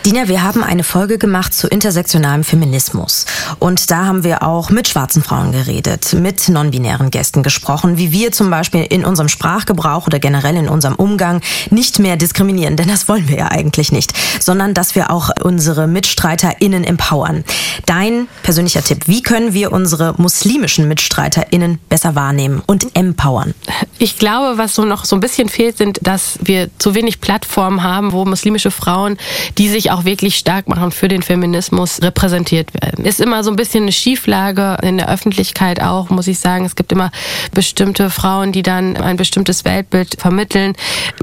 Dina, 0.04 0.28
wir 0.28 0.42
haben 0.42 0.62
eine 0.62 0.84
Folge 0.84 1.16
gemacht 1.16 1.54
zu 1.54 1.66
intersektionalem 1.66 2.44
Feminismus. 2.44 3.24
Und 3.58 3.90
da 3.90 4.04
haben 4.04 4.22
wir 4.22 4.42
auch 4.42 4.68
mit 4.68 4.86
schwarzen 4.86 5.22
Frauen 5.22 5.52
geredet, 5.52 6.12
mit 6.12 6.46
non-binären 6.48 7.10
Gästen 7.10 7.42
gesprochen, 7.42 7.96
wie 7.96 8.12
wir 8.12 8.32
zum 8.32 8.50
Beispiel 8.50 8.82
in 8.82 9.06
unserem 9.06 9.28
Sprachgebrauch 9.30 10.06
oder 10.06 10.18
generell 10.18 10.56
in 10.56 10.68
unserem 10.68 10.94
Umgang 10.96 11.40
nicht 11.70 11.98
mehr 11.98 12.16
diskriminieren, 12.16 12.76
denn 12.76 12.88
das 12.88 13.08
wollen 13.08 13.28
wir 13.28 13.38
ja 13.38 13.48
eigentlich 13.50 13.90
nicht, 13.92 14.12
sondern 14.40 14.74
dass 14.74 14.94
wir 14.94 15.10
auch 15.10 15.30
unsere 15.42 15.86
MitstreiterInnen 15.86 16.84
empowern. 16.84 17.44
Dein 17.86 18.28
persönlicher 18.42 18.84
Tipp, 18.84 19.04
wie 19.06 19.22
können 19.22 19.54
wir 19.54 19.72
unsere 19.72 20.14
muslimischen 20.18 20.86
MitstreiterInnen 20.86 21.78
besser 21.88 22.14
wahrnehmen 22.14 22.62
und 22.66 22.94
empowern? 22.94 23.54
Ich 23.98 24.18
glaube, 24.18 24.58
was 24.58 24.74
so 24.74 24.84
noch 24.84 25.06
so 25.06 25.16
ein 25.16 25.20
bisschen 25.20 25.48
fehlt, 25.48 25.78
sind, 25.78 26.00
dass 26.02 26.38
wir 26.42 26.57
zu 26.78 26.94
wenig 26.94 27.20
Plattformen 27.20 27.82
haben, 27.82 28.12
wo 28.12 28.24
muslimische 28.24 28.70
Frauen, 28.70 29.16
die 29.56 29.68
sich 29.68 29.90
auch 29.90 30.04
wirklich 30.04 30.36
stark 30.36 30.68
machen 30.68 30.90
für 30.90 31.08
den 31.08 31.22
Feminismus, 31.22 32.02
repräsentiert 32.02 32.72
werden. 32.74 33.04
Ist 33.04 33.20
immer 33.20 33.44
so 33.44 33.50
ein 33.50 33.56
bisschen 33.56 33.84
eine 33.84 33.92
Schieflage 33.92 34.76
in 34.82 34.98
der 34.98 35.08
Öffentlichkeit 35.08 35.80
auch, 35.80 36.10
muss 36.10 36.26
ich 36.26 36.38
sagen. 36.38 36.64
Es 36.64 36.76
gibt 36.76 36.92
immer 36.92 37.10
bestimmte 37.52 38.10
Frauen, 38.10 38.52
die 38.52 38.62
dann 38.62 38.96
ein 38.96 39.16
bestimmtes 39.16 39.64
Weltbild 39.64 40.16
vermitteln. 40.18 40.74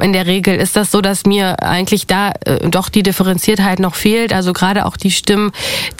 In 0.01 0.13
der 0.13 0.25
Regel 0.25 0.55
ist 0.55 0.75
das 0.75 0.91
so, 0.91 1.01
dass 1.01 1.25
mir 1.25 1.61
eigentlich 1.63 2.07
da 2.07 2.31
äh, 2.45 2.67
doch 2.69 2.89
die 2.89 3.03
Differenziertheit 3.03 3.79
noch 3.79 3.95
fehlt. 3.95 4.33
Also 4.33 4.53
gerade 4.53 4.85
auch 4.85 4.97
die 4.97 5.11
Stimmen, 5.11 5.51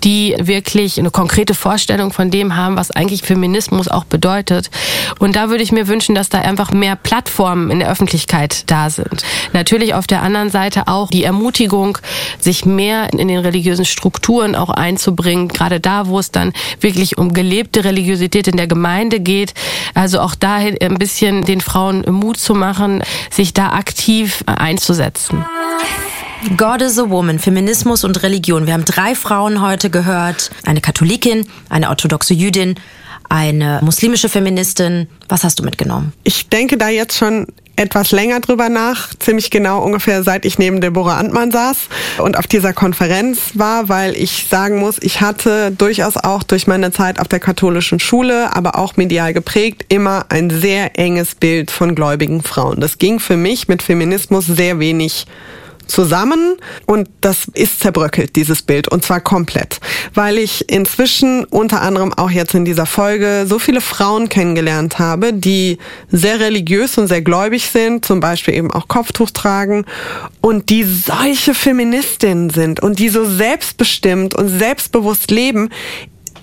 die 0.04 0.36
wirklich 0.40 1.00
eine 1.00 1.12
konkrete 1.12 1.54
Vorstellung 1.54 2.12
von 2.12 2.32
dem 2.32 2.56
haben, 2.56 2.76
was 2.78 2.92
eigentlich 2.92 3.24
Feminismus 3.24 3.88
auch 3.88 4.06
bedeutet. 4.06 4.70
Und 5.20 5.36
da 5.36 5.50
würde 5.50 5.64
ich 5.64 5.72
mir 5.72 5.88
wünschen, 5.88 6.16
dass 6.16 6.30
da 6.30 6.40
einfach 6.40 6.72
mehr 6.72 6.96
Plattformen 6.96 7.72
in 7.72 7.80
der 7.80 7.90
Öffentlichkeit 7.90 8.64
da 8.68 8.90
sind. 8.90 9.15
Natürlich 9.54 9.94
auf 9.94 10.08
der 10.08 10.22
anderen 10.22 10.50
Seite 10.50 10.88
auch 10.88 11.10
die 11.10 11.24
Ermutigung, 11.24 11.98
sich 12.40 12.66
mehr 12.66 13.12
in 13.14 13.28
den 13.28 13.40
religiösen 13.40 13.86
Strukturen 13.86 14.56
auch 14.56 14.70
einzubringen, 14.70 15.48
gerade 15.48 15.80
da, 15.80 16.08
wo 16.08 16.20
es 16.20 16.32
dann 16.32 16.54
wirklich 16.80 17.18
um 17.18 17.34
gelebte 17.34 17.84
Religiosität 17.84 18.48
in 18.48 18.58
der 18.58 18.68
Gemeinde 18.68 19.20
geht. 19.20 19.54
Also 19.94 20.20
auch 20.20 20.36
dahin 20.36 20.78
ein 20.82 20.98
bisschen 20.98 21.44
den 21.44 21.62
Frauen 21.62 22.04
Mut 22.10 22.38
zu 22.38 22.54
machen, 22.54 23.04
sich 23.30 23.54
da 23.54 23.70
aktiv 23.70 24.44
einzusetzen. 24.46 25.46
God 26.58 26.82
is 26.82 27.00
a 27.00 27.10
Woman, 27.10 27.40
Feminismus 27.40 28.04
und 28.04 28.22
Religion. 28.22 28.68
Wir 28.68 28.74
haben 28.74 28.86
drei 28.86 29.16
Frauen 29.16 29.62
heute 29.62 29.90
gehört. 29.90 30.52
Eine 30.64 30.80
Katholikin, 30.80 31.48
eine 31.70 31.90
orthodoxe 31.90 32.34
Jüdin, 32.36 32.76
eine 33.30 33.80
muslimische 33.82 34.30
Feministin. 34.30 35.08
Was 35.28 35.44
hast 35.44 35.60
du 35.60 35.64
mitgenommen? 35.64 36.14
Ich 36.24 36.48
denke 36.50 36.78
da 36.78 36.90
jetzt 36.90 37.18
schon 37.18 37.48
etwas 37.76 38.12
länger 38.12 38.40
drüber 38.40 38.70
nach, 38.70 39.14
ziemlich 39.20 39.50
genau 39.50 39.82
ungefähr 39.84 40.24
seit 40.24 40.46
ich 40.46 40.58
neben 40.58 40.82
Deborah 40.82 41.18
Antmann 41.18 41.52
saß 41.52 41.78
und 42.20 42.38
auf 42.38 42.48
dieser 42.48 42.74
Konferenz 42.74 43.52
war, 43.54 43.90
weil 43.90 44.16
ich 44.16 44.48
sagen 44.50 44.80
muss, 44.80 44.98
ich 45.02 45.22
hatte 45.22 45.72
durchaus 45.72 46.18
auch 46.18 46.44
durch 46.44 46.68
meine 46.68 46.92
Zeit 46.92 47.20
auf 47.20 47.28
der 47.28 47.40
katholischen 47.40 48.00
Schule, 48.00 48.56
aber 48.56 48.78
auch 48.78 48.96
medial 48.98 49.34
geprägt, 49.34 49.86
immer 49.90 50.26
ein 50.30 50.50
sehr 50.50 50.98
enges 50.98 51.36
Bild 51.36 51.72
von 51.72 51.96
gläubigen 51.96 52.42
Frauen. 52.44 52.80
Das 52.80 52.98
ging 52.98 53.20
für 53.20 53.38
mich 53.38 53.68
mit 53.68 53.84
Feminismus 53.84 54.46
sehr 54.46 54.80
wenig 54.80 55.26
zusammen 55.88 56.58
und 56.86 57.10
das 57.22 57.48
ist 57.54 57.80
zerbröckelt, 57.80 58.36
dieses 58.36 58.62
Bild, 58.62 58.88
und 58.88 59.04
zwar 59.04 59.20
komplett. 59.20 59.80
Weil 60.14 60.38
ich 60.38 60.70
inzwischen 60.70 61.46
unter 61.46 61.82
anderem 61.82 62.14
auch 62.14 62.30
jetzt 62.30 62.54
in 62.54 62.66
dieser 62.66 62.86
Folge 62.86 63.46
so 63.48 63.60
viele 63.60 63.82
Frauen 63.82 64.30
kennengelernt 64.30 65.00
habe, 65.00 65.34
die 65.34 65.78
sehr 66.12 66.40
religiös 66.40 66.98
und 66.98 67.08
sehr 67.08 67.22
gläubig 67.22 67.70
sind, 67.70 68.06
zum 68.06 68.20
Beispiel 68.20 68.54
eben 68.54 68.72
auch 68.72 68.88
Kopftuch 68.88 69.32
tragen 69.32 69.86
und 70.42 70.70
die 70.70 70.84
solche 70.84 71.54
Feministinnen 71.54 72.50
sind 72.50 72.82
und 72.82 73.00
die 73.00 73.10
so 73.10 73.26
selbstbestimmt 73.26 74.36
und 74.36 74.50
selbstbewusst 74.50 75.32
leben 75.32 75.70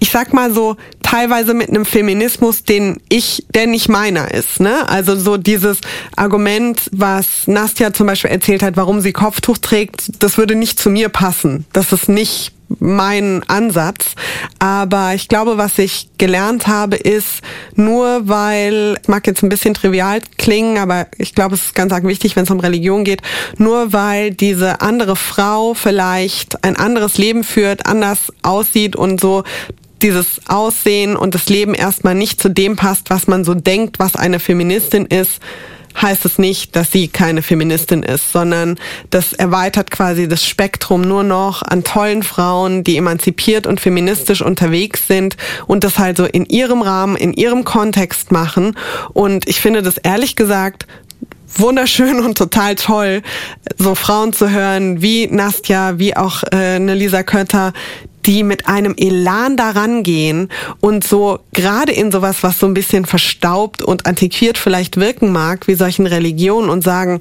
ich 0.03 0.11
sag 0.11 0.35
mal 0.35 0.53
so, 0.53 0.75
teilweise 1.01 1.55
mit 1.55 1.69
einem 1.69 1.85
Feminismus, 1.85 2.65
den 2.65 2.97
ich, 3.09 3.47
der 3.55 3.69
nicht 3.69 3.89
meiner 3.89 4.35
ist. 4.35 4.59
Ne? 4.59 4.89
Also 4.89 5.15
so 5.15 5.37
dieses 5.37 5.79
Argument, 6.17 6.91
was 6.91 7.47
Nastja 7.47 7.93
zum 7.93 8.09
Beispiel 8.09 8.33
erzählt 8.33 8.65
hat, 8.65 8.77
warum 8.77 9.01
sie 9.01 9.13
Kopftuch 9.13 9.59
trägt, 9.59 10.21
das 10.21 10.39
würde 10.39 10.57
nicht 10.57 10.81
zu 10.81 10.91
mir 10.91 11.09
passen. 11.09 11.67
Das 11.73 11.93
ist 11.93 12.09
nicht 12.09 12.53
mein 12.81 13.43
Ansatz. 13.47 14.15
Aber 14.59 15.15
ich 15.15 15.29
glaube, 15.29 15.57
was 15.57 15.79
ich 15.79 16.09
gelernt 16.19 16.67
habe, 16.67 16.97
ist, 16.97 17.43
nur 17.77 18.29
weil, 18.29 18.97
mag 19.07 19.27
jetzt 19.29 19.45
ein 19.45 19.49
bisschen 19.49 19.75
trivial 19.75 20.21
klingen, 20.37 20.79
aber 20.79 21.07
ich 21.19 21.35
glaube, 21.35 21.55
es 21.55 21.67
ist 21.67 21.75
ganz 21.75 21.93
arg 21.93 22.05
wichtig, 22.05 22.35
wenn 22.35 22.45
es 22.45 22.51
um 22.51 22.61
Religion 22.61 23.05
geht, 23.05 23.23
nur 23.59 23.93
weil 23.93 24.33
diese 24.33 24.81
andere 24.81 25.17
Frau 25.17 25.75
vielleicht 25.75 26.65
ein 26.65 26.77
anderes 26.77 27.19
Leben 27.19 27.45
führt, 27.45 27.87
anders 27.87 28.33
aussieht 28.43 28.97
und 28.97 29.21
so 29.21 29.45
dieses 30.03 30.41
Aussehen 30.49 31.17
und 31.17 31.35
das 31.35 31.49
Leben 31.49 31.75
erstmal 31.75 32.15
nicht 32.15 32.41
zu 32.41 32.49
dem 32.49 32.77
passt, 32.77 33.11
was 33.11 33.27
man 33.27 33.45
so 33.45 33.55
denkt, 33.55 33.99
was 33.99 34.17
eine 34.17 34.41
Feministin 34.41 35.07
ist, 35.07 35.41
heißt 36.01 36.25
es 36.25 36.39
nicht, 36.39 36.75
dass 36.75 36.91
sie 36.91 37.09
keine 37.09 37.43
Feministin 37.43 38.03
ist, 38.03 38.33
sondern 38.33 38.79
das 39.11 39.33
erweitert 39.33 39.91
quasi 39.91 40.29
das 40.29 40.47
Spektrum 40.47 41.03
nur 41.03 41.23
noch 41.23 41.63
an 41.63 41.85
tollen 41.85 42.23
Frauen, 42.23 42.85
die 42.85 42.97
emanzipiert 42.97 43.67
und 43.67 43.81
feministisch 43.81 44.43
unterwegs 44.43 45.07
sind 45.07 45.37
und 45.67 45.85
das 45.85 45.99
halt 45.99 46.17
so 46.17 46.25
in 46.25 46.47
ihrem 46.47 46.83
Rahmen, 46.83 47.17
in 47.17 47.33
ihrem 47.33 47.65
Kontext 47.65 48.33
machen. 48.33 48.77
Und 49.13 49.49
ich 49.49 49.61
finde 49.61 49.83
das 49.83 49.99
ehrlich 49.99 50.37
gesagt 50.37 50.87
wunderschön 51.55 52.21
und 52.21 52.39
total 52.39 52.77
toll, 52.77 53.23
so 53.77 53.95
Frauen 53.95 54.33
zu 54.33 54.51
hören 54.51 55.03
wie 55.03 55.27
Nastja, 55.27 55.99
wie 55.99 56.17
auch 56.17 56.43
äh, 56.45 56.77
eine 56.77 56.95
Lisa 56.95 57.23
Kötter, 57.23 57.75
die 58.27 58.43
mit 58.43 58.69
einem 58.69 58.95
Elan 58.97 59.57
daran 59.57 60.03
gehen 60.03 60.49
und 60.81 61.05
so 61.05 61.41
gerade 61.53 61.93
in 61.93 62.13
sowas, 62.13 62.43
was 62.43 62.59
so 62.59 62.67
ein 62.67 62.75
bisschen 62.75 63.05
verstaubt 63.05 63.83
und 63.83 64.07
antiquiert 64.07 64.59
vielleicht 64.59 64.97
wirken 64.97 65.33
mag, 65.33 65.67
wie 65.69 65.75
solchen 65.75 66.07
Religionen 66.07 66.71
und 66.71 66.83
sagen, 66.83 67.21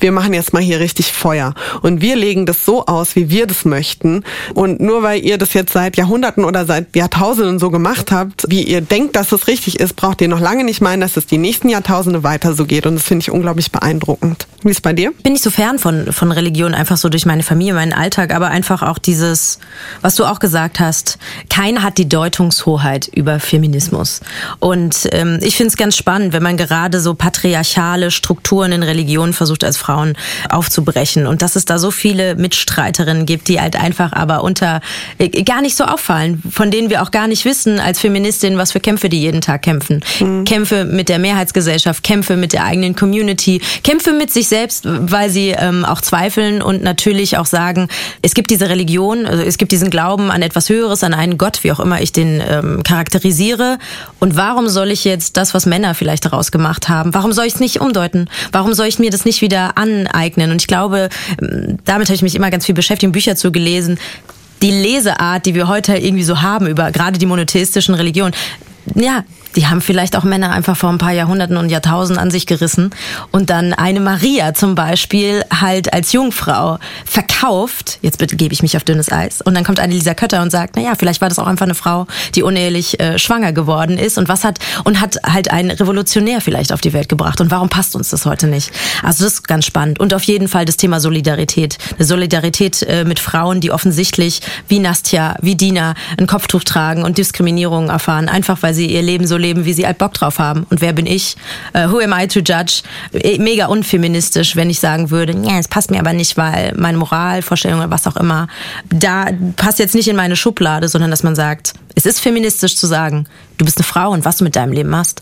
wir 0.00 0.12
machen 0.12 0.34
jetzt 0.34 0.52
mal 0.52 0.62
hier 0.62 0.80
richtig 0.80 1.12
Feuer. 1.12 1.54
Und 1.82 2.00
wir 2.00 2.16
legen 2.16 2.46
das 2.46 2.64
so 2.64 2.86
aus, 2.86 3.16
wie 3.16 3.30
wir 3.30 3.46
das 3.46 3.64
möchten. 3.64 4.24
Und 4.54 4.80
nur 4.80 5.02
weil 5.02 5.24
ihr 5.24 5.38
das 5.38 5.54
jetzt 5.54 5.72
seit 5.72 5.96
Jahrhunderten 5.96 6.44
oder 6.44 6.66
seit 6.66 6.94
Jahrtausenden 6.94 7.58
so 7.58 7.70
gemacht 7.70 8.12
habt, 8.12 8.44
wie 8.48 8.62
ihr 8.62 8.80
denkt, 8.80 9.16
dass 9.16 9.32
es 9.32 9.48
richtig 9.48 9.80
ist, 9.80 9.96
braucht 9.96 10.20
ihr 10.20 10.28
noch 10.28 10.40
lange 10.40 10.64
nicht 10.64 10.80
meinen, 10.80 11.00
dass 11.00 11.16
es 11.16 11.26
die 11.26 11.38
nächsten 11.38 11.68
Jahrtausende 11.68 12.22
weiter 12.22 12.54
so 12.54 12.64
geht. 12.64 12.86
Und 12.86 12.94
das 12.96 13.04
finde 13.04 13.22
ich 13.22 13.30
unglaublich 13.30 13.72
beeindruckend. 13.72 14.46
Wie 14.62 14.70
ist 14.70 14.82
bei 14.82 14.92
dir? 14.92 15.12
Bin 15.22 15.34
ich 15.34 15.42
so 15.42 15.50
fern 15.50 15.78
von, 15.78 16.12
von 16.12 16.32
Religion, 16.32 16.74
einfach 16.74 16.96
so 16.96 17.08
durch 17.08 17.26
meine 17.26 17.42
Familie, 17.42 17.74
meinen 17.74 17.92
Alltag, 17.92 18.34
aber 18.34 18.48
einfach 18.48 18.82
auch 18.82 18.98
dieses, 18.98 19.58
was 20.00 20.14
du 20.16 20.24
auch 20.24 20.40
gesagt 20.40 20.80
hast, 20.80 21.18
keiner 21.48 21.82
hat 21.82 21.98
die 21.98 22.08
Deutungshoheit 22.08 23.08
über 23.08 23.40
Feminismus. 23.40 24.20
Und 24.58 25.08
ähm, 25.12 25.38
ich 25.42 25.56
finde 25.56 25.68
es 25.68 25.76
ganz 25.76 25.96
spannend, 25.96 26.32
wenn 26.32 26.42
man 26.42 26.56
gerade 26.56 27.00
so 27.00 27.14
patriarchale 27.14 28.10
Strukturen 28.10 28.72
in 28.72 28.82
Religionen 28.82 29.32
versucht 29.32 29.64
als 29.64 29.76
Frau 29.76 29.87
Frauen 29.88 30.14
aufzubrechen 30.50 31.26
und 31.26 31.40
dass 31.40 31.56
es 31.56 31.64
da 31.64 31.78
so 31.78 31.90
viele 31.90 32.34
Mitstreiterinnen 32.34 33.24
gibt, 33.24 33.48
die 33.48 33.58
halt 33.58 33.74
einfach 33.74 34.12
aber 34.12 34.44
unter 34.44 34.82
äh, 35.16 35.28
gar 35.44 35.62
nicht 35.62 35.76
so 35.76 35.84
auffallen, 35.84 36.42
von 36.50 36.70
denen 36.70 36.90
wir 36.90 37.02
auch 37.02 37.10
gar 37.10 37.26
nicht 37.26 37.46
wissen 37.46 37.80
als 37.80 37.98
Feministin, 37.98 38.58
was 38.58 38.72
für 38.72 38.80
Kämpfe 38.80 39.08
die 39.08 39.20
jeden 39.20 39.40
Tag 39.40 39.62
kämpfen. 39.62 40.02
Mhm. 40.20 40.44
Kämpfe 40.44 40.84
mit 40.84 41.08
der 41.08 41.18
Mehrheitsgesellschaft, 41.18 42.02
Kämpfe 42.02 42.36
mit 42.36 42.52
der 42.52 42.64
eigenen 42.64 42.96
Community, 42.96 43.62
Kämpfe 43.82 44.12
mit 44.12 44.30
sich 44.30 44.48
selbst, 44.48 44.82
weil 44.84 45.30
sie 45.30 45.50
ähm, 45.50 45.86
auch 45.86 46.02
zweifeln 46.02 46.60
und 46.60 46.82
natürlich 46.82 47.38
auch 47.38 47.46
sagen, 47.46 47.88
es 48.20 48.34
gibt 48.34 48.50
diese 48.50 48.68
Religion, 48.68 49.24
also 49.24 49.42
es 49.42 49.56
gibt 49.56 49.72
diesen 49.72 49.88
Glauben 49.88 50.30
an 50.30 50.42
etwas 50.42 50.68
Höheres, 50.68 51.02
an 51.02 51.14
einen 51.14 51.38
Gott, 51.38 51.64
wie 51.64 51.72
auch 51.72 51.80
immer 51.80 52.02
ich 52.02 52.12
den 52.12 52.42
ähm, 52.46 52.82
charakterisiere. 52.82 53.78
Und 54.20 54.36
warum 54.36 54.68
soll 54.68 54.90
ich 54.90 55.04
jetzt 55.06 55.38
das, 55.38 55.54
was 55.54 55.64
Männer 55.64 55.94
vielleicht 55.94 56.26
daraus 56.26 56.52
gemacht 56.52 56.90
haben, 56.90 57.14
warum 57.14 57.32
soll 57.32 57.46
ich 57.46 57.54
es 57.54 57.60
nicht 57.60 57.80
umdeuten? 57.80 58.28
Warum 58.52 58.74
soll 58.74 58.86
ich 58.86 58.98
mir 58.98 59.10
das 59.10 59.24
nicht 59.24 59.40
wieder 59.40 59.77
aneignen. 59.78 60.50
Und 60.50 60.60
ich 60.60 60.66
glaube, 60.66 61.08
damit 61.84 62.08
habe 62.08 62.14
ich 62.14 62.22
mich 62.22 62.34
immer 62.34 62.50
ganz 62.50 62.66
viel 62.66 62.74
beschäftigt, 62.74 63.12
Bücher 63.12 63.36
zu 63.36 63.52
gelesen. 63.52 63.98
Die 64.62 64.70
Leseart, 64.70 65.46
die 65.46 65.54
wir 65.54 65.68
heute 65.68 65.96
irgendwie 65.96 66.24
so 66.24 66.42
haben 66.42 66.66
über 66.66 66.90
gerade 66.90 67.18
die 67.18 67.26
monotheistischen 67.26 67.94
Religionen, 67.94 68.34
ja, 68.94 69.24
die 69.56 69.66
haben 69.66 69.80
vielleicht 69.80 70.16
auch 70.16 70.24
Männer 70.24 70.50
einfach 70.50 70.76
vor 70.76 70.90
ein 70.90 70.98
paar 70.98 71.12
Jahrhunderten 71.12 71.56
und 71.56 71.70
Jahrtausenden 71.70 72.22
an 72.22 72.30
sich 72.30 72.46
gerissen 72.46 72.90
und 73.32 73.50
dann 73.50 73.72
eine 73.72 74.00
Maria 74.00 74.54
zum 74.54 74.74
Beispiel 74.74 75.44
halt 75.60 75.92
als 75.92 76.12
Jungfrau 76.12 76.78
verkauft. 77.04 77.98
Jetzt 78.02 78.18
gebe 78.36 78.52
ich 78.52 78.62
mich 78.62 78.76
auf 78.76 78.84
dünnes 78.84 79.10
Eis. 79.10 79.40
Und 79.40 79.54
dann 79.54 79.64
kommt 79.64 79.80
eine 79.80 79.92
Lisa 79.92 80.14
Kötter 80.14 80.42
und 80.42 80.50
sagt, 80.50 80.74
na 80.76 80.82
ja, 80.82 80.94
vielleicht 80.94 81.20
war 81.20 81.28
das 81.28 81.38
auch 81.38 81.46
einfach 81.46 81.66
eine 81.66 81.74
Frau, 81.74 82.06
die 82.34 82.42
unehelich 82.42 83.00
äh, 83.00 83.18
schwanger 83.18 83.52
geworden 83.52 83.98
ist 83.98 84.18
und 84.18 84.28
was 84.28 84.44
hat 84.44 84.58
und 84.84 85.00
hat 85.00 85.16
halt 85.24 85.50
einen 85.50 85.70
Revolutionär 85.70 86.40
vielleicht 86.40 86.72
auf 86.72 86.80
die 86.80 86.92
Welt 86.92 87.08
gebracht. 87.08 87.40
Und 87.40 87.50
warum 87.50 87.68
passt 87.68 87.96
uns 87.96 88.10
das 88.10 88.26
heute 88.26 88.46
nicht? 88.46 88.70
Also 89.02 89.24
das 89.24 89.34
ist 89.34 89.48
ganz 89.48 89.64
spannend. 89.64 89.98
Und 89.98 90.14
auf 90.14 90.22
jeden 90.24 90.48
Fall 90.48 90.64
das 90.64 90.76
Thema 90.76 91.00
Solidarität. 91.00 91.78
Eine 91.96 92.04
Solidarität 92.04 92.82
äh, 92.82 93.04
mit 93.04 93.18
Frauen, 93.18 93.60
die 93.60 93.70
offensichtlich 93.70 94.40
wie 94.68 94.78
Nastja, 94.78 95.36
wie 95.40 95.56
Dina 95.56 95.94
ein 96.18 96.26
Kopftuch 96.26 96.64
tragen 96.64 97.02
und 97.02 97.18
Diskriminierung 97.18 97.88
erfahren, 97.88 98.28
einfach 98.28 98.58
weil 98.62 98.74
sie 98.74 98.86
ihr 98.86 99.02
Leben 99.02 99.26
so 99.26 99.37
leben, 99.38 99.64
wie 99.64 99.72
sie 99.72 99.86
halt 99.86 99.98
Bock 99.98 100.14
drauf 100.14 100.38
haben. 100.38 100.66
Und 100.70 100.80
wer 100.80 100.92
bin 100.92 101.06
ich? 101.06 101.36
Uh, 101.74 101.90
who 101.90 101.98
am 102.00 102.12
I 102.12 102.26
to 102.26 102.40
judge? 102.40 102.82
Äh, 103.12 103.38
mega 103.38 103.66
unfeministisch, 103.66 104.56
wenn 104.56 104.70
ich 104.70 104.80
sagen 104.80 105.10
würde, 105.10 105.32
ja, 105.42 105.58
es 105.58 105.68
passt 105.68 105.90
mir 105.90 106.00
aber 106.00 106.12
nicht, 106.12 106.36
weil 106.36 106.74
meine 106.76 106.98
Moralvorstellung 106.98 107.80
oder 107.80 107.90
was 107.90 108.06
auch 108.06 108.16
immer, 108.16 108.48
da 108.90 109.28
passt 109.56 109.78
jetzt 109.78 109.94
nicht 109.94 110.08
in 110.08 110.16
meine 110.16 110.36
Schublade, 110.36 110.88
sondern 110.88 111.10
dass 111.10 111.22
man 111.22 111.34
sagt, 111.34 111.74
es 111.98 112.06
ist 112.06 112.20
feministisch 112.20 112.76
zu 112.76 112.86
sagen, 112.86 113.26
du 113.56 113.64
bist 113.64 113.76
eine 113.78 113.84
Frau 113.84 114.12
und 114.12 114.24
was 114.24 114.36
du 114.36 114.44
mit 114.44 114.54
deinem 114.54 114.72
Leben 114.72 114.88
machst. 114.88 115.20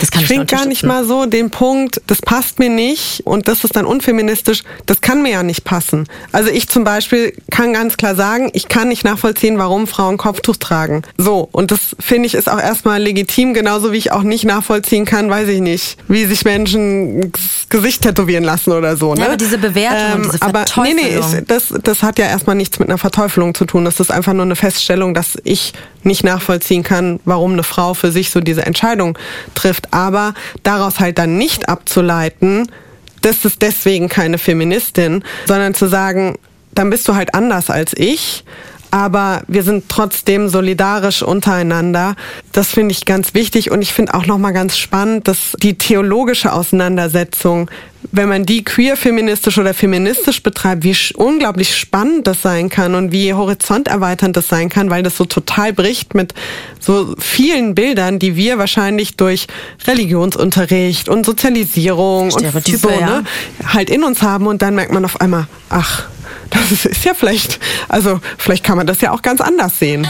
Das 0.00 0.10
kann 0.10 0.22
ich 0.22 0.26
finde 0.26 0.46
gar 0.46 0.66
nicht 0.66 0.82
mal 0.82 1.04
so 1.04 1.26
den 1.26 1.50
Punkt, 1.50 2.00
das 2.08 2.20
passt 2.20 2.58
mir 2.58 2.68
nicht 2.68 3.22
und 3.24 3.46
das 3.46 3.62
ist 3.62 3.76
dann 3.76 3.86
unfeministisch, 3.86 4.64
das 4.86 5.00
kann 5.00 5.22
mir 5.22 5.30
ja 5.30 5.42
nicht 5.44 5.62
passen. 5.62 6.08
Also 6.32 6.50
ich 6.50 6.68
zum 6.68 6.82
Beispiel 6.82 7.32
kann 7.52 7.72
ganz 7.72 7.96
klar 7.96 8.16
sagen, 8.16 8.50
ich 8.52 8.66
kann 8.66 8.88
nicht 8.88 9.04
nachvollziehen, 9.04 9.58
warum 9.58 9.86
Frauen 9.86 10.16
Kopftuch 10.16 10.56
tragen. 10.56 11.02
So, 11.16 11.48
und 11.52 11.70
das 11.70 11.94
finde 12.00 12.26
ich 12.26 12.34
ist 12.34 12.50
auch 12.50 12.58
erstmal 12.58 13.00
legitim, 13.00 13.54
genauso 13.54 13.92
wie 13.92 13.98
ich 13.98 14.10
auch 14.10 14.24
nicht 14.24 14.44
nachvollziehen 14.44 15.04
kann, 15.04 15.30
weiß 15.30 15.48
ich 15.48 15.60
nicht, 15.60 15.96
wie 16.08 16.24
sich 16.24 16.44
Menschen 16.44 17.30
das 17.30 17.68
Gesicht 17.68 18.02
tätowieren 18.02 18.42
lassen 18.42 18.72
oder 18.72 18.96
so. 18.96 19.14
Ne? 19.14 19.20
Ja, 19.20 19.26
aber 19.26 19.36
diese 19.36 19.58
Bewertung, 19.58 20.24
ähm, 20.24 20.30
diese 20.32 20.42
aber 20.42 20.64
nee, 20.82 20.94
nee, 20.94 21.18
ich, 21.18 21.46
das, 21.46 21.72
das 21.82 22.02
hat 22.02 22.18
ja 22.18 22.26
erstmal 22.26 22.56
nichts 22.56 22.80
mit 22.80 22.88
einer 22.88 22.98
Verteufelung 22.98 23.54
zu 23.54 23.64
tun. 23.64 23.84
Das 23.84 24.00
ist 24.00 24.10
einfach 24.10 24.32
nur 24.32 24.44
eine 24.44 24.56
Feststellung, 24.56 25.14
dass 25.14 25.38
ich 25.44 25.72
nicht 26.06 26.15
nachvollziehen 26.24 26.82
kann, 26.82 27.20
warum 27.24 27.52
eine 27.52 27.62
Frau 27.62 27.94
für 27.94 28.12
sich 28.12 28.30
so 28.30 28.40
diese 28.40 28.64
Entscheidung 28.64 29.18
trifft. 29.54 29.92
Aber 29.92 30.34
daraus 30.62 31.00
halt 31.00 31.18
dann 31.18 31.36
nicht 31.36 31.68
abzuleiten, 31.68 32.70
das 33.22 33.44
ist 33.44 33.62
deswegen 33.62 34.08
keine 34.08 34.38
Feministin, 34.38 35.24
sondern 35.46 35.74
zu 35.74 35.88
sagen, 35.88 36.38
dann 36.74 36.90
bist 36.90 37.08
du 37.08 37.14
halt 37.14 37.34
anders 37.34 37.70
als 37.70 37.92
ich 37.96 38.44
aber 38.96 39.42
wir 39.46 39.62
sind 39.62 39.90
trotzdem 39.90 40.48
solidarisch 40.48 41.22
untereinander. 41.22 42.16
Das 42.52 42.68
finde 42.68 42.92
ich 42.92 43.04
ganz 43.04 43.34
wichtig 43.34 43.70
und 43.70 43.82
ich 43.82 43.92
finde 43.92 44.14
auch 44.14 44.24
noch 44.24 44.38
mal 44.38 44.52
ganz 44.52 44.78
spannend, 44.78 45.28
dass 45.28 45.52
die 45.62 45.76
theologische 45.76 46.50
Auseinandersetzung, 46.50 47.70
wenn 48.10 48.30
man 48.30 48.46
die 48.46 48.64
queer-feministisch 48.64 49.58
oder 49.58 49.74
feministisch 49.74 50.42
betreibt, 50.42 50.82
wie 50.84 50.96
unglaublich 51.14 51.76
spannend 51.76 52.26
das 52.26 52.40
sein 52.40 52.70
kann 52.70 52.94
und 52.94 53.12
wie 53.12 53.34
horizonterweiternd 53.34 54.34
das 54.34 54.48
sein 54.48 54.70
kann, 54.70 54.88
weil 54.88 55.02
das 55.02 55.18
so 55.18 55.26
total 55.26 55.74
bricht 55.74 56.14
mit 56.14 56.32
so 56.80 57.16
vielen 57.18 57.74
Bildern, 57.74 58.18
die 58.18 58.34
wir 58.34 58.56
wahrscheinlich 58.56 59.18
durch 59.18 59.46
Religionsunterricht 59.86 61.10
und 61.10 61.26
Sozialisierung 61.26 62.32
und 62.32 62.46
so, 62.64 62.88
ja. 62.88 63.20
ne, 63.20 63.24
halt 63.66 63.90
in 63.90 64.04
uns 64.04 64.22
haben 64.22 64.46
und 64.46 64.62
dann 64.62 64.74
merkt 64.74 64.94
man 64.94 65.04
auf 65.04 65.20
einmal, 65.20 65.48
ach, 65.68 66.08
das 66.50 66.84
ist 66.84 67.04
ja 67.04 67.14
vielleicht, 67.14 67.60
also 67.88 68.20
vielleicht 68.38 68.64
kann 68.64 68.76
man 68.76 68.86
das 68.86 69.00
ja 69.00 69.12
auch 69.12 69.22
ganz 69.22 69.40
anders 69.40 69.78
sehen. 69.78 70.06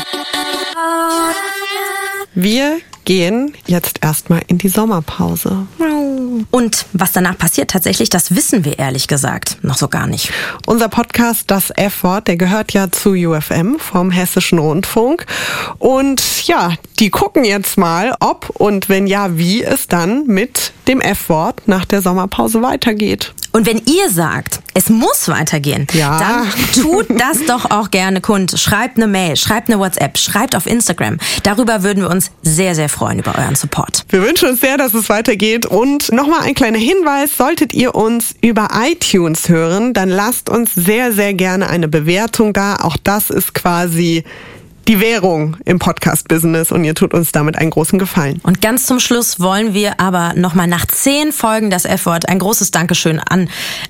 Wir 2.35 2.79
gehen 3.07 3.55
jetzt 3.67 4.01
erstmal 4.03 4.43
in 4.49 4.59
die 4.59 4.69
Sommerpause. 4.69 5.67
Und 6.51 6.87
was 6.93 7.13
danach 7.13 7.39
passiert 7.39 7.71
tatsächlich, 7.71 8.11
das 8.11 8.35
wissen 8.35 8.65
wir 8.65 8.79
ehrlich 8.79 9.09
gesagt 9.09 9.59
noch 9.63 9.79
so 9.79 9.89
gar 9.89 10.07
nicht. 10.07 10.33
Unser 10.67 10.89
Podcast 10.89 11.51
Das 11.51 11.71
F-Wort, 11.71 12.29
der 12.29 12.37
gehört 12.37 12.73
ja 12.73 12.91
zu 12.91 13.11
UFM 13.13 13.79
vom 13.79 14.11
Hessischen 14.11 14.59
Rundfunk. 14.59 15.25
Und 15.79 16.47
ja, 16.47 16.73
die 16.99 17.11
gucken 17.11 17.45
jetzt 17.45 17.79
mal, 17.79 18.15
ob 18.21 18.51
und 18.51 18.89
wenn 18.89 19.07
ja, 19.07 19.39
wie 19.39 19.63
es 19.63 19.89
dann 19.89 20.27
mit 20.27 20.73
dem 20.89 21.01
F-Wort 21.01 21.67
nach 21.67 21.85
der 21.85 22.03
Sommerpause 22.03 22.61
weitergeht. 22.61 23.33
Und 23.57 23.65
wenn 23.65 23.79
ihr 23.87 24.11
sagt, 24.11 24.61
es 24.75 24.91
muss 24.91 25.29
weitergehen, 25.29 25.87
Ja. 25.95 26.19
dann 26.19 26.47
tut 26.75 27.07
das 27.19 27.43
doch 27.47 27.71
auch 27.71 27.91
gerne 27.91 28.21
kund. 28.21 28.53
Schreibt 28.61 28.99
eine 28.99 29.07
Mail, 29.07 29.35
schreibt 29.37 29.71
eine 29.71 29.79
WhatsApp, 29.79 30.19
schreibt 30.19 30.55
auf 30.55 30.67
Instagram. 30.67 31.17
Darüber 31.43 31.83
würden 31.83 32.03
wir 32.03 32.11
uns 32.11 32.31
sehr, 32.43 32.75
sehr 32.75 32.91
freuen 32.91 33.19
über 33.21 33.35
euren 33.39 33.55
Support. 33.55 34.05
Wir 34.11 34.21
wünschen 34.23 34.51
uns 34.51 34.61
sehr, 34.61 34.77
dass 34.77 34.93
es 34.93 35.09
weitergeht. 35.09 35.65
Und 35.65 36.13
nochmal 36.13 36.41
ein 36.43 36.53
kleiner 36.55 36.77
Hinweis, 36.77 37.35
solltet 37.35 37.73
ihr 37.73 37.95
uns 37.95 38.35
über 38.43 38.69
iTunes 38.75 39.49
hören, 39.49 39.95
dann 39.95 40.11
lasst 40.11 40.51
uns 40.51 40.75
sehr, 40.75 41.15
sehr 41.15 41.33
gerne 41.33 41.71
eine 41.71 41.89
Bewertung 41.89 42.53
da. 42.53 42.77
Auch 42.83 42.99
das 43.03 43.31
ist 43.31 43.55
quasi 43.55 44.23
die 44.89 45.01
Währung 45.01 45.57
im 45.65 45.79
Podcast-Business 45.79 46.71
und 46.71 46.85
ihr 46.85 46.95
tut 46.95 47.13
uns 47.13 47.33
damit 47.33 47.57
einen 47.57 47.71
großen 47.71 47.99
Gefallen. 47.99 48.41
Und 48.45 48.63
ganz 48.63 48.87
zum 48.87 49.01
Schluss 49.01 49.41
wollen 49.41 49.75
wir 49.75 49.99
aber 50.01 50.35
nochmal 50.35 50.69
nach 50.69 50.87
zehn 50.87 51.33
Folgen 51.33 51.71
das 51.71 51.85
F-Wort 51.85 52.29
ein 52.29 52.39
großes 52.39 52.71
Dankeschön 52.71 53.19
an 53.19 53.49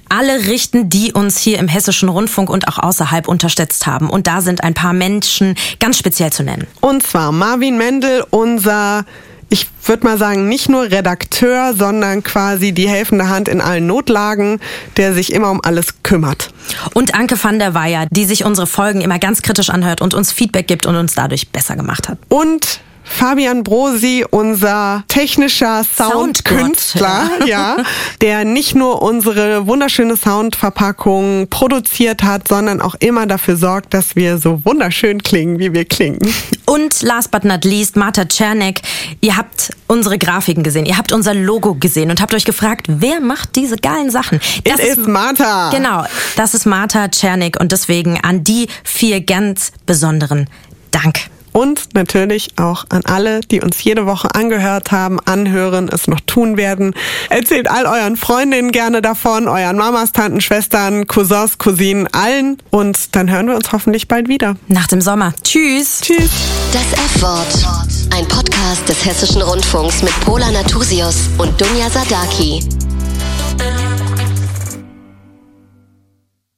alle 0.08 0.46
richten, 0.46 0.88
die 0.88 1.12
uns 1.12 1.38
hier 1.38 1.58
im 1.58 1.68
Hessischen 1.68 2.08
Rundfunk 2.08 2.48
und 2.48 2.68
auch 2.68 2.78
außerhalb 2.78 3.28
unterstützt 3.28 3.86
haben. 3.86 4.08
Und 4.08 4.26
da 4.26 4.40
sind 4.40 4.64
ein 4.64 4.74
paar 4.74 4.94
Menschen 4.94 5.54
ganz 5.80 5.98
speziell 5.98 6.32
zu 6.32 6.42
nennen. 6.42 6.66
Und 6.80 7.02
zwar 7.02 7.30
Marvin 7.30 7.76
Mendel, 7.76 8.24
unser, 8.30 9.04
ich 9.48 9.68
würde 9.84 10.04
mal 10.04 10.18
sagen, 10.18 10.48
nicht 10.48 10.68
nur 10.68 10.90
Redakteur, 10.90 11.74
sondern 11.76 12.22
quasi 12.22 12.72
die 12.72 12.88
helfende 12.88 13.28
Hand 13.28 13.48
in 13.48 13.60
allen 13.60 13.86
Notlagen, 13.86 14.60
der 14.96 15.14
sich 15.14 15.32
immer 15.32 15.50
um 15.50 15.60
alles 15.62 16.02
kümmert. 16.02 16.50
Und 16.94 17.14
Anke 17.14 17.42
van 17.42 17.58
der 17.58 17.74
Weyer, 17.74 18.06
die 18.10 18.24
sich 18.24 18.44
unsere 18.44 18.66
Folgen 18.66 19.00
immer 19.00 19.18
ganz 19.18 19.42
kritisch 19.42 19.70
anhört 19.70 20.00
und 20.00 20.14
uns 20.14 20.32
Feedback 20.32 20.66
gibt 20.66 20.86
und 20.86 20.96
uns 20.96 21.14
dadurch 21.14 21.50
besser 21.50 21.76
gemacht 21.76 22.08
hat. 22.08 22.18
Und 22.28 22.80
Fabian 23.06 23.62
Brosi, 23.62 24.24
unser 24.28 25.04
technischer 25.08 25.84
Soundkünstler, 25.84 27.30
ja, 27.46 27.76
der 28.20 28.44
nicht 28.44 28.74
nur 28.74 29.00
unsere 29.00 29.66
wunderschöne 29.66 30.16
Soundverpackung 30.16 31.46
produziert 31.48 32.22
hat, 32.22 32.48
sondern 32.48 32.82
auch 32.82 32.94
immer 32.96 33.26
dafür 33.26 33.56
sorgt, 33.56 33.94
dass 33.94 34.16
wir 34.16 34.38
so 34.38 34.64
wunderschön 34.64 35.22
klingen, 35.22 35.58
wie 35.58 35.72
wir 35.72 35.84
klingen. 35.84 36.18
Und 36.66 37.02
last 37.02 37.30
but 37.30 37.44
not 37.44 37.64
least, 37.64 37.96
Marta 37.96 38.24
Czernek. 38.24 38.82
Ihr 39.20 39.36
habt 39.36 39.70
unsere 39.86 40.18
Grafiken 40.18 40.62
gesehen, 40.62 40.84
ihr 40.84 40.98
habt 40.98 41.12
unser 41.12 41.32
Logo 41.32 41.74
gesehen 41.74 42.10
und 42.10 42.20
habt 42.20 42.34
euch 42.34 42.44
gefragt, 42.44 42.86
wer 42.88 43.20
macht 43.20 43.56
diese 43.56 43.76
geilen 43.76 44.10
Sachen? 44.10 44.40
Es 44.64 44.80
ist 44.80 45.06
Martha. 45.06 45.70
Genau, 45.70 46.04
das 46.36 46.54
ist 46.54 46.66
Marta 46.66 47.08
Czernik 47.08 47.58
und 47.60 47.72
deswegen 47.72 48.18
an 48.20 48.42
die 48.44 48.66
vier 48.84 49.20
ganz 49.20 49.72
besonderen 49.86 50.50
Dank. 50.90 51.30
Und 51.56 51.94
natürlich 51.94 52.50
auch 52.58 52.84
an 52.90 53.00
alle, 53.06 53.40
die 53.40 53.62
uns 53.62 53.82
jede 53.82 54.04
Woche 54.04 54.34
angehört 54.34 54.92
haben, 54.92 55.18
anhören, 55.20 55.88
es 55.88 56.06
noch 56.06 56.20
tun 56.20 56.58
werden. 56.58 56.92
Erzählt 57.30 57.70
all 57.70 57.86
euren 57.86 58.18
Freundinnen 58.18 58.72
gerne 58.72 59.00
davon, 59.00 59.48
euren 59.48 59.78
Mamas, 59.78 60.12
Tanten, 60.12 60.42
Schwestern, 60.42 61.06
Cousins, 61.06 61.56
Cousinen, 61.56 62.08
allen. 62.12 62.58
Und 62.68 63.16
dann 63.16 63.30
hören 63.30 63.46
wir 63.46 63.56
uns 63.56 63.72
hoffentlich 63.72 64.06
bald 64.06 64.28
wieder. 64.28 64.56
Nach 64.68 64.86
dem 64.86 65.00
Sommer. 65.00 65.32
Tschüss. 65.44 66.02
Tschüss. 66.02 66.30
Das 66.74 66.92
F-Wort. 66.92 68.14
Ein 68.14 68.28
Podcast 68.28 68.86
des 68.86 69.06
Hessischen 69.06 69.40
Rundfunks 69.40 70.02
mit 70.02 70.12
Pola 70.26 70.50
Natusius 70.50 71.30
und 71.38 71.58
Dunja 71.58 71.88
Sadaki. 71.88 72.60